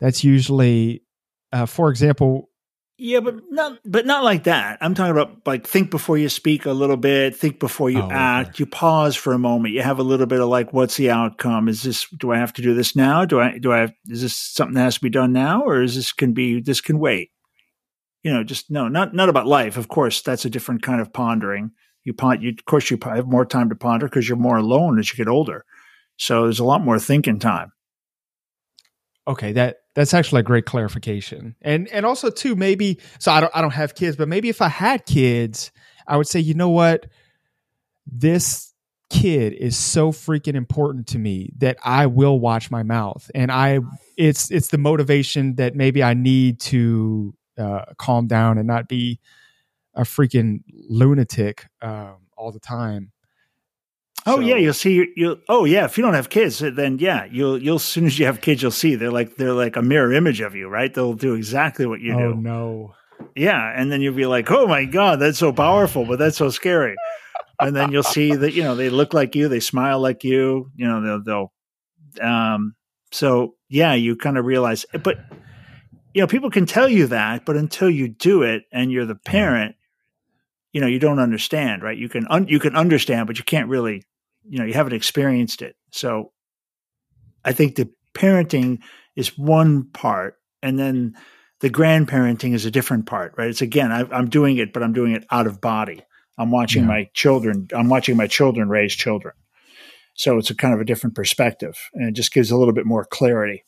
that's 0.00 0.24
usually, 0.24 1.02
uh, 1.52 1.66
for 1.66 1.90
example. 1.90 2.50
Yeah, 2.96 3.20
but 3.20 3.36
not 3.50 3.78
but 3.84 4.06
not 4.06 4.22
like 4.22 4.44
that. 4.44 4.78
I'm 4.80 4.94
talking 4.94 5.10
about 5.10 5.44
like 5.46 5.66
think 5.66 5.90
before 5.90 6.16
you 6.16 6.28
speak 6.28 6.64
a 6.64 6.72
little 6.72 6.96
bit, 6.96 7.34
think 7.34 7.58
before 7.58 7.90
you 7.90 8.00
oh, 8.00 8.10
act. 8.10 8.50
Okay. 8.50 8.56
You 8.60 8.66
pause 8.66 9.16
for 9.16 9.32
a 9.32 9.38
moment. 9.38 9.74
You 9.74 9.82
have 9.82 9.98
a 9.98 10.04
little 10.04 10.26
bit 10.26 10.40
of 10.40 10.48
like, 10.48 10.72
what's 10.72 10.96
the 10.96 11.10
outcome? 11.10 11.68
Is 11.68 11.82
this 11.82 12.06
do 12.18 12.30
I 12.32 12.38
have 12.38 12.52
to 12.54 12.62
do 12.62 12.72
this 12.72 12.94
now? 12.94 13.24
Do 13.24 13.40
I 13.40 13.58
do 13.58 13.72
I 13.72 13.80
have, 13.80 13.92
is 14.06 14.22
this 14.22 14.36
something 14.36 14.74
that 14.74 14.82
has 14.82 14.94
to 14.94 15.00
be 15.00 15.10
done 15.10 15.32
now, 15.32 15.62
or 15.62 15.82
is 15.82 15.96
this 15.96 16.12
can 16.12 16.34
be 16.34 16.60
this 16.60 16.80
can 16.80 17.00
wait? 17.00 17.30
You 18.22 18.32
know, 18.32 18.44
just 18.44 18.70
no, 18.70 18.86
not 18.86 19.12
not 19.12 19.28
about 19.28 19.48
life. 19.48 19.76
Of 19.76 19.88
course, 19.88 20.22
that's 20.22 20.44
a 20.44 20.50
different 20.50 20.82
kind 20.82 21.00
of 21.00 21.12
pondering 21.12 21.72
you 22.04 22.12
pond, 22.12 22.42
you, 22.42 22.50
of 22.50 22.64
course, 22.66 22.90
you 22.90 22.98
have 23.02 23.26
more 23.26 23.46
time 23.46 23.70
to 23.70 23.74
ponder 23.74 24.06
because 24.06 24.28
you're 24.28 24.38
more 24.38 24.58
alone 24.58 24.98
as 24.98 25.10
you 25.10 25.16
get 25.16 25.28
older. 25.28 25.64
So 26.16 26.42
there's 26.44 26.60
a 26.60 26.64
lot 26.64 26.82
more 26.82 26.98
thinking 26.98 27.38
time. 27.38 27.72
Okay, 29.26 29.52
that 29.52 29.78
that's 29.94 30.12
actually 30.12 30.40
a 30.40 30.44
great 30.44 30.66
clarification, 30.66 31.56
and 31.62 31.88
and 31.88 32.04
also 32.04 32.28
too 32.28 32.54
maybe 32.54 33.00
so 33.18 33.32
I 33.32 33.40
don't 33.40 33.52
I 33.54 33.62
don't 33.62 33.72
have 33.72 33.94
kids, 33.94 34.16
but 34.16 34.28
maybe 34.28 34.50
if 34.50 34.60
I 34.60 34.68
had 34.68 35.06
kids, 35.06 35.72
I 36.06 36.18
would 36.18 36.28
say 36.28 36.40
you 36.40 36.52
know 36.52 36.68
what, 36.68 37.06
this 38.06 38.74
kid 39.08 39.54
is 39.54 39.76
so 39.78 40.12
freaking 40.12 40.56
important 40.56 41.06
to 41.06 41.18
me 41.18 41.52
that 41.58 41.78
I 41.82 42.06
will 42.06 42.38
watch 42.38 42.70
my 42.70 42.82
mouth, 42.82 43.30
and 43.34 43.50
I 43.50 43.80
it's 44.18 44.50
it's 44.50 44.68
the 44.68 44.78
motivation 44.78 45.54
that 45.54 45.74
maybe 45.74 46.02
I 46.02 46.12
need 46.12 46.60
to 46.60 47.34
uh, 47.56 47.86
calm 47.96 48.26
down 48.26 48.58
and 48.58 48.66
not 48.66 48.88
be 48.88 49.20
a 49.94 50.02
freaking 50.02 50.60
lunatic 50.68 51.66
um, 51.82 52.16
all 52.36 52.52
the 52.52 52.60
time. 52.60 53.12
Oh 54.26 54.36
so, 54.36 54.40
yeah, 54.40 54.56
you'll 54.56 54.72
see. 54.72 55.12
You'll 55.16 55.36
oh 55.48 55.64
yeah, 55.64 55.84
if 55.84 55.98
you 55.98 56.04
don't 56.04 56.14
have 56.14 56.30
kids, 56.30 56.58
then 56.60 56.98
yeah, 56.98 57.26
you'll 57.30 57.60
you'll 57.60 57.76
as 57.76 57.84
soon 57.84 58.06
as 58.06 58.18
you 58.18 58.24
have 58.24 58.40
kids, 58.40 58.62
you'll 58.62 58.70
see 58.70 58.94
they're 58.94 59.10
like 59.10 59.36
they're 59.36 59.52
like 59.52 59.76
a 59.76 59.82
mirror 59.82 60.12
image 60.12 60.40
of 60.40 60.54
you, 60.54 60.68
right? 60.68 60.92
They'll 60.92 61.14
do 61.14 61.34
exactly 61.34 61.84
what 61.84 62.00
you 62.00 62.14
oh, 62.14 62.32
do. 62.32 62.40
no. 62.40 62.94
Yeah, 63.36 63.72
and 63.74 63.92
then 63.92 64.00
you'll 64.00 64.14
be 64.14 64.26
like, 64.26 64.50
oh 64.50 64.66
my 64.66 64.86
god, 64.86 65.20
that's 65.20 65.38
so 65.38 65.52
powerful, 65.52 66.04
but 66.06 66.18
that's 66.18 66.36
so 66.36 66.50
scary. 66.50 66.96
and 67.60 67.76
then 67.76 67.92
you'll 67.92 68.02
see 68.02 68.34
that 68.34 68.54
you 68.54 68.62
know 68.62 68.74
they 68.74 68.88
look 68.88 69.12
like 69.12 69.34
you, 69.34 69.48
they 69.48 69.60
smile 69.60 70.00
like 70.00 70.24
you, 70.24 70.70
you 70.74 70.86
know 70.86 71.02
they'll 71.02 71.22
they'll. 71.22 72.26
Um, 72.26 72.74
so 73.12 73.56
yeah, 73.68 73.94
you 73.94 74.16
kind 74.16 74.38
of 74.38 74.46
realize, 74.46 74.86
but 75.02 75.18
you 76.14 76.22
know 76.22 76.26
people 76.26 76.50
can 76.50 76.64
tell 76.64 76.88
you 76.88 77.08
that, 77.08 77.44
but 77.44 77.56
until 77.56 77.90
you 77.90 78.08
do 78.08 78.42
it 78.42 78.64
and 78.72 78.90
you're 78.90 79.06
the 79.06 79.14
parent, 79.14 79.76
you 80.74 80.80
know 80.80 80.86
you 80.86 80.98
don't 80.98 81.20
understand 81.20 81.82
right? 81.82 81.96
You 81.96 82.10
can 82.10 82.26
un- 82.28 82.48
you 82.48 82.58
can 82.58 82.76
understand 82.76 83.26
but 83.26 83.38
you 83.38 83.44
can't 83.44 83.70
really 83.70 84.04
you 84.46 84.58
know 84.58 84.66
you 84.66 84.74
haven't 84.74 84.92
experienced 84.92 85.62
it. 85.62 85.76
So 85.92 86.32
i 87.46 87.52
think 87.52 87.76
the 87.76 87.90
parenting 88.14 88.80
is 89.16 89.38
one 89.38 89.84
part 89.92 90.36
and 90.62 90.78
then 90.78 91.14
the 91.60 91.70
grandparenting 91.70 92.54
is 92.54 92.66
a 92.66 92.70
different 92.70 93.06
part 93.06 93.32
right? 93.38 93.48
It's 93.48 93.62
again 93.62 93.90
I, 93.92 94.18
am 94.18 94.28
doing 94.28 94.58
it 94.58 94.72
but 94.74 94.82
i'm 94.82 94.92
doing 94.92 95.12
it 95.12 95.24
out 95.30 95.46
of 95.46 95.60
body. 95.60 96.02
I'm 96.36 96.50
watching 96.50 96.82
yeah. 96.82 96.88
my 96.88 97.10
children 97.14 97.68
i'm 97.74 97.88
watching 97.88 98.16
my 98.16 98.26
children 98.26 98.68
raise 98.68 98.94
children. 98.94 99.34
So 100.16 100.38
it's 100.38 100.50
a 100.50 100.54
kind 100.54 100.74
of 100.74 100.80
a 100.80 100.84
different 100.84 101.14
perspective 101.14 101.78
and 101.94 102.08
it 102.08 102.12
just 102.12 102.32
gives 102.32 102.50
a 102.50 102.56
little 102.56 102.74
bit 102.74 102.86
more 102.86 103.04
clarity. 103.04 103.64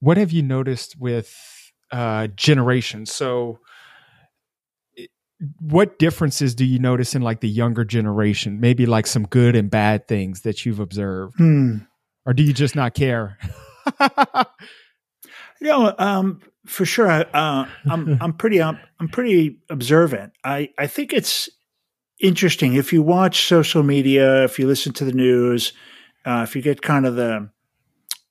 What 0.00 0.16
have 0.16 0.32
you 0.32 0.42
noticed 0.42 0.96
with 0.98 1.32
uh 1.92 2.26
generations? 2.34 3.12
So 3.12 3.60
what 5.60 5.98
differences 5.98 6.54
do 6.54 6.64
you 6.64 6.78
notice 6.78 7.14
in 7.14 7.22
like 7.22 7.40
the 7.40 7.48
younger 7.48 7.84
generation? 7.84 8.60
Maybe 8.60 8.86
like 8.86 9.06
some 9.06 9.24
good 9.24 9.54
and 9.54 9.70
bad 9.70 10.08
things 10.08 10.42
that 10.42 10.66
you've 10.66 10.80
observed, 10.80 11.36
hmm. 11.36 11.78
or 12.26 12.34
do 12.34 12.42
you 12.42 12.52
just 12.52 12.74
not 12.74 12.94
care? 12.94 13.38
you 14.00 15.68
know, 15.68 15.94
um, 15.98 16.40
for 16.66 16.84
sure. 16.84 17.08
Uh, 17.08 17.66
I'm 17.88 18.18
I'm 18.20 18.32
pretty 18.32 18.60
um, 18.60 18.78
I'm 18.98 19.08
pretty 19.08 19.60
observant. 19.70 20.32
I 20.44 20.70
I 20.78 20.86
think 20.86 21.12
it's 21.12 21.48
interesting 22.20 22.74
if 22.74 22.92
you 22.92 23.02
watch 23.02 23.46
social 23.46 23.82
media, 23.82 24.44
if 24.44 24.58
you 24.58 24.66
listen 24.66 24.92
to 24.94 25.04
the 25.04 25.12
news, 25.12 25.72
uh, 26.24 26.44
if 26.46 26.56
you 26.56 26.62
get 26.62 26.82
kind 26.82 27.06
of 27.06 27.14
the 27.14 27.50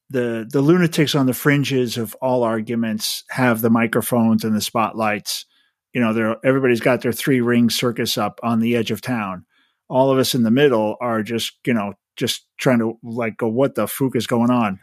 the 0.10 0.48
the 0.50 0.62
lunatics 0.62 1.16
on 1.16 1.26
the 1.26 1.34
fringes 1.34 1.98
of 1.98 2.16
all 2.16 2.44
arguments 2.44 3.24
have 3.30 3.62
the 3.62 3.70
microphones 3.70 4.44
and 4.44 4.56
the 4.56 4.62
spotlights 4.62 5.46
you 5.94 6.02
know, 6.02 6.14
they're, 6.14 6.38
everybody's 6.46 6.80
got 6.80 7.02
their 7.02 7.12
three 7.12 7.42
ring 7.42 7.70
circus 7.70 8.18
up 8.18 8.40
on 8.44 8.60
the 8.60 8.76
edge 8.76 8.92
of 8.92 9.02
town. 9.02 9.46
All 9.90 10.12
of 10.12 10.20
us 10.20 10.36
in 10.36 10.44
the 10.44 10.52
middle 10.52 10.98
are 11.00 11.24
just, 11.24 11.54
you 11.66 11.74
know, 11.74 11.94
just 12.16 12.46
trying 12.58 12.80
to 12.80 12.98
like 13.04 13.38
go, 13.38 13.48
what 13.48 13.76
the 13.76 13.88
fuck 13.88 14.16
is 14.16 14.28
going 14.28 14.50
on? 14.50 14.80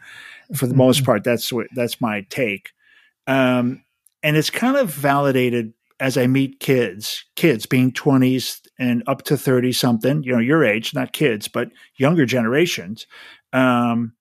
For 0.55 0.65
the 0.65 0.71
mm-hmm. 0.71 0.79
most 0.79 1.05
part, 1.05 1.23
that's 1.23 1.51
what 1.51 1.67
that's 1.75 1.99
my 1.99 2.25
take. 2.29 2.71
Um, 3.27 3.83
and 4.23 4.37
it's 4.37 4.49
kind 4.49 4.77
of 4.77 4.89
validated 4.89 5.73
as 5.99 6.17
I 6.17 6.27
meet 6.27 6.59
kids, 6.59 7.25
kids 7.35 7.65
being 7.65 7.91
twenties 7.91 8.61
and 8.77 9.03
up 9.07 9.23
to 9.23 9.37
thirty 9.37 9.71
something, 9.71 10.23
you 10.23 10.33
know, 10.33 10.39
your 10.39 10.63
age, 10.65 10.93
not 10.93 11.13
kids, 11.13 11.47
but 11.47 11.69
younger 11.97 12.25
generations. 12.25 13.07
Um, 13.53 14.13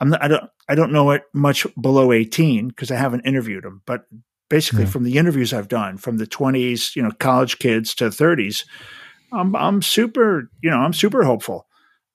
I'm 0.00 0.10
not, 0.10 0.22
I 0.22 0.28
don't 0.28 0.50
I 0.68 0.74
don't 0.74 0.92
know 0.92 1.10
it 1.10 1.24
much 1.34 1.66
below 1.80 2.12
eighteen 2.12 2.68
because 2.68 2.90
I 2.90 2.96
haven't 2.96 3.26
interviewed 3.26 3.64
them, 3.64 3.82
but 3.86 4.06
basically 4.50 4.84
yeah. 4.84 4.90
from 4.90 5.04
the 5.04 5.16
interviews 5.16 5.54
I've 5.54 5.68
done 5.68 5.96
from 5.96 6.18
the 6.18 6.26
20s, 6.26 6.94
you 6.94 7.02
know, 7.02 7.12
college 7.12 7.58
kids 7.58 7.94
to 7.94 8.06
30s, 8.06 8.66
I'm, 9.32 9.56
I'm 9.56 9.80
super, 9.80 10.50
you 10.62 10.68
know, 10.68 10.76
I'm 10.76 10.92
super 10.92 11.24
hopeful 11.24 11.66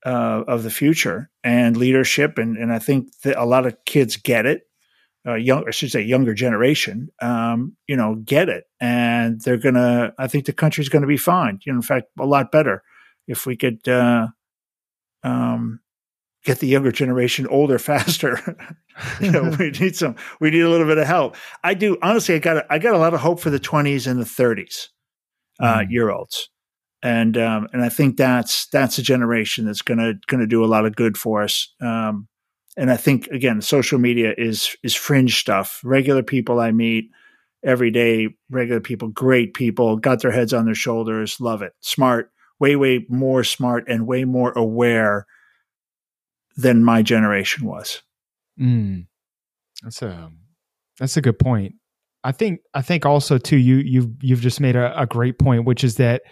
uh, 0.06 0.44
of 0.48 0.62
the 0.62 0.70
future 0.70 1.32
and 1.44 1.76
leadership. 1.76 2.38
And, 2.38 2.58
and 2.58 2.72
I 2.72 2.78
think 2.78 3.20
that 3.24 3.42
a 3.42 3.46
lot 3.46 3.66
of 3.66 3.78
kids 3.86 4.18
get 4.18 4.46
it. 4.46 4.64
Uh, 5.28 5.34
young, 5.34 5.64
I 5.68 5.72
should 5.72 5.90
say, 5.90 6.04
younger 6.04 6.36
generation, 6.36 7.10
um, 7.20 7.76
you 7.88 7.96
know, 7.96 8.14
get 8.14 8.48
it, 8.48 8.66
and 8.80 9.42
they're 9.42 9.58
gonna. 9.58 10.14
I 10.20 10.28
think 10.28 10.46
the 10.46 10.54
country's 10.54 10.88
going 10.88 11.02
to 11.02 11.08
be 11.08 11.18
fine. 11.18 11.58
You 11.66 11.74
know, 11.74 11.78
in 11.78 11.82
fact, 11.82 12.10
a 12.20 12.28
lot 12.28 12.52
better 12.52 12.84
if 13.28 13.48
we 13.48 13.58
could, 13.58 13.88
uh, 13.88 14.28
um, 15.24 15.80
get 16.46 16.60
the 16.60 16.68
younger 16.68 16.92
generation 16.92 17.48
older 17.48 17.78
faster. 17.80 18.40
you 19.20 19.32
know, 19.32 19.54
we 19.60 19.72
need 19.80 19.96
some, 19.96 20.16
we 20.40 20.52
need 20.52 20.62
a 20.62 20.70
little 20.70 20.88
bit 20.88 20.98
of 20.98 21.08
help. 21.08 21.36
I 21.64 21.74
do 21.74 21.98
honestly. 22.02 22.36
I 22.36 22.40
got, 22.40 22.58
a, 22.58 22.74
I 22.74 22.80
got 22.80 22.96
a 22.96 23.00
lot 23.00 23.14
of 23.14 23.20
hope 23.20 23.42
for 23.42 23.50
the 23.50 23.60
twenties 23.60 24.08
and 24.08 24.20
the 24.20 24.26
thirties 24.26 24.90
uh, 25.60 25.80
mm. 25.80 25.88
year 25.90 26.10
olds, 26.10 26.50
and 27.04 27.38
um, 27.38 27.68
and 27.74 27.84
I 27.84 27.90
think 27.90 28.16
that's 28.16 28.68
that's 28.68 28.98
a 28.98 29.04
generation 29.04 29.66
that's 29.66 29.82
gonna 29.82 30.14
gonna 30.28 30.48
do 30.48 30.64
a 30.64 30.68
lot 30.68 30.86
of 30.86 30.96
good 30.96 31.18
for 31.18 31.44
us. 31.44 31.74
Um, 31.82 32.28
and 32.78 32.92
I 32.92 32.98
think 32.98 33.28
again, 33.28 33.62
social 33.62 34.00
media 34.00 34.34
is 34.38 34.78
is 34.84 34.96
fringe 34.96 35.40
stuff. 35.40 35.82
Regular 35.84 36.24
people 36.24 36.60
I 36.60 36.72
meet 36.72 37.10
every 37.64 37.90
day, 37.90 38.30
regular 38.50 38.82
people, 38.82 39.08
great 39.08 39.56
people, 39.56 39.98
got 39.98 40.22
their 40.22 40.32
heads 40.32 40.54
on 40.54 40.66
their 40.66 40.76
shoulders, 40.76 41.42
love 41.42 41.62
it, 41.64 41.74
smart, 41.80 42.32
way 42.60 42.76
way 42.76 43.06
more 43.10 43.44
smart 43.44 43.86
and 43.88 44.06
way 44.06 44.24
more 44.24 44.52
aware 44.54 45.26
than 46.56 46.84
my 46.84 47.02
generation 47.02 47.66
was. 47.66 48.02
Mm. 48.60 49.08
That's 49.84 50.02
a 50.02 50.32
that's 51.00 51.18
a 51.18 51.22
good 51.22 51.40
point. 51.40 51.76
I 52.24 52.32
think 52.32 52.62
I 52.74 52.82
think 52.82 53.06
also 53.06 53.38
too 53.38 53.58
you 53.58 53.78
you've 53.78 54.10
you've 54.22 54.42
just 54.42 54.60
made 54.60 54.76
a, 54.76 55.00
a 55.00 55.06
great 55.06 55.38
point, 55.38 55.66
which 55.66 55.84
is 55.84 55.96
that 55.98 56.24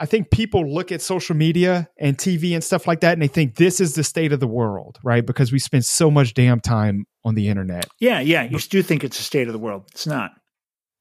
I 0.00 0.06
think 0.06 0.30
people 0.30 0.72
look 0.72 0.92
at 0.92 1.02
social 1.02 1.34
media 1.34 1.88
and 1.98 2.16
TV 2.16 2.54
and 2.54 2.62
stuff 2.62 2.86
like 2.86 3.00
that, 3.00 3.14
and 3.14 3.22
they 3.22 3.26
think 3.26 3.56
this 3.56 3.80
is 3.80 3.94
the 3.94 4.04
state 4.04 4.32
of 4.32 4.38
the 4.38 4.46
world, 4.46 4.98
right? 5.02 5.26
Because 5.26 5.50
we 5.50 5.58
spend 5.58 5.84
so 5.84 6.10
much 6.10 6.34
damn 6.34 6.60
time 6.60 7.04
on 7.24 7.34
the 7.34 7.48
internet. 7.48 7.88
Yeah, 7.98 8.20
yeah. 8.20 8.44
You 8.44 8.58
do 8.58 8.82
think 8.82 9.02
it's 9.02 9.16
the 9.18 9.24
state 9.24 9.48
of 9.48 9.52
the 9.52 9.58
world. 9.58 9.88
It's 9.90 10.06
not. 10.06 10.30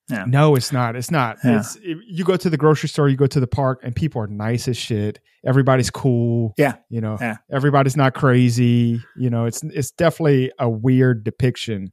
Yeah. 0.09 0.25
No, 0.25 0.55
it's 0.55 0.71
not. 0.71 0.95
It's 0.95 1.11
not. 1.11 1.37
Yeah. 1.43 1.59
It's, 1.59 1.75
it, 1.77 1.97
you 2.07 2.23
go 2.23 2.37
to 2.37 2.49
the 2.49 2.57
grocery 2.57 2.87
store, 2.87 3.09
you 3.09 3.17
go 3.17 3.27
to 3.27 3.39
the 3.39 3.47
park, 3.47 3.81
and 3.83 3.95
people 3.95 4.21
are 4.21 4.27
nice 4.27 4.67
as 4.67 4.77
shit. 4.77 5.19
Everybody's 5.45 5.89
cool. 5.89 6.53
Yeah. 6.57 6.75
You 6.89 7.01
know, 7.01 7.17
yeah. 7.19 7.37
everybody's 7.51 7.97
not 7.97 8.13
crazy. 8.13 9.01
You 9.17 9.29
know, 9.29 9.45
it's 9.45 9.63
it's 9.63 9.91
definitely 9.91 10.51
a 10.59 10.69
weird 10.69 11.23
depiction 11.23 11.91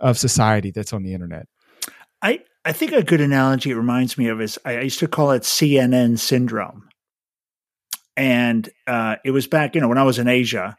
of 0.00 0.18
society 0.18 0.72
that's 0.72 0.92
on 0.92 1.04
the 1.04 1.14
internet. 1.14 1.46
I 2.20 2.40
I 2.64 2.72
think 2.72 2.92
a 2.92 3.02
good 3.02 3.20
analogy 3.20 3.70
it 3.70 3.76
reminds 3.76 4.18
me 4.18 4.28
of 4.28 4.40
is 4.40 4.58
I 4.64 4.80
used 4.80 4.98
to 5.00 5.08
call 5.08 5.30
it 5.30 5.42
CNN 5.42 6.18
syndrome. 6.18 6.88
And 8.16 8.68
uh, 8.86 9.16
it 9.24 9.30
was 9.30 9.46
back, 9.46 9.74
you 9.74 9.80
know, 9.80 9.88
when 9.88 9.98
I 9.98 10.02
was 10.02 10.18
in 10.18 10.28
Asia, 10.28 10.76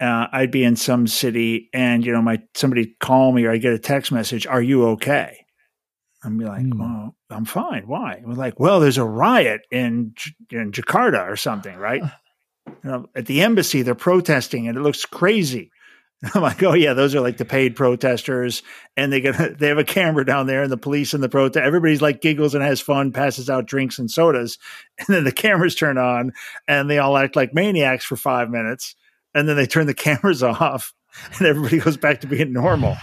uh, 0.00 0.26
I'd 0.32 0.50
be 0.50 0.64
in 0.64 0.76
some 0.76 1.06
city 1.06 1.70
and, 1.72 2.04
you 2.04 2.12
know, 2.12 2.20
my 2.20 2.42
somebody 2.54 2.94
call 3.00 3.32
me 3.32 3.44
or 3.44 3.50
I 3.50 3.56
get 3.56 3.72
a 3.72 3.78
text 3.78 4.12
message, 4.12 4.46
Are 4.46 4.62
you 4.62 4.88
okay? 4.88 5.43
I'd 6.24 6.38
be 6.38 6.44
like, 6.44 6.62
mm. 6.62 6.78
Well, 6.78 7.14
I'm 7.30 7.44
fine. 7.44 7.84
Why? 7.86 8.22
We're 8.24 8.34
like, 8.34 8.58
Well, 8.58 8.80
there's 8.80 8.98
a 8.98 9.04
riot 9.04 9.62
in 9.70 10.14
in 10.50 10.72
Jakarta 10.72 11.28
or 11.28 11.36
something, 11.36 11.76
right? 11.76 12.02
you 12.66 12.90
know, 12.90 13.06
at 13.14 13.26
the 13.26 13.42
embassy, 13.42 13.82
they're 13.82 13.94
protesting 13.94 14.68
and 14.68 14.76
it 14.76 14.80
looks 14.80 15.04
crazy. 15.04 15.70
I'm 16.34 16.42
like, 16.42 16.62
oh 16.62 16.74
yeah, 16.74 16.94
those 16.94 17.14
are 17.14 17.20
like 17.20 17.36
the 17.36 17.44
paid 17.44 17.76
protesters, 17.76 18.62
and 18.96 19.12
they 19.12 19.20
get 19.20 19.58
they 19.58 19.68
have 19.68 19.78
a 19.78 19.84
camera 19.84 20.24
down 20.24 20.46
there, 20.46 20.62
and 20.62 20.72
the 20.72 20.76
police 20.78 21.12
and 21.12 21.22
the 21.22 21.28
protest. 21.28 21.62
Everybody's 21.62 22.02
like 22.02 22.22
giggles 22.22 22.54
and 22.54 22.64
has 22.64 22.80
fun, 22.80 23.12
passes 23.12 23.50
out 23.50 23.66
drinks 23.66 23.98
and 23.98 24.10
sodas, 24.10 24.58
and 24.98 25.08
then 25.08 25.24
the 25.24 25.32
cameras 25.32 25.74
turn 25.74 25.98
on, 25.98 26.32
and 26.66 26.88
they 26.88 26.98
all 26.98 27.16
act 27.16 27.36
like 27.36 27.54
maniacs 27.54 28.04
for 28.04 28.16
five 28.16 28.48
minutes, 28.50 28.94
and 29.34 29.48
then 29.48 29.56
they 29.56 29.66
turn 29.66 29.86
the 29.86 29.94
cameras 29.94 30.42
off, 30.42 30.94
and 31.38 31.46
everybody 31.46 31.78
goes 31.78 31.96
back 31.96 32.20
to 32.20 32.26
being 32.26 32.52
normal. 32.52 32.96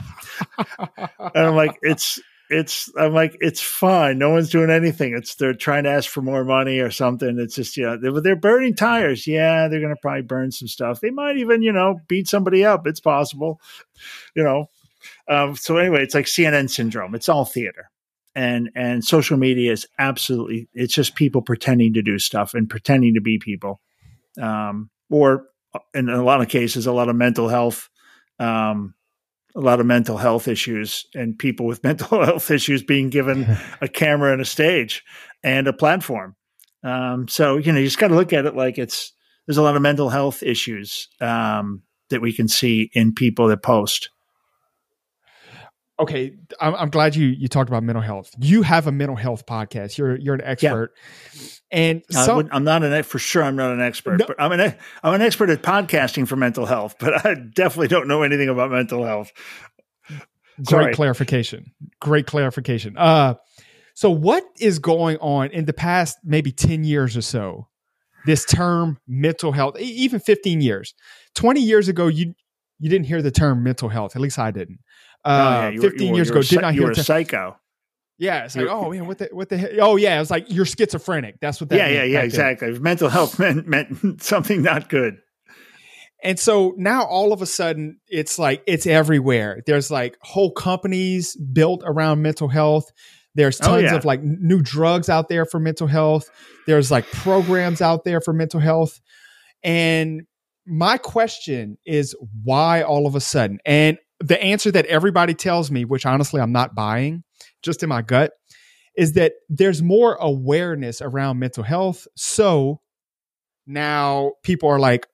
and 0.97 1.07
I'm 1.35 1.55
like, 1.55 1.77
it's 1.81 2.19
it's 2.51 2.91
I'm 2.97 3.13
like 3.13 3.37
it's 3.39 3.61
fine. 3.61 4.17
No 4.17 4.31
one's 4.31 4.49
doing 4.49 4.69
anything. 4.69 5.15
It's 5.15 5.35
they're 5.35 5.53
trying 5.53 5.85
to 5.85 5.89
ask 5.89 6.09
for 6.09 6.21
more 6.21 6.43
money 6.43 6.79
or 6.79 6.91
something. 6.91 7.39
It's 7.39 7.55
just 7.55 7.77
yeah, 7.77 7.95
they're, 7.99 8.19
they're 8.19 8.35
burning 8.35 8.75
tires. 8.75 9.25
Yeah, 9.25 9.69
they're 9.69 9.79
gonna 9.79 9.95
probably 10.01 10.23
burn 10.23 10.51
some 10.51 10.67
stuff. 10.67 10.99
They 10.99 11.11
might 11.11 11.37
even 11.37 11.61
you 11.61 11.71
know 11.71 11.99
beat 12.09 12.27
somebody 12.27 12.65
up. 12.65 12.85
It's 12.85 12.99
possible, 12.99 13.61
you 14.35 14.43
know. 14.43 14.65
Um, 15.29 15.55
so 15.55 15.77
anyway, 15.77 16.03
it's 16.03 16.13
like 16.13 16.25
CNN 16.25 16.69
syndrome. 16.69 17.15
It's 17.15 17.29
all 17.29 17.45
theater, 17.45 17.89
and 18.35 18.69
and 18.75 19.03
social 19.03 19.37
media 19.37 19.71
is 19.71 19.87
absolutely. 19.97 20.67
It's 20.73 20.93
just 20.93 21.15
people 21.15 21.41
pretending 21.41 21.93
to 21.93 22.01
do 22.01 22.19
stuff 22.19 22.53
and 22.53 22.69
pretending 22.69 23.13
to 23.13 23.21
be 23.21 23.39
people, 23.39 23.79
um, 24.41 24.89
or 25.09 25.45
in 25.93 26.09
a 26.09 26.23
lot 26.23 26.41
of 26.41 26.49
cases, 26.49 26.85
a 26.85 26.91
lot 26.91 27.07
of 27.07 27.15
mental 27.15 27.47
health. 27.47 27.89
Um, 28.39 28.93
a 29.55 29.59
lot 29.59 29.79
of 29.79 29.85
mental 29.85 30.17
health 30.17 30.47
issues 30.47 31.05
and 31.15 31.37
people 31.37 31.65
with 31.65 31.83
mental 31.85 32.23
health 32.23 32.51
issues 32.51 32.83
being 32.83 33.09
given 33.09 33.57
a 33.81 33.87
camera 33.87 34.31
and 34.31 34.41
a 34.41 34.45
stage 34.45 35.03
and 35.43 35.67
a 35.67 35.73
platform. 35.73 36.35
Um, 36.83 37.27
so 37.27 37.57
you 37.57 37.71
know, 37.71 37.79
you 37.79 37.85
just 37.85 37.99
got 37.99 38.09
to 38.09 38.15
look 38.15 38.33
at 38.33 38.45
it 38.45 38.55
like 38.55 38.77
it's 38.77 39.13
there's 39.45 39.57
a 39.57 39.61
lot 39.61 39.75
of 39.75 39.81
mental 39.81 40.09
health 40.09 40.43
issues 40.43 41.07
um, 41.19 41.83
that 42.09 42.21
we 42.21 42.33
can 42.33 42.47
see 42.47 42.89
in 42.93 43.13
people 43.13 43.47
that 43.47 43.63
post. 43.63 44.09
Okay, 46.01 46.33
I'm, 46.59 46.73
I'm, 46.75 46.89
glad 46.89 47.15
you 47.15 47.27
you 47.27 47.47
talked 47.47 47.69
about 47.69 47.83
mental 47.83 48.01
health. 48.01 48.31
You 48.39 48.63
have 48.63 48.87
a 48.87 48.91
mental 48.91 49.15
health 49.15 49.45
podcast. 49.45 49.99
You're 49.99 50.17
you're 50.17 50.33
an 50.33 50.41
expert, 50.41 50.93
yeah. 51.33 51.41
and 51.71 52.03
so, 52.09 52.41
I'm 52.51 52.63
not 52.63 52.83
an 52.83 53.03
for 53.03 53.19
sure. 53.19 53.43
I'm 53.43 53.55
not 53.55 53.71
an 53.71 53.81
expert, 53.81 54.17
no, 54.17 54.25
but 54.25 54.41
I'm 54.41 54.51
an 54.51 54.75
I'm 55.03 55.13
an 55.13 55.21
expert 55.21 55.51
at 55.51 55.61
podcasting 55.61 56.27
for 56.27 56.35
mental 56.35 56.65
health. 56.65 56.95
But 56.99 57.23
I 57.25 57.35
definitely 57.35 57.89
don't 57.89 58.07
know 58.07 58.23
anything 58.23 58.49
about 58.49 58.71
mental 58.71 59.05
health. 59.05 59.31
Sorry. 60.63 60.85
Great 60.85 60.95
clarification. 60.95 61.71
Great 61.99 62.25
clarification. 62.25 62.97
Uh, 62.97 63.35
so 63.93 64.09
what 64.09 64.43
is 64.59 64.79
going 64.79 65.17
on 65.17 65.49
in 65.51 65.65
the 65.65 65.73
past 65.73 66.17
maybe 66.23 66.51
10 66.51 66.83
years 66.83 67.15
or 67.15 67.21
so? 67.21 67.67
This 68.25 68.45
term 68.45 68.99
mental 69.07 69.51
health, 69.51 69.79
even 69.79 70.19
15 70.19 70.61
years. 70.61 70.93
20 71.35 71.61
years 71.61 71.87
ago, 71.87 72.07
you 72.07 72.35
you 72.81 72.89
didn't 72.89 73.05
hear 73.05 73.21
the 73.21 73.31
term 73.31 73.63
mental 73.63 73.87
health. 73.87 74.15
At 74.15 74.21
least 74.21 74.39
I 74.39 74.51
didn't. 74.51 74.79
Uh, 75.23 75.61
oh, 75.65 75.69
yeah, 75.69 75.81
15 75.81 76.09
were, 76.09 76.15
years 76.17 76.29
ago, 76.31 76.41
did 76.41 76.61
not 76.61 76.73
hear 76.73 76.89
a 76.89 76.95
psycho. 76.95 77.55
Yeah, 78.17 78.45
it's 78.45 78.55
like, 78.55 78.67
oh 78.67 78.91
man, 78.91 79.07
what 79.07 79.19
the 79.19 79.29
what 79.31 79.49
the 79.49 79.57
hell? 79.57 79.69
Oh 79.79 79.95
yeah, 79.95 80.15
it 80.15 80.19
was 80.19 80.29
like 80.29 80.45
you're 80.49 80.65
schizophrenic. 80.65 81.39
That's 81.41 81.61
what 81.61 81.69
that. 81.69 81.77
Yeah, 81.77 81.87
yeah, 81.87 82.03
yeah, 82.03 82.21
exactly. 82.21 82.77
Mental 82.77 83.09
health 83.09 83.39
meant 83.39 83.67
meant 83.67 84.21
something 84.21 84.61
not 84.61 84.89
good. 84.89 85.17
And 86.23 86.39
so 86.39 86.75
now 86.77 87.03
all 87.03 87.33
of 87.33 87.41
a 87.41 87.47
sudden 87.47 87.99
it's 88.07 88.37
like 88.37 88.63
it's 88.67 88.85
everywhere. 88.85 89.61
There's 89.65 89.89
like 89.89 90.17
whole 90.21 90.51
companies 90.51 91.35
built 91.35 91.81
around 91.83 92.21
mental 92.21 92.47
health. 92.47 92.91
There's 93.33 93.59
oh, 93.61 93.65
tons 93.65 93.83
oh, 93.83 93.85
yeah. 93.85 93.95
of 93.95 94.05
like 94.05 94.21
new 94.21 94.61
drugs 94.61 95.09
out 95.09 95.29
there 95.29 95.45
for 95.45 95.59
mental 95.59 95.87
health. 95.87 96.29
There's 96.67 96.91
like 96.91 97.09
programs 97.11 97.81
out 97.81 98.03
there 98.03 98.21
for 98.21 98.33
mental 98.33 98.59
health. 98.59 98.99
And 99.63 100.23
my 100.65 100.97
question 100.97 101.77
is 101.85 102.15
why 102.43 102.81
all 102.81 103.07
of 103.07 103.15
a 103.15 103.19
sudden? 103.19 103.59
And 103.65 103.97
the 104.19 104.41
answer 104.41 104.71
that 104.71 104.85
everybody 104.85 105.33
tells 105.33 105.71
me, 105.71 105.85
which 105.85 106.05
honestly 106.05 106.41
I'm 106.41 106.51
not 106.51 106.75
buying, 106.75 107.23
just 107.63 107.81
in 107.83 107.89
my 107.89 108.01
gut, 108.01 108.31
is 108.95 109.13
that 109.13 109.33
there's 109.49 109.81
more 109.81 110.15
awareness 110.15 111.01
around 111.01 111.39
mental 111.39 111.63
health. 111.63 112.07
So 112.15 112.81
now 113.65 114.33
people 114.43 114.69
are 114.69 114.79
like 114.79 115.07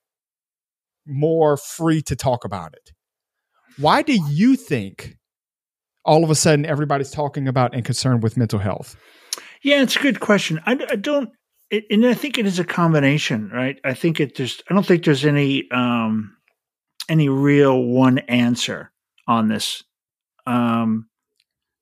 more 1.06 1.56
free 1.56 2.02
to 2.02 2.16
talk 2.16 2.44
about 2.44 2.74
it. 2.74 2.92
Why 3.78 4.02
do 4.02 4.18
you 4.28 4.56
think 4.56 5.16
all 6.04 6.24
of 6.24 6.30
a 6.30 6.34
sudden 6.34 6.66
everybody's 6.66 7.10
talking 7.10 7.48
about 7.48 7.74
and 7.74 7.84
concerned 7.84 8.22
with 8.22 8.36
mental 8.36 8.58
health? 8.58 8.96
Yeah, 9.62 9.82
it's 9.82 9.96
a 9.96 10.00
good 10.00 10.20
question. 10.20 10.60
I, 10.66 10.72
I 10.90 10.96
don't, 10.96 11.30
it, 11.70 11.84
and 11.90 12.06
I 12.06 12.14
think 12.14 12.38
it 12.38 12.46
is 12.46 12.58
a 12.58 12.64
combination, 12.64 13.50
right? 13.50 13.78
I 13.84 13.94
think 13.94 14.20
it 14.20 14.34
just, 14.34 14.62
I 14.70 14.74
don't 14.74 14.86
think 14.86 15.04
there's 15.04 15.24
any, 15.24 15.70
um, 15.70 16.36
any 17.08 17.28
real 17.28 17.82
one 17.82 18.18
answer 18.18 18.92
on 19.26 19.48
this. 19.48 19.84
Um, 20.46 21.08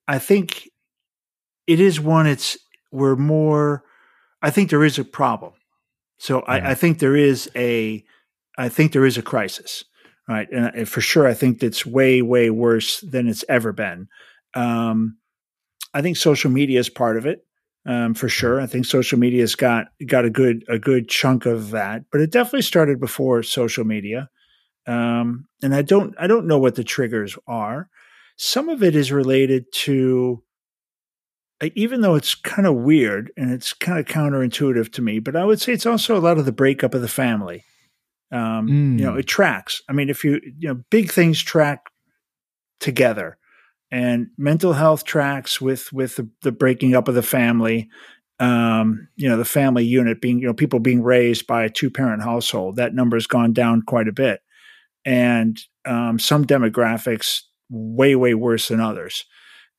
I 0.09 0.19
think 0.19 0.69
it 1.67 1.81
is 1.81 2.01
one. 2.01 2.27
It's 2.27 2.59
we're 2.93 3.17
more. 3.17 3.85
I 4.43 4.51
think 4.51 4.71
there 4.71 4.85
is 4.85 4.99
a 4.99 5.05
problem. 5.05 5.53
So 6.19 6.39
yeah. 6.39 6.53
I, 6.53 6.71
I, 6.71 6.75
think 6.75 6.99
there 6.99 7.17
is 7.17 7.51
a. 7.57 8.05
I 8.59 8.69
think 8.69 8.93
there 8.93 9.07
is 9.07 9.19
a 9.19 9.23
crisis, 9.23 9.85
right? 10.29 10.49
And, 10.51 10.89
for 10.89 11.01
sure, 11.01 11.27
I 11.27 11.35
think 11.35 11.61
that's 11.61 11.85
way 11.85 12.23
way 12.23 12.51
worse 12.51 13.01
than 13.01 13.29
it's 13.29 13.45
ever 13.49 13.73
been. 13.73 14.09
Um, 14.55 15.19
I 15.93 16.03
think 16.03 16.17
social 16.17 16.51
media 16.51 16.81
is 16.81 16.89
part 16.89 17.17
of 17.17 17.27
it. 17.27 17.46
Um, 17.87 18.15
for 18.15 18.29
sure. 18.29 18.61
I 18.61 18.67
think 18.67 18.85
social 18.85 19.17
media 19.17 19.43
has 19.43 19.55
got 19.55 19.87
got 20.05 20.25
a 20.25 20.31
good 20.31 20.65
a 20.69 20.77
good 20.77 21.09
chunk 21.09 21.47
of 21.47 21.71
that, 21.71 22.03
but 22.11 22.21
it 22.21 22.33
definitely 22.33 22.63
started 22.63 22.99
before 22.99 23.45
social 23.45 23.85
media. 23.85 24.29
Um, 24.89 25.47
and 25.63 25.73
I 25.73 25.83
don't 25.83 26.15
I 26.19 26.27
don't 26.27 26.49
know 26.49 26.59
what 26.59 26.75
the 26.75 26.83
triggers 26.83 27.39
are. 27.47 27.89
Some 28.37 28.69
of 28.69 28.83
it 28.83 28.97
is 28.97 29.13
related 29.13 29.73
to 29.73 30.43
even 31.75 32.01
though 32.01 32.17
it's 32.17 32.35
kind 32.35 32.67
of 32.67 32.75
weird 32.75 33.33
and 33.37 33.51
it's 33.53 33.73
kind 33.73 33.99
of 33.99 34.05
counterintuitive 34.07 34.93
to 34.93 35.03
me, 35.03 35.21
but 35.21 35.37
I 35.37 35.45
would 35.45 35.61
say 35.61 35.73
it's 35.73 35.87
also 35.87 36.17
a 36.17 36.21
lot 36.21 36.39
of 36.39 36.45
the 36.45 36.53
breakup 36.53 36.93
of 36.93 37.01
the 37.01 37.09
family. 37.09 37.65
Um, 38.31 38.69
mm. 38.69 38.99
You 38.99 39.05
know, 39.07 39.13
mm. 39.13 39.21
it 39.21 39.27
tracks. 39.27 39.81
I 39.89 39.93
mean, 39.93 40.11
if 40.11 40.25
you 40.25 40.41
you 40.59 40.69
know, 40.69 40.83
big 40.91 41.13
things 41.13 41.41
track 41.41 41.87
together, 42.81 43.39
and 43.97 44.29
mental 44.37 44.75
health 44.75 45.05
tracks 45.05 45.59
with 45.59 45.91
with 45.91 46.17
the, 46.17 46.29
the 46.43 46.53
breaking 46.53 46.95
up 46.95 47.09
of 47.09 47.15
the 47.15 47.23
family, 47.23 47.89
um, 48.39 49.09
you 49.17 49.27
know, 49.27 49.39
the 49.39 49.45
family 49.47 49.87
unit 49.87 50.21
being, 50.21 50.39
you 50.39 50.47
know, 50.47 50.53
people 50.53 50.81
being 50.81 51.03
raised 51.03 51.47
by 51.47 51.65
a 51.65 51.71
two 51.71 51.89
parent 51.89 52.23
household, 52.23 52.77
that 52.77 52.95
number 52.95 53.17
has 53.17 53.27
gone 53.27 53.55
down 53.55 53.81
quite 53.81 54.07
a 54.07 54.13
bit. 54.13 54.41
And 55.07 55.59
um, 55.87 56.19
some 56.19 56.45
demographics 56.45 57.41
way, 57.71 58.15
way 58.15 58.35
worse 58.35 58.69
than 58.69 58.81
others. 58.81 59.25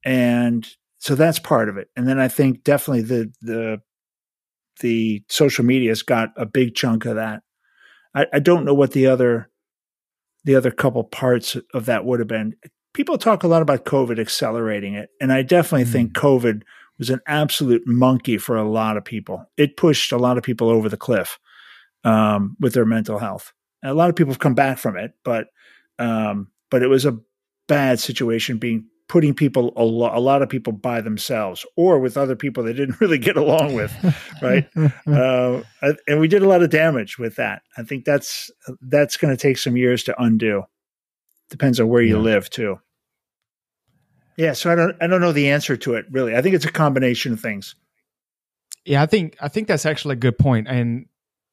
And 0.03 0.67
so 0.97 1.13
that's 1.13 1.37
part 1.37 1.69
of 1.69 1.77
it. 1.77 1.89
And 1.95 2.07
then 2.07 2.19
I 2.19 2.27
think 2.27 2.63
definitely 2.63 3.03
the, 3.03 3.31
the, 3.41 3.81
the 4.79 5.23
social 5.29 5.63
media 5.63 5.91
has 5.91 6.01
got 6.01 6.29
a 6.37 6.47
big 6.47 6.73
chunk 6.73 7.05
of 7.05 7.17
that. 7.17 7.43
I, 8.15 8.25
I 8.33 8.39
don't 8.39 8.65
know 8.65 8.73
what 8.73 8.93
the 8.93 9.05
other, 9.05 9.51
the 10.43 10.55
other 10.55 10.71
couple 10.71 11.03
parts 11.03 11.55
of 11.71 11.85
that 11.85 12.03
would 12.03 12.19
have 12.19 12.27
been. 12.27 12.55
People 12.97 13.19
talk 13.19 13.43
a 13.43 13.47
lot 13.47 13.61
about 13.61 13.85
COVID 13.85 14.17
accelerating 14.17 14.95
it. 14.95 15.11
And 15.21 15.31
I 15.31 15.43
definitely 15.43 15.85
mm. 15.85 15.91
think 15.91 16.13
COVID 16.13 16.63
was 16.97 17.11
an 17.11 17.19
absolute 17.27 17.83
monkey 17.85 18.39
for 18.39 18.57
a 18.57 18.67
lot 18.67 18.97
of 18.97 19.05
people. 19.05 19.45
It 19.55 19.77
pushed 19.77 20.11
a 20.11 20.17
lot 20.17 20.35
of 20.35 20.43
people 20.43 20.67
over 20.67 20.89
the 20.89 20.97
cliff 20.97 21.37
um, 22.03 22.57
with 22.59 22.73
their 22.73 22.85
mental 22.85 23.19
health. 23.19 23.53
And 23.83 23.91
a 23.91 23.93
lot 23.93 24.09
of 24.09 24.15
people 24.15 24.33
have 24.33 24.39
come 24.39 24.55
back 24.55 24.79
from 24.79 24.97
it, 24.97 25.11
but 25.23 25.49
um, 25.99 26.47
but 26.71 26.81
it 26.81 26.87
was 26.87 27.05
a 27.05 27.19
bad 27.67 27.99
situation 27.99 28.57
being 28.57 28.87
putting 29.07 29.35
people 29.35 29.73
a, 29.75 29.83
lo- 29.83 30.11
a, 30.11 30.19
lot 30.19 30.41
of 30.41 30.49
people 30.49 30.73
by 30.73 30.99
themselves 30.99 31.67
or 31.75 31.99
with 31.99 32.17
other 32.17 32.35
people 32.35 32.63
they 32.63 32.73
didn't 32.73 32.99
really 33.01 33.19
get 33.19 33.37
along 33.37 33.75
with 33.75 33.93
right 34.41 34.67
uh, 35.07 35.61
and 36.07 36.19
we 36.19 36.27
did 36.27 36.41
a 36.41 36.47
lot 36.47 36.61
of 36.61 36.69
damage 36.69 37.17
with 37.17 37.35
that 37.37 37.61
i 37.77 37.83
think 37.83 38.05
that's 38.05 38.51
that's 38.81 39.17
going 39.17 39.35
to 39.35 39.41
take 39.41 39.57
some 39.57 39.77
years 39.77 40.03
to 40.03 40.21
undo 40.21 40.61
depends 41.49 41.79
on 41.79 41.87
where 41.87 42.01
you 42.01 42.19
live 42.19 42.49
too 42.49 42.77
yeah, 44.37 44.53
so 44.53 44.71
I 44.71 44.75
don't 44.75 44.95
I 45.01 45.07
don't 45.07 45.19
know 45.19 45.31
the 45.31 45.49
answer 45.49 45.75
to 45.77 45.95
it 45.95 46.05
really. 46.11 46.35
I 46.35 46.41
think 46.41 46.55
it's 46.55 46.65
a 46.65 46.71
combination 46.71 47.33
of 47.33 47.39
things. 47.39 47.75
Yeah, 48.85 49.01
I 49.01 49.07
think 49.07 49.35
I 49.41 49.47
think 49.47 49.67
that's 49.67 49.85
actually 49.85 50.13
a 50.13 50.17
good 50.17 50.37
point, 50.37 50.67
and 50.67 51.07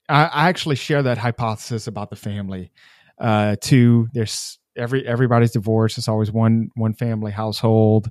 I, 0.09 0.25
I 0.27 0.49
actually 0.49 0.77
share 0.77 1.03
that 1.03 1.19
hypothesis 1.19 1.87
about 1.87 2.11
the 2.11 2.17
family. 2.17 2.71
Uh, 3.19 3.57
too, 3.61 4.09
there's 4.13 4.59
every 4.77 5.07
everybody's 5.07 5.53
divorced. 5.53 5.97
It's 5.97 6.09
always 6.09 6.31
one 6.31 6.69
one 6.75 6.93
family 6.93 7.33
household. 7.33 8.11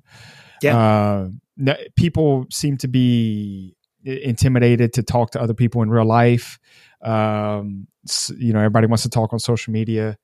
Yeah, 0.64 0.78
uh, 0.78 1.76
people 1.96 2.48
seem 2.52 2.78
to 2.78 2.88
be 2.88 3.76
intimidated 4.04 4.94
to 4.94 5.04
talk 5.04 5.32
to 5.32 5.42
other 5.42 5.54
people 5.54 5.84
in 5.84 5.90
real 5.90 6.06
life. 6.06 6.60
Um, 7.04 7.88
you 8.38 8.54
know, 8.54 8.60
everybody 8.60 8.88
wants 8.88 9.04
to 9.04 9.10
talk 9.10 9.34
on 9.34 9.40
social 9.40 9.72
media 9.72 10.18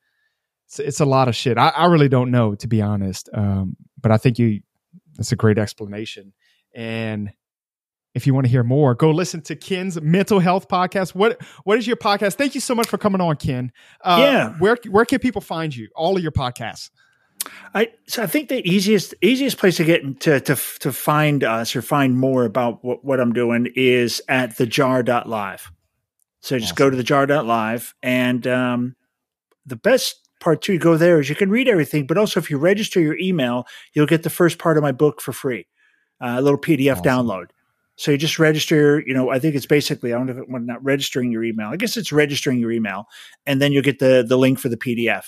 it's, 0.70 0.80
it's 0.80 1.00
a 1.00 1.06
lot 1.06 1.28
of 1.28 1.36
shit. 1.36 1.58
I, 1.58 1.70
I, 1.70 1.86
really 1.88 2.10
don't 2.10 2.30
know 2.30 2.54
to 2.56 2.68
be 2.68 2.80
honest. 2.80 3.28
Um, 3.34 3.76
but 4.00 4.12
I 4.12 4.18
think 4.18 4.38
you 4.38 4.62
that's 5.16 5.32
a 5.32 5.36
great 5.36 5.58
explanation. 5.58 6.34
And 6.76 7.34
if 8.14 8.28
you 8.28 8.36
want 8.36 8.46
to 8.46 8.52
hear 8.52 8.64
more, 8.64 8.94
go 8.94 9.10
listen 9.10 9.42
to 9.42 9.56
Ken's 9.56 10.00
mental 10.00 10.40
health 10.40 10.68
podcast. 10.68 11.16
What 11.16 11.42
what 11.64 11.80
is 11.80 11.88
your 11.88 11.98
podcast? 11.98 12.36
Thank 12.36 12.54
you 12.54 12.62
so 12.62 12.76
much 12.76 12.88
for 12.88 13.00
coming 13.00 13.20
on, 13.20 13.36
Ken. 13.38 13.72
Uh, 14.02 14.20
yeah, 14.22 14.54
where 14.60 14.78
where 14.90 15.06
can 15.06 15.18
people 15.20 15.42
find 15.42 15.76
you? 15.76 15.90
All 15.96 16.16
of 16.16 16.22
your 16.22 16.32
podcasts. 16.32 16.92
I 17.74 17.90
so 18.08 18.22
I 18.22 18.28
think 18.28 18.50
the 18.50 18.62
easiest 18.70 19.16
easiest 19.22 19.58
place 19.58 19.78
to 19.78 19.86
get 19.86 20.20
to 20.22 20.40
to 20.40 20.56
to 20.56 20.92
find 20.92 21.44
us 21.44 21.76
or 21.76 21.82
find 21.82 22.16
more 22.16 22.46
about 22.46 22.84
what, 22.84 23.04
what 23.04 23.20
I'm 23.20 23.34
doing 23.34 23.72
is 23.76 24.22
at 24.30 24.52
thejar.live. 24.52 25.72
So 26.42 26.60
just 26.60 26.74
awesome. 26.74 26.92
go 26.92 26.96
to 26.96 27.04
thejar.live 27.04 27.96
and 28.04 28.46
um, 28.46 28.96
the 29.66 29.76
best 29.76 30.29
part 30.40 30.62
two, 30.62 30.78
go 30.78 30.98
there 30.98 31.20
is 31.20 31.30
you 31.30 31.36
can 31.36 31.50
read 31.50 31.68
everything, 31.68 32.08
but 32.08 32.18
also 32.18 32.40
if 32.40 32.50
you 32.50 32.58
register 32.58 33.00
your 33.00 33.18
email, 33.18 33.66
you'll 33.94 34.06
get 34.06 34.24
the 34.24 34.30
first 34.30 34.58
part 34.58 34.78
of 34.78 34.84
my 34.84 34.92
book 34.92 35.22
for 35.22 35.34
free, 35.34 35.68
uh, 36.22 36.36
a 36.38 36.42
little 36.42 36.60
PDF 36.60 36.94
awesome. 36.94 37.06
download. 37.06 37.46
So 38.00 38.12
you 38.12 38.18
just 38.18 38.40
register, 38.40 39.04
you 39.06 39.14
know, 39.14 39.30
I 39.30 39.40
think 39.40 39.56
it's 39.56 39.66
basically, 39.66 40.14
I 40.14 40.18
don't 40.18 40.28
know 40.28 40.32
if 40.32 40.40
it, 40.40 40.50
not 40.50 40.82
registering 40.82 41.34
your 41.34 41.44
email. 41.44 41.68
I 41.68 41.76
guess 41.76 41.98
it's 41.98 42.14
registering 42.14 42.58
your 42.58 42.72
email 42.72 43.08
and 43.46 43.62
then 43.62 43.74
you'll 43.74 43.84
get 43.84 44.00
the, 44.00 44.26
the 44.26 44.38
link 44.38 44.58
for 44.58 44.70
the 44.70 44.78
PDF. 44.78 45.26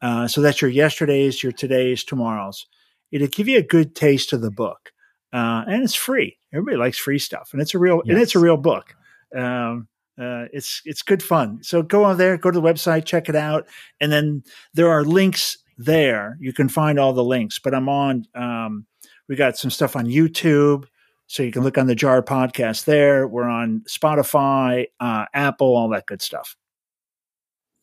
Uh, 0.00 0.28
so 0.28 0.40
that's 0.40 0.62
your 0.62 0.70
yesterday's, 0.70 1.42
your 1.42 1.50
today's, 1.50 2.04
tomorrow's. 2.04 2.66
It'll 3.10 3.26
give 3.26 3.48
you 3.48 3.58
a 3.58 3.62
good 3.62 3.96
taste 3.96 4.32
of 4.32 4.40
the 4.40 4.52
book. 4.52 4.92
Uh, 5.32 5.64
and 5.66 5.82
it's 5.82 5.96
free. 5.96 6.38
Everybody 6.52 6.76
likes 6.76 6.96
free 6.96 7.18
stuff 7.18 7.50
and 7.52 7.60
it's 7.60 7.74
a 7.74 7.78
real, 7.78 8.02
yes. 8.04 8.12
and 8.12 8.22
it's 8.22 8.36
a 8.36 8.38
real 8.38 8.56
book. 8.56 8.94
Um, 9.36 9.88
uh, 10.20 10.46
it's 10.52 10.82
it's 10.84 11.02
good 11.02 11.22
fun. 11.22 11.62
So 11.62 11.82
go 11.82 12.04
on 12.04 12.18
there, 12.18 12.36
go 12.36 12.50
to 12.50 12.60
the 12.60 12.66
website, 12.66 13.04
check 13.04 13.28
it 13.28 13.36
out, 13.36 13.66
and 14.00 14.12
then 14.12 14.42
there 14.74 14.90
are 14.90 15.04
links 15.04 15.58
there. 15.78 16.36
You 16.40 16.52
can 16.52 16.68
find 16.68 16.98
all 16.98 17.12
the 17.12 17.24
links. 17.24 17.58
But 17.58 17.74
I'm 17.74 17.88
on. 17.88 18.26
Um, 18.34 18.86
we 19.28 19.36
got 19.36 19.56
some 19.56 19.70
stuff 19.70 19.96
on 19.96 20.06
YouTube, 20.06 20.84
so 21.26 21.42
you 21.42 21.52
can 21.52 21.62
look 21.62 21.78
on 21.78 21.86
the 21.86 21.94
Jar 21.94 22.22
podcast 22.22 22.84
there. 22.84 23.26
We're 23.26 23.48
on 23.48 23.82
Spotify, 23.88 24.86
uh, 25.00 25.26
Apple, 25.32 25.74
all 25.74 25.88
that 25.90 26.06
good 26.06 26.20
stuff. 26.20 26.56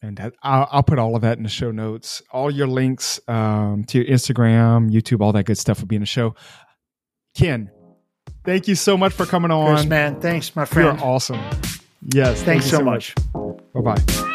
And 0.02 0.20
I'll, 0.44 0.68
I'll, 0.72 0.84
put 0.84 0.98
all 0.98 1.16
of 1.16 1.24
that 1.24 1.38
in 1.38 1.44
the 1.44 1.50
show 1.50 1.72
notes. 1.72 2.22
All 2.32 2.50
your 2.50 2.68
links 2.68 3.20
um, 3.28 3.84
to 3.86 3.98
your 3.98 4.08
Instagram, 4.08 4.90
YouTube, 4.92 5.22
all 5.22 5.34
that 5.34 5.44
good 5.44 5.58
stuff 5.58 5.82
will 5.82 5.88
be 5.88 5.98
in 5.98 6.02
the 6.02 6.06
show. 6.06 6.36
Ken, 7.36 7.70
thank 8.46 8.68
you 8.68 8.76
so 8.76 8.96
much 8.96 9.12
for 9.12 9.26
coming 9.26 9.52
on. 9.52 9.76
Chris, 9.76 9.88
man, 9.88 10.22
thanks, 10.22 10.56
my 10.56 10.64
friend. 10.64 10.98
You're 11.00 11.08
awesome. 11.08 11.40
Yes. 12.02 12.42
Thanks 12.42 12.42
thank 12.44 12.64
so, 12.64 12.78
so 12.78 12.84
much. 12.84 13.16
much. 13.34 13.58
Bye 13.74 13.82
bye. 13.82 14.26